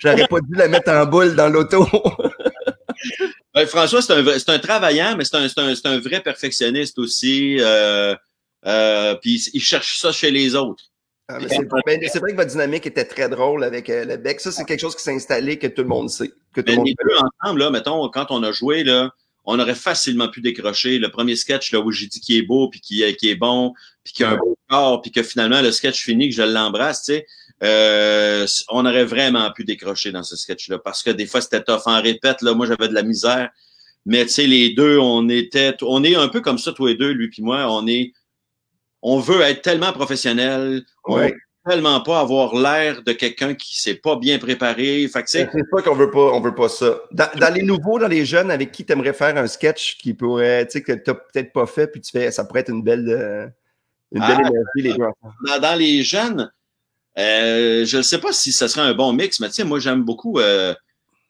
J'aurais 0.00 0.26
pas 0.28 0.40
dû 0.40 0.54
la 0.54 0.68
mettre 0.68 0.90
en 0.92 1.06
boule 1.06 1.34
dans 1.34 1.48
l'auto. 1.48 1.86
Ben, 3.54 3.66
François, 3.66 4.02
c'est 4.02 4.12
un, 4.12 4.38
c'est 4.38 4.50
un 4.50 4.58
travaillant, 4.58 5.16
mais 5.16 5.24
c'est 5.24 5.86
un, 5.86 5.98
vrai 6.00 6.20
perfectionniste 6.20 6.98
aussi. 6.98 7.58
Euh, 7.60 8.14
euh, 8.66 9.14
puis 9.16 9.42
il 9.52 9.60
cherche 9.60 9.98
ça 9.98 10.12
chez 10.12 10.30
les 10.30 10.54
autres. 10.54 10.84
Ah, 11.28 11.38
c'est 11.40 11.58
ben, 11.60 11.80
vrai 11.84 11.98
que 11.98 12.36
votre 12.36 12.50
dynamique 12.50 12.86
était 12.86 13.04
très 13.04 13.28
drôle 13.30 13.64
avec 13.64 13.88
euh, 13.88 14.04
le 14.04 14.16
bec. 14.16 14.40
Ça, 14.40 14.52
c'est 14.52 14.64
quelque 14.64 14.80
chose 14.80 14.94
qui 14.94 15.02
s'est 15.02 15.14
installé 15.14 15.58
que 15.58 15.66
tout 15.66 15.82
le 15.82 15.88
monde 15.88 16.10
sait. 16.10 16.32
Que 16.52 16.60
tout 16.60 16.66
Mais 16.66 16.72
le 16.72 16.76
monde 16.78 16.86
les 16.86 16.94
deux 17.02 17.16
ensemble, 17.16 17.60
là, 17.60 17.70
mettons, 17.70 18.08
quand 18.10 18.26
on 18.30 18.42
a 18.42 18.52
joué, 18.52 18.84
là, 18.84 19.10
on 19.46 19.58
aurait 19.58 19.74
facilement 19.74 20.28
pu 20.28 20.42
décrocher 20.42 20.98
le 20.98 21.10
premier 21.10 21.36
sketch 21.36 21.72
là, 21.72 21.80
où 21.80 21.90
j'ai 21.92 22.06
dit 22.06 22.20
qu'il 22.20 22.36
est 22.36 22.42
beau, 22.42 22.68
puis 22.68 22.80
qu'il 22.80 23.02
est, 23.02 23.34
bon, 23.34 23.72
puis 24.02 24.12
qu'il 24.12 24.26
a 24.26 24.30
un 24.30 24.36
beau 24.36 24.56
corps, 24.68 25.00
puis 25.00 25.12
que 25.12 25.22
finalement, 25.22 25.62
le 25.62 25.72
sketch 25.72 26.02
fini, 26.02 26.28
que 26.28 26.34
je 26.34 26.42
l'embrasse, 26.42 27.04
tu 27.04 27.14
sais, 27.14 27.26
euh, 27.64 28.46
on 28.68 28.84
aurait 28.84 29.04
vraiment 29.04 29.50
pu 29.52 29.64
décrocher 29.64 30.12
dans 30.12 30.22
ce 30.22 30.36
sketch-là. 30.36 30.78
Parce 30.78 31.02
que 31.02 31.10
des 31.10 31.26
fois, 31.26 31.40
c'était 31.40 31.62
tough 31.62 31.82
en 31.86 32.00
répète. 32.00 32.42
Là, 32.42 32.54
moi, 32.54 32.66
j'avais 32.66 32.88
de 32.88 32.94
la 32.94 33.02
misère. 33.02 33.50
Mais 34.06 34.24
tu 34.26 34.32
sais, 34.32 34.46
les 34.46 34.74
deux, 34.74 34.98
on 34.98 35.28
était, 35.28 35.74
on 35.82 36.04
est 36.04 36.14
un 36.14 36.28
peu 36.28 36.40
comme 36.40 36.58
ça, 36.58 36.72
toi 36.72 36.90
et 36.90 36.94
deux, 36.94 37.12
lui 37.12 37.28
puis 37.28 37.42
moi. 37.42 37.66
On 37.70 37.86
est, 37.86 38.12
on 39.02 39.18
veut 39.18 39.40
être 39.40 39.62
tellement 39.62 39.92
professionnel. 39.92 40.84
On 41.04 41.16
veut 41.16 41.34
tellement 41.66 42.00
pas 42.02 42.20
avoir 42.20 42.54
l'air 42.54 43.02
de 43.02 43.12
quelqu'un 43.12 43.54
qui 43.54 43.80
s'est 43.80 43.94
pas 43.94 44.16
bien 44.16 44.38
préparé. 44.38 45.08
Fait 45.08 45.24
C'est 45.26 45.48
pas 45.70 45.80
qu'on 45.82 45.94
veut 45.94 46.10
pas, 46.10 46.32
on 46.32 46.40
veut 46.40 46.54
pas 46.54 46.68
ça. 46.68 47.00
Dans, 47.10 47.28
dans 47.38 47.54
les 47.54 47.62
nouveaux, 47.62 47.98
dans 47.98 48.08
les 48.08 48.26
jeunes, 48.26 48.50
avec 48.50 48.70
qui 48.70 48.84
tu 48.84 48.92
aimerais 48.92 49.14
faire 49.14 49.36
un 49.36 49.46
sketch 49.46 49.96
qui 49.96 50.12
pourrait, 50.12 50.66
tu 50.66 50.72
sais, 50.72 50.82
que 50.82 50.92
t'as 50.92 51.14
peut-être 51.14 51.52
pas 51.52 51.66
fait, 51.66 51.86
puis 51.86 52.02
tu 52.02 52.10
fais, 52.10 52.30
ça 52.30 52.44
pourrait 52.44 52.60
être 52.60 52.70
une 52.70 52.82
belle, 52.82 53.08
euh, 53.08 53.46
une 54.12 54.20
belle 54.20 54.38
Ah, 54.44 54.48
énergie, 54.48 54.66
les 54.76 54.94
dans, 54.94 55.58
dans 55.60 55.78
les 55.78 56.02
jeunes, 56.02 56.52
euh, 57.18 57.84
je 57.84 57.96
ne 57.98 58.02
sais 58.02 58.18
pas 58.18 58.32
si 58.32 58.52
ce 58.52 58.66
serait 58.68 58.82
un 58.86 58.94
bon 58.94 59.12
mix, 59.12 59.40
mais 59.40 59.48
tu 59.48 59.54
sais, 59.54 59.64
moi, 59.64 59.78
j'aime 59.78 60.02
beaucoup, 60.02 60.38
euh, 60.40 60.74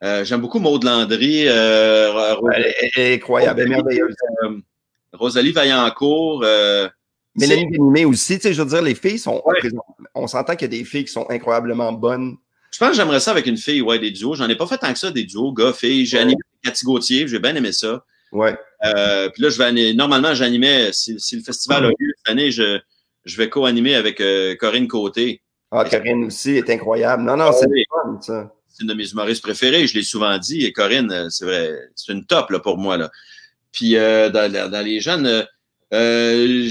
euh, 0.03 0.25
j'aime 0.25 0.41
beaucoup 0.41 0.59
Maud 0.59 0.85
Landry, 0.85 1.47
euh, 1.49 2.35
Ro- 2.35 2.51
Elle 2.53 2.75
est- 2.97 3.15
incroyable, 3.15 3.61
est 3.63 3.67
merveilleuse. 3.67 4.15
euh, 4.45 4.59
Rosalie 5.13 5.53
Vaillancourt, 5.53 6.43
euh, 6.45 6.89
Mélanie 7.37 7.67
Ganimé 7.71 8.05
aussi, 8.05 8.37
tu 8.37 8.43
sais, 8.43 8.55
je 8.55 8.63
veux 8.63 8.69
dire, 8.69 8.83
les 8.83 8.95
filles 8.95 9.19
sont, 9.19 9.43
Ouais. 9.45 9.71
on 10.15 10.27
s'entend 10.27 10.55
qu'il 10.57 10.63
y 10.73 10.75
a 10.77 10.79
des 10.79 10.85
filles 10.85 11.05
qui 11.05 11.13
sont 11.13 11.27
incroyablement 11.31 11.93
bonnes. 11.93 12.37
je 12.71 12.79
pense 12.79 12.91
que 12.91 12.97
j'aimerais 12.97 13.21
ça 13.21 13.31
avec 13.31 13.47
une 13.47 13.57
fille, 13.57 13.83
ouais, 13.83 14.01
des 14.01 14.11
duos. 14.11 14.35
J'en 14.35 14.49
ai 14.49 14.57
pas 14.57 14.67
fait 14.67 14.79
tant 14.79 14.93
que 14.93 14.99
ça, 14.99 15.11
des 15.13 15.23
duos, 15.25 15.53
gars, 15.53 15.73
filles. 15.73 16.07
J'ai 16.07 16.17
Ouais. 16.17 16.23
animé 16.25 16.41
Cathy 16.65 16.85
Gauthier, 16.85 17.29
j'ai 17.29 17.39
bien 17.39 17.55
aimé 17.55 17.71
ça. 17.71 18.05
Ouais. 18.33 18.57
Euh, 18.85 19.29
puis 19.31 19.43
là, 19.45 19.49
je 19.51 19.59
vais 19.59 19.65
animer- 19.65 19.95
normalement, 19.95 20.35
j'animais, 20.35 20.93
si, 20.93 21.19
si 21.21 21.37
le 21.37 21.43
festival 21.45 21.85
a 21.85 21.89
lieu 21.91 22.13
cette 22.17 22.29
année, 22.33 22.51
je, 22.51 22.81
je 23.25 23.37
vais 23.37 23.49
co-animer 23.49 23.95
avec 23.95 24.21
euh, 24.21 24.57
Corinne 24.57 24.89
Côté. 24.89 25.41
Ah, 25.75 25.85
Corinne 25.89 26.25
aussi 26.25 26.53
est 26.53 26.71
incroyable. 26.71 27.23
Non, 27.25 27.37
non, 27.37 27.51
c'est 27.53 27.67
oui. 27.69 27.85
fun, 27.91 28.19
ça. 28.21 28.53
c'est 28.69 28.83
une 28.83 28.89
de 28.89 28.95
mes 28.95 29.09
humoristes 29.11 29.43
préférés, 29.43 29.87
je 29.87 29.95
l'ai 29.95 30.03
souvent 30.05 30.37
dit. 30.39 30.65
Et 30.65 30.73
Corinne, 30.73 31.11
euh, 31.11 31.29
c'est 31.31 31.45
vrai, 31.45 31.79
c'est 31.95 32.13
une 32.13 32.25
top 32.25 32.51
là, 32.51 32.61
pour 32.61 32.79
moi. 32.79 32.97
Là. 32.97 33.11
Puis 33.73 33.97
euh, 33.97 34.31
dans, 34.31 34.51
dans 34.71 34.85
les 34.85 35.01
jeunes, 35.01 35.27
euh, 35.27 35.43
euh, 35.93 36.69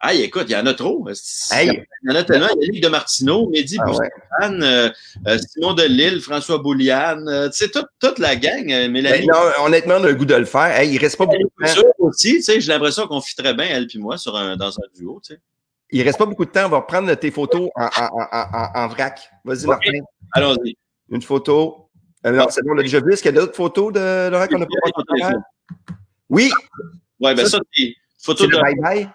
Ah, 0.00 0.14
écoute, 0.14 0.46
il 0.48 0.52
y 0.52 0.56
en 0.56 0.66
a 0.66 0.74
trop. 0.74 1.06
Hey. 1.52 1.84
Il 2.02 2.10
y 2.10 2.12
en 2.12 2.16
a 2.16 2.24
tellement. 2.24 2.48
Il 2.60 2.66
y 2.66 2.68
a 2.68 2.72
Ligue 2.72 2.82
de 2.82 2.88
Martineau, 2.88 3.48
Mehdi 3.50 3.76
Ah 3.80 3.84
ouais. 3.86 3.92
Boussac, 3.92 4.92
euh, 5.28 5.38
Simon 5.38 5.74
Delille, 5.74 6.20
François 6.20 6.58
Bouliane, 6.58 7.28
euh, 7.28 7.48
tu 7.50 7.58
sais, 7.58 7.68
toute, 7.68 7.86
toute 8.00 8.18
la 8.18 8.34
gang, 8.34 8.64
euh, 8.72 8.86
Ben, 8.86 8.90
Mélanie. 8.90 9.26
non, 9.28 9.38
honnêtement, 9.64 9.94
on 10.00 10.04
a 10.04 10.08
le 10.08 10.16
goût 10.16 10.24
de 10.24 10.34
le 10.34 10.44
faire. 10.44 10.76
Hey, 10.76 10.90
il 10.92 10.98
reste 10.98 11.16
pas 11.16 11.26
beaucoup 11.26 11.38
de 11.38 11.66
temps. 11.72 11.82
Aussi, 11.98 12.34
tu 12.34 12.42
sais, 12.42 12.60
j'ai 12.60 12.72
l'impression 12.72 13.06
qu'on 13.06 13.20
fit 13.20 13.36
très 13.36 13.54
bien, 13.54 13.66
elle 13.66 13.86
puis 13.86 14.00
moi, 14.00 14.18
sur 14.18 14.36
un, 14.36 14.56
dans 14.56 14.76
un 14.76 14.82
duo, 14.96 15.20
tu 15.24 15.34
sais. 15.34 15.40
Il 15.92 16.02
reste 16.02 16.18
pas 16.18 16.26
beaucoup 16.26 16.44
de 16.44 16.50
temps. 16.50 16.66
On 16.66 16.70
va 16.70 16.78
reprendre 16.78 17.12
tes 17.14 17.30
photos 17.30 17.68
en, 17.76 17.84
en, 17.84 18.26
en, 18.32 18.70
en, 18.74 18.88
vrac. 18.88 19.30
Vas-y. 19.44 19.66
Martin. 19.66 19.92
Allons-y. 20.32 20.74
Une 21.10 21.22
photo. 21.22 21.88
Euh, 22.24 22.32
non, 22.32 22.46
c'est 22.50 22.62
bon, 22.64 22.70
on 22.70 22.74
l'a 22.74 22.82
déjà 22.82 23.00
vu. 23.00 23.12
Est-ce 23.12 23.22
qu'il 23.22 23.34
y 23.34 23.36
a 23.36 23.40
d'autres 23.40 23.54
photos 23.56 23.92
de 23.92 24.28
Laurent 24.30 24.46
qu'on 24.46 24.58
n'a 24.58 24.66
pas? 24.66 25.32
Oui, 26.30 26.50
Ouais, 27.20 27.34
ben 27.34 27.44
Ça, 27.44 27.58
ça, 27.58 27.60
c'est 27.74 27.94
photo 28.22 28.46
de, 28.46 28.56
bye-bye. 28.56 29.08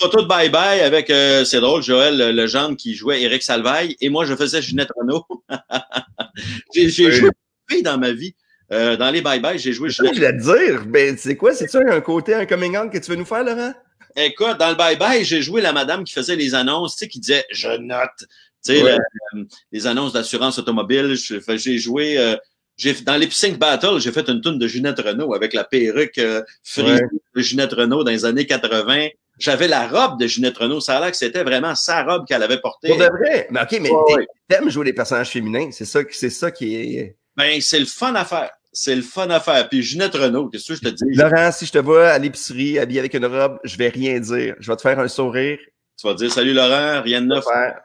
photo 0.00 0.22
de 0.22 0.28
bye-bye 0.28 0.80
avec, 0.82 1.10
euh, 1.10 1.44
c'est 1.44 1.60
drôle, 1.60 1.82
Joël 1.82 2.34
Legendre 2.34 2.76
qui 2.76 2.94
jouait 2.94 3.22
Éric 3.22 3.42
Salvaille 3.42 3.96
et 4.00 4.08
moi, 4.08 4.24
je 4.24 4.34
faisais 4.36 4.62
Ginette 4.62 4.90
Renault. 4.96 5.26
j'ai 6.74 6.88
j'ai 6.88 7.06
Oui. 7.06 7.30
joué 7.68 7.82
dans 7.82 7.98
ma 7.98 8.12
vie. 8.12 8.34
Euh, 8.70 8.96
dans 8.96 9.10
les 9.10 9.20
bye-bye, 9.20 9.58
j'ai 9.58 9.72
joué 9.72 9.90
je 9.90 10.02
voulais 10.02 10.32
te 10.32 10.42
dire. 10.70 10.84
Ben, 10.86 11.16
c'est 11.18 11.36
quoi? 11.36 11.52
C'est 11.54 11.68
ça 11.68 11.80
un 11.86 12.00
côté, 12.00 12.34
un 12.34 12.46
coming 12.46 12.76
out 12.76 12.90
que 12.90 12.98
tu 12.98 13.10
veux 13.10 13.16
nous 13.16 13.24
faire, 13.26 13.44
Laurent? 13.44 13.74
Écoute, 14.16 14.58
dans 14.58 14.68
le 14.70 14.74
bye-bye, 14.76 15.24
j'ai 15.24 15.42
joué 15.42 15.60
la 15.62 15.72
madame 15.72 16.04
qui 16.04 16.12
faisait 16.12 16.36
les 16.36 16.54
annonces, 16.54 16.96
tu 16.96 17.00
sais, 17.04 17.08
qui 17.08 17.20
disait 17.20 17.44
je 17.50 17.68
note. 17.68 18.08
Tu 18.18 18.26
sais, 18.74 18.82
Ouais. 18.82 18.96
euh, 19.36 19.44
les 19.72 19.86
annonces 19.86 20.12
d'assurance 20.12 20.58
automobile. 20.58 21.14
J'ai 21.16 21.78
joué. 21.78 22.18
euh, 22.18 22.36
j'ai 22.76 22.94
dans 22.94 23.16
les 23.16 23.28
Sync 23.30 23.58
Battle, 23.58 23.98
j'ai 23.98 24.12
fait 24.12 24.28
une 24.28 24.40
tune 24.40 24.58
de 24.58 24.66
Ginette 24.66 24.98
Renault 25.00 25.34
avec 25.34 25.52
la 25.52 25.62
perruque 25.64 26.18
euh, 26.18 26.42
frisée 26.62 26.94
Ouais. 26.94 27.00
de 27.36 27.40
Ginette 27.42 27.72
Renault 27.72 28.02
dans 28.04 28.10
les 28.10 28.24
années 28.24 28.46
80. 28.46 29.08
J'avais 29.38 29.68
la 29.68 29.88
robe 29.88 30.18
de 30.20 30.26
Ginette 30.26 30.56
Renault. 30.58 30.80
Ça 30.80 30.96
a 30.96 31.00
l'air 31.00 31.10
que 31.10 31.16
c'était 31.16 31.42
vraiment 31.42 31.74
sa 31.74 32.02
robe 32.04 32.26
qu'elle 32.26 32.42
avait 32.42 32.60
portée. 32.60 32.88
Pour 32.88 32.98
de 32.98 33.04
vrai? 33.04 33.46
Mais 33.50 33.60
OK, 33.62 33.78
mais 33.80 33.90
Ouais, 33.90 34.26
t'aimes 34.48 34.70
jouer 34.70 34.84
des 34.86 34.92
personnages 34.92 35.30
féminins. 35.30 35.70
C'est 35.72 35.84
ça, 35.84 36.04
qui- 36.04 36.16
c'est 36.16 36.30
ça 36.30 36.50
qui 36.50 36.74
est. 36.76 37.16
Ben, 37.36 37.60
c'est 37.60 37.80
le 37.80 37.86
fun 37.86 38.14
à 38.14 38.24
faire. 38.24 38.50
C'est 38.72 38.96
le 38.96 39.02
fun 39.02 39.28
à 39.28 39.38
faire. 39.38 39.68
Puis 39.68 39.82
Ginette 39.82 40.14
Renault, 40.14 40.48
qu'est-ce 40.48 40.68
que 40.68 40.74
je 40.74 40.80
te 40.80 40.88
dis? 40.88 41.04
Laurent, 41.14 41.52
si 41.52 41.66
je 41.66 41.72
te 41.72 41.78
vois 41.78 42.08
à 42.08 42.18
l'épicerie 42.18 42.78
habillé 42.78 43.00
avec 43.00 43.12
une 43.14 43.26
robe, 43.26 43.58
je 43.64 43.76
vais 43.76 43.88
rien 43.88 44.18
dire. 44.18 44.54
Je 44.58 44.70
vais 44.70 44.76
te 44.76 44.82
faire 44.82 44.98
un 44.98 45.08
sourire. 45.08 45.58
Tu 45.98 46.06
vas 46.06 46.14
dire 46.14 46.32
salut 46.32 46.54
Laurent, 46.54 47.02
rien 47.02 47.20
de 47.20 47.26
neuf. 47.26 47.44
faire. 47.44 47.80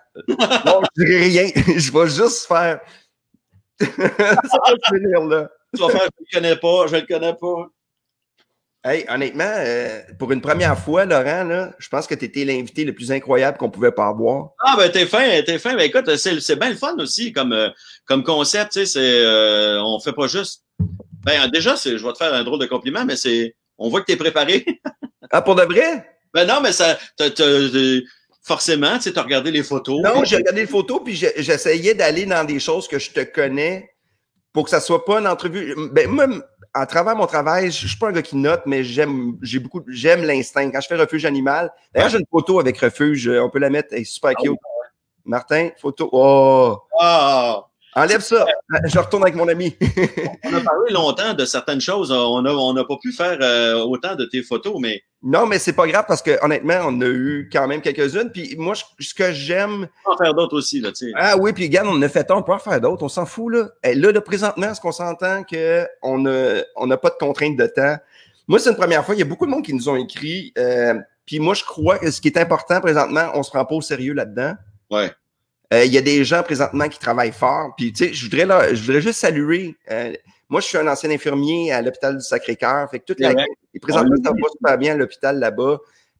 Non, 0.65 0.81
je 0.95 1.03
dirai 1.03 1.23
rien. 1.23 1.51
Je 1.77 1.91
vais 1.91 2.09
juste 2.09 2.47
faire. 2.47 2.79
ça 3.79 3.85
va 3.95 4.73
finir 4.87 5.23
là. 5.25 5.49
Tu 5.75 5.81
vas 5.81 5.89
faire 5.89 6.01
je 6.17 6.23
le 6.23 6.41
connais 6.41 6.55
pas, 6.55 6.87
je 6.87 6.95
le 6.95 7.01
connais 7.01 7.33
pas. 7.33 7.69
Hey, 8.83 9.05
honnêtement, 9.09 9.43
euh, 9.43 10.01
pour 10.17 10.31
une 10.31 10.39
première 10.39 10.79
fois, 10.79 11.05
Laurent, 11.05 11.43
là, 11.43 11.73
je 11.77 11.89
pense 11.89 12.07
que 12.07 12.15
tu 12.15 12.25
étais 12.25 12.45
l'invité 12.45 12.85
le 12.85 12.93
plus 12.93 13.11
incroyable 13.11 13.57
qu'on 13.57 13.69
pouvait 13.69 13.91
pas 13.91 14.07
avoir. 14.07 14.51
Ah 14.63 14.75
ben 14.77 14.89
t'es 14.89 15.05
fin, 15.05 15.41
t'es 15.43 15.59
fin. 15.59 15.75
Ben 15.75 15.81
écoute, 15.81 16.15
c'est, 16.15 16.55
bien 16.55 16.69
le 16.69 16.75
fun 16.75 16.95
aussi 16.97 17.33
comme, 17.33 17.51
euh, 17.51 17.69
comme 18.05 18.23
concept, 18.23 18.71
tu 18.71 18.79
sais, 18.79 18.85
c'est 18.85 19.25
euh, 19.25 19.83
on 19.83 19.99
fait 19.99 20.13
pas 20.13 20.27
juste. 20.27 20.63
Ben 21.23 21.47
déjà, 21.49 21.75
je 21.75 21.89
vais 21.89 22.13
te 22.13 22.17
faire 22.17 22.33
un 22.33 22.43
drôle 22.43 22.59
de 22.59 22.65
compliment, 22.65 23.05
mais 23.05 23.15
c'est. 23.15 23.55
On 23.77 23.89
voit 23.89 24.01
que 24.01 24.05
t'es 24.05 24.17
préparé. 24.17 24.65
Ah, 25.29 25.41
pour 25.41 25.55
de 25.55 25.63
vrai? 25.63 26.09
ben 26.33 26.47
non, 26.47 26.61
mais 26.61 26.71
ça. 26.71 26.97
euh, 27.19 28.01
forcément, 28.41 28.95
tu 28.95 29.01
sais, 29.01 29.11
t'as 29.11 29.23
regardé 29.23 29.51
les 29.51 29.61
photos. 29.61 29.99
Non, 30.01 30.23
j'ai 30.23 30.37
regardé 30.37 30.61
les 30.61 30.67
photos, 30.67 31.01
puis 31.03 31.15
j'essayais 31.15 31.95
d'aller 31.95 32.25
dans 32.25 32.45
des 32.45 32.61
choses 32.61 32.87
que 32.87 32.97
je 32.97 33.11
te 33.11 33.19
connais 33.19 33.89
pour 34.53 34.63
que 34.63 34.69
ça 34.69 34.79
soit 34.79 35.03
pas 35.03 35.19
une 35.19 35.27
entrevue. 35.27 35.75
Ben, 35.91 36.07
moi, 36.09 36.27
à 36.73 36.85
travers 36.85 37.13
mon 37.13 37.25
travail, 37.25 37.71
je 37.71 37.81
je 37.81 37.87
suis 37.87 37.97
pas 37.97 38.07
un 38.07 38.13
gars 38.13 38.21
qui 38.21 38.37
note, 38.37 38.61
mais 38.65 38.85
j'aime, 38.85 39.37
j'ai 39.41 39.59
beaucoup, 39.59 39.81
j'aime 39.89 40.23
l'instinct. 40.23 40.71
Quand 40.71 40.79
je 40.79 40.87
fais 40.87 40.95
refuge 40.95 41.25
animal, 41.25 41.73
d'ailleurs, 41.93 42.09
j'ai 42.09 42.19
une 42.19 42.25
photo 42.31 42.61
avec 42.61 42.77
refuge, 42.77 43.27
on 43.27 43.49
peut 43.49 43.59
la 43.59 43.69
mettre, 43.69 43.89
elle 43.91 44.01
est 44.01 44.05
super 44.05 44.31
Ah 44.37 44.41
cute. 44.41 44.57
Martin, 45.25 45.71
photo. 45.77 46.09
Oh! 46.13 46.77
Ah! 47.01 47.65
Enlève 47.97 48.21
ça. 48.21 48.45
Je 48.85 48.99
retourne 48.99 49.23
avec 49.23 49.35
mon 49.35 49.47
ami. 49.47 49.75
On 50.45 50.53
a 50.53 50.61
parlé 50.61 50.91
longtemps 50.93 51.33
de 51.33 51.45
certaines 51.45 51.81
choses. 51.81 52.11
On 52.11 52.45
a, 52.45 52.51
on 52.51 52.73
n'a 52.73 52.83
pas 52.83 52.97
pu 53.01 53.11
faire 53.11 53.37
euh, 53.41 53.73
autant 53.83 54.15
de 54.15 54.25
tes 54.25 54.43
photos, 54.43 54.75
mais 54.79 55.01
non, 55.23 55.47
mais 55.47 55.57
c'est 55.57 55.73
pas 55.73 55.87
grave 55.87 56.05
parce 56.07 56.21
que 56.21 56.37
honnêtement, 56.43 56.79
on 56.85 57.01
a 57.01 57.05
eu 57.05 57.49
quand 57.51 57.67
même 57.67 57.81
quelques-unes. 57.81 58.29
Puis 58.31 58.55
moi, 58.57 58.75
je- 58.75 58.83
ce 59.03 59.13
que 59.13 59.31
j'aime, 59.31 59.87
on 60.05 60.09
va 60.11 60.13
en 60.13 60.17
faire 60.17 60.33
d'autres 60.35 60.55
aussi, 60.57 60.79
là, 60.79 60.89
tu 60.89 61.07
sais. 61.07 61.11
Ah 61.15 61.35
oui, 61.37 61.53
puis 61.53 61.63
regarde, 61.65 61.87
on 61.87 61.95
en 61.97 62.01
a 62.03 62.09
fait 62.09 62.29
un, 62.29 62.35
on 62.35 62.43
peut 62.43 62.53
en 62.53 62.59
faire 62.59 62.79
d'autres, 62.79 63.01
on 63.03 63.09
s'en 63.09 63.25
fout, 63.25 63.51
là. 63.53 63.69
Eh, 63.83 63.95
là, 63.95 64.11
là, 64.11 64.21
présentement, 64.21 64.67
est-ce 64.71 64.79
qu'on 64.79 64.91
s'entend 64.91 65.43
qu'on 65.43 66.19
n'a 66.19 66.61
on 66.75 66.85
n'a 66.87 66.97
pas 66.97 67.09
de 67.09 67.15
contrainte 67.19 67.57
de 67.57 67.65
temps? 67.65 67.97
Moi, 68.47 68.59
c'est 68.59 68.69
une 68.69 68.75
première 68.77 69.03
fois, 69.03 69.15
il 69.15 69.19
y 69.19 69.23
a 69.23 69.25
beaucoup 69.25 69.45
de 69.47 69.51
monde 69.51 69.65
qui 69.65 69.73
nous 69.73 69.89
ont 69.89 69.95
écrit, 69.97 70.53
euh, 70.57 70.93
puis 71.25 71.39
moi, 71.39 71.53
je 71.55 71.63
crois 71.63 71.97
que 71.97 72.11
ce 72.11 72.21
qui 72.21 72.27
est 72.27 72.37
important 72.37 72.79
présentement, 72.79 73.31
on 73.33 73.41
se 73.43 73.49
prend 73.49 73.65
pas 73.65 73.75
au 73.75 73.81
sérieux 73.81 74.13
là-dedans. 74.13 74.53
Ouais. 74.91 75.11
Euh, 75.73 75.85
Il 75.85 75.91
y 75.91 75.97
a 75.97 76.01
des 76.01 76.23
gens 76.23 76.43
présentement 76.43 76.87
qui 76.87 76.99
travaillent 76.99 77.31
fort, 77.31 77.73
puis 77.75 77.91
tu 77.91 78.05
sais, 78.05 78.13
je 78.13 78.23
voudrais, 78.25 78.45
là, 78.45 78.73
je 78.73 78.81
voudrais 78.81 79.01
juste 79.01 79.19
saluer. 79.19 79.75
euh, 79.91 80.13
moi, 80.49 80.61
je 80.61 80.67
suis 80.67 80.77
un 80.77 80.87
ancien 80.87 81.09
infirmier 81.11 81.73
à 81.73 81.81
l'hôpital 81.81 82.15
du 82.15 82.23
Sacré-Cœur, 82.23 82.89
fait 82.89 82.99
que 82.99 83.05
toute 83.05 83.19
la 83.19 83.31
et 83.73 83.79
présentement, 83.79 84.15
ça 84.23 84.31
va 84.31 84.49
super 84.49 84.77
bien 84.77 84.93
à 84.93 84.95
l'hôpital 84.95 85.39
là-bas. 85.39 85.79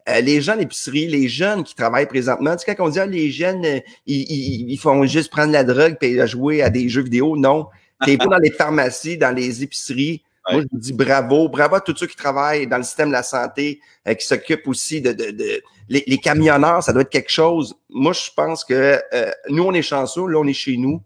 Euh, 0.09 0.21
les 0.21 0.41
gens 0.41 0.53
à 0.53 0.55
l'épicerie, 0.57 1.07
les 1.07 1.27
jeunes 1.29 1.63
qui 1.63 1.75
travaillent 1.75 2.07
présentement, 2.07 2.55
tu 2.55 2.65
sais, 2.65 2.75
quand 2.75 2.85
on 2.85 2.89
dit 2.89 2.99
ah, 2.99 3.05
les 3.05 3.31
jeunes, 3.31 3.65
euh, 3.65 3.79
ils, 4.05 4.21
ils, 4.29 4.71
ils 4.71 4.77
font 4.77 5.05
juste 5.05 5.31
prendre 5.31 5.53
la 5.53 5.63
drogue 5.63 5.95
et 6.01 6.27
jouer 6.27 6.61
à 6.61 6.69
des 6.69 6.89
jeux 6.89 7.03
vidéo, 7.03 7.37
non. 7.37 7.67
T'es 8.05 8.17
pas 8.17 8.27
dans 8.27 8.37
les 8.37 8.51
pharmacies, 8.51 9.17
dans 9.17 9.35
les 9.35 9.63
épiceries. 9.63 10.21
Moi, 10.51 10.61
je 10.61 10.67
vous 10.71 10.79
dis 10.79 10.93
bravo, 10.93 11.49
bravo 11.49 11.75
à 11.75 11.81
tous 11.81 11.95
ceux 11.97 12.07
qui 12.07 12.15
travaillent 12.15 12.67
dans 12.67 12.77
le 12.77 12.83
système 12.83 13.09
de 13.09 13.13
la 13.13 13.23
santé, 13.23 13.79
euh, 14.07 14.13
qui 14.13 14.25
s'occupent 14.25 14.67
aussi 14.67 15.01
de, 15.01 15.11
de, 15.13 15.31
de 15.31 15.61
les, 15.89 16.03
les 16.07 16.17
camionneurs, 16.17 16.83
ça 16.83 16.93
doit 16.93 17.01
être 17.03 17.09
quelque 17.09 17.31
chose. 17.31 17.75
Moi, 17.89 18.13
je 18.13 18.29
pense 18.35 18.63
que 18.65 18.99
euh, 19.13 19.31
nous, 19.49 19.63
on 19.63 19.73
est 19.73 19.81
chanceux, 19.81 20.27
là, 20.27 20.39
on 20.39 20.47
est 20.47 20.53
chez 20.53 20.77
nous. 20.77 21.01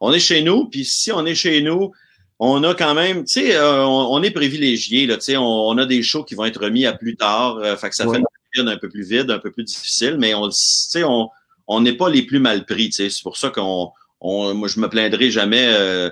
on 0.00 0.12
est 0.12 0.18
chez 0.20 0.42
nous, 0.42 0.66
puis 0.68 0.84
si 0.84 1.12
on 1.12 1.24
est 1.26 1.34
chez 1.34 1.60
nous, 1.62 1.92
on 2.38 2.64
a 2.64 2.74
quand 2.74 2.94
même, 2.94 3.24
tu 3.24 3.40
sais, 3.40 3.56
euh, 3.56 3.84
on, 3.84 4.14
on 4.14 4.22
est 4.22 4.30
privilégié, 4.30 5.06
là, 5.06 5.16
tu 5.16 5.24
sais, 5.24 5.36
on, 5.36 5.44
on 5.44 5.76
a 5.76 5.84
des 5.84 6.02
shows 6.02 6.24
qui 6.24 6.34
vont 6.34 6.46
être 6.46 6.60
remis 6.62 6.86
à 6.86 6.94
plus 6.94 7.16
tard, 7.16 7.56
euh, 7.58 7.76
fait 7.76 7.90
que 7.90 7.94
ça 7.94 8.06
Ouais. 8.06 8.14
fait 8.14 8.20
une 8.20 8.26
période 8.52 8.74
un 8.74 8.78
peu 8.78 8.88
plus 8.88 9.02
vide, 9.06 9.30
un 9.30 9.38
peu 9.38 9.50
plus 9.50 9.64
difficile, 9.64 10.16
mais 10.18 10.34
on, 10.34 10.48
tu 10.48 10.54
sais, 10.56 11.04
on 11.04 11.28
on 11.72 11.82
n'est 11.82 11.92
pas 11.92 12.08
les 12.08 12.22
plus 12.22 12.40
mal 12.40 12.64
pris, 12.64 12.86
tu 12.88 12.92
sais, 12.94 13.10
c'est 13.10 13.22
pour 13.22 13.36
ça 13.36 13.50
qu'on, 13.50 13.92
on, 14.20 14.54
moi, 14.54 14.66
je 14.68 14.80
me 14.80 14.88
plaindrai 14.88 15.30
jamais 15.30 15.66
euh, 15.68 16.10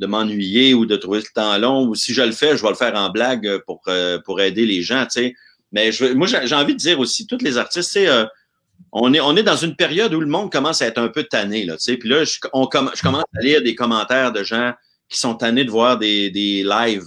de 0.00 0.06
m'ennuyer 0.06 0.74
ou 0.74 0.86
de 0.86 0.96
trouver 0.96 1.18
le 1.20 1.26
temps 1.34 1.56
long, 1.58 1.86
ou 1.86 1.94
si 1.94 2.12
je 2.14 2.22
le 2.22 2.32
fais, 2.32 2.56
je 2.56 2.62
vais 2.62 2.70
le 2.70 2.74
faire 2.74 2.94
en 2.96 3.10
blague 3.10 3.58
pour 3.66 3.80
euh, 3.86 4.18
pour 4.24 4.40
aider 4.40 4.66
les 4.66 4.82
gens, 4.82 5.04
tu 5.04 5.20
sais. 5.20 5.34
Mais 5.72 5.92
je, 5.92 6.06
moi, 6.06 6.26
j'ai 6.26 6.54
envie 6.56 6.72
de 6.74 6.78
dire 6.80 6.98
aussi, 6.98 7.26
tous 7.26 7.38
les 7.42 7.56
artistes, 7.58 7.92
tu 7.92 8.00
sais, 8.00 8.08
euh, 8.08 8.24
on 8.92 9.12
est, 9.14 9.20
on 9.20 9.36
est 9.36 9.42
dans 9.44 9.56
une 9.56 9.76
période 9.76 10.12
où 10.14 10.20
le 10.20 10.26
monde 10.26 10.50
commence 10.50 10.82
à 10.82 10.86
être 10.86 10.98
un 10.98 11.08
peu 11.08 11.22
tanné, 11.24 11.64
là, 11.64 11.74
tu 11.76 11.84
sais. 11.84 11.96
Puis 11.96 12.08
là, 12.08 12.24
je, 12.24 12.38
on 12.52 12.64
je 12.64 13.02
commence 13.02 13.24
à 13.36 13.40
lire 13.42 13.62
des 13.62 13.74
commentaires 13.76 14.32
de 14.32 14.42
gens 14.42 14.72
qui 15.08 15.18
sont 15.18 15.34
tannés 15.34 15.64
de 15.64 15.70
voir 15.70 15.98
des, 15.98 16.30
des 16.30 16.64
lives 16.64 17.04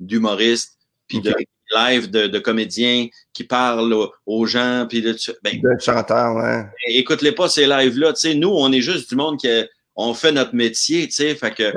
d'humoristes, 0.00 0.78
puis 1.06 1.20
de 1.20 1.30
Ok. 1.30 1.44
lives 1.76 2.10
de, 2.10 2.26
de 2.26 2.38
comédiens 2.40 3.06
qui 3.32 3.44
parlent 3.44 3.92
aux, 3.92 4.12
aux 4.26 4.46
gens, 4.46 4.86
puis 4.88 5.02
de, 5.02 5.14
ben, 5.44 5.60
De 5.60 5.78
chanteur, 5.80 6.34
ouais. 6.36 6.64
écoute-les 6.88 7.32
pas 7.32 7.48
ces 7.48 7.66
lives-là, 7.66 8.12
tu 8.14 8.20
sais. 8.22 8.34
Nous, 8.34 8.48
on 8.48 8.72
est 8.72 8.80
juste 8.80 9.08
du 9.10 9.16
monde 9.16 9.38
qui 9.38 9.48
a- 9.48 9.66
on 9.96 10.14
fait 10.14 10.32
notre 10.32 10.54
métier, 10.54 11.06
tu 11.06 11.14
sais. 11.14 11.34
Fait 11.34 11.52
que. 11.54 11.72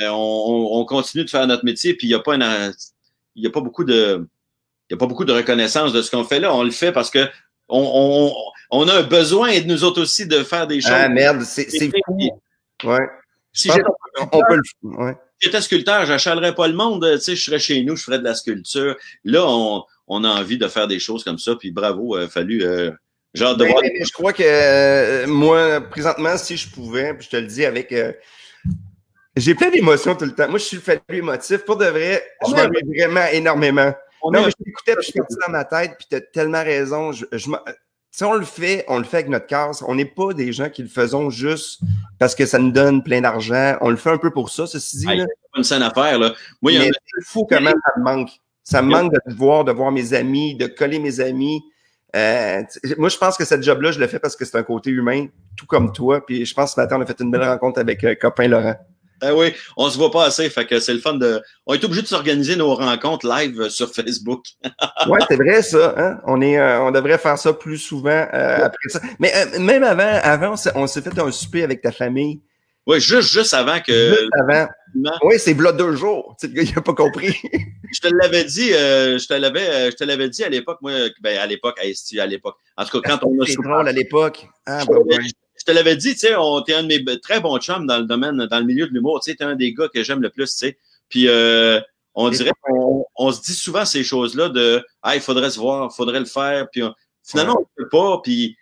Euh, 0.00 0.08
on, 0.10 0.68
on 0.80 0.84
continue 0.84 1.24
de 1.24 1.30
faire 1.30 1.46
notre 1.46 1.64
métier, 1.64 1.94
puis 1.94 2.06
il 2.06 2.10
n'y 2.10 2.14
a 2.14 2.20
pas 2.20 2.34
une, 2.34 2.72
il 3.34 3.44
y 3.44 3.46
a 3.46 3.50
pas 3.50 3.60
beaucoup 3.60 3.84
de 3.84 4.26
il 4.90 4.94
y 4.94 4.94
a 4.94 4.96
pas 4.96 5.06
beaucoup 5.06 5.24
de 5.26 5.32
reconnaissance 5.32 5.92
de 5.92 6.00
ce 6.00 6.10
qu'on 6.10 6.24
fait 6.24 6.40
là. 6.40 6.54
On 6.54 6.62
le 6.62 6.70
fait 6.70 6.92
parce 6.92 7.10
que 7.10 7.28
on, 7.68 8.32
on, 8.32 8.34
on 8.70 8.88
a 8.88 8.94
un 9.00 9.02
besoin 9.02 9.58
de 9.60 9.66
nous 9.66 9.84
autres 9.84 10.00
aussi 10.00 10.26
de 10.26 10.42
faire 10.42 10.66
des 10.66 10.80
choses. 10.80 10.90
Ah 10.92 11.08
merde, 11.08 11.42
c'est 11.42 11.70
c'est 11.70 11.90
fou. 12.06 12.18
Ouais. 12.84 13.06
si 13.52 13.68
j'étais 13.68 13.82
le 13.82 15.52
ouais. 15.52 15.60
sculpteur, 15.60 16.06
j'achalerais 16.06 16.54
pas 16.54 16.68
le 16.68 16.74
monde, 16.74 17.06
tu 17.16 17.20
sais, 17.20 17.36
je 17.36 17.42
serais 17.44 17.58
chez 17.58 17.82
nous, 17.82 17.96
je 17.96 18.04
ferais 18.04 18.18
de 18.18 18.24
la 18.24 18.34
sculpture. 18.34 18.96
Là, 19.24 19.44
on, 19.46 19.84
on 20.06 20.24
a 20.24 20.28
envie 20.28 20.58
de 20.58 20.68
faire 20.68 20.86
des 20.86 20.98
choses 20.98 21.24
comme 21.24 21.38
ça, 21.38 21.54
puis 21.56 21.70
bravo, 21.70 22.16
euh, 22.16 22.28
fallu 22.28 22.62
euh, 22.62 22.90
genre 23.34 23.56
de 23.56 23.64
Ben, 23.64 23.70
voir. 23.72 23.82
je 23.84 24.12
crois 24.12 24.32
que 24.32 24.42
euh, 24.44 25.26
moi, 25.26 25.80
présentement, 25.82 26.36
si 26.38 26.56
je 26.56 26.70
pouvais, 26.70 27.12
puis 27.14 27.26
je 27.26 27.30
te 27.30 27.36
le 27.36 27.46
dis 27.46 27.64
avec. 27.66 27.92
J'ai 29.40 29.54
plein 29.54 29.70
d'émotions 29.70 30.14
tout 30.14 30.24
le 30.24 30.34
temps. 30.34 30.48
Moi, 30.48 30.58
je 30.58 30.64
suis 30.64 30.76
le 30.76 30.82
fallu 30.82 31.00
émotif. 31.10 31.58
Pour 31.64 31.76
de 31.76 31.86
vrai, 31.86 32.22
je 32.46 32.52
On 32.52 32.56
m'ennuie 32.56 32.98
vraiment 32.98 33.26
énormément. 33.32 33.92
on 34.22 34.30
non, 34.30 34.44
mais 34.44 34.50
je 34.50 34.64
t'écoutais, 34.64 34.94
puis 34.96 35.02
je 35.06 35.10
suis 35.10 35.18
parti 35.18 35.36
dans 35.46 35.52
ma 35.52 35.64
tête, 35.64 35.92
puis 35.98 36.06
tu 36.10 36.16
as 36.16 36.20
tellement 36.20 36.62
raison. 36.62 37.12
Je, 37.12 37.24
je 37.32 37.48
m'en- 37.50 37.60
si 38.10 38.24
on 38.24 38.34
le 38.34 38.44
fait, 38.44 38.84
on 38.88 38.98
le 38.98 39.04
fait 39.04 39.18
avec 39.18 39.28
notre 39.28 39.46
cœur. 39.46 39.70
On 39.86 39.94
n'est 39.94 40.04
pas 40.04 40.32
des 40.32 40.52
gens 40.52 40.70
qui 40.70 40.82
le 40.82 40.88
faisons 40.88 41.30
juste 41.30 41.80
parce 42.18 42.34
que 42.34 42.46
ça 42.46 42.58
nous 42.58 42.72
donne 42.72 43.02
plein 43.02 43.20
d'argent. 43.20 43.76
On 43.80 43.90
le 43.90 43.96
fait 43.96 44.10
un 44.10 44.18
peu 44.18 44.30
pour 44.30 44.50
ça, 44.50 44.66
ceci 44.66 44.96
dit. 44.98 45.06
C'est 45.06 45.58
une 45.58 45.62
scène 45.64 45.82
à 45.82 45.90
faire, 45.92 46.18
là. 46.18 46.34
Moi, 46.62 46.72
il 46.72 46.76
y 46.76 46.78
en 46.78 46.82
a 46.82 46.92
c'est 46.92 47.24
fou 47.26 47.46
comment 47.48 47.70
ça 47.70 47.92
me 47.98 48.02
manque. 48.02 48.30
Ça 48.64 48.82
me 48.82 48.90
manque 48.90 49.12
de 49.12 49.20
te 49.30 49.34
voir, 49.36 49.64
de 49.64 49.72
voir 49.72 49.92
mes 49.92 50.14
amis, 50.14 50.56
de 50.56 50.66
coller 50.66 50.98
mes 50.98 51.20
amis. 51.20 51.62
Euh, 52.16 52.62
moi, 52.96 53.08
je 53.08 53.16
pense 53.18 53.36
que 53.36 53.44
cette 53.44 53.62
job-là, 53.62 53.92
je 53.92 54.00
le 54.00 54.06
fais 54.08 54.18
parce 54.18 54.34
que 54.34 54.44
c'est 54.44 54.56
un 54.58 54.62
côté 54.62 54.90
humain, 54.90 55.26
tout 55.56 55.66
comme 55.66 55.92
toi. 55.92 56.24
Puis 56.24 56.44
je 56.44 56.54
pense 56.54 56.70
que 56.70 56.74
ce 56.74 56.80
matin, 56.80 56.96
on 56.98 57.02
a 57.02 57.06
fait 57.06 57.20
une 57.20 57.30
belle 57.30 57.44
rencontre 57.44 57.78
avec 57.78 58.02
euh, 58.04 58.14
copain 58.14 58.48
Laurent. 58.48 58.76
Ah 59.20 59.34
oui, 59.34 59.52
on 59.76 59.90
se 59.90 59.98
voit 59.98 60.10
pas 60.10 60.26
assez, 60.26 60.48
fait 60.48 60.66
que 60.66 60.78
c'est 60.80 60.94
le 60.94 61.00
fun 61.00 61.14
de. 61.14 61.42
On 61.66 61.74
est 61.74 61.84
obligé 61.84 62.02
de 62.02 62.06
s'organiser 62.06 62.56
nos 62.56 62.74
rencontres 62.74 63.26
live 63.26 63.68
sur 63.68 63.92
Facebook. 63.92 64.44
ouais, 65.08 65.20
c'est 65.28 65.36
vrai 65.36 65.62
ça. 65.62 65.94
Hein? 65.96 66.20
On 66.24 66.40
est, 66.40 66.58
euh, 66.58 66.82
on 66.82 66.90
devrait 66.90 67.18
faire 67.18 67.38
ça 67.38 67.52
plus 67.52 67.78
souvent 67.78 68.26
euh, 68.32 68.64
après 68.64 68.88
ça. 68.88 69.00
Mais 69.18 69.32
euh, 69.34 69.58
même 69.58 69.82
avant, 69.82 70.20
avant, 70.22 70.54
on 70.74 70.86
s'est 70.86 71.02
fait 71.02 71.18
un 71.18 71.30
souper 71.32 71.64
avec 71.64 71.82
ta 71.82 71.90
famille. 71.90 72.40
Oui, 72.86 73.00
juste, 73.00 73.30
juste 73.30 73.54
avant 73.54 73.80
que. 73.80 74.10
Juste 74.10 74.30
avant. 74.40 74.66
Oui, 75.22 75.34
c'est 75.38 75.54
là 75.60 75.72
deux 75.72 75.94
jours. 75.94 76.36
Tu 76.40 76.46
sais, 76.46 76.52
le 76.52 76.62
gars, 76.62 76.68
il 76.70 76.74
n'a 76.74 76.82
pas 76.82 76.94
compris. 76.94 77.36
je 77.92 78.00
te 78.00 78.08
l'avais 78.08 78.44
dit, 78.44 78.70
je 78.70 79.26
te 79.26 79.34
l'avais, 79.34 79.90
je 79.90 79.96
te 79.96 80.04
l'avais 80.04 80.28
dit 80.28 80.44
à 80.44 80.48
l'époque, 80.48 80.78
moi, 80.80 80.92
ben, 81.20 81.38
à 81.38 81.46
l'époque, 81.46 81.78
à, 81.80 82.22
à 82.22 82.26
l'époque? 82.26 82.56
En 82.76 82.84
tout 82.84 83.00
cas, 83.00 83.10
quand 83.10 83.26
on 83.26 83.38
a. 83.42 83.62
Drôle 83.62 83.88
à 83.88 83.92
l'époque. 83.92 84.48
Ah, 84.64 84.84
ben, 84.86 85.20
je 85.20 85.32
te 85.68 85.72
l'avais 85.72 85.96
dit, 85.96 86.14
tu 86.14 86.20
sais, 86.20 86.34
t'es 86.66 86.74
un 86.74 86.82
de 86.82 86.88
mes 86.88 87.20
très 87.20 87.40
bons 87.40 87.58
chums 87.58 87.86
dans 87.86 87.98
le 87.98 88.04
domaine, 88.04 88.46
dans 88.46 88.58
le 88.58 88.64
milieu 88.64 88.86
de 88.86 88.92
l'humour. 88.92 89.20
Tu 89.20 89.30
sais, 89.30 89.36
t'es 89.36 89.44
un 89.44 89.54
des 89.54 89.74
gars 89.74 89.88
que 89.88 90.02
j'aime 90.02 90.22
le 90.22 90.30
plus, 90.30 90.50
tu 90.50 90.66
sais. 90.66 90.78
Puis 91.10 91.28
euh, 91.28 91.80
on 92.14 92.30
dirait 92.30 92.52
qu'on 92.62 93.04
on 93.16 93.32
se 93.32 93.42
dit 93.42 93.54
souvent 93.54 93.84
ces 93.84 94.02
choses-là 94.02 94.48
de 94.48 94.82
Ah, 95.02 95.14
il 95.14 95.20
faudrait 95.20 95.50
se 95.50 95.58
voir, 95.58 95.90
il 95.92 95.94
faudrait 95.94 96.20
le 96.20 96.26
faire. 96.26 96.68
Puis 96.70 96.82
finalement, 97.22 97.56
on 97.58 97.60
ne 97.60 97.84
peut 97.84 97.88
pas. 97.90 98.20
Puis, 98.22 98.56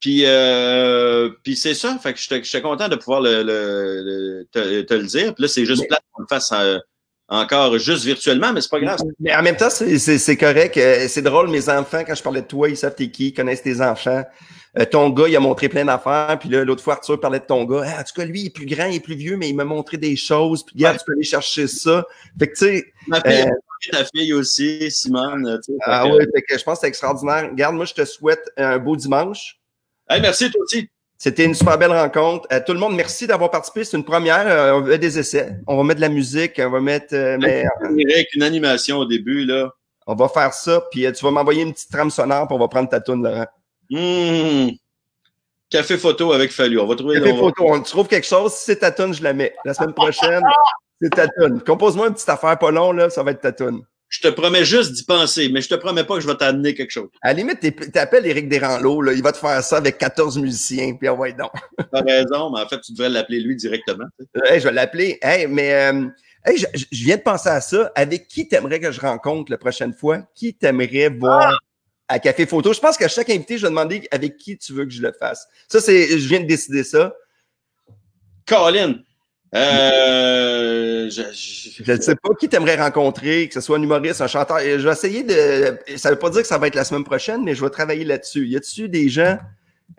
puis, 0.00 0.22
euh, 0.24 1.30
puis 1.42 1.56
c'est 1.56 1.74
ça. 1.74 1.98
Fait 1.98 2.14
que 2.14 2.18
j'étais 2.18 2.62
content 2.62 2.88
de 2.88 2.96
pouvoir 2.96 3.20
le, 3.20 3.42
le, 3.42 4.48
te, 4.50 4.82
te, 4.82 4.94
le 4.94 5.04
dire. 5.04 5.34
Puis 5.34 5.42
là, 5.42 5.48
c'est 5.48 5.66
juste 5.66 5.82
mais... 5.82 5.88
plate 5.88 6.04
qu'on 6.12 6.22
le 6.22 6.28
fasse 6.28 6.52
euh, 6.52 6.78
encore 7.28 7.78
juste 7.78 8.04
virtuellement, 8.04 8.52
mais 8.52 8.60
c'est 8.60 8.70
pas 8.70 8.80
grave. 8.80 8.98
Mais 9.18 9.34
en 9.34 9.42
même 9.42 9.56
temps, 9.56 9.70
c'est 9.70 10.36
correct. 10.36 10.76
Euh, 10.76 11.06
c'est 11.08 11.22
drôle, 11.22 11.48
mes 11.48 11.68
enfants, 11.68 12.02
quand 12.06 12.14
je 12.14 12.22
parlais 12.22 12.42
de 12.42 12.46
toi, 12.46 12.68
ils 12.68 12.76
savent 12.76 12.94
t'es 12.94 13.10
qui, 13.10 13.28
ils 13.28 13.34
connaissent 13.34 13.62
tes 13.62 13.80
enfants. 13.80 14.24
Euh, 14.78 14.84
ton 14.84 15.08
gars, 15.10 15.28
il 15.28 15.36
a 15.36 15.40
montré 15.40 15.68
plein 15.68 15.84
d'affaires. 15.84 16.36
Puis 16.38 16.48
là, 16.48 16.64
l'autre 16.64 16.82
fois, 16.82 16.94
Arthur 16.94 17.18
parlait 17.20 17.38
de 17.38 17.44
ton 17.44 17.64
gars. 17.64 17.84
Ah, 17.86 18.00
en 18.00 18.02
tout 18.02 18.14
cas, 18.14 18.24
lui, 18.24 18.40
il 18.40 18.46
est 18.46 18.50
plus 18.50 18.66
grand, 18.66 18.86
il 18.86 18.96
est 18.96 19.00
plus 19.00 19.14
vieux, 19.14 19.36
mais 19.36 19.48
il 19.48 19.54
m'a 19.54 19.64
montré 19.64 19.96
des 19.96 20.16
choses. 20.16 20.64
Puis, 20.64 20.74
regarde, 20.76 20.98
tu 20.98 21.04
peux 21.06 21.12
aller 21.12 21.22
chercher 21.22 21.66
ça. 21.68 22.04
Fait 22.38 22.48
que, 22.48 22.52
tu 22.52 22.64
sais. 22.66 22.84
Ma 23.06 23.20
fille, 23.20 23.42
euh, 23.42 23.90
ta 23.92 24.04
fille 24.04 24.32
aussi, 24.32 24.90
Simone. 24.90 25.60
Ah 25.82 26.06
oui, 26.06 26.24
fait 26.34 26.42
que 26.42 26.58
je 26.58 26.64
pense 26.64 26.78
que 26.78 26.80
c'est 26.80 26.88
extraordinaire. 26.88 27.48
Regarde, 27.50 27.76
moi, 27.76 27.84
je 27.84 27.94
te 27.94 28.04
souhaite 28.04 28.50
un 28.56 28.78
beau 28.78 28.96
dimanche. 28.96 29.60
Hey, 30.08 30.20
merci, 30.20 30.50
toi 30.50 30.60
aussi. 30.62 30.88
C'était 31.24 31.46
une 31.46 31.54
super 31.54 31.78
belle 31.78 31.90
rencontre. 31.90 32.46
Euh, 32.52 32.60
tout 32.66 32.74
le 32.74 32.78
monde, 32.78 32.94
merci 32.94 33.26
d'avoir 33.26 33.50
participé. 33.50 33.82
C'est 33.82 33.96
une 33.96 34.04
première. 34.04 34.46
Euh, 34.46 34.74
on 34.74 34.82
va 34.82 34.98
des 34.98 35.18
essais. 35.18 35.56
On 35.66 35.78
va 35.78 35.82
mettre 35.82 35.96
de 35.96 36.02
la 36.02 36.10
musique. 36.10 36.60
On 36.62 36.68
va 36.68 36.80
mettre. 36.82 37.14
Euh, 37.14 37.38
mais, 37.40 37.64
avec 37.80 38.34
une 38.34 38.42
animation 38.42 38.98
au 38.98 39.06
début, 39.06 39.46
là. 39.46 39.70
On 40.06 40.14
va 40.14 40.28
faire 40.28 40.52
ça. 40.52 40.84
Puis 40.90 41.10
tu 41.14 41.24
vas 41.24 41.30
m'envoyer 41.30 41.62
une 41.62 41.72
petite 41.72 41.90
trame 41.90 42.10
sonore. 42.10 42.46
Puis 42.46 42.54
on 42.54 42.58
va 42.58 42.68
prendre 42.68 42.90
ta 42.90 43.00
toune, 43.00 43.22
Laurent. 43.22 43.46
Mmh. 43.88 44.72
Café 45.70 45.96
photo 45.96 46.34
avec 46.34 46.52
Fallu. 46.52 46.78
On 46.78 46.86
va 46.86 46.94
trouver. 46.94 47.18
Café 47.18 47.34
photo. 47.34 47.72
On 47.72 47.80
trouve 47.80 48.06
quelque 48.06 48.26
chose. 48.26 48.52
Si 48.52 48.66
c'est 48.66 48.80
ta 48.80 48.90
toune, 48.90 49.14
je 49.14 49.22
la 49.22 49.32
mets. 49.32 49.54
La 49.64 49.72
semaine 49.72 49.94
prochaine, 49.94 50.42
c'est 51.00 51.08
ta 51.08 51.26
toune. 51.26 51.62
Compose-moi 51.62 52.08
une 52.08 52.12
petite 52.12 52.28
affaire 52.28 52.58
pas 52.58 52.70
long, 52.70 52.92
là. 52.92 53.08
Ça 53.08 53.22
va 53.22 53.30
être 53.30 53.40
ta 53.40 53.52
toune. 53.52 53.80
Je 54.14 54.20
te 54.20 54.28
promets 54.28 54.64
juste 54.64 54.92
d'y 54.92 55.02
penser, 55.02 55.48
mais 55.48 55.60
je 55.60 55.68
te 55.68 55.74
promets 55.74 56.04
pas 56.04 56.14
que 56.14 56.20
je 56.20 56.28
vais 56.28 56.36
t'amener 56.36 56.72
quelque 56.72 56.92
chose. 56.92 57.08
À 57.20 57.32
la 57.32 57.34
limite, 57.34 57.58
t'appelles 57.90 58.24
Éric 58.26 58.48
Desranleau, 58.48 59.02
là, 59.02 59.12
il 59.12 59.20
va 59.24 59.32
te 59.32 59.38
faire 59.38 59.60
ça 59.60 59.78
avec 59.78 59.98
14 59.98 60.38
musiciens, 60.38 60.94
puis 60.94 61.08
on 61.08 61.16
va 61.16 61.30
être 61.30 61.36
donc. 61.36 61.50
T'as 61.92 62.00
raison, 62.00 62.52
mais 62.52 62.60
en 62.60 62.68
fait, 62.68 62.80
tu 62.80 62.92
devrais 62.92 63.08
l'appeler 63.08 63.40
lui 63.40 63.56
directement. 63.56 64.04
Hey, 64.44 64.60
je 64.60 64.68
vais 64.68 64.72
l'appeler. 64.72 65.18
Hey, 65.20 65.48
mais 65.48 65.74
euh, 65.74 66.06
hey, 66.46 66.56
je, 66.58 66.66
je, 66.92 67.04
viens 67.04 67.16
de 67.16 67.22
penser 67.22 67.48
à 67.48 67.60
ça. 67.60 67.90
Avec 67.96 68.28
qui 68.28 68.46
t'aimerais 68.46 68.78
que 68.78 68.92
je 68.92 69.00
rencontre 69.00 69.50
la 69.50 69.58
prochaine 69.58 69.92
fois? 69.92 70.22
Qui 70.32 70.54
t'aimerais 70.54 71.08
voir 71.08 71.58
à 72.06 72.20
Café 72.20 72.46
Photo? 72.46 72.72
Je 72.72 72.78
pense 72.78 72.96
qu'à 72.96 73.08
chaque 73.08 73.30
invité, 73.30 73.58
je 73.58 73.62
vais 73.62 73.70
demander 73.70 74.06
avec 74.12 74.36
qui 74.36 74.56
tu 74.56 74.74
veux 74.74 74.84
que 74.84 74.92
je 74.92 75.02
le 75.02 75.12
fasse. 75.18 75.44
Ça, 75.68 75.80
c'est, 75.80 76.20
je 76.20 76.28
viens 76.28 76.38
de 76.38 76.46
décider 76.46 76.84
ça. 76.84 77.12
Colin, 78.46 78.94
euh, 79.54 81.10
je 81.10 81.92
ne 81.92 82.00
sais 82.00 82.16
pas 82.16 82.30
qui 82.38 82.48
t'aimerais 82.48 82.76
rencontrer, 82.76 83.48
que 83.48 83.54
ce 83.54 83.60
soit 83.60 83.78
un 83.78 83.82
humoriste, 83.82 84.20
un 84.20 84.26
chanteur. 84.26 84.58
Je 84.60 84.76
vais 84.76 84.92
essayer 84.92 85.22
de. 85.22 85.78
Ça 85.96 86.10
veut 86.10 86.18
pas 86.18 86.30
dire 86.30 86.42
que 86.42 86.48
ça 86.48 86.58
va 86.58 86.66
être 86.66 86.74
la 86.74 86.84
semaine 86.84 87.04
prochaine, 87.04 87.44
mais 87.44 87.54
je 87.54 87.64
vais 87.64 87.70
travailler 87.70 88.04
là-dessus. 88.04 88.46
Y 88.46 88.56
a-tu 88.56 88.88
des 88.88 89.08
gens? 89.08 89.38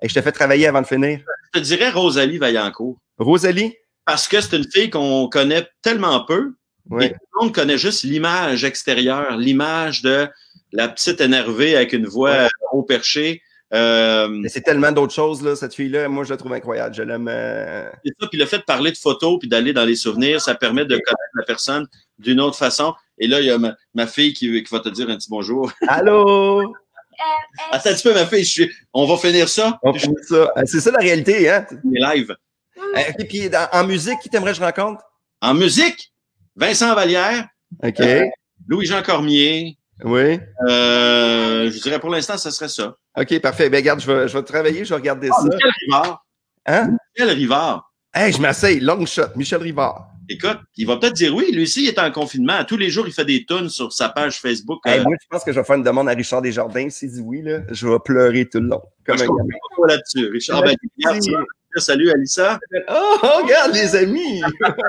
Et 0.01 0.09
je 0.09 0.13
te 0.13 0.21
fais 0.21 0.31
travailler 0.31 0.67
avant 0.67 0.81
de 0.81 0.87
finir? 0.87 1.19
Je 1.53 1.59
te 1.59 1.63
dirais 1.63 1.89
Rosalie 1.89 2.37
Vaillancourt. 2.37 2.97
Rosalie? 3.17 3.75
Parce 4.05 4.27
que 4.27 4.41
c'est 4.41 4.57
une 4.57 4.69
fille 4.69 4.89
qu'on 4.89 5.29
connaît 5.29 5.67
tellement 5.81 6.25
peu. 6.25 6.53
Oui. 6.89 7.05
Et 7.05 7.09
tout 7.09 7.17
le 7.33 7.45
monde 7.45 7.55
connaît 7.55 7.77
juste 7.77 8.03
l'image 8.03 8.63
extérieure, 8.63 9.37
l'image 9.37 10.01
de 10.01 10.27
la 10.71 10.87
petite 10.89 11.21
énervée 11.21 11.75
avec 11.75 11.93
une 11.93 12.05
voix 12.05 12.49
haut 12.71 12.83
perché. 12.83 13.41
Euh, 13.73 14.43
c'est 14.47 14.61
tellement 14.61 14.91
d'autres 14.91 15.13
choses, 15.13 15.41
là, 15.43 15.55
cette 15.55 15.73
fille-là. 15.73 16.07
Moi, 16.07 16.23
je 16.23 16.29
la 16.29 16.37
trouve 16.37 16.53
incroyable. 16.53 16.93
Je 16.95 17.01
l'aime. 17.01 17.27
euh, 17.27 17.89
c'est 18.05 18.13
ça. 18.19 18.27
Puis 18.27 18.37
le 18.39 18.45
fait 18.45 18.59
de 18.59 18.63
parler 18.63 18.91
de 18.91 18.97
photos 18.97 19.39
puis 19.39 19.49
d'aller 19.49 19.73
dans 19.73 19.85
les 19.85 19.95
souvenirs, 19.95 20.39
ça 20.39 20.55
permet 20.55 20.85
de 20.85 20.95
connaître 20.95 21.33
la 21.35 21.43
personne 21.43 21.87
d'une 22.19 22.39
autre 22.39 22.57
façon. 22.57 22.93
Et 23.17 23.27
là, 23.27 23.39
il 23.41 23.47
y 23.47 23.51
a 23.51 23.57
ma, 23.57 23.75
ma 23.93 24.07
fille 24.07 24.33
qui, 24.33 24.63
qui 24.63 24.73
va 24.73 24.79
te 24.79 24.89
dire 24.89 25.09
un 25.09 25.17
petit 25.17 25.29
bonjour. 25.29 25.71
Allô? 25.87 26.61
Euh, 26.61 26.65
Attends 27.71 27.89
un 27.89 27.93
petit 27.93 28.03
peu, 28.03 28.13
ma 28.13 28.25
fille. 28.25 28.43
je 28.43 28.63
on 28.93 29.05
va 29.05 29.17
finir 29.17 29.49
ça. 29.49 29.79
On 29.83 29.93
finit 29.93 30.15
ça. 30.27 30.35
Euh, 30.57 30.61
C'est 30.65 30.79
ça 30.81 30.91
la 30.91 30.99
réalité, 30.99 31.49
hein? 31.49 31.65
Les 31.91 31.99
live. 31.99 32.35
Euh, 32.77 32.99
Et 33.17 33.25
puis, 33.25 33.49
dans- 33.49 33.67
en 33.71 33.85
musique, 33.85 34.19
qui 34.21 34.29
t'aimerais 34.29 34.51
que 34.51 34.57
je 34.57 34.63
rencontre? 34.63 35.01
En 35.41 35.53
musique, 35.53 36.13
Vincent 36.55 36.93
Vallière, 36.93 37.47
OK. 37.83 37.99
Louis-Jean 38.67 39.01
Cormier. 39.01 39.77
Oui. 40.03 40.39
Euh, 40.67 41.71
je 41.71 41.81
dirais 41.81 41.99
pour 41.99 42.09
l'instant, 42.09 42.37
ce 42.37 42.51
serait 42.51 42.67
ça. 42.69 42.95
OK, 43.17 43.39
parfait. 43.39 43.69
Ben, 43.69 43.77
regarde, 43.77 44.01
je 44.01 44.11
vais, 44.11 44.27
je 44.27 44.37
vais 44.37 44.43
travailler, 44.43 44.83
je 44.83 44.89
vais 44.89 44.95
regarder 44.95 45.29
Ah, 45.31 45.35
ça. 45.41 45.43
Michel 45.47 45.71
Rivard. 45.85 46.25
Hein? 46.65 46.97
Michel 47.17 47.35
Rivard. 47.35 47.91
Hey, 48.13 48.33
je 48.33 48.41
m'asseye. 48.41 48.79
Long 48.79 49.05
shot. 49.05 49.35
Michel 49.35 49.61
Rivard. 49.61 50.07
Écoute, 50.27 50.57
il 50.75 50.87
va 50.87 50.97
peut-être 50.97 51.13
dire 51.13 51.33
oui. 51.35 51.51
Lui 51.53 51.63
aussi, 51.63 51.83
il 51.83 51.87
est 51.89 51.99
en 51.99 52.11
confinement. 52.11 52.63
Tous 52.65 52.77
les 52.77 52.89
jours, 52.89 53.07
il 53.07 53.13
fait 53.13 53.25
des 53.25 53.45
tunes 53.45 53.69
sur 53.69 53.93
sa 53.93 54.09
page 54.09 54.39
Facebook. 54.39 54.79
Hey, 54.85 54.99
Euh, 54.99 55.03
moi, 55.03 55.13
je 55.21 55.27
pense 55.29 55.43
que 55.43 55.51
je 55.53 55.59
vais 55.59 55.65
faire 55.65 55.75
une 55.75 55.83
demande 55.83 56.09
à 56.09 56.13
Richard 56.13 56.41
Desjardins. 56.41 56.89
S'il 56.89 57.11
dit 57.11 57.21
oui, 57.21 57.41
là, 57.43 57.59
je 57.69 57.87
vais 57.87 57.99
pleurer 58.03 58.49
tout 58.49 58.59
le 58.59 58.67
long. 58.69 58.81
Comme 59.05 59.17
je 59.17 59.23
un 59.23 59.27
comprends 59.27 59.43
gamin. 59.45 59.57
pas 59.77 59.93
là-dessus. 59.93 60.29
Richard, 60.31 60.61
ben, 60.63 60.75
regarde. 61.05 61.23
Salut, 61.77 62.09
Alissa. 62.09 62.57
Oh, 62.89 63.17
regarde, 63.43 63.73
les 63.73 63.95
amis! 63.97 64.39
et 64.39 64.41
papa, 64.41 64.87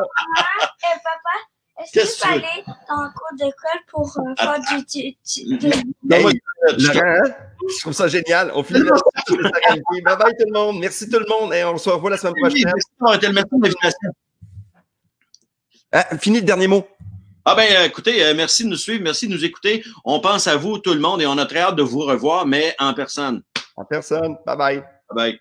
Qu'est-ce 1.93 2.21
que 2.23 2.29
tu 2.29 2.65
cours 2.65 3.37
d'école 3.39 3.81
pour 3.91 4.19
euh, 4.19 4.35
faire 4.37 4.61
du, 4.61 4.85
du, 4.85 5.59
du- 5.59 5.67
Hey, 6.11 6.23
une 6.23 6.27
minute. 6.29 6.43
Laurent, 6.79 7.01
hein? 7.05 7.31
je 7.69 7.81
trouve 7.81 7.93
ça 7.93 8.09
génial. 8.09 8.51
On 8.55 8.63
finit 8.63 8.81
là. 8.81 8.93
Bye 9.29 10.03
bye 10.17 10.33
tout 10.39 10.47
le 10.47 10.53
monde. 10.53 10.79
Merci 10.81 11.09
tout 11.09 11.19
le 11.19 11.27
monde. 11.29 11.53
Et 11.55 11.65
on 11.65 11.77
se 11.79 11.89
revoit 11.91 12.11
la 12.11 12.17
semaine 12.17 12.35
prochaine. 12.35 12.63
merci 12.65 12.89
d'avoir 13.01 13.15
été 13.17 13.27
le 13.29 13.33
matin 13.33 13.57
d'invitation. 13.59 14.11
Ah, 15.93 16.17
fini 16.19 16.41
le 16.41 16.45
dernier 16.47 16.67
mot. 16.67 16.87
Ah 17.45 17.55
ben, 17.55 17.85
écoutez, 17.85 18.25
euh, 18.25 18.35
merci 18.35 18.65
de 18.65 18.69
nous 18.71 18.77
suivre, 18.77 19.03
merci 19.05 19.29
de 19.29 19.33
nous 19.33 19.45
écouter. 19.45 19.85
On 20.05 20.19
pense 20.19 20.49
à 20.49 20.57
vous, 20.57 20.79
tout 20.79 20.93
le 20.93 20.99
monde, 20.99 21.23
et 21.23 21.27
on 21.27 21.39
a 21.39 21.47
très 21.47 21.61
hâte 21.61 21.77
de 21.77 21.83
vous 21.83 22.01
revoir, 22.01 22.45
mais 22.45 22.75
en 22.81 22.93
personne. 22.93 23.43
En 23.77 23.85
personne. 23.85 24.37
Bye 24.45 24.57
bye. 24.57 24.77
Bye 24.81 24.85
bye. 25.15 25.41